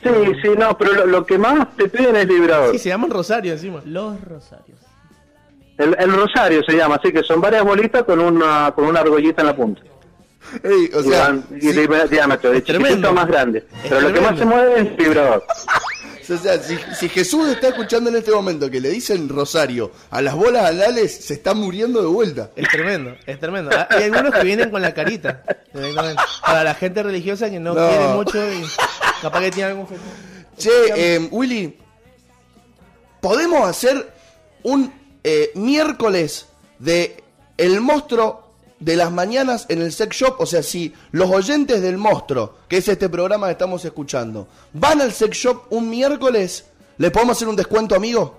Sí, 0.03 0.09
sí, 0.43 0.49
no, 0.57 0.77
pero 0.77 0.93
lo, 0.93 1.05
lo 1.07 1.25
que 1.25 1.37
más 1.37 1.75
te 1.75 1.89
piden 1.89 2.15
es 2.15 2.27
vibrador. 2.27 2.71
Sí, 2.73 2.79
se 2.79 2.89
llaman 2.89 3.09
rosarios 3.09 3.55
encima. 3.55 3.81
Los 3.85 4.21
rosarios. 4.21 4.77
El, 5.77 5.95
el 5.99 6.13
rosario 6.13 6.63
se 6.63 6.73
llama, 6.77 6.95
así 6.95 7.11
que 7.11 7.23
son 7.23 7.41
varias 7.41 7.63
bolitas 7.63 8.03
con 8.03 8.19
una 8.19 8.71
con 8.75 8.85
una 8.85 8.99
argollita 9.01 9.41
en 9.41 9.47
la 9.47 9.55
punta. 9.55 9.81
Ey, 10.63 10.89
o 10.95 10.99
Y 11.01 11.03
sea, 11.09 11.27
van- 11.29 11.43
y 11.59 11.71
de 11.71 12.07
diámetro, 12.07 12.51
de 12.51 12.59
es 12.59 12.63
tremendo. 12.63 13.11
más 13.11 13.27
grande. 13.27 13.65
Pero 13.89 14.01
lo 14.01 14.13
que 14.13 14.21
más 14.21 14.37
se 14.37 14.45
mueve 14.45 14.73
es 14.81 14.87
el 14.87 14.95
vibrador. 14.95 15.43
O 16.29 16.37
sea, 16.37 16.61
si, 16.61 16.77
si 16.99 17.09
Jesús 17.09 17.47
está 17.49 17.69
escuchando 17.69 18.09
en 18.09 18.15
este 18.15 18.31
momento 18.31 18.69
que 18.69 18.79
le 18.81 18.89
dicen 18.89 19.29
Rosario 19.29 19.91
a 20.09 20.21
las 20.21 20.35
bolas 20.35 20.65
alales, 20.65 21.15
se 21.25 21.33
está 21.35 21.53
muriendo 21.53 22.01
de 22.01 22.07
vuelta. 22.07 22.51
Es 22.55 22.67
tremendo, 22.69 23.15
es 23.25 23.39
tremendo. 23.39 23.71
Ah, 23.73 23.87
Hay 23.91 24.03
algunos 24.05 24.33
que 24.33 24.43
vienen 24.43 24.69
con 24.71 24.81
la 24.81 24.93
carita. 24.93 25.43
Para 26.45 26.63
la 26.63 26.73
gente 26.75 27.03
religiosa 27.03 27.49
que 27.49 27.59
no, 27.59 27.73
No. 27.73 27.87
quiere 27.89 28.07
mucho 28.09 28.51
y 28.53 28.63
capaz 29.21 29.39
que 29.41 29.51
tiene 29.51 29.69
algún 29.71 29.87
fetiche. 29.87 30.05
Che, 30.57 31.15
eh, 31.15 31.27
Willy, 31.31 31.77
¿podemos 33.21 33.67
hacer 33.67 34.11
un 34.63 34.91
eh, 35.23 35.51
miércoles 35.55 36.47
de 36.79 37.23
El 37.57 37.81
Monstruo 37.81 38.44
de 38.85 38.95
las 38.95 39.11
Mañanas 39.11 39.65
en 39.69 39.81
el 39.81 39.91
Sex 39.91 40.15
Shop? 40.15 40.35
O 40.39 40.45
sea, 40.45 40.61
si 40.63 40.93
los 41.11 41.29
oyentes 41.31 41.81
del 41.81 41.97
Monstruo, 41.97 42.53
que 42.69 42.77
es 42.77 42.87
este 42.87 43.09
programa 43.09 43.47
que 43.47 43.53
estamos 43.53 43.83
escuchando, 43.83 44.47
van 44.73 45.01
al 45.01 45.11
Sex 45.11 45.35
Shop 45.35 45.63
un 45.71 45.89
miércoles, 45.89 46.65
¿le 46.97 47.09
podemos 47.11 47.35
hacer 47.35 47.47
un 47.47 47.55
descuento, 47.55 47.95
amigo? 47.95 48.37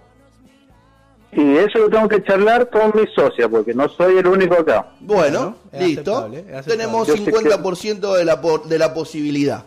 Y 1.32 1.56
eso 1.56 1.78
lo 1.80 1.90
tengo 1.90 2.08
que 2.08 2.22
charlar 2.22 2.70
con 2.70 2.92
mi 2.94 3.06
socia, 3.14 3.48
porque 3.48 3.74
no 3.74 3.88
soy 3.88 4.16
el 4.18 4.26
único 4.26 4.54
acá. 4.54 4.92
Bueno, 5.00 5.56
listo. 5.72 6.16
aceptable, 6.16 6.38
es 6.38 6.44
aceptable. 6.54 6.64
Tenemos 6.76 7.08
Yo 7.08 7.16
sé 7.16 7.24
que- 7.24 7.32
50% 7.32 8.14
de 8.14 8.24
la, 8.24 8.40
de 8.64 8.78
la 8.78 8.94
posibilidad. 8.94 9.64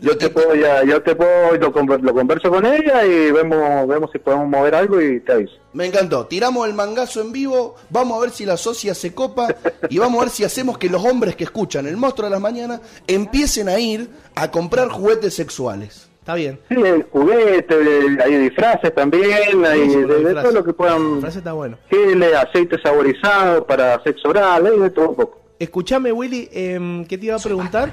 Yo 0.00 0.18
te 0.18 0.28
puedo, 0.28 0.54
ya, 0.54 0.82
yo 0.84 1.00
te 1.02 1.14
puedo, 1.14 1.56
lo, 1.56 1.72
conver- 1.72 2.00
lo 2.00 2.12
converso 2.12 2.50
con 2.50 2.66
ella 2.66 3.04
y 3.06 3.30
vemos, 3.30 3.86
vemos 3.88 4.10
si 4.12 4.18
podemos 4.18 4.48
mover 4.48 4.74
algo 4.74 5.00
y 5.00 5.20
te 5.20 5.32
aviso. 5.32 5.54
Me 5.72 5.86
encantó. 5.86 6.26
Tiramos 6.26 6.66
el 6.68 6.74
mangazo 6.74 7.20
en 7.20 7.32
vivo. 7.32 7.76
Vamos 7.90 8.18
a 8.18 8.20
ver 8.20 8.30
si 8.30 8.44
la 8.44 8.56
socia 8.56 8.94
se 8.94 9.14
copa. 9.14 9.54
Y 9.88 9.98
vamos 9.98 10.18
a 10.20 10.24
ver 10.24 10.30
si 10.30 10.44
hacemos 10.44 10.78
que 10.78 10.88
los 10.90 11.02
hombres 11.04 11.36
que 11.36 11.44
escuchan 11.44 11.86
el 11.86 11.96
monstruo 11.96 12.26
de 12.28 12.32
las 12.32 12.40
mañanas 12.40 12.80
empiecen 13.06 13.68
a 13.68 13.78
ir 13.78 14.08
a 14.34 14.50
comprar 14.50 14.88
juguetes 14.88 15.34
sexuales. 15.34 16.10
Está 16.20 16.34
bien. 16.34 16.58
Sí, 16.68 16.76
hay 16.76 17.04
juguetes, 17.12 17.76
hay 18.24 18.34
disfraces 18.38 18.94
también, 18.94 19.64
hay 19.64 19.88
de, 19.88 20.06
de 20.06 20.14
disfraces. 20.18 20.42
todo 20.42 20.52
lo 20.52 20.64
que 20.64 20.72
puedan, 20.72 21.14
La 21.16 21.20
frase 21.20 21.38
está 21.38 21.52
bueno. 21.52 21.78
geles, 21.90 22.34
aceite 22.34 22.78
saborizado 22.82 23.66
para 23.66 24.02
sexo 24.02 24.28
oral, 24.28 24.66
hay 24.66 24.78
de 24.78 24.90
todo 24.90 25.10
un 25.10 25.16
poco. 25.16 25.40
Escuchame, 25.58 26.12
Willy, 26.12 26.48
em, 26.52 27.04
¿qué 27.04 27.18
te 27.18 27.26
iba 27.26 27.36
a 27.36 27.38
preguntar? 27.38 27.90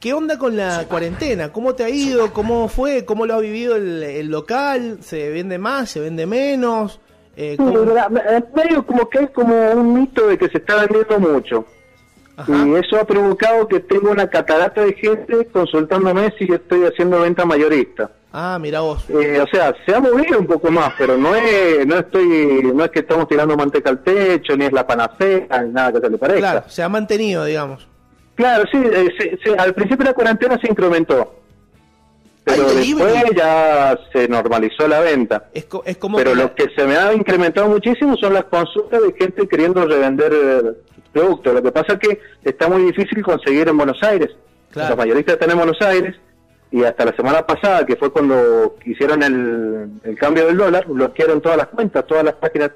¿Qué 0.00 0.12
onda 0.14 0.38
con 0.38 0.56
la 0.56 0.84
cuarentena? 0.88 1.52
¿Cómo 1.52 1.74
te 1.74 1.82
ha 1.84 1.88
ido? 1.90 2.32
¿Cómo 2.32 2.68
fue? 2.68 3.04
¿Cómo 3.04 3.26
lo 3.26 3.34
ha 3.34 3.40
vivido 3.40 3.74
el, 3.76 4.02
el 4.02 4.28
local? 4.28 4.98
¿Se 5.00 5.28
vende 5.30 5.58
más? 5.58 5.90
¿Se 5.90 5.98
vende 6.00 6.24
menos? 6.26 7.00
Eh, 7.36 7.52
Sí, 7.52 7.56
¿cómo- 7.56 7.72
verdad, 7.84 8.08
me- 8.08 8.22
medio 8.54 8.86
como 8.86 9.08
que 9.08 9.18
es 9.24 9.30
como 9.30 9.72
un 9.72 9.94
mito 10.00 10.28
de 10.28 10.38
que 10.38 10.48
se 10.48 10.58
está 10.58 10.76
vendiendo 10.86 11.18
mucho. 11.18 11.64
Y 12.46 12.74
eso 12.76 12.96
ha 13.00 13.04
provocado 13.04 13.66
que 13.66 13.80
tengo 13.80 14.12
una 14.12 14.28
catarata 14.28 14.84
de 14.84 14.92
gente 14.92 15.44
consultándome 15.52 16.32
si 16.38 16.46
yo 16.46 16.54
estoy 16.54 16.84
haciendo 16.84 17.20
venta 17.20 17.44
mayorista. 17.44 18.12
Ah, 18.32 18.58
mira 18.60 18.78
vos. 18.80 19.04
Eh, 19.10 19.40
o 19.40 19.46
sea, 19.48 19.74
se 19.84 19.92
ha 19.92 19.98
movido 19.98 20.38
un 20.38 20.46
poco 20.46 20.70
más, 20.70 20.92
pero 20.96 21.16
no 21.16 21.34
es, 21.34 21.84
no 21.84 21.96
estoy, 21.98 22.70
no 22.72 22.84
es 22.84 22.92
que 22.92 23.00
estamos 23.00 23.26
tirando 23.26 23.56
manteca 23.56 23.90
al 23.90 24.04
techo, 24.04 24.56
ni 24.56 24.66
es 24.66 24.72
la 24.72 24.86
panacea, 24.86 25.48
ni 25.64 25.72
nada 25.72 25.92
que 25.94 25.98
se 26.00 26.10
le 26.10 26.18
parezca. 26.18 26.38
Claro, 26.40 26.62
se 26.68 26.80
ha 26.84 26.88
mantenido, 26.88 27.44
digamos. 27.44 27.87
Claro, 28.38 28.64
sí, 28.70 28.78
eh, 28.80 29.38
se- 29.44 29.54
al 29.56 29.74
principio 29.74 30.04
de 30.04 30.10
la 30.10 30.14
cuarentena 30.14 30.56
se 30.60 30.68
incrementó, 30.70 31.34
pero 32.44 32.62
después 33.02 33.36
ya 33.36 33.98
se 34.12 34.28
normalizó 34.28 34.86
la 34.86 35.00
venta. 35.00 35.48
Es, 35.52 35.64
co- 35.64 35.82
es 35.84 35.96
como 35.96 36.16
Pero 36.18 36.30
que 36.30 36.36
lo 36.36 36.54
que 36.54 36.68
se 36.76 36.84
me 36.86 36.96
ha 36.96 37.12
incrementado 37.12 37.68
muchísimo 37.68 38.16
son 38.16 38.34
las 38.34 38.44
consultas 38.44 39.02
de 39.02 39.12
gente 39.12 39.48
queriendo 39.48 39.84
revender 39.84 40.32
eh, 40.32 40.62
productos. 41.12 41.52
Lo 41.52 41.62
que 41.64 41.72
pasa 41.72 41.94
es 41.94 41.98
que 41.98 42.20
está 42.44 42.68
muy 42.68 42.82
difícil 42.84 43.24
conseguir 43.24 43.66
en 43.68 43.76
Buenos 43.76 44.00
Aires. 44.04 44.30
Claro. 44.70 44.90
Los 44.90 44.98
mayoristas 44.98 45.32
están 45.34 45.50
en 45.50 45.56
Buenos 45.56 45.82
Aires 45.82 46.14
y 46.70 46.84
hasta 46.84 47.06
la 47.06 47.16
semana 47.16 47.44
pasada, 47.44 47.84
que 47.84 47.96
fue 47.96 48.12
cuando 48.12 48.76
hicieron 48.84 49.20
el, 49.24 49.90
el 50.04 50.16
cambio 50.16 50.46
del 50.46 50.56
dólar, 50.58 50.86
bloquearon 50.86 51.40
todas 51.40 51.58
las 51.58 51.66
cuentas, 51.66 52.06
todas 52.06 52.22
las 52.22 52.34
páginas 52.34 52.70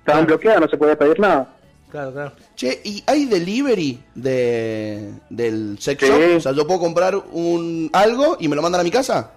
estaban 0.00 0.26
bloqueadas, 0.26 0.60
no 0.60 0.68
se 0.68 0.76
podía 0.76 0.98
pedir 0.98 1.20
nada. 1.20 1.54
Claro, 1.94 2.10
claro. 2.12 2.32
Che, 2.56 2.80
¿y 2.82 3.04
hay 3.06 3.26
delivery 3.26 4.02
de, 4.16 5.12
del 5.30 5.78
sex 5.78 6.04
Sí. 6.04 6.10
shop? 6.10 6.36
O 6.38 6.40
sea, 6.40 6.50
yo 6.50 6.66
puedo 6.66 6.80
comprar 6.80 7.14
un 7.30 7.88
algo 7.92 8.36
y 8.40 8.48
me 8.48 8.56
lo 8.56 8.62
mandan 8.62 8.80
a 8.80 8.84
mi 8.84 8.90
casa. 8.90 9.30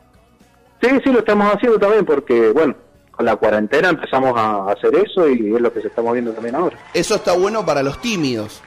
Sí, 0.82 0.90
sí, 1.04 1.12
lo 1.12 1.20
estamos 1.20 1.54
haciendo 1.54 1.78
también 1.78 2.04
porque, 2.04 2.50
bueno, 2.50 2.74
con 3.12 3.28
la 3.28 3.36
cuarentena 3.36 3.90
empezamos 3.90 4.34
a 4.36 4.72
hacer 4.72 4.96
eso 4.96 5.30
y 5.30 5.54
es 5.54 5.62
lo 5.62 5.72
que 5.72 5.82
se 5.82 5.90
está 5.90 6.02
moviendo 6.02 6.32
también 6.32 6.56
ahora. 6.56 6.80
Eso 6.96 7.14
está 7.14 7.34
bueno 7.34 7.64
para 7.64 7.84
los 7.84 8.02
tímidos. 8.02 8.60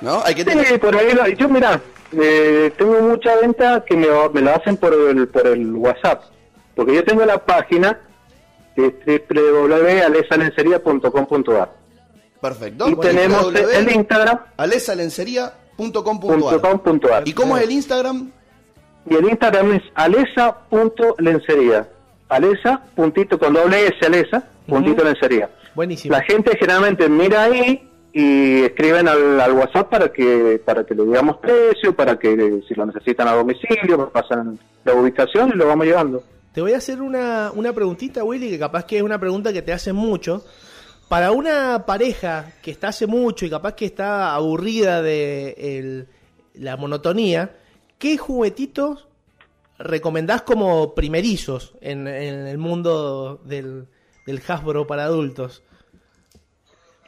¿No? 0.00 0.20
Hay 0.24 0.34
que 0.34 0.44
tener... 0.44 0.66
Sí, 0.66 0.78
por 0.78 0.96
ahí, 0.96 1.12
lo- 1.12 1.28
yo 1.28 1.48
mira, 1.48 1.80
eh, 2.20 2.72
tengo 2.76 3.02
mucha 3.02 3.36
venta 3.36 3.84
que 3.86 3.96
me, 3.96 4.08
me 4.32 4.40
la 4.40 4.54
hacen 4.56 4.76
por 4.78 4.92
el, 4.94 5.28
por 5.28 5.46
el 5.46 5.72
WhatsApp, 5.76 6.24
porque 6.74 6.92
yo 6.96 7.04
tengo 7.04 7.24
la 7.24 7.38
página 7.38 8.00
que 8.74 8.96
es 9.06 9.22
www.alesalencería.com.ar 9.28 11.81
Perfecto. 12.42 12.90
y 12.90 12.96
tenemos 12.96 13.54
el 13.54 13.90
Instagram 13.90 14.38
alesalencería.com.ar 14.58 16.60
.com.ar. 16.60 17.26
¿Y 17.26 17.32
cómo 17.32 17.56
es 17.56 17.64
el 17.64 17.70
Instagram? 17.70 18.32
y 19.08 19.14
el 19.14 19.28
Instagram 19.28 19.72
es 19.72 19.82
alesa.lencería. 19.94 21.88
Alesa, 22.28 22.82
puntito 22.94 23.38
con 23.38 23.52
doble 23.52 23.86
S, 23.86 24.06
alesa, 24.06 24.48
puntito 24.66 25.04
lencería. 25.04 25.50
Buenísimo. 25.74 26.14
La 26.14 26.22
gente 26.22 26.56
generalmente 26.58 27.08
mira 27.08 27.44
ahí 27.44 27.88
y 28.12 28.62
escriben 28.62 29.08
al, 29.08 29.40
al 29.40 29.52
WhatsApp 29.52 29.90
para 29.90 30.12
que 30.12 30.60
para 30.64 30.84
que 30.84 30.94
le 30.94 31.04
digamos 31.04 31.38
precio, 31.38 31.94
para 31.94 32.18
que 32.18 32.62
si 32.66 32.74
lo 32.74 32.86
necesitan 32.86 33.28
a 33.28 33.32
domicilio, 33.32 34.10
pasan 34.10 34.58
la 34.84 34.94
ubicación 34.94 35.50
y 35.54 35.56
lo 35.56 35.66
vamos 35.66 35.86
llevando. 35.86 36.22
Te 36.52 36.60
voy 36.60 36.74
a 36.74 36.78
hacer 36.78 37.00
una, 37.00 37.50
una 37.54 37.72
preguntita, 37.72 38.24
Willy, 38.24 38.50
que 38.50 38.58
capaz 38.58 38.84
que 38.84 38.98
es 38.98 39.02
una 39.02 39.18
pregunta 39.18 39.52
que 39.52 39.62
te 39.62 39.72
hacen 39.72 39.96
mucho. 39.96 40.44
Para 41.12 41.30
una 41.32 41.84
pareja 41.84 42.52
que 42.62 42.70
está 42.70 42.88
hace 42.88 43.06
mucho 43.06 43.44
y 43.44 43.50
capaz 43.50 43.74
que 43.74 43.84
está 43.84 44.34
aburrida 44.34 45.02
de 45.02 45.54
el- 45.58 46.06
la 46.54 46.78
monotonía, 46.78 47.54
¿qué 47.98 48.16
juguetitos 48.16 49.08
recomendás 49.78 50.40
como 50.40 50.94
primerizos 50.94 51.74
en, 51.82 52.08
en 52.08 52.46
el 52.46 52.56
mundo 52.56 53.42
del, 53.44 53.88
del 54.24 54.40
Hasbro 54.48 54.86
para 54.86 55.04
adultos? 55.04 55.62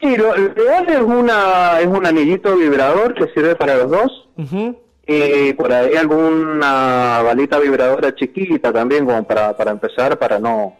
Y 0.02 0.18
lo 0.18 0.36
ideal 0.38 0.86
es 0.86 1.00
una 1.00 1.80
es 1.80 1.86
un 1.86 2.04
anillito 2.04 2.54
vibrador 2.58 3.14
que 3.14 3.28
sirve 3.32 3.56
para 3.56 3.76
los 3.78 3.90
dos. 3.90 4.28
Y 5.06 5.54
por 5.54 5.72
ahí 5.72 5.96
alguna 5.96 7.22
balita 7.22 7.58
vibradora 7.58 8.14
chiquita 8.14 8.70
también 8.70 9.06
como 9.06 9.24
para, 9.26 9.56
para 9.56 9.70
empezar, 9.70 10.18
para 10.18 10.38
no 10.38 10.76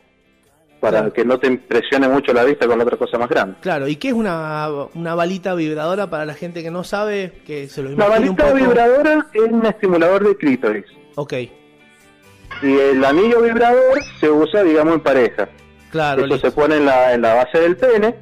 para 0.91 1.11
que 1.11 1.25
no 1.25 1.39
te 1.39 1.47
impresione 1.49 2.09
mucho 2.09 2.33
la 2.33 2.45
vista 2.45 2.67
con 2.67 2.81
otra 2.81 2.97
cosa 2.97 3.19
más 3.19 3.29
grande. 3.29 3.57
Claro, 3.61 3.89
¿y 3.89 3.97
qué 3.97 4.09
es 4.09 4.15
una, 4.15 4.69
una 4.95 5.15
balita 5.15 5.55
vibradora 5.55 6.09
para 6.09 6.25
la 6.25 6.35
gente 6.35 6.63
que 6.63 6.71
no 6.71 6.85
sabe? 6.85 7.33
Que 7.47 7.69
se 7.69 7.83
lo 7.83 7.91
La 7.91 8.05
un 8.07 8.11
balita 8.11 8.45
poco. 8.45 8.55
vibradora 8.57 9.27
es 9.33 9.43
un 9.51 9.67
estimulador 9.67 10.27
de 10.29 10.37
clítoris. 10.37 10.85
Ok, 11.17 11.33
Y 12.63 12.73
el 12.79 13.05
anillo 13.05 13.41
vibrador 13.43 13.99
se 14.21 14.31
usa, 14.31 14.63
digamos, 14.63 14.95
en 14.95 15.01
pareja. 15.01 15.49
claro. 15.91 16.25
Eso 16.25 16.39
se 16.39 16.51
pone 16.51 16.77
en 16.77 16.87
la, 16.87 17.13
en 17.15 17.23
la 17.23 17.35
base 17.35 17.59
del 17.61 17.77
pene. 17.77 18.15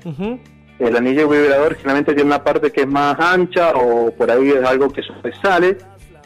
El 0.79 0.97
anillo 0.97 1.29
vibrador 1.29 1.75
generalmente 1.77 2.13
tiene 2.15 2.27
una 2.29 2.43
parte 2.43 2.73
que 2.73 2.81
es 2.83 2.87
más 2.89 3.17
ancha 3.21 3.73
o 3.77 4.11
por 4.13 4.31
ahí 4.31 4.51
es 4.51 4.65
algo 4.65 4.91
que 4.91 5.01
sobresale, 5.03 5.77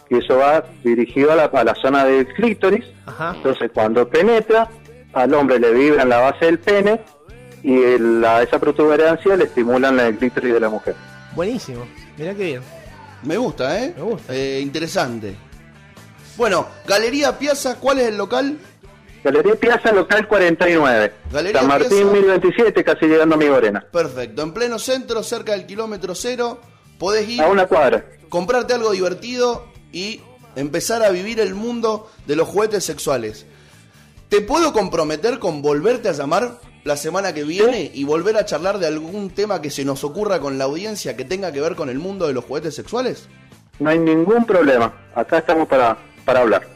que 0.08 0.18
eso 0.18 0.38
va 0.38 0.64
dirigido 0.82 1.32
a 1.32 1.36
la, 1.36 1.44
a 1.44 1.64
la 1.64 1.74
zona 1.74 2.04
del 2.06 2.26
clítoris. 2.28 2.84
Ajá. 3.04 3.34
Entonces 3.36 3.70
cuando 3.74 4.08
penetra, 4.08 4.68
al 5.16 5.32
hombre 5.34 5.59
le 5.59 5.72
vibra 5.72 6.02
en 6.02 6.09
la 6.10 6.18
base 6.18 6.44
del 6.44 6.59
pene 6.59 7.01
y 7.62 7.74
el- 7.82 8.24
a 8.24 8.43
esa 8.43 8.59
protuberancia 8.59 9.34
le 9.36 9.44
estimulan 9.44 9.98
el 9.98 10.16
clítoris 10.18 10.52
de 10.52 10.60
la 10.60 10.68
mujer. 10.68 10.94
Buenísimo. 11.34 11.86
Mirá 12.16 12.34
qué 12.34 12.44
bien. 12.44 12.62
Me 13.22 13.36
gusta, 13.36 13.82
¿eh? 13.82 13.94
Me 13.97 14.02
gusta. 14.02 14.34
Eh, 14.34 14.60
interesante. 14.60 15.34
Bueno, 16.36 16.66
Galería 16.86 17.38
Piazza, 17.38 17.76
¿cuál 17.76 17.98
es 18.01 18.09
el 18.09 18.16
local? 18.18 18.59
Galería 19.24 19.55
Piazza, 19.56 19.90
local 19.93 20.28
49. 20.28 21.12
Galería 21.32 21.60
San 21.60 21.68
Martín 21.68 21.88
Piazza. 21.88 22.12
1027, 22.12 22.84
casi 22.84 23.06
llegando 23.06 23.34
a 23.34 23.38
mi 23.38 23.47
Morena. 23.47 23.84
Perfecto, 23.90 24.43
en 24.43 24.52
pleno 24.52 24.78
centro, 24.78 25.22
cerca 25.22 25.52
del 25.52 25.66
kilómetro 25.66 26.14
cero, 26.14 26.60
podés 26.98 27.28
ir, 27.28 27.40
A 27.43 27.48
una 27.48 27.66
cuadra. 27.66 28.05
comprarte 28.28 28.74
algo 28.74 28.93
divertido 28.93 29.66
y 29.93 30.20
empezar 30.55 31.02
a 31.02 31.09
vivir 31.10 31.40
el 31.40 31.55
mundo 31.55 32.09
de 32.26 32.36
los 32.36 32.47
juguetes 32.48 32.84
sexuales. 32.84 33.47
¿Te 34.28 34.40
puedo 34.40 34.73
comprometer 34.73 35.39
con 35.39 35.62
volverte 35.62 36.09
a 36.09 36.12
llamar 36.12 36.59
la 36.82 36.97
semana 36.97 37.32
que 37.32 37.44
viene 37.44 37.93
y 37.94 38.03
volver 38.03 38.36
a 38.36 38.44
charlar 38.44 38.78
de 38.78 38.89
algún 38.89 39.31
tema 39.31 39.62
que 39.62 39.70
se 39.70 39.85
nos 39.85 40.03
ocurra 40.03 40.40
con 40.40 40.59
la 40.59 40.65
audiencia 40.65 41.16
que 41.16 41.24
tenga 41.24 41.53
que 41.53 41.61
ver 41.61 41.77
con 41.77 41.90
el 41.90 42.01
mundo 42.01 42.27
de 42.27 42.32
los 42.32 42.44
juguetes 42.44 42.74
sexuales? 42.74 43.28
No 43.78 43.89
hay 43.89 44.01
ningún 44.01 44.44
problema. 44.44 44.93
Acá 45.15 45.39
estamos 45.39 45.69
para, 45.69 45.97
para 46.24 46.40
hablar. 46.40 46.66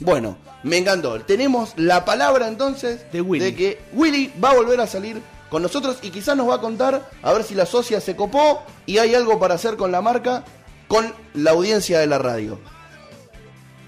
Bueno, 0.00 0.38
me 0.64 0.78
encantó. 0.78 1.20
Tenemos 1.20 1.72
la 1.76 2.04
palabra 2.04 2.48
entonces 2.48 3.04
de, 3.12 3.54
que 3.54 3.78
Willy 3.92 4.32
va 4.42 4.50
a 4.50 4.56
volver 4.56 4.80
a 4.80 4.88
salir 4.88 5.22
con 5.50 5.62
nosotros 5.62 5.98
y 6.02 6.10
quizás 6.10 6.36
nos 6.36 6.48
va 6.48 6.56
a 6.56 6.60
contar 6.60 7.08
a 7.22 7.32
ver 7.32 7.44
si 7.44 7.54
la 7.54 7.64
socia 7.64 8.00
se 8.00 8.16
copó 8.16 8.62
y 8.86 8.98
hay 8.98 9.14
algo 9.14 9.38
para 9.38 9.54
hacer 9.54 9.76
con 9.76 9.92
la 9.92 10.02
marca, 10.02 10.44
con 10.88 11.14
la 11.34 11.52
audiencia 11.52 12.00
de 12.00 12.08
la 12.08 12.18
radio. 12.18 12.58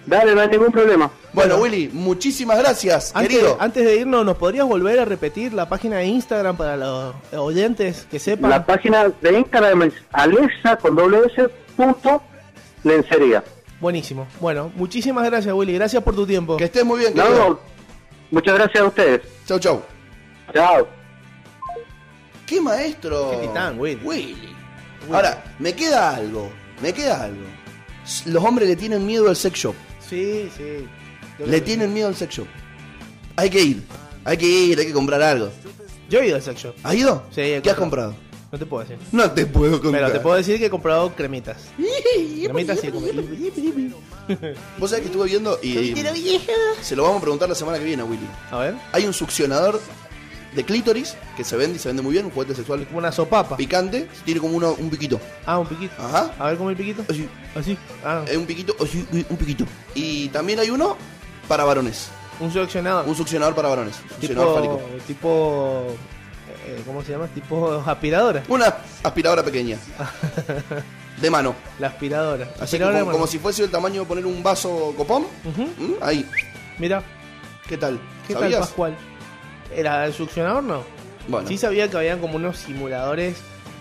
Dale, 0.07 0.35
no 0.35 0.41
hay 0.41 0.49
ningún 0.49 0.73
problema. 0.73 1.11
Bueno, 1.33 1.57
Willy, 1.59 1.89
muchísimas 1.93 2.59
gracias, 2.59 3.13
Antes, 3.15 3.29
querido. 3.37 3.57
antes 3.61 3.85
de 3.85 3.97
irnos, 3.97 4.25
¿nos 4.25 4.37
podrías 4.37 4.67
volver 4.67 4.99
a 4.99 5.05
repetir 5.05 5.53
la 5.53 5.69
página 5.69 5.99
de 5.99 6.07
Instagram 6.07 6.57
para 6.57 6.77
los 6.77 7.15
oyentes 7.37 8.07
que 8.11 8.19
sepan? 8.19 8.51
La 8.51 8.65
página 8.67 9.09
de 9.21 9.39
Instagram 9.39 9.83
es 9.83 9.93
alesa 10.13 10.77
con 10.77 10.97
doble 10.97 11.21
s 11.27 11.49
punto 11.77 12.23
lencería. 12.83 13.45
Buenísimo. 13.81 14.27
Bueno, 14.41 14.73
muchísimas 14.75 15.25
gracias, 15.25 15.55
Willy. 15.55 15.75
Gracias 15.75 16.03
por 16.03 16.15
tu 16.15 16.27
tiempo. 16.27 16.57
Que 16.57 16.65
estés 16.65 16.85
muy 16.85 16.99
bien, 17.01 17.15
querido. 17.15 17.49
no, 17.51 17.61
muchas 18.31 18.55
gracias 18.55 18.83
a 18.83 18.87
ustedes. 18.87 19.21
Chau, 19.47 19.59
chau. 19.59 19.83
Chao. 20.53 20.89
¿Qué 22.47 22.61
maestro? 22.61 23.31
Qué 23.31 23.47
titán, 23.47 23.79
Willy. 23.79 24.01
Willy. 24.05 24.57
Ahora, 25.13 25.45
me 25.59 25.73
queda 25.73 26.17
algo, 26.17 26.51
me 26.83 26.93
queda 26.93 27.23
algo. 27.25 27.45
Los 28.27 28.43
hombres 28.45 28.69
le 28.69 28.77
tienen 28.77 29.07
miedo 29.07 29.29
al 29.29 29.37
sex 29.37 29.57
shop. 29.57 29.75
Sí, 30.11 30.51
sí. 30.57 30.89
Yo 31.39 31.47
Le 31.47 31.61
tienen 31.61 31.95
miedo 31.95 32.09
al 32.09 32.17
sex 32.17 32.35
shop. 32.35 32.47
Hay 33.37 33.49
que 33.49 33.63
ir, 33.63 33.83
hay 34.25 34.37
que 34.37 34.47
ir, 34.47 34.79
hay 34.81 34.87
que 34.87 34.93
comprar 34.93 35.23
algo. 35.23 35.51
Yo 36.09 36.19
he 36.19 36.27
ido 36.27 36.35
al 36.35 36.43
sex 36.43 36.61
shop. 36.61 36.75
¿Has 36.83 36.95
ido? 36.97 37.23
Sí, 37.31 37.43
he 37.43 37.63
¿Qué 37.63 37.71
has 37.71 37.77
comprado. 37.77 38.17
No 38.51 38.59
te 38.59 38.67
puedo 38.67 38.83
decir. 38.83 38.99
No 39.13 39.31
te 39.31 39.47
puedo 39.47 39.81
contar. 39.81 40.01
Pero 40.01 40.13
te 40.13 40.19
puedo 40.19 40.35
decir 40.35 40.59
que 40.59 40.67
he 40.67 40.71
comprado 40.71 41.15
cremitas. 41.15 41.69
cremitas 42.45 42.81
sí. 42.81 42.91
Vos 44.79 44.91
sabés 44.91 45.03
que 45.03 45.07
estuve 45.07 45.27
viendo 45.29 45.57
y 45.63 45.95
se 46.83 46.97
lo 46.97 47.05
vamos 47.05 47.19
a 47.19 47.21
preguntar 47.21 47.49
la 47.49 47.55
semana 47.55 47.79
que 47.79 47.85
viene 47.85 48.03
a 48.03 48.05
Willy. 48.05 48.27
A 48.51 48.59
ver. 48.59 48.75
Hay 48.91 49.07
un 49.07 49.13
succionador 49.13 49.81
de 50.55 50.65
clítoris 50.65 51.17
que 51.37 51.45
se 51.45 51.57
vende 51.57 51.77
y 51.77 51.79
se 51.79 51.89
vende 51.89 52.03
muy 52.03 52.13
bien, 52.13 52.25
un 52.25 52.31
juguete 52.33 52.55
sexual 52.55 52.85
Como 52.87 52.99
una 52.99 53.13
sopapa. 53.13 53.57
picante, 53.57 54.09
tiene 54.25 54.41
como 54.41 54.57
uno, 54.57 54.75
un 54.79 54.91
piquito. 54.91 55.21
Ah, 55.47 55.59
un 55.59 55.67
piquito. 55.67 55.95
Ajá. 55.99 56.33
A 56.39 56.47
ver 56.49 56.59
cómo 56.59 56.71
el 56.71 56.77
piquito. 56.77 57.05
Así, 57.09 57.29
Así. 57.55 57.79
Ah, 58.05 58.23
es 58.29 58.37
un 58.37 58.47
piquito, 58.47 58.75
así, 58.83 59.07
un 59.29 59.37
piquito. 59.37 59.65
Y 59.95 60.29
también 60.29 60.59
hay 60.59 60.71
uno 60.71 60.97
para 61.49 61.65
varones. 61.65 62.09
un 62.41 62.53
succionador. 62.53 63.07
Un 63.09 63.15
succionador 63.15 63.55
para 63.55 63.69
varones. 63.69 63.97
Succionador 64.21 64.63
tipo, 64.63 64.79
fálico. 64.79 65.03
tipo 65.07 65.87
eh, 66.67 66.83
¿cómo 66.85 67.03
se 67.03 67.13
llama? 67.13 67.27
Tipo 67.29 67.83
aspiradora. 67.87 68.43
Una 68.49 68.75
aspiradora 69.03 69.43
pequeña. 69.45 69.79
de 71.21 71.31
mano. 71.31 71.55
La 71.79 71.89
aspiradora. 71.89 72.51
Así 72.55 72.65
Aspiradora 72.65 73.01
como, 73.01 73.13
como 73.13 73.27
si 73.27 73.39
fuese 73.39 73.65
el 73.65 73.71
tamaño 73.71 74.01
de 74.03 74.07
poner 74.07 74.27
un 74.27 74.43
vaso 74.43 74.95
copón. 74.97 75.27
¿Mm? 75.45 76.03
Ahí. 76.03 76.29
Mira, 76.79 77.03
¿Qué 77.69 77.77
tal? 77.77 78.01
¿qué 78.27 78.35
tal. 78.35 78.53
Pascual? 78.53 78.97
¿Era 79.75 80.05
el 80.07 80.13
succionador 80.13 80.63
no? 80.63 80.83
Bueno. 81.29 81.47
Sí 81.49 81.59
sabía 81.59 81.89
que 81.89 81.97
habían 81.97 82.19
como 82.21 82.37
unos 82.37 82.57
simuladores 82.59 83.37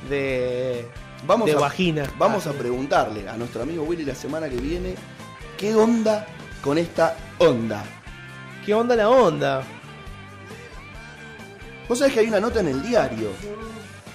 de 0.09 0.85
Vamos 1.25 1.47
de 1.47 1.53
a, 1.53 1.59
vagina. 1.59 2.03
Vamos 2.17 2.47
Ah, 2.47 2.51
a 2.51 2.53
preguntarle 2.53 3.27
a 3.27 3.35
nuestro 3.37 3.63
amigo 3.63 3.83
Willy 3.83 4.05
la 4.05 4.15
semana 4.15 4.47
que 4.49 4.57
viene 4.57 4.95
qué 5.57 5.73
onda 5.75 6.25
con 6.63 6.77
esta 6.77 7.15
onda. 7.39 7.83
¿Qué 8.65 8.73
onda 8.73 8.95
la 8.95 9.09
onda? 9.09 9.63
Vos 11.87 11.97
sabés 11.99 12.13
que 12.13 12.19
hay 12.21 12.27
una 12.27 12.39
nota 12.39 12.59
en 12.59 12.67
el 12.67 12.83
diario. 12.83 13.29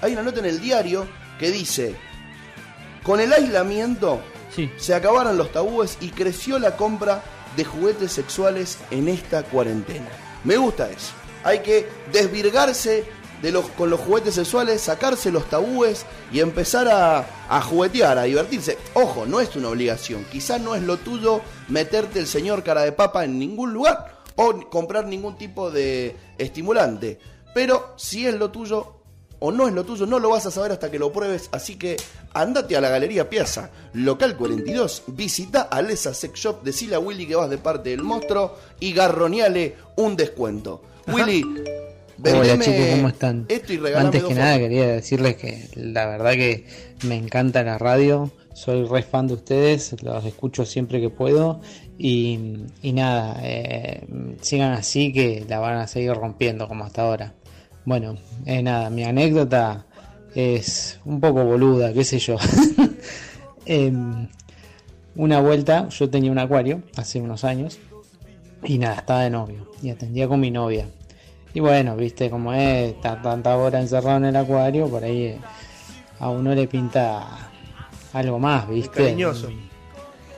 Hay 0.00 0.12
una 0.12 0.22
nota 0.22 0.38
en 0.40 0.46
el 0.46 0.60
diario 0.60 1.06
que 1.38 1.50
dice, 1.50 1.94
con 3.02 3.20
el 3.20 3.32
aislamiento 3.32 4.20
Sí. 4.54 4.70
se 4.76 4.94
acabaron 4.94 5.36
los 5.36 5.50
tabúes 5.50 5.98
y 6.00 6.10
creció 6.10 6.60
la 6.60 6.76
compra 6.76 7.22
de 7.56 7.64
juguetes 7.64 8.12
sexuales 8.12 8.78
en 8.92 9.08
esta 9.08 9.42
cuarentena. 9.42 10.06
Me 10.44 10.56
gusta 10.56 10.88
eso. 10.90 11.12
Hay 11.44 11.60
que 11.60 11.86
desvirgarse 12.12 13.04
de 13.42 13.52
los, 13.52 13.66
con 13.66 13.90
los 13.90 14.00
juguetes 14.00 14.34
sexuales, 14.34 14.80
sacarse 14.80 15.30
los 15.30 15.44
tabúes 15.50 16.06
y 16.32 16.40
empezar 16.40 16.88
a, 16.88 17.26
a 17.48 17.60
juguetear, 17.60 18.18
a 18.18 18.22
divertirse. 18.22 18.78
Ojo, 18.94 19.26
no 19.26 19.40
es 19.40 19.54
una 19.54 19.68
obligación. 19.68 20.24
Quizás 20.32 20.60
no 20.60 20.74
es 20.74 20.82
lo 20.82 20.96
tuyo 20.96 21.42
meterte 21.68 22.18
el 22.18 22.26
señor 22.26 22.62
cara 22.62 22.82
de 22.82 22.92
papa 22.92 23.24
en 23.24 23.38
ningún 23.38 23.72
lugar 23.72 24.22
o 24.36 24.68
comprar 24.70 25.06
ningún 25.06 25.36
tipo 25.36 25.70
de 25.70 26.16
estimulante. 26.38 27.18
Pero 27.54 27.94
si 27.96 28.26
es 28.26 28.34
lo 28.34 28.50
tuyo, 28.50 28.96
o 29.38 29.52
no 29.52 29.68
es 29.68 29.74
lo 29.74 29.84
tuyo, 29.84 30.06
no 30.06 30.18
lo 30.18 30.30
vas 30.30 30.46
a 30.46 30.50
saber 30.50 30.72
hasta 30.72 30.90
que 30.90 30.98
lo 30.98 31.12
pruebes. 31.12 31.48
Así 31.52 31.76
que 31.76 31.96
andate 32.32 32.76
a 32.76 32.80
la 32.80 32.88
Galería 32.88 33.28
Piazza, 33.28 33.70
local 33.92 34.36
42, 34.36 35.04
visita 35.08 35.62
a 35.62 35.82
Lesa 35.82 36.14
Sex 36.14 36.38
Shop, 36.38 36.62
decile 36.62 36.96
a 36.96 36.98
Willy 36.98 37.26
que 37.26 37.36
vas 37.36 37.50
de 37.50 37.58
parte 37.58 37.90
del 37.90 38.02
monstruo 38.02 38.56
y 38.80 38.92
garroneale 38.92 39.76
un 39.96 40.16
descuento. 40.16 40.82
Willy, 41.06 41.44
Hola 42.24 42.58
chicos, 42.58 42.86
¿cómo 42.92 43.08
están? 43.08 43.46
Esto 43.48 43.72
y 43.72 43.76
regalame 43.76 44.06
Antes 44.06 44.24
que 44.24 44.34
nada 44.34 44.58
quería 44.58 44.86
decirles 44.86 45.36
que 45.36 45.68
la 45.74 46.06
verdad 46.06 46.32
que 46.32 46.66
me 47.06 47.16
encanta 47.16 47.62
la 47.62 47.76
radio, 47.76 48.30
soy 48.54 48.84
re 48.86 49.02
fan 49.02 49.26
de 49.26 49.34
ustedes, 49.34 50.02
los 50.02 50.24
escucho 50.24 50.64
siempre 50.64 51.00
que 51.00 51.10
puedo 51.10 51.60
y, 51.98 52.64
y 52.80 52.92
nada, 52.92 53.40
eh, 53.42 54.06
sigan 54.40 54.72
así 54.72 55.12
que 55.12 55.44
la 55.48 55.58
van 55.58 55.76
a 55.76 55.86
seguir 55.86 56.14
rompiendo 56.14 56.66
como 56.66 56.84
hasta 56.84 57.02
ahora. 57.02 57.34
Bueno, 57.84 58.16
eh, 58.46 58.62
nada, 58.62 58.88
mi 58.88 59.04
anécdota 59.04 59.86
es 60.34 61.00
un 61.04 61.20
poco 61.20 61.44
boluda, 61.44 61.92
qué 61.92 62.04
sé 62.04 62.18
yo. 62.18 62.36
Em, 63.66 64.28
una 65.16 65.40
vuelta, 65.40 65.88
yo 65.88 66.10
tenía 66.10 66.30
un 66.30 66.38
acuario 66.38 66.82
hace 66.96 67.18
unos 67.18 67.44
años 67.44 67.78
y 68.64 68.78
nada, 68.78 68.96
estaba 68.96 69.20
de 69.22 69.30
novio 69.30 69.70
y 69.82 69.90
atendía 69.90 70.28
con 70.28 70.40
mi 70.40 70.50
novia. 70.50 70.86
Y 71.52 71.60
bueno, 71.60 71.96
viste 71.96 72.30
cómo 72.30 72.52
es, 72.52 72.94
estar 72.94 73.22
tanta 73.22 73.56
hora 73.56 73.80
encerrado 73.80 74.16
en 74.18 74.24
el 74.26 74.36
acuario, 74.36 74.88
por 74.88 75.04
ahí 75.04 75.24
eh, 75.24 75.40
a 76.18 76.30
uno 76.30 76.54
le 76.54 76.66
pinta 76.66 77.50
algo 78.12 78.38
más, 78.38 78.68
viste. 78.68 79.04
Cariñoso. 79.04 79.50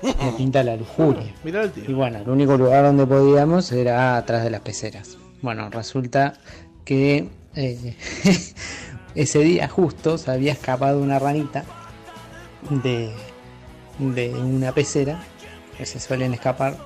Le 0.02 0.32
pinta 0.36 0.62
la 0.62 0.76
lujuria. 0.76 1.34
Mirá 1.44 1.62
el 1.62 1.72
tío. 1.72 1.84
Y 1.88 1.94
bueno, 1.94 2.18
el 2.18 2.28
único 2.28 2.56
lugar 2.56 2.84
donde 2.84 3.06
podíamos 3.06 3.72
era 3.72 4.16
atrás 4.16 4.44
de 4.44 4.50
las 4.50 4.60
peceras. 4.60 5.16
Bueno, 5.40 5.70
resulta 5.70 6.34
que 6.84 7.28
eh, 7.54 7.96
ese 9.14 9.38
día 9.40 9.68
justo 9.68 10.18
se 10.18 10.30
había 10.30 10.52
escapado 10.52 11.00
una 11.00 11.18
ranita 11.18 11.64
de, 12.70 13.10
de 13.98 14.34
una 14.34 14.72
pecera, 14.72 15.22
que 15.78 15.86
se 15.86 15.98
suelen 15.98 16.34
escapar, 16.34 16.76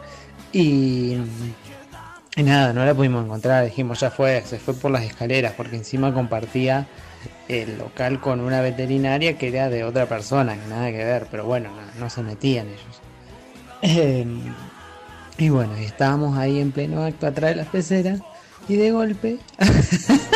y, 0.52 1.16
nada, 2.36 2.72
no 2.72 2.84
la 2.84 2.94
pudimos 2.94 3.24
encontrar, 3.24 3.64
dijimos 3.64 4.00
ya 4.00 4.10
fue, 4.10 4.42
se 4.46 4.58
fue 4.58 4.74
por 4.74 4.90
las 4.90 5.04
escaleras, 5.04 5.54
porque 5.56 5.76
encima 5.76 6.12
compartía 6.12 6.86
el 7.48 7.78
local 7.78 8.20
con 8.20 8.40
una 8.40 8.60
veterinaria 8.60 9.36
que 9.36 9.48
era 9.48 9.68
de 9.68 9.84
otra 9.84 10.06
persona, 10.06 10.56
que 10.56 10.66
nada 10.68 10.90
que 10.90 11.04
ver, 11.04 11.26
pero 11.30 11.44
bueno, 11.44 11.70
no, 11.98 12.10
se 12.10 12.22
metían 12.22 12.68
ellos. 12.68 13.00
Eh, 13.82 14.26
y 15.38 15.48
bueno, 15.48 15.74
estábamos 15.76 16.36
ahí 16.36 16.60
en 16.60 16.70
pleno 16.70 17.02
acto 17.02 17.26
atrás 17.26 17.50
de 17.50 17.56
las 17.56 17.68
peceras 17.68 18.20
y 18.68 18.76
de 18.76 18.90
golpe 18.92 19.38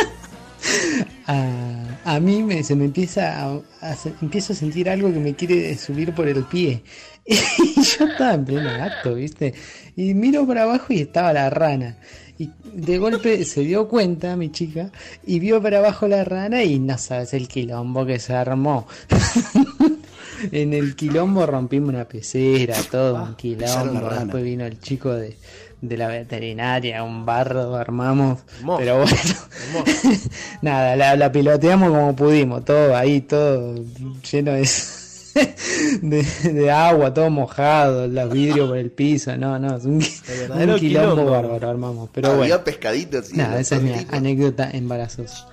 a, 1.27 1.99
a 2.03 2.19
mí 2.19 2.43
me, 2.43 2.63
se 2.63 2.75
me 2.75 2.85
empieza 2.85 3.45
a, 3.45 3.59
a 3.81 3.95
se- 3.95 4.13
empiezo 4.21 4.53
a 4.53 4.55
sentir 4.55 4.89
algo 4.89 5.11
que 5.11 5.19
me 5.19 5.35
quiere 5.35 5.75
subir 5.77 6.13
por 6.13 6.27
el 6.27 6.43
pie. 6.43 6.83
Y 7.27 7.81
yo 7.81 8.05
estaba 8.05 8.33
en 8.35 8.45
pleno 8.45 8.69
acto, 8.69 9.15
¿viste? 9.15 9.53
Y 9.95 10.13
miro 10.13 10.45
para 10.45 10.63
abajo 10.63 10.93
y 10.93 11.01
estaba 11.01 11.33
la 11.33 11.49
rana. 11.49 11.97
Y 12.37 12.49
de 12.73 12.97
golpe 12.97 13.45
se 13.45 13.61
dio 13.61 13.87
cuenta 13.87 14.35
mi 14.35 14.51
chica 14.51 14.91
y 15.25 15.39
vio 15.39 15.61
para 15.61 15.79
abajo 15.79 16.07
la 16.07 16.23
rana 16.25 16.63
y 16.63 16.79
no 16.79 16.97
sabes 16.97 17.33
el 17.33 17.47
quilombo 17.47 18.05
que 18.05 18.19
se 18.19 18.33
armó. 18.33 18.87
en 20.51 20.73
el 20.73 20.95
quilombo 20.95 21.45
rompimos 21.45 21.89
una 21.89 22.05
pecera, 22.05 22.75
todo 22.91 23.15
un 23.23 23.35
pisaron 23.35 23.93
la 23.95 23.99
quilombo. 24.01 24.09
Después 24.25 24.43
vino 24.43 24.65
el 24.65 24.79
chico 24.79 25.13
de, 25.13 25.37
de 25.87 25.97
la 25.97 26.07
veterinaria, 26.07 27.03
un 27.03 27.25
barro 27.25 27.75
armamos, 27.75 28.39
Hermoso. 28.59 28.77
pero 28.79 28.97
bueno, 28.97 29.87
nada, 30.61 30.95
la, 30.95 31.15
la 31.15 31.31
piloteamos 31.31 31.89
como 31.89 32.15
pudimos, 32.15 32.63
todo 32.65 32.95
ahí, 32.95 33.21
todo 33.21 33.75
lleno 34.31 34.51
de, 34.53 34.69
de, 36.01 36.23
de 36.53 36.71
agua, 36.71 37.13
todo 37.13 37.29
mojado, 37.29 38.07
los 38.07 38.31
vidrios 38.31 38.67
por 38.69 38.77
el 38.77 38.91
piso, 38.91 39.35
no, 39.37 39.59
no, 39.59 39.77
es 39.77 39.85
un, 39.85 39.99
quilombo 39.99 40.77
quilombo. 40.77 41.25
bárbaro 41.31 41.69
armamos, 41.69 42.09
pero 42.13 42.29
Había 42.29 42.37
bueno. 42.39 42.63
pescaditos. 42.63 43.31
y 43.33 43.37
Nada, 43.37 43.59
esa 43.59 43.75
es 43.75 43.81
mi 43.81 43.93
anécdota 44.11 44.69
embarazosa. 44.71 45.47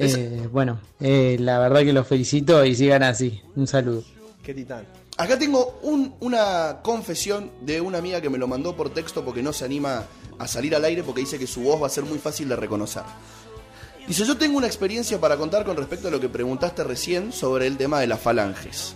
Eh, 0.00 0.46
bueno, 0.52 0.78
eh, 1.00 1.36
la 1.40 1.58
verdad 1.58 1.80
que 1.80 1.92
los 1.92 2.06
felicito 2.06 2.64
y 2.64 2.74
sigan 2.76 3.02
así. 3.02 3.40
Un 3.56 3.66
saludo. 3.66 4.04
Qué 4.44 4.54
titán. 4.54 4.84
Acá 5.18 5.36
tengo 5.38 5.78
un- 5.82 6.14
una 6.20 6.78
confesión 6.82 7.50
de 7.62 7.80
una 7.80 7.98
amiga 7.98 8.20
que 8.20 8.30
me 8.30 8.38
lo 8.38 8.46
mandó 8.46 8.76
por 8.76 8.90
texto 8.90 9.24
porque 9.24 9.42
no 9.42 9.52
se 9.52 9.64
anima 9.64 10.04
a 10.38 10.46
salir 10.46 10.74
al 10.76 10.84
aire 10.84 11.02
porque 11.02 11.20
dice 11.22 11.38
que 11.38 11.46
su 11.48 11.60
voz 11.62 11.82
va 11.82 11.88
a 11.88 11.90
ser 11.90 12.04
muy 12.04 12.18
fácil 12.18 12.48
de 12.48 12.54
reconocer. 12.56 13.02
Dice, 14.06 14.24
yo 14.24 14.38
tengo 14.38 14.56
una 14.56 14.68
experiencia 14.68 15.20
para 15.20 15.36
contar 15.36 15.64
con 15.64 15.76
respecto 15.76 16.08
a 16.08 16.10
lo 16.10 16.20
que 16.20 16.28
preguntaste 16.28 16.84
recién 16.84 17.32
sobre 17.32 17.66
el 17.66 17.76
tema 17.76 18.00
de 18.00 18.06
las 18.06 18.20
falanges. 18.20 18.94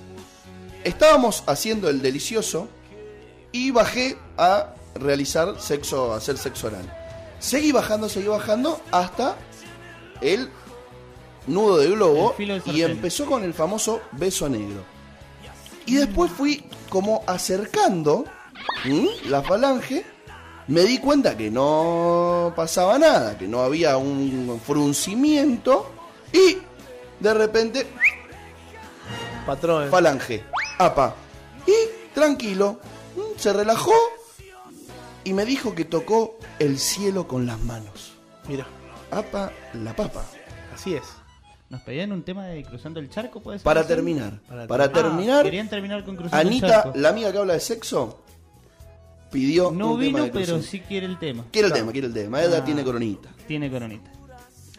Estábamos 0.84 1.42
haciendo 1.46 1.88
el 1.90 2.00
delicioso 2.00 2.68
y 3.50 3.72
bajé 3.72 4.16
a 4.38 4.74
realizar 4.94 5.60
sexo, 5.60 6.12
a 6.14 6.16
hacer 6.16 6.38
sexo 6.38 6.68
oral. 6.68 6.90
Seguí 7.40 7.72
bajando, 7.72 8.08
seguí 8.08 8.28
bajando 8.28 8.80
hasta 8.92 9.36
el 10.20 10.48
nudo 11.48 11.78
de 11.78 11.90
globo 11.90 12.34
y 12.78 12.82
empezó 12.92 13.26
con 13.26 13.42
el 13.42 13.52
famoso 13.52 14.00
beso 14.12 14.48
negro. 14.48 14.84
Y 15.86 15.96
después 15.96 16.30
fui 16.30 16.64
como 16.88 17.22
acercando 17.26 18.24
¿m? 18.84 19.08
la 19.26 19.42
falange, 19.42 20.04
me 20.68 20.82
di 20.82 20.98
cuenta 20.98 21.36
que 21.36 21.50
no 21.50 22.52
pasaba 22.54 22.98
nada, 22.98 23.36
que 23.36 23.48
no 23.48 23.62
había 23.62 23.96
un 23.96 24.60
fruncimiento 24.64 25.90
y 26.32 26.58
de 27.20 27.34
repente 27.34 27.86
Patrón. 29.46 29.90
falange, 29.90 30.44
apa. 30.78 31.14
Y 31.66 32.14
tranquilo, 32.14 32.78
se 33.36 33.52
relajó 33.52 33.92
y 35.24 35.32
me 35.32 35.44
dijo 35.44 35.74
que 35.74 35.84
tocó 35.84 36.36
el 36.58 36.78
cielo 36.78 37.26
con 37.26 37.46
las 37.46 37.58
manos. 37.60 38.12
Mira, 38.48 38.66
Apa 39.10 39.52
la 39.74 39.94
papa. 39.94 40.24
así 40.74 40.94
es. 40.94 41.02
Nos 41.72 41.80
pedían 41.80 42.12
un 42.12 42.22
tema 42.22 42.44
de 42.48 42.62
cruzando 42.64 43.00
el 43.00 43.08
charco, 43.08 43.40
¿puede 43.40 43.58
ser? 43.58 43.64
Para 43.64 43.86
terminar, 43.86 44.40
Para 44.46 44.66
para, 44.66 44.84
Ah, 44.84 44.92
terminar, 44.92 45.42
querían 45.42 45.70
terminar 45.70 46.04
con 46.04 46.16
cruzando 46.16 46.38
el 46.42 46.46
Anita, 46.48 46.68
charco. 46.68 46.92
la 46.98 47.08
amiga 47.08 47.32
que 47.32 47.38
habla 47.38 47.54
de 47.54 47.60
sexo, 47.60 48.22
pidió 49.30 49.70
No 49.70 49.94
un 49.94 50.00
tema 50.00 50.18
vino, 50.18 50.24
de 50.24 50.30
pero 50.32 50.60
sí 50.60 50.80
quiere 50.80 51.06
el 51.06 51.18
tema. 51.18 51.46
Quiere 51.50 51.68
el 51.68 51.72
tema, 51.74 51.90
quiere 51.90 52.08
el 52.08 52.12
tema. 52.12 52.42
Eda 52.42 52.58
Ah. 52.58 52.64
tiene 52.64 52.84
coronita. 52.84 53.30
Tiene 53.48 53.70
coronita. 53.70 54.12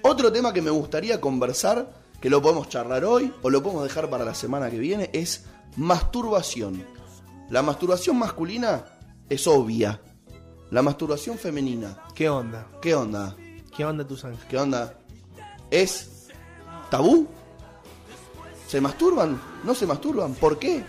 Otro 0.04 0.32
tema 0.32 0.54
que 0.54 0.62
me 0.62 0.70
gustaría 0.70 1.20
conversar, 1.20 1.90
que 2.22 2.30
lo 2.30 2.44
podemos 2.44 2.70
charlar 2.70 3.04
hoy 3.06 3.34
o 3.42 3.50
lo 3.50 3.64
podemos 3.64 3.84
dejar 3.86 4.08
para 4.12 4.24
la 4.24 4.36
semana 4.36 4.70
que 4.70 4.78
viene, 4.78 5.10
es 5.14 5.46
masturbación. 5.76 6.86
La 7.50 7.64
masturbación 7.64 8.18
masculina 8.20 8.86
es 9.30 9.48
obvia. 9.48 10.00
La 10.70 10.84
masturbación 10.84 11.40
femenina, 11.40 11.98
¿Qué 12.14 12.30
onda? 12.30 12.68
¿qué 12.84 12.94
onda? 12.94 13.36
¿Qué 13.76 13.84
onda 13.84 14.06
tus 14.06 14.24
ángeles? 14.26 14.46
¿Qué 14.48 14.58
onda? 14.60 14.94
¿Es 15.72 16.13
tabú? 16.94 17.28
¿Se 18.68 18.80
masturban? 18.80 19.42
¿No 19.64 19.74
se 19.74 19.88
masturban? 19.88 20.36
¿Por 20.36 20.60
qué? 20.60 20.84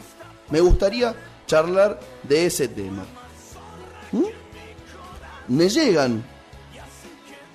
Me 0.50 0.60
gustaría 0.60 1.14
charlar 1.46 1.98
de 2.22 2.44
ese 2.44 2.68
tema. 2.68 3.04
¿Mm? 4.12 4.24
Me 5.48 5.68
llegan. 5.70 6.22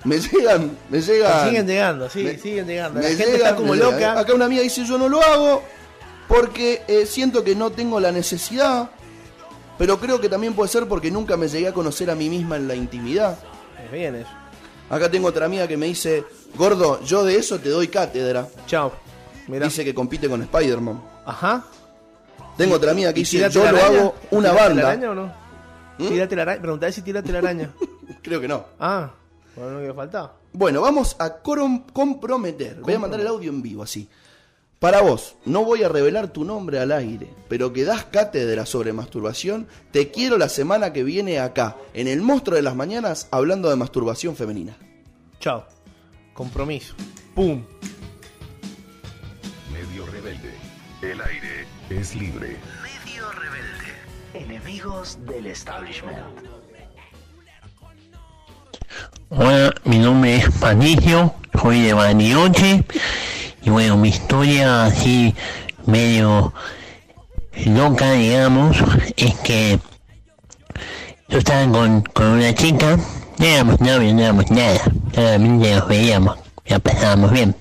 Me 0.02 0.18
llegan, 0.18 0.76
me 0.88 1.00
llegan. 1.00 1.48
Siguen 1.48 1.66
llegando, 1.68 2.10
sí, 2.10 2.24
Me- 2.24 2.38
siguen 2.38 2.66
llegando. 2.66 2.98
me 2.98 3.02
La 3.04 3.08
gente 3.10 3.24
llegan, 3.26 3.40
está 3.40 3.54
como 3.56 3.72
me 3.72 3.76
llegan. 3.78 3.92
loca. 3.92 4.18
Acá 4.18 4.34
una 4.34 4.46
amiga 4.46 4.62
dice 4.62 4.84
yo 4.84 4.98
no 4.98 5.08
lo 5.08 5.22
hago 5.22 5.62
porque 6.26 6.82
eh, 6.88 7.06
siento 7.06 7.44
que 7.44 7.54
no 7.54 7.70
tengo 7.70 8.00
la 8.00 8.10
necesidad, 8.10 8.90
pero 9.78 10.00
creo 10.00 10.20
que 10.20 10.28
también 10.28 10.54
puede 10.54 10.70
ser 10.70 10.88
porque 10.88 11.10
nunca 11.12 11.36
me 11.36 11.46
llegué 11.48 11.68
a 11.68 11.72
conocer 11.72 12.10
a 12.10 12.16
mí 12.16 12.28
misma 12.28 12.56
en 12.56 12.66
la 12.66 12.74
intimidad. 12.74 13.38
Es 13.84 13.92
bien 13.92 14.16
eso. 14.16 14.30
Acá 14.88 15.08
tengo 15.08 15.28
otra 15.28 15.46
amiga 15.46 15.68
que 15.68 15.76
me 15.76 15.86
dice, 15.86 16.24
gordo, 16.56 17.02
yo 17.04 17.24
de 17.24 17.36
eso 17.36 17.58
te 17.58 17.68
doy 17.68 17.88
cátedra. 17.88 18.48
Chao. 18.66 18.92
Mirá. 19.48 19.66
Dice 19.66 19.84
que 19.84 19.94
compite 19.94 20.28
con 20.28 20.42
Spider-Man. 20.42 21.02
Ajá. 21.26 21.64
Tengo 22.56 22.74
otra 22.76 22.90
amiga 22.92 23.12
que 23.12 23.20
¿Y 23.20 23.22
dice, 23.24 23.48
yo 23.50 23.62
lo 23.62 23.68
araña? 23.68 23.86
hago 24.00 24.14
una 24.30 24.50
¿Tírate 24.50 24.54
la 24.62 24.68
banda. 24.68 24.88
araña 24.88 25.10
o 25.10 25.14
no? 25.14 25.32
Tírate 25.98 26.36
la 26.36 26.42
araña. 26.42 26.60
Preguntá 26.62 26.92
si 26.92 27.02
tírate 27.02 27.32
la 27.32 27.38
araña. 27.38 27.70
Creo 28.22 28.40
que 28.40 28.48
no. 28.48 28.64
ah, 28.78 29.10
bueno, 29.56 29.80
no 29.80 29.86
que 29.86 29.94
faltaba. 29.94 30.34
Bueno, 30.52 30.80
vamos 30.80 31.16
a 31.18 31.38
comprometer. 31.38 32.76
Voy 32.80 32.94
a 32.94 32.98
mandar 32.98 33.20
el 33.20 33.26
audio 33.26 33.50
en 33.50 33.62
vivo 33.62 33.82
así. 33.82 34.08
Para 34.78 35.02
vos, 35.02 35.36
no 35.44 35.62
voy 35.64 35.82
a 35.82 35.88
revelar 35.90 36.28
tu 36.32 36.42
nombre 36.44 36.78
al 36.80 36.90
aire, 36.92 37.28
pero 37.48 37.70
que 37.72 37.84
das 37.84 38.06
cátedra 38.06 38.64
sobre 38.64 38.94
masturbación, 38.94 39.66
te 39.90 40.10
quiero 40.10 40.38
la 40.38 40.48
semana 40.48 40.92
que 40.94 41.02
viene 41.04 41.38
acá, 41.38 41.76
en 41.92 42.08
el 42.08 42.22
Monstruo 42.22 42.56
de 42.56 42.62
las 42.62 42.74
Mañanas, 42.74 43.28
hablando 43.30 43.68
de 43.68 43.76
masturbación 43.76 44.36
femenina. 44.36 44.76
Chao. 45.38 45.64
Compromiso. 46.40 46.94
Pum. 47.34 47.62
Medio 49.70 50.06
rebelde. 50.06 50.54
El 51.02 51.20
aire 51.20 51.66
es 51.90 52.14
libre. 52.14 52.56
Medio 52.82 53.30
rebelde. 53.32 53.92
Enemigos 54.32 55.18
del 55.26 55.48
establishment. 55.48 56.16
Hola, 59.28 59.74
mi 59.84 59.98
nombre 59.98 60.36
es 60.36 60.50
Patricio, 60.58 61.34
soy 61.60 61.82
de 61.82 61.92
Bariloche 61.92 62.84
y 63.60 63.68
bueno, 63.68 63.98
mi 63.98 64.08
historia 64.08 64.86
así 64.86 65.34
medio 65.84 66.54
loca, 67.66 68.12
digamos, 68.12 68.78
es 69.18 69.34
que 69.40 69.78
yo 71.28 71.36
estaba 71.36 71.70
con, 71.70 72.00
con 72.00 72.26
una 72.28 72.54
chica, 72.54 72.98
no 73.40 73.46
éramos 73.46 73.80
novios, 73.80 74.12
no 74.12 74.20
éramos 74.20 74.50
nada, 74.50 74.80
solamente 75.14 75.74
nos 75.74 75.88
veíamos, 75.88 76.38
la 76.66 76.78
pasábamos 76.78 77.32
bien. 77.32 77.56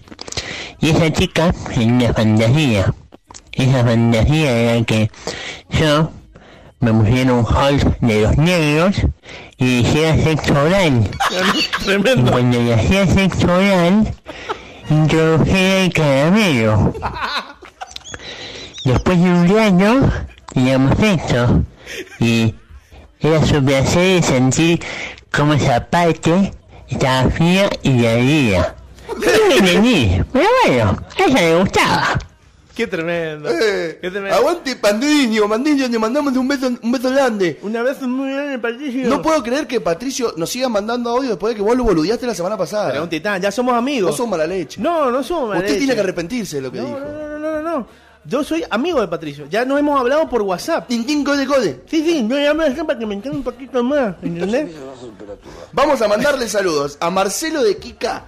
Y 0.82 0.90
esa 0.90 1.10
chica 1.12 1.54
tenía 1.74 2.08
una 2.08 2.14
fantasía, 2.14 2.94
esa 3.54 3.84
fantasía 3.86 4.52
era 4.52 4.86
que 4.86 5.10
yo 5.70 6.12
me 6.82 6.94
pusiera 6.94 7.34
un 7.34 7.46
hall 7.46 7.96
de 8.02 8.22
los 8.22 8.38
negros 8.38 8.98
y 9.58 9.80
hiciera 9.80 10.18
sexo 10.22 10.54
oral. 10.54 11.10
Y 11.88 12.22
cuando 12.30 12.62
le 12.62 12.74
hacía 12.74 13.08
sexo 13.08 13.48
oral, 13.48 14.14
introdujera 14.90 15.84
el 15.84 15.94
caramelo. 15.94 16.94
Después 18.84 19.22
de 19.22 19.30
un 19.30 19.60
año, 19.60 20.12
teníamos 20.54 20.98
sexo. 20.98 21.64
Y 22.20 22.54
era 23.22 23.46
su 23.46 23.64
placer 23.64 24.24
sentir 24.24 24.80
como 25.32 25.54
esa 25.54 25.86
parte 25.90 26.54
estaba 26.88 27.30
fría 27.30 27.70
y 27.84 28.06
ardía. 28.06 28.76
No 29.10 29.48
me 29.48 29.58
entendí, 29.58 30.22
pero 30.32 30.46
bueno, 30.66 30.98
a 31.18 31.24
ella 31.24 31.42
le 31.42 31.56
gustaba. 31.60 32.20
Qué 32.76 32.88
tremendo. 32.88 33.50
Eh, 33.50 33.98
Qué 34.02 34.10
tremendo. 34.10 34.38
aguante 34.38 34.74
Pandiño, 34.78 35.48
Mandiño, 35.50 35.90
te 35.90 36.00
mandamos 36.00 36.34
un 36.38 36.48
beso, 36.48 36.72
un 36.82 36.92
beso 36.94 37.10
grande. 37.10 37.60
Una 37.62 37.82
vez 37.84 38.02
muy 38.04 38.32
grande, 38.32 38.58
Patricio. 38.58 39.10
No 39.10 39.22
puedo 39.22 39.44
creer 39.44 39.68
que 39.68 39.82
Patricio 39.82 40.34
nos 40.38 40.50
siga 40.50 40.70
mandando 40.70 41.10
audio 41.10 41.32
después 41.32 41.52
de 41.52 41.58
que 41.58 41.62
vos 41.62 41.76
lo 41.76 41.84
boludeaste 41.84 42.26
la 42.26 42.34
semana 42.36 42.56
pasada. 42.56 42.92
Pero 42.92 43.04
un 43.04 43.10
titán, 43.10 43.42
ya 43.42 43.52
somos 43.52 43.74
amigos. 43.74 44.12
No 44.12 44.16
sos 44.18 44.30
mala 44.30 44.48
leche. 44.48 44.80
No, 44.80 45.12
no 45.12 45.22
somos 45.24 45.50
mala 45.50 45.60
Usted 45.60 45.78
tiene 45.78 45.94
que 45.94 46.00
arrepentirse 46.00 46.56
de 46.58 46.62
lo 46.62 46.72
que 46.72 46.78
No, 46.80 46.86
dijo. 46.86 47.00
no, 47.00 47.06
no, 47.10 47.40
no, 47.40 47.62
no, 47.62 47.62
no. 47.62 47.88
Yo 48.30 48.44
soy 48.44 48.64
amigo 48.70 49.02
de 49.02 49.08
Patricio. 49.08 49.48
Ya 49.50 49.66
nos 49.66 49.80
hemos 49.80 50.00
hablado 50.00 50.30
por 50.30 50.44
WhatsApp. 50.44 50.88
Tintín, 50.88 51.24
code, 51.24 51.48
code. 51.48 51.82
Sí, 51.90 52.04
sí, 52.04 52.28
yo 52.28 52.38
llamo 52.38 52.62
acá 52.62 52.86
para 52.86 53.00
que 53.00 53.06
me 53.08 53.16
entienda 53.16 53.40
un 53.40 53.44
poquito 53.44 53.84
más. 53.84 54.16
¿Entendés? 54.22 54.70
Vamos 55.74 56.00
a 56.04 56.08
mandarle 56.08 56.48
saludos 56.48 56.96
a 57.02 57.10
Marcelo 57.10 57.64
de 57.64 57.78
Kika, 57.78 58.26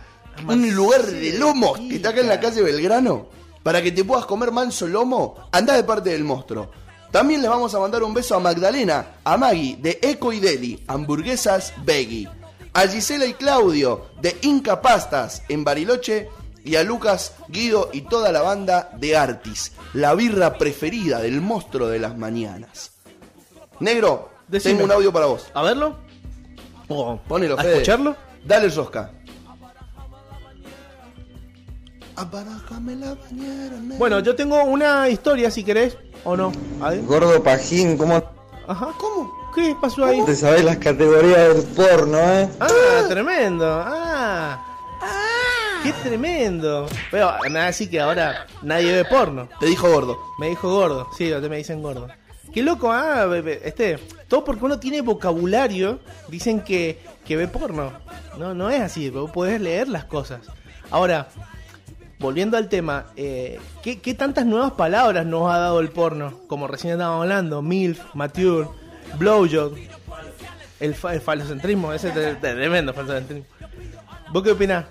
un 0.47 0.73
lugar 0.73 1.05
de 1.05 1.37
lomos 1.37 1.77
que 1.77 1.97
está 1.97 2.09
acá 2.09 2.21
en 2.21 2.29
la 2.29 2.39
calle 2.39 2.63
Belgrano. 2.63 3.27
Para 3.61 3.83
que 3.83 3.91
te 3.91 4.03
puedas 4.03 4.25
comer 4.25 4.51
manso 4.51 4.87
lomo, 4.87 5.35
anda 5.51 5.75
de 5.75 5.83
parte 5.83 6.09
del 6.09 6.23
monstruo. 6.23 6.71
También 7.11 7.41
les 7.41 7.51
vamos 7.51 7.75
a 7.75 7.79
mandar 7.79 8.01
un 8.01 8.15
beso 8.15 8.35
a 8.35 8.39
Magdalena, 8.39 9.17
a 9.23 9.37
Maggie 9.37 9.77
de 9.79 9.99
Eco 10.01 10.33
y 10.33 10.39
Deli, 10.39 10.83
hamburguesas 10.87 11.73
Veggie. 11.85 12.27
A 12.73 12.87
Gisela 12.87 13.27
y 13.27 13.33
Claudio 13.33 14.07
de 14.19 14.35
Inca 14.41 14.81
Pastas 14.81 15.43
en 15.47 15.63
Bariloche. 15.63 16.29
Y 16.63 16.75
a 16.75 16.83
Lucas, 16.83 17.33
Guido 17.47 17.89
y 17.91 18.01
toda 18.01 18.31
la 18.31 18.41
banda 18.41 18.89
de 18.97 19.17
Artis, 19.17 19.71
la 19.93 20.13
birra 20.13 20.57
preferida 20.57 21.19
del 21.19 21.41
monstruo 21.41 21.88
de 21.88 21.99
las 21.99 22.17
mañanas. 22.17 22.91
Negro, 23.79 24.29
Decime. 24.47 24.75
tengo 24.75 24.85
un 24.85 24.91
audio 24.91 25.11
para 25.11 25.25
vos. 25.25 25.47
A 25.53 25.63
verlo. 25.63 25.97
Oh, 26.88 27.17
Ponelo, 27.27 27.57
¿A 27.57 27.63
Fede. 27.63 27.73
escucharlo? 27.73 28.15
Dale 28.45 28.69
rosca. 28.69 29.11
Aparájame 32.15 32.95
la 32.97 33.15
bañera, 33.15 33.77
negro. 33.77 33.97
Bueno, 33.97 34.19
yo 34.19 34.35
tengo 34.35 34.63
una 34.63 35.09
historia 35.09 35.49
si 35.49 35.63
querés 35.63 35.97
o 36.23 36.35
no. 36.35 36.51
A 36.81 36.91
ver. 36.91 37.01
Gordo 37.03 37.41
Pajín, 37.41 37.97
¿cómo? 37.97 38.21
Ajá. 38.67 38.89
¿Cómo? 38.99 39.31
¿Qué 39.55 39.75
pasó 39.81 40.05
ahí? 40.05 40.23
Te 40.25 40.35
sabés 40.35 40.63
las 40.63 40.77
categorías 40.77 41.55
del 41.55 41.63
porno, 41.75 42.17
¿eh? 42.19 42.49
Ah, 42.59 43.05
tremendo. 43.09 43.65
Ah. 43.67 44.70
Qué 45.83 45.93
tremendo. 46.03 46.87
Pero 47.09 47.31
nada 47.49 47.67
así 47.67 47.87
que 47.89 47.99
ahora 47.99 48.45
nadie 48.61 48.91
ve 48.93 49.05
porno. 49.05 49.47
Te 49.59 49.65
dijo 49.65 49.89
gordo. 49.89 50.17
Me 50.39 50.49
dijo 50.49 50.69
gordo. 50.69 51.07
Sí, 51.17 51.29
te 51.29 51.49
me 51.49 51.57
dicen 51.57 51.81
gordo. 51.81 52.07
Qué 52.53 52.61
loco, 52.61 52.91
ah, 52.91 53.25
bebé. 53.25 53.61
este, 53.63 53.97
todo 54.27 54.43
porque 54.43 54.65
uno 54.65 54.77
tiene 54.77 55.01
vocabulario, 55.01 55.99
dicen 56.27 56.61
que, 56.61 56.99
que 57.25 57.37
ve 57.37 57.47
porno. 57.47 57.93
No, 58.37 58.53
no 58.53 58.69
es 58.69 58.81
así, 58.81 59.09
vos 59.09 59.31
podés 59.31 59.61
leer 59.61 59.87
las 59.87 60.03
cosas. 60.03 60.41
Ahora, 60.89 61.29
volviendo 62.19 62.57
al 62.57 62.67
tema, 62.67 63.05
eh, 63.15 63.57
¿qué, 63.81 64.01
qué 64.01 64.13
tantas 64.13 64.45
nuevas 64.45 64.73
palabras 64.73 65.25
nos 65.25 65.49
ha 65.51 65.59
dado 65.59 65.79
el 65.79 65.89
porno? 65.89 66.39
Como 66.47 66.67
recién 66.67 66.91
estábamos 66.93 67.23
hablando, 67.23 67.61
MILF, 67.61 68.01
mature, 68.15 68.67
blowjob, 69.17 69.77
el, 70.81 70.93
fa- 70.93 71.13
el 71.13 71.21
falocentrismo, 71.21 71.93
ese 71.93 72.09
es 72.09 72.15
tre- 72.15 72.37
tremendo 72.39 72.93
falocentrismo. 72.93 73.45
¿Vos 74.33 74.43
qué 74.43 74.51
opinás? 74.51 74.85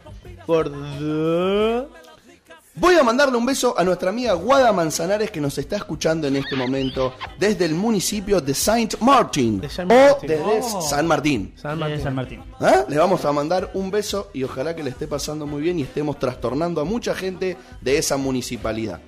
Voy 2.75 2.95
a 2.95 3.03
mandarle 3.03 3.37
un 3.37 3.45
beso 3.45 3.75
a 3.79 3.85
nuestra 3.85 4.11
amiga 4.11 4.33
Guada 4.35 4.73
Manzanares 4.73 5.31
que 5.31 5.41
nos 5.41 5.57
está 5.59 5.77
escuchando 5.77 6.27
en 6.27 6.37
este 6.37 6.57
momento 6.57 7.13
desde 7.39 7.67
el 7.67 7.75
municipio 7.75 8.41
de 8.41 8.55
Saint 8.55 8.99
Martin 9.01 9.63
Saint 9.69 9.91
o 9.93 10.19
desde 10.23 10.41
Oh. 10.63 10.81
San 10.81 11.07
Martín. 11.07 11.53
San 11.57 11.79
Martín. 11.79 12.01
San 12.03 12.15
Martín. 12.15 12.43
¿Ah? 12.59 12.85
Le 12.89 12.97
vamos 12.97 13.25
a 13.25 13.33
mandar 13.33 13.71
un 13.75 13.91
beso 13.91 14.31
y 14.33 14.45
ojalá 14.45 14.75
que 14.75 14.83
le 14.83 14.91
esté 14.91 15.07
pasando 15.07 15.47
muy 15.47 15.61
bien 15.63 15.79
y 15.79 15.83
estemos 15.83 16.19
trastornando 16.19 16.81
a 16.81 16.85
mucha 16.85 17.15
gente 17.15 17.57
de 17.81 17.99
esa 17.99 18.17
municipalidad. 18.17 19.01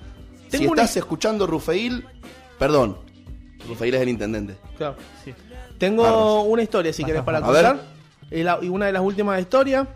Si 0.51 0.59
Tengo 0.59 0.75
estás 0.75 0.95
escuchando 0.97 1.47
Rufeil, 1.47 2.05
perdón, 2.59 2.97
Rufeil 3.67 3.95
es 3.95 4.01
el 4.01 4.09
intendente. 4.09 4.55
Claro. 4.77 4.95
Tengo 5.79 6.43
una 6.43 6.61
historia, 6.61 6.93
si 6.93 7.03
querés, 7.03 7.23
para 7.23 7.41
contar. 7.41 7.75
ver. 8.29 8.39
Y, 8.39 8.43
la- 8.43 8.59
y 8.61 8.67
una 8.69 8.85
de 8.85 8.91
las 8.91 9.01
últimas 9.01 9.39
historias 9.41 9.87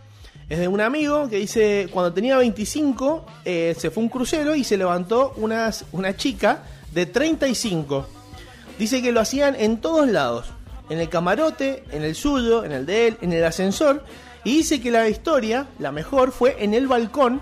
es 0.50 0.60
de 0.60 0.68
un 0.68 0.80
amigo 0.80 1.28
que 1.28 1.38
dice, 1.38 1.90
cuando 1.92 2.14
tenía 2.14 2.38
25, 2.38 3.26
eh, 3.44 3.76
se 3.78 3.92
fue 3.92 4.04
un 4.04 4.10
crucero 4.10 4.56
y 4.56 4.64
se 4.64 4.78
levantó 4.78 5.34
unas, 5.38 5.84
una 5.92 6.16
chica 6.16 6.64
de 6.94 7.06
35. 7.06 8.08
Dice 8.80 9.02
que 9.02 9.12
lo 9.12 9.20
hacían 9.20 9.56
en 9.56 9.82
todos 9.82 10.08
lados. 10.08 10.48
En 10.90 11.00
el 11.00 11.10
camarote, 11.10 11.84
en 11.92 12.04
el 12.04 12.16
suyo, 12.16 12.64
en 12.64 12.72
el 12.72 12.86
de 12.86 13.08
él, 13.08 13.18
en 13.22 13.34
el 13.34 13.44
ascensor. 13.44 14.06
Y 14.46 14.58
dice 14.58 14.80
que 14.80 14.90
la 14.90 15.10
historia, 15.10 15.68
la 15.80 15.92
mejor, 15.92 16.32
fue 16.32 16.56
en 16.64 16.74
el 16.74 16.88
balcón, 16.88 17.42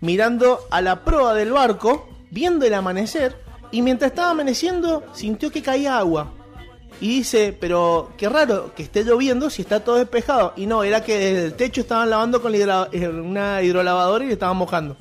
mirando 0.00 0.60
a 0.70 0.80
la 0.80 1.04
proa 1.04 1.34
del 1.34 1.52
barco, 1.52 2.08
viendo 2.30 2.64
el 2.64 2.72
amanecer. 2.72 3.36
Y 3.72 3.82
mientras 3.82 4.12
estaba 4.12 4.30
amaneciendo, 4.30 5.04
sintió 5.12 5.50
que 5.50 5.60
caía 5.60 5.98
agua. 5.98 6.32
Y 7.02 7.08
dice, 7.18 7.52
pero 7.58 8.10
qué 8.16 8.28
raro 8.28 8.72
que 8.76 8.84
esté 8.84 9.02
lloviendo 9.02 9.50
si 9.50 9.62
está 9.62 9.82
todo 9.82 9.96
despejado. 9.96 10.52
Y 10.56 10.66
no, 10.66 10.84
era 10.84 11.02
que 11.02 11.18
desde 11.18 11.44
el 11.46 11.54
techo 11.54 11.80
estaban 11.80 12.08
lavando 12.08 12.40
con 12.40 12.52
la 12.52 12.58
hidra- 12.58 12.88
eh, 12.92 13.08
una 13.08 13.60
hidrolavadora 13.60 14.22
y 14.24 14.28
le 14.28 14.34
estaban 14.34 14.56
mojando. 14.56 14.96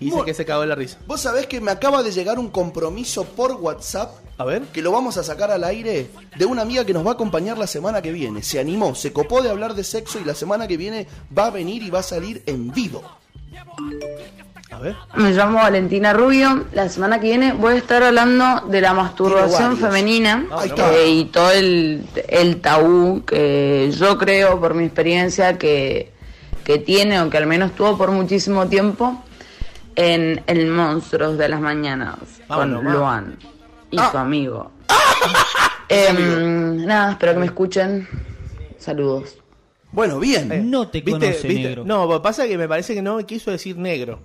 Y 0.00 0.06
dice 0.06 0.16
Bueno. 0.16 0.24
que 0.26 0.34
se 0.34 0.44
cagó 0.44 0.60
de 0.62 0.66
la 0.66 0.74
risa. 0.74 0.98
Vos 1.06 1.20
sabés 1.20 1.46
que 1.46 1.60
me 1.60 1.70
acaba 1.70 2.02
de 2.02 2.10
llegar 2.10 2.38
un 2.40 2.50
compromiso 2.50 3.24
por 3.24 3.52
WhatsApp. 3.52 4.12
A 4.38 4.44
ver. 4.44 4.62
Que 4.72 4.82
lo 4.82 4.90
vamos 4.92 5.16
a 5.16 5.22
sacar 5.24 5.50
al 5.52 5.62
aire 5.64 6.10
de 6.36 6.44
una 6.46 6.62
amiga 6.62 6.84
que 6.84 6.92
nos 6.92 7.04
va 7.06 7.10
a 7.10 7.14
acompañar 7.14 7.58
la 7.58 7.66
semana 7.68 8.02
que 8.02 8.10
viene. 8.12 8.42
Se 8.42 8.58
animó, 8.58 8.94
se 8.96 9.12
copó 9.12 9.40
de 9.42 9.50
hablar 9.50 9.74
de 9.74 9.84
sexo 9.84 10.18
y 10.20 10.24
la 10.24 10.34
semana 10.34 10.66
que 10.68 10.76
viene 10.76 11.06
va 11.36 11.46
a 11.46 11.50
venir 11.50 11.82
y 11.84 11.90
va 11.90 12.00
a 12.00 12.04
salir 12.04 12.42
en 12.46 12.70
vivo. 12.72 13.02
A 14.70 14.78
ver. 14.80 14.96
Me 15.16 15.32
llamo 15.32 15.58
Valentina 15.58 16.12
Rubio. 16.12 16.66
La 16.72 16.88
semana 16.88 17.20
que 17.20 17.28
viene 17.28 17.52
voy 17.52 17.74
a 17.74 17.76
estar 17.78 18.02
hablando 18.02 18.68
de 18.68 18.80
la 18.80 18.92
masturbación 18.92 19.76
femenina 19.78 20.44
eh, 20.92 21.08
y 21.08 21.24
todo 21.26 21.50
el, 21.52 22.06
el 22.28 22.60
tabú 22.60 23.24
que 23.24 23.90
yo 23.96 24.18
creo 24.18 24.60
por 24.60 24.74
mi 24.74 24.84
experiencia 24.84 25.56
que, 25.56 26.12
que 26.64 26.78
tiene 26.78 27.20
o 27.20 27.30
que 27.30 27.38
al 27.38 27.46
menos 27.46 27.72
tuvo 27.72 27.96
por 27.96 28.10
muchísimo 28.10 28.68
tiempo 28.68 29.24
en 29.96 30.42
El 30.46 30.66
Monstruos 30.68 31.38
de 31.38 31.48
las 31.48 31.60
Mañanas 31.60 32.16
Vámonos, 32.46 32.82
con. 32.84 32.92
Luan 32.92 33.36
y 33.90 33.98
su 33.98 34.18
amigo. 34.18 34.70
Em, 35.90 36.84
nada, 36.84 37.12
espero 37.12 37.32
que 37.32 37.38
me 37.38 37.46
escuchen. 37.46 38.06
Saludos. 38.76 39.38
Bueno, 39.90 40.20
bien. 40.20 40.70
No 40.70 40.88
te 40.88 41.00
¿Viste? 41.00 41.12
conoce, 41.18 41.48
¿Viste? 41.48 41.62
negro. 41.68 41.84
No, 41.86 42.20
pasa 42.20 42.46
que 42.46 42.58
me 42.58 42.68
parece 42.68 42.94
que 42.94 43.00
no 43.00 43.16
quiso 43.26 43.50
decir 43.50 43.78
negro. 43.78 44.20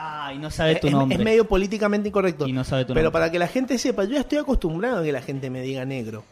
Ay, 0.00 0.38
no 0.38 0.50
sabe 0.50 0.76
tu 0.76 0.86
es, 0.86 0.92
nombre. 0.92 1.16
es 1.18 1.24
medio 1.24 1.44
políticamente 1.46 2.08
incorrecto. 2.08 2.46
Y 2.46 2.52
no 2.52 2.62
sabe 2.62 2.84
tu 2.84 2.94
Pero 2.94 3.06
nombre. 3.06 3.12
para 3.20 3.30
que 3.32 3.38
la 3.38 3.48
gente 3.48 3.78
sepa, 3.78 4.04
yo 4.04 4.10
ya 4.12 4.20
estoy 4.20 4.38
acostumbrado 4.38 4.98
a 4.98 5.02
que 5.02 5.10
la 5.12 5.22
gente 5.22 5.50
me 5.50 5.60
diga 5.62 5.84
negro. 5.84 6.24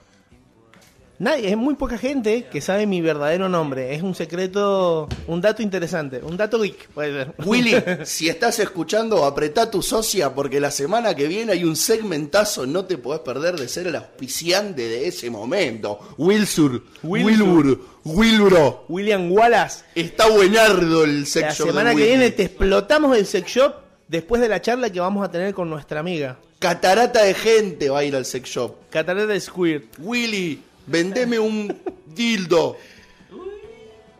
Nadie, 1.18 1.48
es 1.48 1.56
muy 1.56 1.76
poca 1.76 1.96
gente 1.96 2.44
que 2.52 2.60
sabe 2.60 2.86
mi 2.86 3.00
verdadero 3.00 3.48
nombre. 3.48 3.94
Es 3.94 4.02
un 4.02 4.14
secreto, 4.14 5.08
un 5.26 5.40
dato 5.40 5.62
interesante, 5.62 6.20
un 6.22 6.36
dato 6.36 6.60
geek, 6.60 6.88
puede 6.90 7.24
ser. 7.24 7.34
Willy, 7.46 7.74
si 8.04 8.28
estás 8.28 8.58
escuchando, 8.58 9.24
apretá 9.24 9.70
tu 9.70 9.80
socia 9.80 10.34
porque 10.34 10.60
la 10.60 10.70
semana 10.70 11.14
que 11.14 11.26
viene 11.26 11.52
hay 11.52 11.64
un 11.64 11.74
segmentazo, 11.74 12.66
no 12.66 12.84
te 12.84 12.98
podés 12.98 13.20
perder 13.20 13.56
de 13.56 13.66
ser 13.66 13.86
el 13.86 13.96
auspiciante 13.96 14.82
de 14.82 15.08
ese 15.08 15.30
momento. 15.30 16.00
Wilsur, 16.18 16.82
Wilbur, 17.02 17.80
Wilbro. 18.06 18.84
William 18.88 19.32
Wallace. 19.32 19.84
Está 19.96 20.28
buenardo 20.28 21.02
el 21.02 21.26
sex 21.26 21.42
La 21.42 21.52
shop 21.52 21.66
de 21.66 21.72
semana 21.72 21.94
que 21.94 22.06
viene 22.06 22.30
te 22.30 22.44
explotamos 22.44 23.16
el 23.16 23.26
sex 23.26 23.50
shop 23.50 23.74
después 24.06 24.40
de 24.40 24.48
la 24.48 24.62
charla 24.62 24.90
que 24.90 25.00
vamos 25.00 25.26
a 25.26 25.30
tener 25.30 25.52
con 25.52 25.68
nuestra 25.68 25.98
amiga. 25.98 26.38
Catarata 26.60 27.24
de 27.24 27.34
gente 27.34 27.90
va 27.90 27.98
a 27.98 28.04
ir 28.04 28.14
al 28.14 28.24
sex 28.24 28.48
shop. 28.48 28.76
Catarata 28.90 29.26
de 29.26 29.40
Squirt. 29.40 29.96
Willy, 29.98 30.62
vendeme 30.86 31.40
un 31.40 31.76
dildo. 32.06 32.76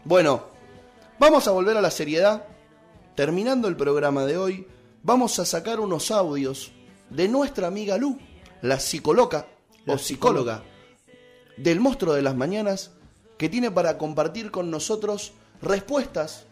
Bueno, 0.03 0.47
vamos 1.21 1.47
a 1.47 1.53
volver 1.53 1.77
a 1.77 1.81
la 1.81 1.93
seriedad. 1.93 2.45
Terminando 3.15 3.69
el 3.69 3.77
programa 3.77 4.27
de 4.27 4.37
hoy, 4.37 4.67
vamos 5.05 5.39
a 5.39 5.45
sacar 5.47 5.79
unos 5.79 6.11
audios 6.11 6.73
de 7.09 7.29
nuestra 7.29 7.69
amiga 7.69 7.97
Lu, 7.99 8.19
la 8.63 8.81
psicóloga 8.81 9.47
o 9.87 9.97
psicóloga 9.97 10.65
del 11.57 11.79
monstruo 11.79 12.15
de 12.15 12.23
las 12.23 12.35
mañanas, 12.35 12.91
que 13.39 13.49
tiene 13.49 13.71
para 13.71 13.99
compartir 13.99 14.51
con 14.51 14.71
nosotros 14.71 15.33
respuestas 15.63 16.45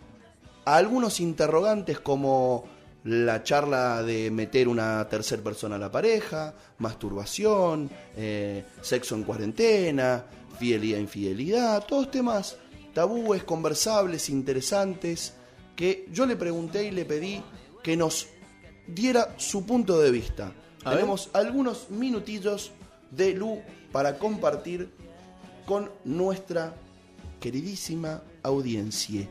a 0.64 0.76
algunos 0.76 1.20
interrogantes 1.20 2.00
como 2.00 2.64
la 3.04 3.42
charla 3.42 4.02
de 4.02 4.30
meter 4.30 4.66
una 4.66 5.06
tercera 5.08 5.42
persona 5.42 5.76
a 5.76 5.78
la 5.78 5.90
pareja, 5.90 6.54
masturbación, 6.78 7.90
eh, 8.16 8.64
sexo 8.80 9.14
en 9.14 9.24
cuarentena, 9.24 10.24
fidelidad, 10.58 10.98
infidelidad, 10.98 11.84
todos 11.84 12.10
temas 12.10 12.56
tabúes, 12.94 13.44
conversables, 13.44 14.30
interesantes, 14.30 15.34
que 15.76 16.06
yo 16.10 16.24
le 16.24 16.36
pregunté 16.36 16.84
y 16.84 16.92
le 16.92 17.04
pedí 17.04 17.42
que 17.82 17.96
nos 17.96 18.28
diera 18.86 19.34
su 19.36 19.66
punto 19.66 20.00
de 20.00 20.10
vista. 20.10 20.52
A 20.84 20.90
ver. 20.90 21.00
Tenemos 21.00 21.28
algunos 21.32 21.90
minutillos 21.90 22.70
de 23.10 23.34
Lu 23.34 23.60
para 23.92 24.18
compartir 24.18 24.90
con 25.66 25.90
nuestra 26.04 26.74
queridísima 27.40 28.22
audiencia. 28.42 29.26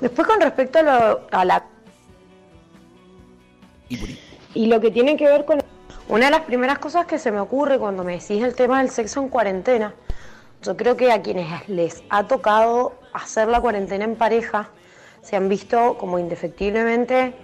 Después 0.00 0.26
con 0.26 0.40
respecto 0.40 0.78
a, 0.78 0.82
lo- 0.82 1.26
a 1.30 1.44
la... 1.44 1.64
Y 4.54 4.66
lo 4.66 4.80
que 4.80 4.90
tiene 4.90 5.16
que 5.16 5.26
ver 5.26 5.44
con... 5.44 5.62
Una 6.08 6.26
de 6.26 6.30
las 6.30 6.42
primeras 6.42 6.78
cosas 6.78 7.06
que 7.06 7.18
se 7.18 7.32
me 7.32 7.40
ocurre 7.40 7.78
cuando 7.78 8.04
me 8.04 8.12
decís 8.12 8.42
el 8.42 8.54
tema 8.54 8.80
del 8.80 8.90
sexo 8.90 9.20
en 9.20 9.28
cuarentena, 9.28 9.94
yo 10.62 10.76
creo 10.76 10.96
que 10.96 11.10
a 11.10 11.20
quienes 11.20 11.68
les 11.68 12.02
ha 12.10 12.28
tocado 12.28 12.94
hacer 13.12 13.48
la 13.48 13.60
cuarentena 13.60 14.04
en 14.04 14.14
pareja, 14.14 14.68
se 15.22 15.34
han 15.34 15.48
visto 15.48 15.98
como 15.98 16.20
indefectiblemente 16.20 17.34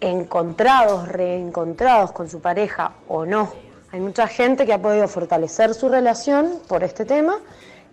encontrados, 0.00 1.08
reencontrados 1.08 2.12
con 2.12 2.28
su 2.30 2.40
pareja 2.40 2.92
o 3.08 3.26
no. 3.26 3.52
Hay 3.90 4.00
mucha 4.00 4.26
gente 4.26 4.66
que 4.66 4.72
ha 4.74 4.82
podido 4.82 5.08
fortalecer 5.08 5.72
su 5.72 5.88
relación 5.88 6.60
por 6.68 6.84
este 6.84 7.04
tema 7.04 7.38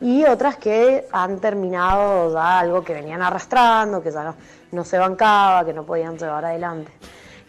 y 0.01 0.25
otras 0.25 0.57
que 0.57 1.07
han 1.11 1.39
terminado 1.39 2.33
ya 2.33 2.59
algo 2.59 2.83
que 2.83 2.93
venían 2.93 3.21
arrastrando, 3.21 4.03
que 4.03 4.11
ya 4.11 4.23
no, 4.23 4.35
no 4.73 4.83
se 4.83 4.97
bancaba, 4.97 5.63
que 5.63 5.73
no 5.73 5.85
podían 5.85 6.17
llevar 6.17 6.43
adelante. 6.43 6.91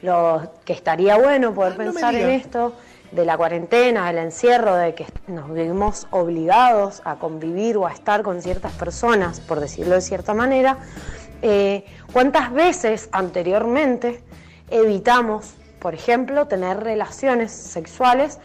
Lo 0.02 0.52
que 0.64 0.73
estaría 0.73 1.16
bueno 1.18 1.52
poder 1.55 1.73
Ah, 1.73 1.77
no 1.85 1.93
pensar 1.93 2.14
en 2.14 2.31
esto 2.31 2.74
de 3.10 3.24
la 3.24 3.36
cuarentena, 3.36 4.06
del 4.06 4.18
encierro, 4.18 4.77
de 4.77 4.94
que 4.94 5.06
nos 5.27 5.52
vimos 5.52 6.06
obligados 6.10 7.02
a 7.05 7.16
convivir 7.16 7.77
o 7.77 7.86
a 7.86 7.93
estar 7.93 8.23
con 8.23 8.43
ciertas 8.43 8.73
personas, 8.73 9.40
por 9.40 9.59
decirlo 9.59 9.97
de 9.97 10.01
cierta 10.02 10.35
manera, 10.35 10.78
eh, 11.43 11.85
¿cuántas 12.12 12.52
veces 12.52 13.09
anteriormente 13.10 14.23
evitamos, 14.70 15.55
por 15.78 15.94
ejemplo, 15.94 16.47
tener 16.47 16.81
relaciones 16.81 17.53
sexuales 17.53 18.39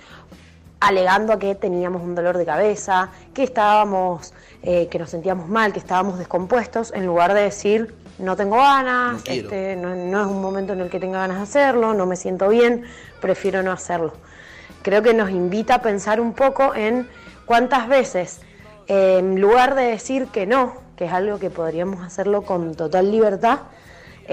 alegando 0.80 1.34
a 1.34 1.40
que 1.40 1.54
teníamos 1.56 2.02
un 2.02 2.16
dolor 2.16 2.38
de 2.38 2.46
cabeza, 2.46 3.10
que 3.34 3.44
estábamos, 3.44 4.34
eh, 4.64 4.88
que 4.90 4.98
nos 4.98 5.12
sentíamos 5.12 5.48
mal, 5.48 5.74
que 5.74 5.80
estábamos 5.80 6.18
descompuestos, 6.18 6.92
en 6.94 7.06
lugar 7.06 7.34
de 7.34 7.42
decir 7.42 7.94
no 8.18 8.36
tengo 8.36 8.58
ganas, 8.58 9.24
No 9.26 9.34
este, 9.34 9.76
no, 9.76 9.96
no 9.96 10.22
es 10.22 10.28
un 10.28 10.42
momento 10.42 10.74
en 10.74 10.82
el 10.82 10.90
que 10.90 11.00
tenga 11.00 11.20
ganas 11.20 11.38
de 11.38 11.44
hacerlo, 11.44 11.94
no 11.94 12.06
me 12.06 12.16
siento 12.16 12.50
bien, 12.50 12.84
prefiero 13.20 13.64
no 13.64 13.72
hacerlo. 13.72 14.14
creo 14.82 15.04
que 15.04 15.14
nos 15.14 15.30
invita 15.30 15.76
a 15.76 15.82
pensar 15.82 16.20
un 16.20 16.34
poco 16.34 16.74
en 16.76 17.08
cuántas 17.46 17.88
veces, 17.88 18.42
eh, 18.88 19.18
en 19.20 19.40
lugar 19.40 19.76
de 19.76 19.84
decir 19.84 20.28
que 20.28 20.46
no, 20.48 20.74
que 20.96 21.06
es 21.06 21.14
algo 21.14 21.38
que 21.40 21.50
podríamos 21.50 22.04
hacerlo 22.04 22.42
con 22.44 22.76
total 22.76 23.12
libertad, 23.12 23.60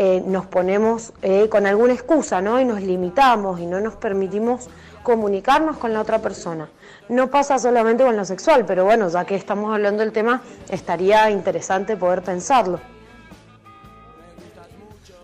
eh, 0.01 0.23
nos 0.25 0.47
ponemos 0.47 1.13
eh, 1.23 1.49
con 1.49 1.67
alguna 1.67 1.93
excusa, 1.93 2.41
¿no? 2.41 2.61
Y 2.61 2.65
nos 2.65 2.81
limitamos 2.81 3.59
y 3.59 3.67
no 3.67 3.81
nos 3.81 3.97
permitimos 3.97 4.69
comunicarnos 5.03 5.77
con 5.77 5.93
la 5.93 6.01
otra 6.01 6.23
persona. 6.23 6.69
No 7.09 7.33
pasa 7.33 7.59
solamente 7.59 8.05
con 8.05 8.17
lo 8.17 8.25
sexual, 8.25 8.65
pero 8.65 8.85
bueno, 8.85 9.09
ya 9.09 9.25
que 9.25 9.35
estamos 9.35 9.75
hablando 9.75 10.05
del 10.05 10.13
tema, 10.13 10.41
estaría 10.69 11.29
interesante 11.31 11.97
poder 11.97 12.23
pensarlo. 12.23 12.79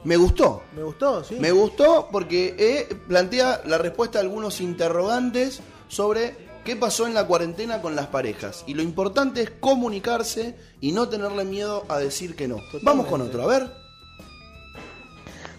Me 0.02 0.16
gustó. 0.16 0.62
Me 0.74 0.82
gustó, 0.82 1.22
sí. 1.22 1.36
Me 1.38 1.52
gustó 1.52 2.08
porque 2.10 2.56
eh, 2.58 2.96
plantea 3.06 3.60
la 3.66 3.78
respuesta 3.78 4.18
a 4.18 4.22
algunos 4.22 4.60
interrogantes 4.60 5.60
sobre 5.86 6.34
qué 6.64 6.74
pasó 6.74 7.06
en 7.06 7.14
la 7.14 7.28
cuarentena 7.28 7.80
con 7.80 7.94
las 7.94 8.08
parejas. 8.08 8.64
Y 8.66 8.74
lo 8.74 8.82
importante 8.82 9.40
es 9.42 9.50
comunicarse 9.50 10.56
y 10.80 10.90
no 10.90 11.08
tenerle 11.08 11.44
miedo 11.44 11.84
a 11.88 11.98
decir 11.98 12.34
que 12.34 12.48
no. 12.48 12.56
Vamos 12.82 13.06
con 13.06 13.20
otro, 13.20 13.44
a 13.44 13.46
ver. 13.46 13.83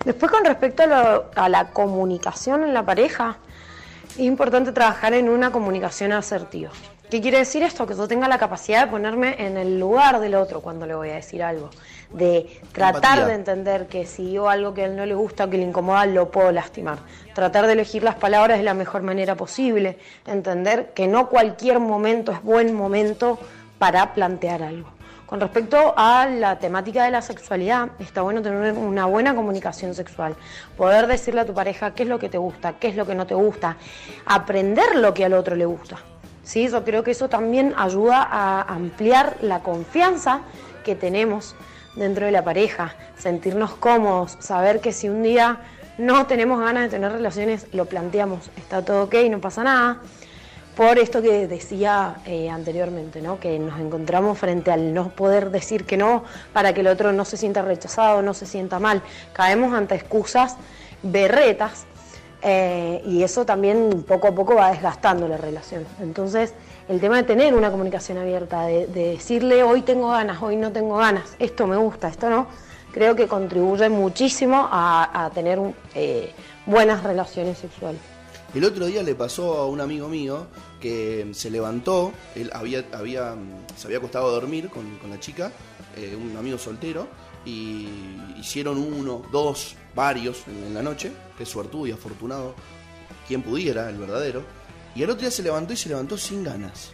Después 0.05 0.31
con 0.31 0.45
respecto 0.45 0.83
a, 0.83 0.87
lo- 0.87 1.25
a 1.35 1.49
la 1.49 1.69
comunicación 1.69 2.63
en 2.63 2.73
la 2.73 2.83
pareja, 2.85 3.37
es 4.11 4.19
importante 4.19 4.71
trabajar 4.71 5.13
en 5.13 5.27
una 5.29 5.51
comunicación 5.51 6.11
asertiva. 6.13 6.69
¿Qué 7.09 7.21
quiere 7.21 7.37
decir 7.39 7.61
esto? 7.61 7.85
Que 7.85 7.93
yo 7.95 8.07
tenga 8.07 8.27
la 8.27 8.37
capacidad 8.39 8.85
de 8.85 8.91
ponerme 8.91 9.35
en 9.45 9.57
el 9.57 9.79
lugar 9.79 10.19
del 10.19 10.33
otro 10.35 10.61
cuando 10.61 10.87
le 10.87 10.95
voy 10.95 11.09
a 11.09 11.15
decir 11.15 11.43
algo. 11.43 11.69
De 12.11 12.61
tratar 12.71 12.95
Empatía. 13.19 13.25
de 13.27 13.33
entender 13.35 13.87
que 13.87 14.05
si 14.07 14.31
yo 14.31 14.49
algo 14.49 14.73
que 14.73 14.83
a 14.83 14.85
él 14.85 14.95
no 14.95 15.05
le 15.05 15.13
gusta 15.13 15.45
o 15.45 15.49
que 15.49 15.57
le 15.57 15.63
incomoda, 15.63 16.05
lo 16.07 16.31
puedo 16.31 16.51
lastimar. 16.51 16.97
Tratar 17.35 17.67
de 17.67 17.73
elegir 17.73 18.01
las 18.03 18.15
palabras 18.15 18.57
de 18.57 18.63
la 18.63 18.73
mejor 18.73 19.03
manera 19.03 19.35
posible. 19.35 19.99
Entender 20.25 20.93
que 20.93 21.07
no 21.07 21.29
cualquier 21.29 21.79
momento 21.79 22.31
es 22.31 22.41
buen 22.41 22.73
momento 22.73 23.37
para 23.77 24.13
plantear 24.15 24.63
algo. 24.63 24.89
Con 25.25 25.39
respecto 25.39 25.95
a 25.97 26.27
la 26.27 26.59
temática 26.59 27.03
de 27.03 27.09
la 27.09 27.21
sexualidad, 27.21 27.89
está 27.97 28.21
bueno 28.21 28.43
tener 28.43 28.73
una 28.73 29.07
buena 29.07 29.33
comunicación 29.33 29.95
sexual. 29.95 30.35
Poder 30.77 31.07
decirle 31.07 31.41
a 31.41 31.45
tu 31.45 31.53
pareja 31.55 31.95
qué 31.95 32.03
es 32.03 32.09
lo 32.09 32.19
que 32.19 32.29
te 32.29 32.37
gusta, 32.37 32.73
qué 32.73 32.89
es 32.89 32.95
lo 32.95 33.07
que 33.07 33.15
no 33.15 33.25
te 33.25 33.33
gusta. 33.33 33.77
Aprender 34.27 34.95
lo 34.95 35.15
que 35.15 35.25
al 35.25 35.33
otro 35.33 35.55
le 35.55 35.65
gusta. 35.65 35.97
¿Sí? 36.43 36.69
Yo 36.69 36.83
creo 36.83 37.03
que 37.03 37.11
eso 37.11 37.27
también 37.27 37.73
ayuda 37.75 38.21
a 38.21 38.61
ampliar 38.61 39.37
la 39.41 39.61
confianza 39.61 40.41
que 40.83 40.93
tenemos 40.93 41.55
dentro 41.95 42.27
de 42.27 42.31
la 42.31 42.43
pareja. 42.43 42.93
Sentirnos 43.17 43.73
cómodos, 43.73 44.37
saber 44.39 44.79
que 44.79 44.93
si 44.93 45.09
un 45.09 45.23
día 45.23 45.57
no 45.97 46.27
tenemos 46.27 46.59
ganas 46.59 46.83
de 46.83 46.89
tener 46.89 47.11
relaciones, 47.11 47.65
lo 47.73 47.85
planteamos. 47.85 48.51
Está 48.57 48.85
todo 48.85 49.05
ok, 49.05 49.15
no 49.31 49.41
pasa 49.41 49.63
nada 49.63 50.01
por 50.75 50.99
esto 50.99 51.21
que 51.21 51.47
decía 51.47 52.15
eh, 52.25 52.49
anteriormente, 52.49 53.21
¿no? 53.21 53.39
que 53.39 53.57
nos 53.59 53.79
encontramos 53.79 54.37
frente 54.37 54.71
al 54.71 54.93
no 54.93 55.09
poder 55.09 55.49
decir 55.49 55.85
que 55.85 55.97
no 55.97 56.23
para 56.53 56.73
que 56.73 56.81
el 56.81 56.87
otro 56.87 57.13
no 57.13 57.25
se 57.25 57.37
sienta 57.37 57.61
rechazado, 57.61 58.21
no 58.21 58.33
se 58.33 58.45
sienta 58.45 58.79
mal. 58.79 59.01
Caemos 59.33 59.73
ante 59.73 59.95
excusas 59.95 60.57
berretas 61.01 61.85
eh, 62.41 63.01
y 63.05 63.23
eso 63.23 63.45
también 63.45 64.03
poco 64.07 64.27
a 64.27 64.35
poco 64.35 64.55
va 64.55 64.71
desgastando 64.71 65.27
la 65.27 65.37
relación. 65.37 65.85
Entonces, 66.01 66.53
el 66.87 66.99
tema 66.99 67.17
de 67.17 67.23
tener 67.23 67.53
una 67.53 67.71
comunicación 67.71 68.17
abierta, 68.17 68.63
de, 68.63 68.87
de 68.87 69.11
decirle 69.11 69.63
hoy 69.63 69.81
tengo 69.81 70.09
ganas, 70.09 70.41
hoy 70.41 70.55
no 70.55 70.71
tengo 70.71 70.97
ganas, 70.97 71.35
esto 71.39 71.65
me 71.67 71.77
gusta, 71.77 72.07
esto 72.09 72.29
no, 72.29 72.47
creo 72.95 73.13
que 73.13 73.27
contribuye 73.27 73.89
muchísimo 73.89 74.69
a, 74.71 75.29
tener 75.33 75.59
eh, 75.95 76.31
buenas 76.65 77.03
relaciones 77.03 77.57
sexuales. 77.57 78.14
El 78.55 78.63
otro 78.63 78.85
día 78.85 79.03
le 79.03 79.15
pasó 79.15 79.57
a 79.57 79.67
un 79.67 79.81
amigo 79.81 80.07
mío 80.07 80.47
que 80.79 81.29
se 81.33 81.51
levantó, 81.51 82.13
él 82.35 82.49
había, 82.53 82.85
había, 82.93 83.35
mm, 83.35 83.75
se 83.75 83.87
había 83.87 83.97
acostado 83.97 84.29
a 84.29 84.31
dormir 84.31 84.69
con, 84.69 84.97
con 84.97 85.09
la 85.09 85.19
chica, 85.19 85.51
eh, 85.97 86.15
un 86.15 86.37
amigo 86.37 86.57
soltero, 86.57 87.05
y 87.45 87.89
hicieron 88.39 88.77
uno, 88.77 89.23
dos, 89.29 89.75
varios 89.93 90.47
en, 90.47 90.73
la 90.73 90.81
noche, 90.81 91.11
que 91.37 91.45
suertudo 91.45 91.85
y 91.87 91.91
afortunado, 91.91 92.55
quien 93.27 93.41
pudiera, 93.41 93.89
el 93.89 93.97
verdadero, 93.97 94.43
y 94.95 95.03
el 95.03 95.09
otro 95.09 95.23
día 95.23 95.31
se 95.31 95.43
levantó 95.43 95.73
y 95.73 95.77
se 95.77 95.89
levantó 95.89 96.17
sin 96.17 96.45
ganas. 96.45 96.93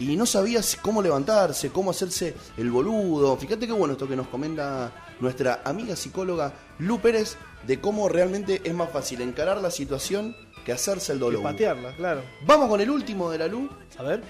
Y 0.00 0.16
no 0.16 0.26
sabía 0.26 0.60
cómo 0.82 1.00
levantarse, 1.00 1.70
cómo 1.70 1.92
hacerse 1.92 2.34
el 2.56 2.72
boludo. 2.72 3.36
Fíjate 3.36 3.68
qué 3.68 3.72
bueno 3.72 3.92
esto 3.92 4.08
que 4.08 4.16
nos 4.16 4.26
comenta 4.26 4.92
nuestra 5.20 5.62
amiga 5.64 5.94
psicóloga 5.94 6.52
Lu 6.80 6.98
Pérez, 7.00 7.36
de 7.68 7.80
cómo 7.80 8.08
realmente 8.08 8.60
es 8.64 8.74
más 8.74 8.90
fácil 8.90 9.20
encarar 9.20 9.60
la 9.60 9.70
situación 9.70 10.34
que 10.64 10.72
hacerse 10.72 11.12
el 11.12 11.18
dolor. 11.18 11.42
patearla, 11.42 11.94
claro. 11.96 12.22
Vamos 12.46 12.68
con 12.68 12.80
el 12.80 12.90
último 12.90 13.30
de 13.30 13.38
la 13.38 13.46
Lu. 13.46 13.68
A 13.98 14.02
ver. 14.02 14.22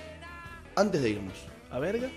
Antes 0.77 1.03
de 1.03 1.11
irnos. 1.11 1.35
A 1.71 1.79
ver. 1.79 2.11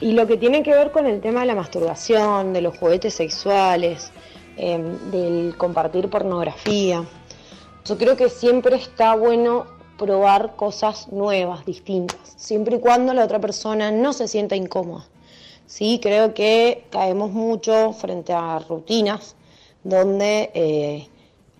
Y 0.00 0.12
lo 0.12 0.26
que 0.26 0.36
tiene 0.36 0.62
que 0.62 0.70
ver 0.70 0.90
con 0.92 1.06
el 1.06 1.20
tema 1.20 1.40
de 1.40 1.46
la 1.46 1.54
masturbación, 1.54 2.52
de 2.52 2.60
los 2.60 2.78
juguetes 2.78 3.14
sexuales, 3.14 4.12
eh, 4.56 4.78
del 5.10 5.54
compartir 5.56 6.08
pornografía, 6.08 7.04
yo 7.84 7.98
creo 7.98 8.16
que 8.16 8.28
siempre 8.28 8.76
está 8.76 9.14
bueno 9.14 9.66
probar 9.98 10.56
cosas 10.56 11.08
nuevas, 11.12 11.66
distintas, 11.66 12.18
siempre 12.36 12.76
y 12.76 12.80
cuando 12.80 13.12
la 13.12 13.24
otra 13.24 13.38
persona 13.38 13.90
no 13.90 14.12
se 14.12 14.28
sienta 14.28 14.56
incómoda. 14.56 15.06
Sí, 15.66 16.00
creo 16.02 16.34
que 16.34 16.86
caemos 16.90 17.30
mucho 17.30 17.92
frente 17.92 18.32
a 18.32 18.58
rutinas 18.60 19.36
donde 19.84 20.50
eh, 20.54 21.08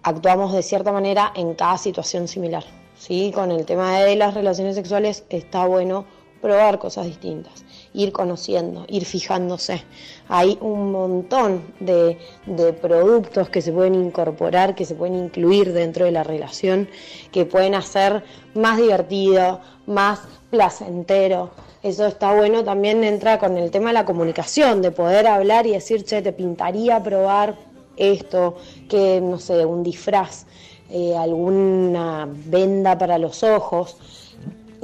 actuamos 0.03 0.53
de 0.53 0.63
cierta 0.63 0.93
manera 0.93 1.33
en 1.35 1.55
cada 1.55 1.79
situación 1.79 2.29
similar. 2.29 2.65
¿sí? 2.99 3.33
Con 3.35 3.51
el 3.51 3.65
tema 3.65 4.01
de 4.01 4.17
las 4.17 4.35
relaciones 4.35 4.77
sexuales 4.77 5.25
está 5.31 5.67
bueno 5.67 6.05
probar 6.41 6.79
cosas 6.79 7.07
distintas, 7.07 7.65
ir 7.93 8.13
conociendo, 8.13 8.87
ir 8.89 9.05
fijándose. 9.05 9.83
Hay 10.29 10.57
un 10.61 10.91
montón 10.91 11.75
de, 11.81 12.19
de 12.47 12.73
productos 12.73 13.51
que 13.51 13.61
se 13.61 13.73
pueden 13.73 13.95
incorporar, 13.95 14.75
que 14.75 14.85
se 14.85 14.95
pueden 14.95 15.17
incluir 15.17 15.73
dentro 15.73 16.07
de 16.07 16.13
la 16.13 16.23
relación, 16.23 16.89
que 17.31 17.45
pueden 17.45 17.75
hacer 17.75 18.25
más 18.55 18.79
divertido, 18.79 19.61
más 19.87 20.21
placentero. 20.51 21.51
Eso 21.83 22.07
está 22.07 22.35
bueno, 22.35 22.65
también 22.65 23.05
entra 23.05 23.39
con 23.39 23.57
el 23.57 23.71
tema 23.71 23.89
de 23.89 23.95
la 23.95 24.05
comunicación, 24.05 24.83
de 24.83 24.91
poder 24.91 25.27
hablar 25.27 25.67
y 25.67 25.73
decir, 25.73 26.05
che, 26.05 26.23
te 26.23 26.33
pintaría 26.33 27.03
probar 27.03 27.57
esto, 28.01 28.57
que 28.89 29.21
no 29.21 29.39
sé, 29.39 29.65
un 29.65 29.83
disfraz, 29.83 30.47
eh, 30.91 31.15
alguna 31.17 32.29
venda 32.47 32.99
para 32.99 33.19
los 33.19 33.45
ojos, 33.45 33.97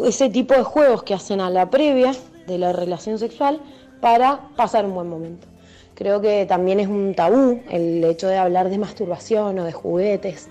ese 0.04 0.28
tipo 0.28 0.54
de 0.54 0.62
juegos 0.62 1.02
que 1.02 1.14
hacen 1.14 1.40
a 1.40 1.50
la 1.50 1.70
previa 1.70 2.12
de 2.46 2.58
la 2.58 2.72
relación 2.72 3.18
sexual 3.18 3.60
para 4.00 4.40
pasar 4.54 4.84
un 4.84 4.94
buen 4.94 5.08
momento. 5.08 5.48
Creo 5.94 6.20
que 6.20 6.44
también 6.46 6.78
es 6.78 6.88
un 6.88 7.14
tabú 7.14 7.60
el 7.70 8.04
hecho 8.04 8.28
de 8.28 8.36
hablar 8.36 8.68
de 8.68 8.76
masturbación 8.76 9.58
o 9.58 9.64
de 9.64 9.72
juguetes. 9.72 10.48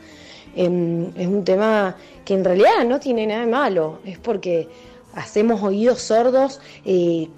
Em, 0.55 1.11
es 1.15 1.27
un 1.27 1.43
tema 1.43 1.95
que 2.25 2.33
en 2.33 2.43
realidad 2.43 2.83
no 2.87 2.99
tiene 2.99 3.27
nada 3.27 3.41
de 3.41 3.47
malo, 3.47 3.99
es 4.05 4.17
porque 4.17 4.67
hacemos 5.13 5.61
oídos 5.61 6.01
sordos 6.01 6.59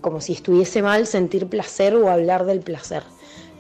como 0.02 0.22
si 0.22 0.34
estuviese 0.34 0.82
mal 0.82 1.06
sentir 1.06 1.48
placer 1.48 1.96
o 1.96 2.10
hablar 2.10 2.46
del 2.46 2.62
placer. 2.62 3.04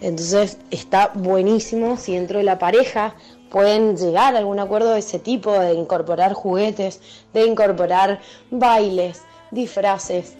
Entonces 0.01 0.57
está 0.71 1.11
buenísimo 1.15 1.97
si 1.97 2.13
dentro 2.13 2.37
de 2.37 2.43
la 2.43 2.59
pareja 2.59 3.15
pueden 3.49 3.95
llegar 3.97 4.35
a 4.35 4.39
algún 4.39 4.59
acuerdo 4.59 4.91
de 4.93 4.99
ese 4.99 5.19
tipo, 5.19 5.57
de 5.57 5.73
incorporar 5.73 6.33
juguetes, 6.33 6.99
de 7.33 7.45
incorporar 7.45 8.19
bailes, 8.51 9.21
disfraces, 9.51 10.33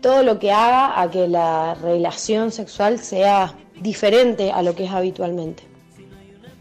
todo 0.00 0.22
lo 0.22 0.38
que 0.38 0.50
haga 0.50 1.00
a 1.00 1.10
que 1.10 1.28
la 1.28 1.74
relación 1.74 2.50
sexual 2.50 2.98
sea 2.98 3.54
diferente 3.80 4.50
a 4.50 4.62
lo 4.62 4.74
que 4.74 4.84
es 4.84 4.90
habitualmente. 4.90 5.62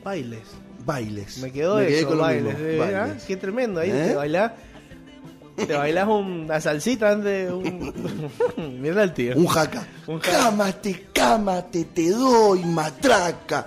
Bailes. 0.04 0.44
Bailes. 0.86 1.38
Me 1.40 1.52
quedó 1.52 1.76
Me 1.78 1.88
quedé 1.88 2.00
eso, 2.00 2.18
bailes. 2.18 2.56
eh, 2.60 2.78
bailes. 2.78 2.96
ah, 2.98 3.26
Qué 3.28 3.36
tremendo. 3.36 3.80
Ahí 3.82 3.92
¿Eh? 3.92 4.10
te. 4.14 4.16
Te 5.66 5.74
bailás 5.74 6.08
una 6.08 6.62
salsita 6.62 7.16
de 7.16 7.52
un. 7.52 7.94
Mira 8.82 9.02
el 9.04 9.14
tío. 9.14 9.36
Un 9.36 9.48
jaca. 9.48 9.88
Un 10.06 10.20
jaca. 10.20 10.38
Cámate, 10.38 11.08
cámate, 11.12 11.86
te 11.86 12.12
doy, 12.12 12.64
matraca. 12.64 13.66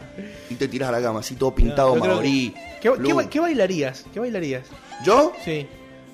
Y 0.48 0.54
te 0.54 0.68
tiras 0.68 0.88
a 0.88 0.92
la 0.92 1.02
cama, 1.02 1.20
así 1.20 1.34
todo 1.34 1.52
pintado, 1.54 1.96
maorí. 1.96 2.54
¿Qué, 2.80 3.40
bailarías? 3.40 4.04
¿Qué 4.12 4.20
bailarías? 4.20 4.66
¿Yo? 5.04 5.32
Sí. 5.44 5.66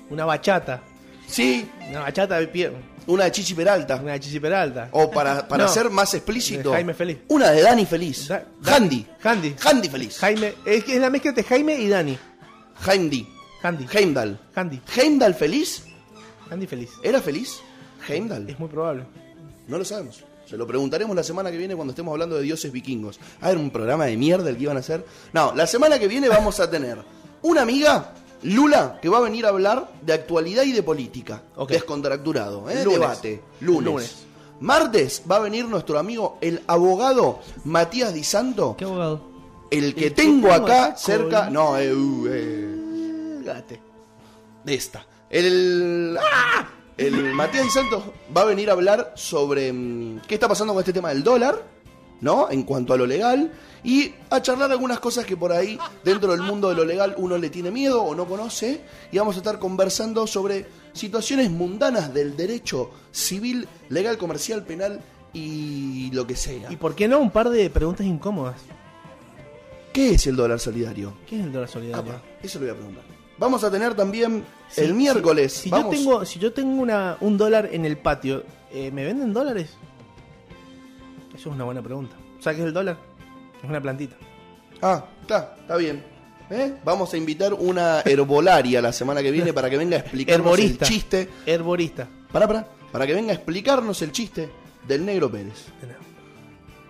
Una 0.09 0.25
bachata. 0.25 0.81
Sí. 1.27 1.69
Una 1.89 2.01
bachata 2.01 2.39
de 2.39 2.47
pie. 2.47 2.71
Una 3.05 3.25
de 3.25 3.31
Chichi 3.31 3.53
Peralta. 3.53 3.97
Una 3.97 4.13
de 4.13 4.19
Chichi 4.19 4.39
Peralta. 4.39 4.89
O 4.91 5.11
para, 5.11 5.47
para 5.47 5.65
No. 5.65 5.69
ser 5.69 5.89
más 5.89 6.13
explícito. 6.13 6.71
Jaime 6.71 6.93
Feliz. 6.93 7.19
Una 7.29 7.51
de 7.51 7.61
Dani 7.61 7.85
Feliz. 7.85 8.29
Handy. 8.65 9.05
Handy. 9.23 9.55
Handy 9.63 9.89
Feliz. 9.89 10.17
Jaime. 10.19 10.55
Es 10.65 10.83
que 10.83 10.95
es 10.95 11.01
la 11.01 11.09
mezcla 11.09 11.29
entre 11.29 11.43
Jaime 11.43 11.75
y 11.75 11.87
Dani. 11.87 12.17
Handy. 12.85 13.27
Handy. 13.61 13.87
Heimdall. 13.91 14.39
Handy. 14.55 14.81
¿Heimdall 14.95 15.33
feliz? 15.33 15.83
Handy 16.49 16.67
feliz. 16.67 16.89
¿Era 17.03 17.21
feliz? 17.21 17.59
Heimdall. 18.07 18.49
Es 18.49 18.59
muy 18.59 18.69
probable. 18.69 19.05
No 19.67 19.77
lo 19.77 19.85
sabemos. 19.85 20.23
Se 20.45 20.55
lo 20.55 20.65
preguntaremos 20.65 21.15
la 21.15 21.23
semana 21.23 21.51
que 21.51 21.57
viene 21.57 21.75
cuando 21.75 21.91
estemos 21.91 22.13
hablando 22.13 22.37
de 22.37 22.43
dioses 22.43 22.71
vikingos. 22.71 23.19
A 23.41 23.49
ver, 23.49 23.57
un 23.57 23.69
programa 23.69 24.05
de 24.05 24.15
mierda 24.15 24.49
el 24.49 24.55
que 24.55 24.63
iban 24.63 24.77
a 24.77 24.79
hacer. 24.79 25.05
No, 25.33 25.53
la 25.53 25.67
semana 25.67 25.99
que 25.99 26.07
viene 26.07 26.29
vamos 26.29 26.59
a 26.61 26.69
tener 26.69 26.99
una 27.41 27.63
amiga 27.63 28.13
Lula, 28.43 28.99
que 29.01 29.09
va 29.09 29.17
a 29.17 29.21
venir 29.21 29.45
a 29.45 29.49
hablar 29.49 29.91
de 30.01 30.13
actualidad 30.13 30.63
y 30.63 30.71
de 30.71 30.83
política. 30.83 31.41
Descontracturado, 31.67 32.69
¿eh? 32.69 32.83
Lunes. 32.83 32.99
Debate. 32.99 33.41
Lunes. 33.61 33.85
Lunes. 33.85 34.15
Martes 34.59 35.21
va 35.29 35.37
a 35.37 35.39
venir 35.39 35.65
nuestro 35.65 35.99
amigo, 35.99 36.37
el 36.41 36.61
abogado 36.67 37.39
Matías 37.65 38.13
Di 38.13 38.23
Santo. 38.23 38.75
¿Qué 38.77 38.85
abogado? 38.85 39.21
El 39.69 39.93
que 39.93 40.07
El 40.07 40.13
tengo 40.13 40.51
acá 40.51 40.95
cerca. 40.95 41.49
No, 41.49 41.77
eh, 41.77 41.93
uh, 41.93 42.27
eh, 42.29 42.76
De 44.63 44.73
esta. 44.73 45.05
El. 45.29 46.17
¡Ah! 46.19 46.67
El 46.97 47.33
Matías 47.33 47.63
Di 47.63 47.69
Santo 47.69 48.13
va 48.35 48.41
a 48.41 48.45
venir 48.45 48.69
a 48.69 48.73
hablar 48.73 49.13
sobre 49.15 49.71
mm, 49.71 50.21
qué 50.27 50.33
está 50.33 50.47
pasando 50.47 50.73
con 50.73 50.81
este 50.81 50.93
tema 50.93 51.09
del 51.09 51.23
dólar, 51.23 51.63
¿no? 52.21 52.49
En 52.49 52.63
cuanto 52.63 52.93
a 52.93 52.97
lo 52.97 53.05
legal. 53.05 53.51
Y 53.83 54.15
a 54.31 54.41
charlar 54.41 54.71
algunas 54.71 54.99
cosas 54.99 55.23
que 55.23 55.37
por 55.37 55.51
ahí, 55.51 55.77
dentro 56.03 56.31
del 56.31 56.41
mundo 56.41 56.69
de 56.69 56.75
lo 56.75 56.83
legal, 56.83 57.13
uno 57.17 57.37
le 57.37 57.51
tiene 57.51 57.69
miedo 57.69 58.01
o 58.01 58.15
no 58.15 58.25
conoce. 58.25 58.81
Y 59.11 59.19
vamos 59.19 59.35
a 59.35 59.39
estar 59.39 59.59
conversando 59.59 60.25
sobre 60.25 60.65
situaciones 60.93 61.51
mundanas 61.51 62.13
del 62.13 62.35
derecho 62.35 62.89
civil, 63.11 63.67
legal, 63.89 64.17
comercial, 64.17 64.63
penal 64.63 64.99
y 65.33 66.09
lo 66.11 66.25
que 66.25 66.35
sea. 66.35 66.71
¿Y 66.71 66.77
por 66.77 66.95
qué 66.95 67.07
no 67.07 67.19
un 67.19 67.29
par 67.29 67.49
de 67.49 67.69
preguntas 67.69 68.07
incómodas? 68.07 68.59
¿Qué 69.93 70.15
es 70.15 70.25
el 70.25 70.35
dólar 70.35 70.59
solidario? 70.59 71.13
¿Qué 71.27 71.39
es 71.39 71.45
el 71.45 71.51
dólar 71.51 71.69
solidario? 71.69 72.21
Eso 72.41 72.59
lo 72.59 72.65
voy 72.65 72.73
a 72.73 72.75
preguntar. 72.75 73.16
Vamos 73.37 73.63
a 73.63 73.71
tener 73.71 73.93
también 73.93 74.43
el 74.75 74.93
miércoles. 74.93 75.53
Si, 75.53 75.63
si 75.63 75.69
vamos, 75.69 75.95
yo 75.95 75.99
tengo, 75.99 76.25
si 76.25 76.39
yo 76.39 76.53
tengo 76.53 76.81
una, 76.81 77.17
un 77.21 77.37
dólar 77.37 77.69
en 77.71 77.85
el 77.85 77.97
patio, 77.97 78.43
eh, 78.71 78.91
¿me 78.91 79.05
venden 79.05 79.33
dólares? 79.33 79.69
Eso 81.29 81.49
es 81.49 81.55
una 81.55 81.63
buena 81.63 81.81
pregunta. 81.81 82.15
¿Sabes 82.39 82.57
qué 82.57 82.63
es 82.63 82.67
el 82.67 82.73
dólar? 82.73 82.97
Es 83.61 83.69
una 83.69 83.81
plantita. 83.81 84.15
Ah, 84.81 85.05
está, 85.21 85.55
está 85.59 85.77
bien. 85.77 86.03
¿Eh? 86.49 86.75
Vamos 86.83 87.13
a 87.13 87.17
invitar 87.17 87.53
una 87.53 88.01
herbolaria 88.01 88.81
la 88.81 88.93
semana 88.93 89.21
que 89.21 89.31
viene 89.31 89.53
para 89.53 89.69
que 89.69 89.77
venga 89.77 89.97
a 89.97 89.99
explicarnos 89.99 90.47
Herborista. 90.47 90.85
el 90.85 90.91
chiste. 90.91 91.29
Herborista. 91.45 92.07
Para, 92.31 92.47
para, 92.47 92.67
para 92.91 93.05
que 93.05 93.13
venga 93.13 93.31
a 93.31 93.35
explicarnos 93.35 94.01
el 94.01 94.11
chiste 94.11 94.49
del 94.87 95.05
negro 95.05 95.29
Pérez. 95.29 95.65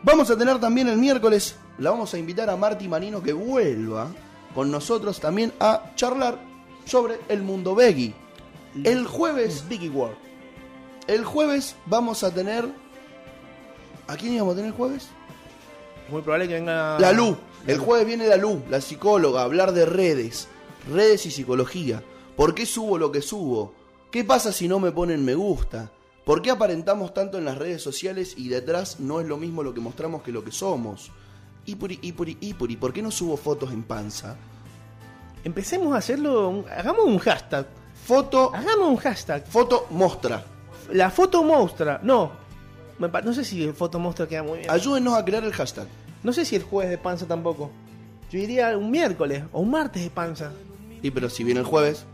Vamos 0.03 0.29
a 0.29 0.37
tener 0.37 0.59
también 0.59 0.87
el 0.87 0.97
miércoles, 0.97 1.55
la 1.79 1.89
vamos 1.89 2.13
a 2.13 2.17
invitar 2.19 2.49
a 2.49 2.55
Marty 2.55 2.87
Marino 2.87 3.21
que 3.21 3.33
vuelva 3.33 4.07
con 4.57 4.71
nosotros 4.71 5.19
también 5.19 5.53
a 5.59 5.91
charlar 5.95 6.39
sobre 6.83 7.19
el 7.29 7.43
mundo 7.43 7.75
veggie. 7.75 8.15
El 8.83 9.05
jueves, 9.05 9.63
Biggie 9.69 9.91
World. 9.91 10.17
el 11.05 11.23
jueves 11.23 11.75
vamos 11.85 12.23
a 12.23 12.33
tener... 12.33 12.67
¿A 14.07 14.17
quién 14.17 14.33
íbamos 14.33 14.53
a 14.53 14.55
tener 14.55 14.71
el 14.71 14.75
jueves? 14.75 15.09
Es 16.07 16.11
muy 16.11 16.23
probable 16.23 16.47
que 16.47 16.55
venga. 16.55 16.97
La 16.99 17.11
Lu. 17.11 17.37
El 17.67 17.77
jueves 17.77 18.07
viene 18.07 18.25
la 18.25 18.37
Lu, 18.37 18.63
la 18.67 18.81
psicóloga, 18.81 19.41
a 19.41 19.43
hablar 19.43 19.73
de 19.73 19.85
redes. 19.85 20.47
Redes 20.91 21.27
y 21.27 21.29
psicología. 21.29 22.01
¿Por 22.35 22.55
qué 22.55 22.65
subo 22.65 22.97
lo 22.97 23.11
que 23.11 23.21
subo? 23.21 23.75
¿Qué 24.09 24.23
pasa 24.23 24.51
si 24.51 24.67
no 24.67 24.79
me 24.79 24.91
ponen 24.91 25.23
me 25.23 25.35
gusta? 25.35 25.91
¿Por 26.25 26.41
qué 26.41 26.49
aparentamos 26.49 27.13
tanto 27.13 27.37
en 27.37 27.45
las 27.45 27.59
redes 27.59 27.83
sociales 27.83 28.33
y 28.35 28.49
detrás 28.49 28.99
no 28.99 29.21
es 29.21 29.27
lo 29.27 29.37
mismo 29.37 29.61
lo 29.61 29.75
que 29.75 29.81
mostramos 29.81 30.23
que 30.23 30.31
lo 30.31 30.43
que 30.43 30.51
somos? 30.51 31.11
Ipuri, 31.67 31.99
ipuri, 32.01 32.37
ipuri. 32.41 32.75
¿Por 32.77 32.91
qué 32.93 33.01
no 33.03 33.11
subo 33.11 33.37
fotos 33.37 33.71
en 33.71 33.83
panza? 33.83 34.35
Empecemos 35.43 35.93
a 35.93 35.97
hacerlo. 35.97 36.49
un- 36.49 36.65
hagamos 36.69 37.05
un 37.05 37.19
hashtag. 37.19 37.67
Foto. 38.05 38.51
Hagamos 38.55 38.87
un 38.89 38.95
hashtag. 38.97 39.45
Foto 39.47 39.85
mostra. 39.91 40.43
La 40.91 41.09
foto 41.11 41.43
mostra. 41.43 41.99
No. 42.01 42.31
Me 42.99 43.09
pa- 43.09 43.21
no 43.21 43.33
sé 43.33 43.43
si 43.45 43.63
el 43.63 43.73
foto 43.73 43.99
mostra 43.99 44.27
queda 44.27 44.41
muy 44.43 44.59
bien. 44.59 44.71
Ayúdenos 44.71 45.13
a 45.13 45.23
crear 45.23 45.43
el 45.43 45.53
hashtag. 45.53 45.87
No 46.23 46.33
sé 46.33 46.43
si 46.45 46.55
el 46.55 46.63
jueves 46.63 46.89
de 46.89 46.97
panza 46.97 47.27
tampoco. 47.27 47.69
Yo 48.31 48.39
diría 48.39 48.75
un 48.77 48.89
miércoles 48.89 49.43
o 49.51 49.59
un 49.61 49.69
martes 49.69 50.01
de 50.03 50.09
panza. 50.09 50.51
Y 51.01 51.11
pero 51.11 51.29
si 51.29 51.43
viene 51.43 51.59
el 51.59 51.65
jueves. 51.65 52.05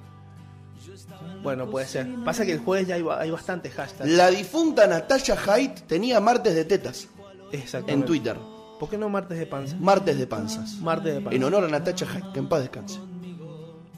Bueno, 1.41 1.69
puede 1.69 1.85
ser. 1.87 2.07
Pasa 2.25 2.45
que 2.45 2.53
el 2.53 2.59
jueves 2.59 2.87
ya 2.87 2.95
hay, 2.95 3.01
ba- 3.01 3.19
hay 3.19 3.31
bastantes 3.31 3.73
hashtags. 3.73 4.09
La 4.09 4.29
difunta 4.29 4.87
Natasha 4.87 5.37
Haidt 5.47 5.81
tenía 5.87 6.19
martes 6.19 6.55
de 6.55 6.65
tetas 6.65 7.07
Exactamente. 7.51 7.93
en 7.93 8.05
Twitter. 8.05 8.37
¿Por 8.83 8.89
qué 8.89 8.97
no 8.97 9.07
martes 9.09 9.37
de 9.39 9.45
panza? 9.45 9.75
Martes 9.79 10.17
de 10.17 10.27
panzas. 10.27 10.75
Martes 10.81 11.13
de 11.15 11.21
panza. 11.21 11.35
En 11.35 11.43
honor 11.45 11.63
a 11.63 11.67
Natasha 11.69 12.05
Haidt, 12.11 12.33
que 12.33 12.39
en 12.39 12.49
paz 12.49 12.59
descanse. 12.61 12.99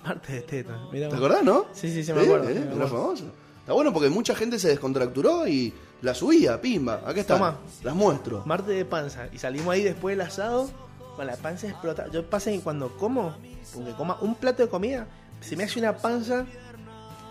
Martes 0.04 0.36
de 0.36 0.42
teta. 0.42 0.78
mirá 0.92 1.10
¿Te 1.10 1.16
vos. 1.16 1.24
acordás, 1.26 1.44
no? 1.44 1.66
Sí, 1.74 1.92
sí, 1.92 2.04
sí, 2.04 2.14
me 2.14 2.22
acuerdo. 2.22 2.50
¿Eh? 2.50 2.70
Era 2.76 2.88
famoso. 2.88 3.24
Está 3.62 3.74
bueno 3.74 3.92
porque 3.92 4.10
mucha 4.10 4.36
gente 4.36 4.60
se 4.60 4.68
descontracturó 4.68 5.48
y 5.48 5.74
la 6.04 6.14
subía, 6.14 6.62
pimba. 6.62 7.02
Acá 7.06 7.20
está. 7.22 7.34
Toma. 7.36 7.58
Las 7.84 7.96
muestro. 7.96 8.44
Martes 8.46 8.76
de 8.76 8.86
panza. 8.86 9.28
Y 9.34 9.40
salimos 9.40 9.74
ahí 9.74 9.82
después 9.84 10.16
del 10.16 10.26
asado. 10.28 10.70
Con 11.16 11.26
la 11.26 11.36
panza 11.38 11.68
explota. 11.68 12.06
Yo 12.12 12.30
pasa 12.30 12.52
que 12.52 12.60
cuando 12.60 12.96
como, 12.98 13.34
porque 13.74 13.94
coma 13.94 14.18
un 14.22 14.36
plato 14.36 14.62
de 14.62 14.70
comida, 14.70 15.08
se 15.42 15.56
me 15.56 15.64
hace 15.64 15.80
una 15.80 15.96
panza 15.98 16.46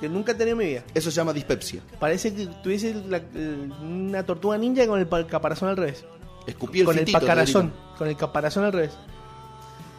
que 0.00 0.08
nunca 0.08 0.32
he 0.32 0.34
tenido 0.34 0.54
en 0.54 0.58
mi 0.58 0.70
vida. 0.72 0.84
Eso 0.94 1.10
se 1.10 1.16
llama 1.16 1.32
dispepsia. 1.32 1.82
Parece 2.00 2.34
que 2.34 2.46
tuviese 2.62 2.94
la- 3.08 3.20
una 3.82 4.24
tortuga 4.24 4.56
ninja 4.58 4.86
con 4.88 4.98
el 4.98 5.06
pa- 5.06 5.24
caparazón 5.26 5.68
al 5.68 5.76
revés. 5.76 6.04
Escupí 6.46 6.80
el 6.80 6.86
con 6.86 6.94
el 6.94 7.00
fitito, 7.00 7.18
grito. 7.70 7.78
Con 7.98 8.08
el 8.08 8.16
caparazón 8.16 8.64
al 8.64 8.72
revés. 8.72 8.92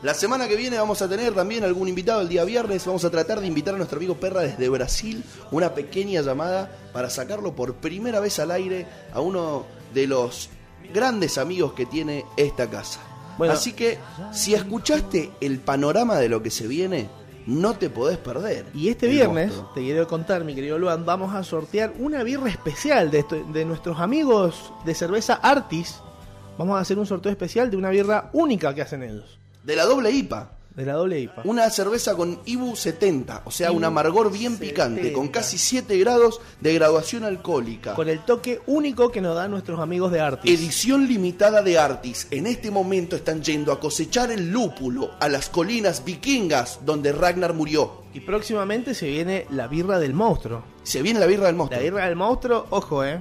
La 0.03 0.13
semana 0.13 0.47
que 0.47 0.55
viene 0.55 0.77
vamos 0.77 1.01
a 1.01 1.09
tener 1.09 1.33
también 1.33 1.63
algún 1.63 1.87
invitado 1.87 2.21
el 2.21 2.29
día 2.29 2.43
viernes. 2.43 2.85
Vamos 2.85 3.03
a 3.05 3.09
tratar 3.09 3.39
de 3.39 3.47
invitar 3.47 3.73
a 3.73 3.77
nuestro 3.77 3.97
amigo 3.97 4.15
Perra 4.15 4.41
desde 4.41 4.69
Brasil. 4.69 5.23
Una 5.51 5.73
pequeña 5.73 6.21
llamada 6.21 6.69
para 6.93 7.09
sacarlo 7.09 7.55
por 7.55 7.75
primera 7.75 8.19
vez 8.19 8.37
al 8.39 8.51
aire 8.51 8.85
a 9.13 9.21
uno 9.21 9.65
de 9.93 10.05
los 10.05 10.49
grandes 10.93 11.37
amigos 11.39 11.73
que 11.73 11.85
tiene 11.87 12.23
esta 12.37 12.69
casa. 12.69 12.99
Bueno. 13.37 13.53
Así 13.53 13.73
que 13.73 13.97
si 14.31 14.53
escuchaste 14.53 15.31
el 15.41 15.59
panorama 15.59 16.17
de 16.17 16.29
lo 16.29 16.43
que 16.43 16.51
se 16.51 16.67
viene, 16.67 17.09
no 17.47 17.73
te 17.73 17.89
podés 17.89 18.17
perder. 18.19 18.65
Y 18.75 18.89
este 18.89 19.07
viernes, 19.07 19.47
monstruo. 19.47 19.71
te 19.73 19.81
quiero 19.81 20.07
contar, 20.07 20.43
mi 20.43 20.53
querido 20.53 20.77
Luan, 20.77 21.03
vamos 21.05 21.33
a 21.33 21.43
sortear 21.43 21.93
una 21.99 22.21
birra 22.23 22.49
especial 22.49 23.09
de, 23.09 23.19
esto- 23.19 23.43
de 23.51 23.65
nuestros 23.65 23.99
amigos 23.99 24.71
de 24.85 24.93
cerveza 24.93 25.33
Artis. 25.35 25.95
Vamos 26.57 26.77
a 26.77 26.81
hacer 26.81 26.97
un 26.97 27.05
sorteo 27.05 27.31
especial 27.31 27.69
de 27.69 27.77
una 27.77 27.89
birra 27.89 28.29
única 28.33 28.73
que 28.73 28.81
hacen 28.81 29.03
ellos. 29.03 29.39
De 29.63 29.75
la 29.75 29.83
doble 29.83 30.11
IPA. 30.11 30.51
De 30.73 30.85
la 30.85 30.93
doble 30.93 31.19
IPA. 31.19 31.41
Una 31.45 31.69
cerveza 31.69 32.15
con 32.15 32.39
IBU 32.45 32.75
70, 32.75 33.43
o 33.45 33.51
sea, 33.51 33.69
IBU 33.69 33.77
un 33.77 33.83
amargor 33.85 34.31
bien 34.31 34.57
picante, 34.57 35.01
70. 35.01 35.17
con 35.17 35.27
casi 35.29 35.57
7 35.57 35.97
grados 35.97 36.41
de 36.61 36.73
graduación 36.73 37.23
alcohólica. 37.23 37.93
Con 37.93 38.09
el 38.09 38.19
toque 38.23 38.61
único 38.67 39.11
que 39.11 39.21
nos 39.21 39.35
dan 39.35 39.51
nuestros 39.51 39.79
amigos 39.79 40.11
de 40.11 40.21
Artis. 40.21 40.51
Edición 40.51 41.07
limitada 41.07 41.61
de 41.61 41.77
Artis. 41.77 42.27
En 42.31 42.45
este 42.45 42.71
momento 42.71 43.15
están 43.15 43.41
yendo 43.41 43.71
a 43.71 43.79
cosechar 43.79 44.31
el 44.31 44.51
lúpulo 44.51 45.11
a 45.19 45.27
las 45.27 45.49
colinas 45.49 46.03
vikingas 46.05 46.79
donde 46.85 47.11
Ragnar 47.11 47.53
murió. 47.53 48.03
Y 48.13 48.21
próximamente 48.21 48.93
se 48.93 49.07
viene 49.09 49.45
la 49.49 49.67
birra 49.67 49.99
del 49.99 50.13
monstruo. 50.13 50.63
Se 50.83 51.01
viene 51.01 51.19
la 51.19 51.25
birra 51.25 51.47
del 51.47 51.55
monstruo. 51.55 51.79
La 51.79 51.83
birra 51.83 52.05
del 52.05 52.15
monstruo, 52.15 52.65
ojo, 52.69 53.03
eh. 53.03 53.19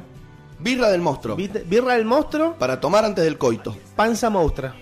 Birra 0.59 0.89
del 0.91 1.01
monstruo. 1.01 1.37
Birra 1.37 1.95
del 1.95 2.05
monstruo, 2.05 2.55
Para 2.59 2.81
tomar 2.81 3.05
antes 3.05 3.25
del 3.25 3.37
coito. 3.39 3.77
panza 3.97 4.31
monstrua. 4.31 4.75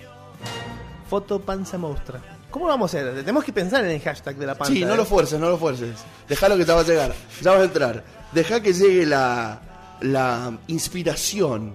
Foto 1.09 1.41
panza 1.41 1.79
monstrua. 1.79 2.21
¿Cómo 2.51 2.67
lo 2.67 2.73
vamos 2.73 2.95
a 2.95 2.99
hacer? 2.99 3.15
Tenemos 3.17 3.45
que 3.45 3.53
pensar 3.53 3.85
en 3.85 3.91
el 3.93 4.01
hashtag 4.01 4.37
de 4.37 4.47
la 4.47 4.55
panza. 4.55 4.73
Sí, 4.73 4.85
no 4.85 4.93
eh. 4.95 4.97
lo 4.97 5.05
fuerces, 5.07 5.41
no 5.41 5.49
lo 5.49 5.57
fuerces. 5.57 5.97
Déjalo 6.29 6.57
que 6.57 6.65
te 6.67 6.73
va 6.73 6.81
a 6.81 6.85
llegar. 6.85 7.13
Ya 7.41 7.53
va 7.53 7.59
a 7.59 7.65
entrar. 7.65 8.05
Deja 8.33 8.61
que 8.61 8.73
llegue 8.75 9.07
la, 9.07 9.61
la 10.01 10.59
inspiración 10.67 11.75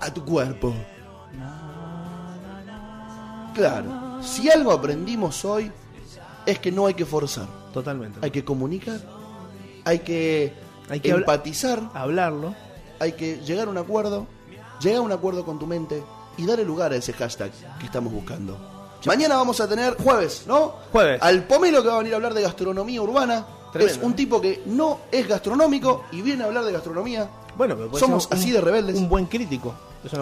a 0.00 0.12
tu 0.12 0.24
cuerpo. 0.24 0.74
Claro. 3.54 4.20
Si 4.22 4.50
algo 4.50 4.72
aprendimos 4.72 5.44
hoy 5.44 5.70
es 6.46 6.58
que 6.58 6.72
no 6.72 6.86
hay 6.86 6.94
que 6.94 7.04
forzar. 7.06 7.46
Totalmente. 7.72 8.18
Hay 8.22 8.30
que 8.30 8.44
comunicar. 8.44 8.98
Hay 9.84 10.00
que, 10.00 10.52
Hay 10.88 11.00
que 11.00 11.12
habla- 11.12 11.22
empatizar. 11.22 11.80
Hablarlo. 11.94 12.54
Hay 13.00 13.12
que 13.12 13.38
llegar 13.38 13.68
a 13.68 13.70
un 13.70 13.78
acuerdo. 13.78 14.26
Llegar 14.80 14.98
a 14.98 15.02
un 15.02 15.12
acuerdo 15.12 15.44
con 15.44 15.58
tu 15.58 15.66
mente 15.66 16.02
y 16.36 16.46
darle 16.46 16.64
lugar 16.64 16.92
a 16.92 16.96
ese 16.96 17.12
hashtag 17.12 17.50
que 17.78 17.86
estamos 17.86 18.12
buscando. 18.12 18.56
Mañana 19.06 19.36
vamos 19.36 19.60
a 19.60 19.68
tener 19.68 19.96
jueves, 20.02 20.44
¿no? 20.46 20.74
Jueves. 20.90 21.20
Al 21.22 21.44
Pomelo 21.46 21.82
que 21.82 21.88
va 21.88 21.96
a 21.96 21.98
venir 21.98 22.14
a 22.14 22.16
hablar 22.16 22.32
de 22.34 22.42
gastronomía 22.42 23.02
urbana. 23.02 23.46
Tremendo. 23.72 24.00
Es 24.00 24.04
un 24.06 24.14
tipo 24.14 24.40
que 24.40 24.62
no 24.66 25.00
es 25.12 25.26
gastronómico 25.28 26.04
y 26.12 26.22
viene 26.22 26.42
a 26.44 26.46
hablar 26.46 26.64
de 26.64 26.72
gastronomía. 26.72 27.28
Bueno, 27.56 27.76
pero 27.76 27.90
puede 27.90 28.00
Somos 28.00 28.24
ser 28.24 28.32
un- 28.32 28.38
así 28.38 28.50
de 28.50 28.60
rebeldes. 28.60 28.96
Un 28.96 29.08
buen 29.08 29.26
crítico. 29.26 29.74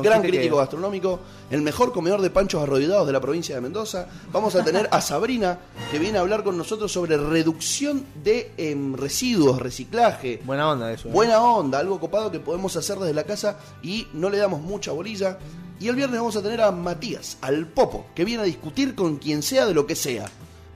Gran 0.03 0.23
que- 0.23 0.29
crítico 0.29 0.57
gastronómico, 0.59 1.21
el 1.51 1.63
mejor 1.63 1.93
comedor 1.93 2.21
de 2.23 2.31
panchos 2.31 2.63
arrodillados 2.63 3.07
de 3.07 3.13
la 3.13 3.21
provincia 3.21 3.55
de 3.55 3.61
Mendoza. 3.61 4.07
Vamos 4.33 4.55
a 4.55 4.65
tener 4.65 4.89
a 4.91 5.01
Sabrina, 5.03 5.59
que 5.91 5.99
viene 5.99 6.19
a 6.19 6.21
hablar 6.21 6.45
con 6.45 6.57
nosotros 6.57 6.93
sobre 6.93 7.17
reducción 7.17 8.05
de 8.23 8.53
em, 8.57 8.95
residuos, 8.95 9.61
reciclaje. 9.61 10.41
Buena 10.45 10.71
onda 10.71 10.93
eso. 10.93 11.09
eh. 11.09 11.13
Buena 11.13 11.43
onda, 11.43 11.79
algo 11.79 11.99
copado 12.01 12.31
que 12.31 12.41
podemos 12.41 12.77
hacer 12.77 12.99
desde 12.99 13.15
la 13.15 13.25
casa 13.25 13.59
y 13.83 14.07
no 14.13 14.31
le 14.31 14.39
damos 14.39 14.61
mucha 14.61 14.93
bolilla. 14.93 15.39
Y 15.81 15.89
el 15.89 15.97
viernes 15.97 16.21
vamos 16.21 16.37
a 16.37 16.43
tener 16.43 16.61
a 16.61 16.71
Matías, 16.71 17.39
al 17.41 17.67
Popo, 17.67 18.07
que 18.15 18.25
viene 18.25 18.43
a 18.43 18.47
discutir 18.47 18.95
con 18.95 19.17
quien 19.17 19.43
sea 19.43 19.67
de 19.67 19.75
lo 19.75 19.85
que 19.87 19.97
sea. 19.97 20.27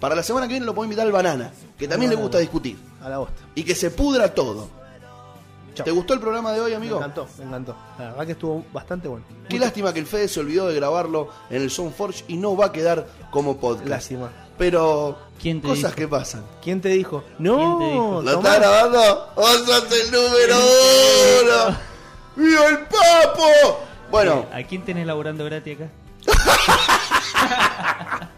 Para 0.00 0.14
la 0.16 0.22
semana 0.24 0.46
que 0.48 0.54
viene 0.54 0.66
lo 0.66 0.74
puedo 0.74 0.84
invitar 0.84 1.06
al 1.06 1.12
Banana, 1.12 1.52
que 1.78 1.86
también 1.86 2.10
le 2.10 2.16
gusta 2.16 2.38
discutir. 2.38 2.76
A 3.00 3.08
la 3.08 3.18
bosta. 3.18 3.40
Y 3.54 3.62
que 3.62 3.74
se 3.76 3.90
pudra 3.92 4.34
todo. 4.34 4.68
¿Te 5.84 5.90
gustó 5.90 6.14
el 6.14 6.20
programa 6.20 6.52
de 6.52 6.60
hoy, 6.60 6.72
amigo? 6.74 6.98
Me 6.98 7.06
encantó, 7.06 7.28
me 7.38 7.44
encantó. 7.44 7.76
La 7.98 8.04
verdad 8.10 8.26
que 8.26 8.32
estuvo 8.32 8.64
bastante 8.72 9.08
bueno. 9.08 9.24
Qué 9.48 9.58
lástima 9.58 9.92
que 9.92 10.00
el 10.00 10.06
Fede 10.06 10.28
se 10.28 10.40
olvidó 10.40 10.68
de 10.68 10.74
grabarlo 10.74 11.28
en 11.50 11.62
el 11.62 11.70
Soundforge 11.70 12.24
y 12.28 12.36
no 12.36 12.56
va 12.56 12.66
a 12.66 12.72
quedar 12.72 13.06
como 13.30 13.56
podcast. 13.58 13.88
Lástima. 13.88 14.30
Pero 14.58 15.18
¿Quién 15.40 15.60
te 15.60 15.68
cosas 15.68 15.84
dijo? 15.90 15.96
que 15.96 16.08
pasan. 16.08 16.42
¿Quién 16.62 16.80
te 16.80 16.88
dijo? 16.88 17.22
No, 17.38 17.56
¿Quién 17.56 17.78
te 17.78 17.84
dijo? 17.92 18.22
¿Lo 18.22 18.30
está 18.32 18.54
grabando? 18.56 19.32
¡Vos 19.36 19.62
sos 19.66 19.92
el 19.92 20.10
número 20.12 20.56
uno! 21.42 21.76
¡Viva 22.36 22.66
el 22.68 22.78
papo! 22.80 23.80
Bueno, 24.10 24.46
¿A 24.52 24.62
quién 24.62 24.84
tenés 24.84 25.06
laburando 25.06 25.44
gratis 25.44 25.76
acá? 25.78 25.90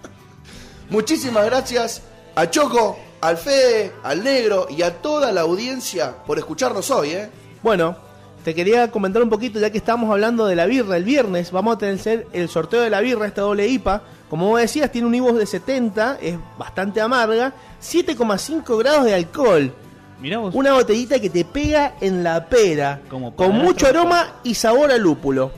muchísimas 0.91 1.45
gracias 1.45 2.03
a 2.35 2.49
Choco, 2.51 2.99
al 3.21 3.37
Fede, 3.37 3.93
al 4.03 4.23
Negro 4.23 4.67
y 4.71 4.83
a 4.83 4.95
toda 5.03 5.33
la 5.33 5.43
audiencia 5.43 6.15
por 6.27 6.39
escucharnos 6.39 6.91
hoy, 6.91 7.11
¿eh? 7.11 7.31
Bueno, 7.63 7.97
te 8.45 8.55
quería 8.55 8.91
comentar 8.91 9.23
un 9.23 9.29
poquito, 9.31 9.59
ya 9.59 9.71
que 9.71 9.79
estamos 9.79 10.11
hablando 10.11 10.47
de 10.47 10.55
la 10.57 10.67
birra 10.67 10.97
el 10.97 11.05
viernes, 11.05 11.51
vamos 11.51 11.77
a 11.77 11.79
tener 11.79 12.27
el 12.33 12.49
sorteo 12.49 12.81
de 12.81 12.91
la 12.91 13.01
birra, 13.01 13.27
esta 13.27 13.43
doble 13.43 13.67
IPA. 13.67 14.03
Como 14.31 14.47
vos 14.49 14.61
decías, 14.61 14.93
tiene 14.93 15.07
un 15.07 15.15
IBUS 15.15 15.39
de 15.39 15.47
70, 15.47 16.19
es 16.21 16.37
bastante 16.59 17.01
amarga, 17.01 17.53
7,5 17.83 18.79
grados 18.79 19.05
de 19.05 19.15
alcohol. 19.15 19.73
Mirá 20.21 20.39
vos. 20.39 20.55
Una 20.55 20.73
botellita 20.75 21.19
que 21.21 21.31
te 21.31 21.45
pega 21.45 21.95
en 22.01 22.23
la 22.25 22.47
pera, 22.47 23.01
Como 23.09 23.35
con 23.35 23.53
mucho 23.53 23.87
aroma 23.87 24.35
y 24.45 24.55
sabor 24.55 24.91
a 24.93 24.97
lúpulo. 24.99 25.51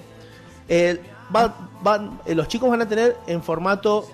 Eh, 0.69 1.01
va- 1.35 1.55
van- 1.83 2.21
eh, 2.27 2.35
los 2.35 2.47
chicos 2.49 2.71
van 2.71 2.83
a 2.83 2.89
tener 2.89 3.17
en 3.27 3.43
formato 3.43 4.07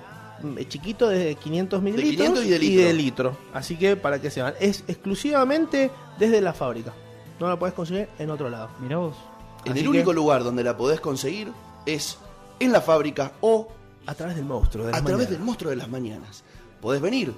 chiquito 0.69 1.09
de 1.09 1.35
500 1.37 1.83
mililitros 1.83 2.17
500 2.41 2.45
y 2.45 2.49
de 2.49 2.59
litro. 2.59 2.93
litro. 2.93 3.37
Así 3.55 3.77
que 3.77 3.97
para 3.97 4.21
que 4.21 4.31
sepan, 4.31 4.55
es 4.61 4.85
exclusivamente 4.87 5.91
desde 6.19 6.41
la 6.41 6.53
fábrica. 6.53 6.93
No 7.41 7.49
la 7.49 7.59
puedes 7.59 7.75
conseguir 7.75 8.09
en 8.19 8.31
otro 8.31 8.49
lado. 8.49 8.71
Mirá 8.81 8.99
vos. 8.99 9.17
En 9.65 9.73
Así 9.73 9.81
el 9.81 9.85
que- 9.87 9.91
único 9.91 10.13
lugar 10.13 10.45
donde 10.45 10.63
la 10.65 10.77
podés 10.77 11.01
conseguir 11.01 11.53
es 11.87 12.19
en 12.61 12.73
la 12.73 12.81
fábrica 12.81 13.33
o 13.41 13.69
A 14.07 14.15
través 14.15 14.37
del 14.37 14.45
monstruo. 14.45 14.85
De 14.85 14.91
a 14.91 14.93
las 14.93 15.01
través 15.03 15.17
mañanas. 15.17 15.31
del 15.31 15.41
monstruo 15.45 15.71
de 15.71 15.77
las 15.77 15.89
mañanas. 15.89 16.45
Podés 16.81 17.01
venir, 17.03 17.33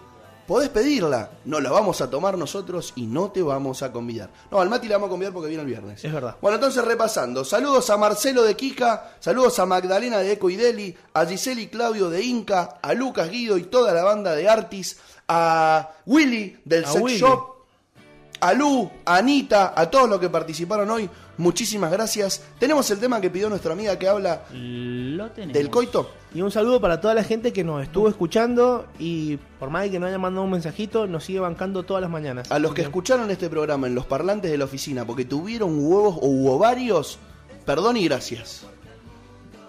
podés 0.48 0.70
pedirla, 0.70 1.30
no 1.44 1.60
la 1.60 1.70
vamos 1.70 2.00
a 2.00 2.08
tomar 2.08 2.38
nosotros 2.38 2.94
y 2.96 3.06
no 3.06 3.30
te 3.30 3.42
vamos 3.42 3.82
a 3.82 3.92
convidar. 3.92 4.30
No, 4.50 4.58
al 4.60 4.70
Mati 4.70 4.88
la 4.88 4.96
vamos 4.96 5.08
a 5.08 5.10
convidar 5.10 5.34
porque 5.34 5.50
viene 5.50 5.62
el 5.62 5.68
viernes. 5.68 6.02
Es 6.02 6.10
verdad. 6.10 6.36
Bueno, 6.40 6.54
entonces 6.54 6.82
repasando. 6.82 7.44
Saludos 7.44 7.90
a 7.90 7.98
Marcelo 7.98 8.42
de 8.42 8.56
Kika, 8.56 9.12
saludos 9.20 9.58
a 9.58 9.66
Magdalena 9.66 10.18
de 10.18 10.32
Eco 10.32 10.48
y 10.48 10.56
Deli, 10.56 10.96
a 11.12 11.26
Giselle 11.26 11.60
y 11.60 11.66
Claudio 11.68 12.08
de 12.08 12.24
Inca, 12.24 12.78
a 12.80 12.94
Lucas 12.94 13.30
Guido 13.30 13.58
y 13.58 13.64
toda 13.64 13.92
la 13.92 14.02
banda 14.02 14.34
de 14.34 14.48
Artis, 14.48 14.98
a 15.28 15.90
Willy 16.06 16.58
del 16.64 16.86
A 16.86 16.92
Sex 16.92 17.02
Willy. 17.02 17.18
Shop, 17.18 17.57
a 18.40 18.52
Lu, 18.54 18.90
a 19.04 19.16
Anita, 19.16 19.72
a 19.76 19.90
todos 19.90 20.08
los 20.08 20.18
que 20.20 20.28
participaron 20.28 20.90
hoy. 20.90 21.08
Muchísimas 21.36 21.90
gracias. 21.92 22.42
Tenemos 22.58 22.90
el 22.90 22.98
tema 22.98 23.20
que 23.20 23.30
pidió 23.30 23.48
nuestra 23.48 23.72
amiga 23.72 23.96
que 23.98 24.08
habla 24.08 24.42
Lo 24.52 25.28
del 25.28 25.70
coito. 25.70 26.10
Y 26.34 26.42
un 26.42 26.50
saludo 26.50 26.80
para 26.80 27.00
toda 27.00 27.14
la 27.14 27.22
gente 27.24 27.52
que 27.52 27.62
nos 27.64 27.82
estuvo 27.82 28.08
escuchando 28.08 28.86
y 28.98 29.36
por 29.58 29.70
más 29.70 29.84
de 29.84 29.90
que 29.92 29.98
no 30.00 30.06
haya 30.06 30.18
mandado 30.18 30.44
un 30.44 30.50
mensajito, 30.50 31.06
nos 31.06 31.24
sigue 31.24 31.40
bancando 31.40 31.84
todas 31.84 32.00
las 32.02 32.10
mañanas. 32.10 32.50
A 32.50 32.58
los 32.58 32.74
que 32.74 32.82
escucharon 32.82 33.30
este 33.30 33.48
programa 33.48 33.86
en 33.86 33.94
los 33.94 34.04
parlantes 34.06 34.50
de 34.50 34.58
la 34.58 34.64
oficina 34.64 35.04
porque 35.06 35.24
tuvieron 35.24 35.78
huevos 35.78 36.16
o 36.20 36.52
ovarios, 36.52 37.18
perdón 37.64 37.96
y 37.96 38.04
gracias. 38.04 38.66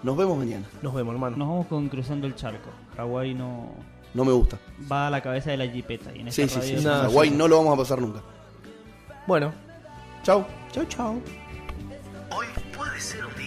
Nos 0.02 0.16
vemos 0.16 0.36
mañana. 0.38 0.66
Nos 0.82 0.94
vemos, 0.94 1.12
hermano. 1.14 1.36
Nos 1.36 1.48
vamos 1.48 1.66
con 1.66 1.88
Cruzando 1.88 2.26
el 2.26 2.34
Charco. 2.34 2.70
Hawái 2.96 3.34
no 3.34 3.70
No 4.14 4.24
me 4.24 4.32
gusta. 4.32 4.58
va 4.90 5.06
a 5.06 5.10
la 5.10 5.22
cabeza 5.22 5.50
de 5.50 5.56
la 5.58 5.66
jipeta. 5.68 6.10
Y 6.14 6.20
en 6.20 6.32
Sí, 6.32 6.42
esta 6.42 6.60
sí, 6.60 6.68
sí. 6.78 6.84
radio- 6.84 7.08
sí. 7.08 7.12
Hawái 7.12 7.30
no 7.30 7.46
lo 7.48 7.58
vamos 7.58 7.74
a 7.74 7.76
pasar 7.76 8.00
nunca. 8.00 8.20
Bueno, 9.30 9.52
Chau. 10.24 10.44
chau, 10.72 10.84
chau. 10.86 11.22
Hoy 12.32 12.46
puede 12.76 12.98
ser 12.98 13.24
un. 13.24 13.39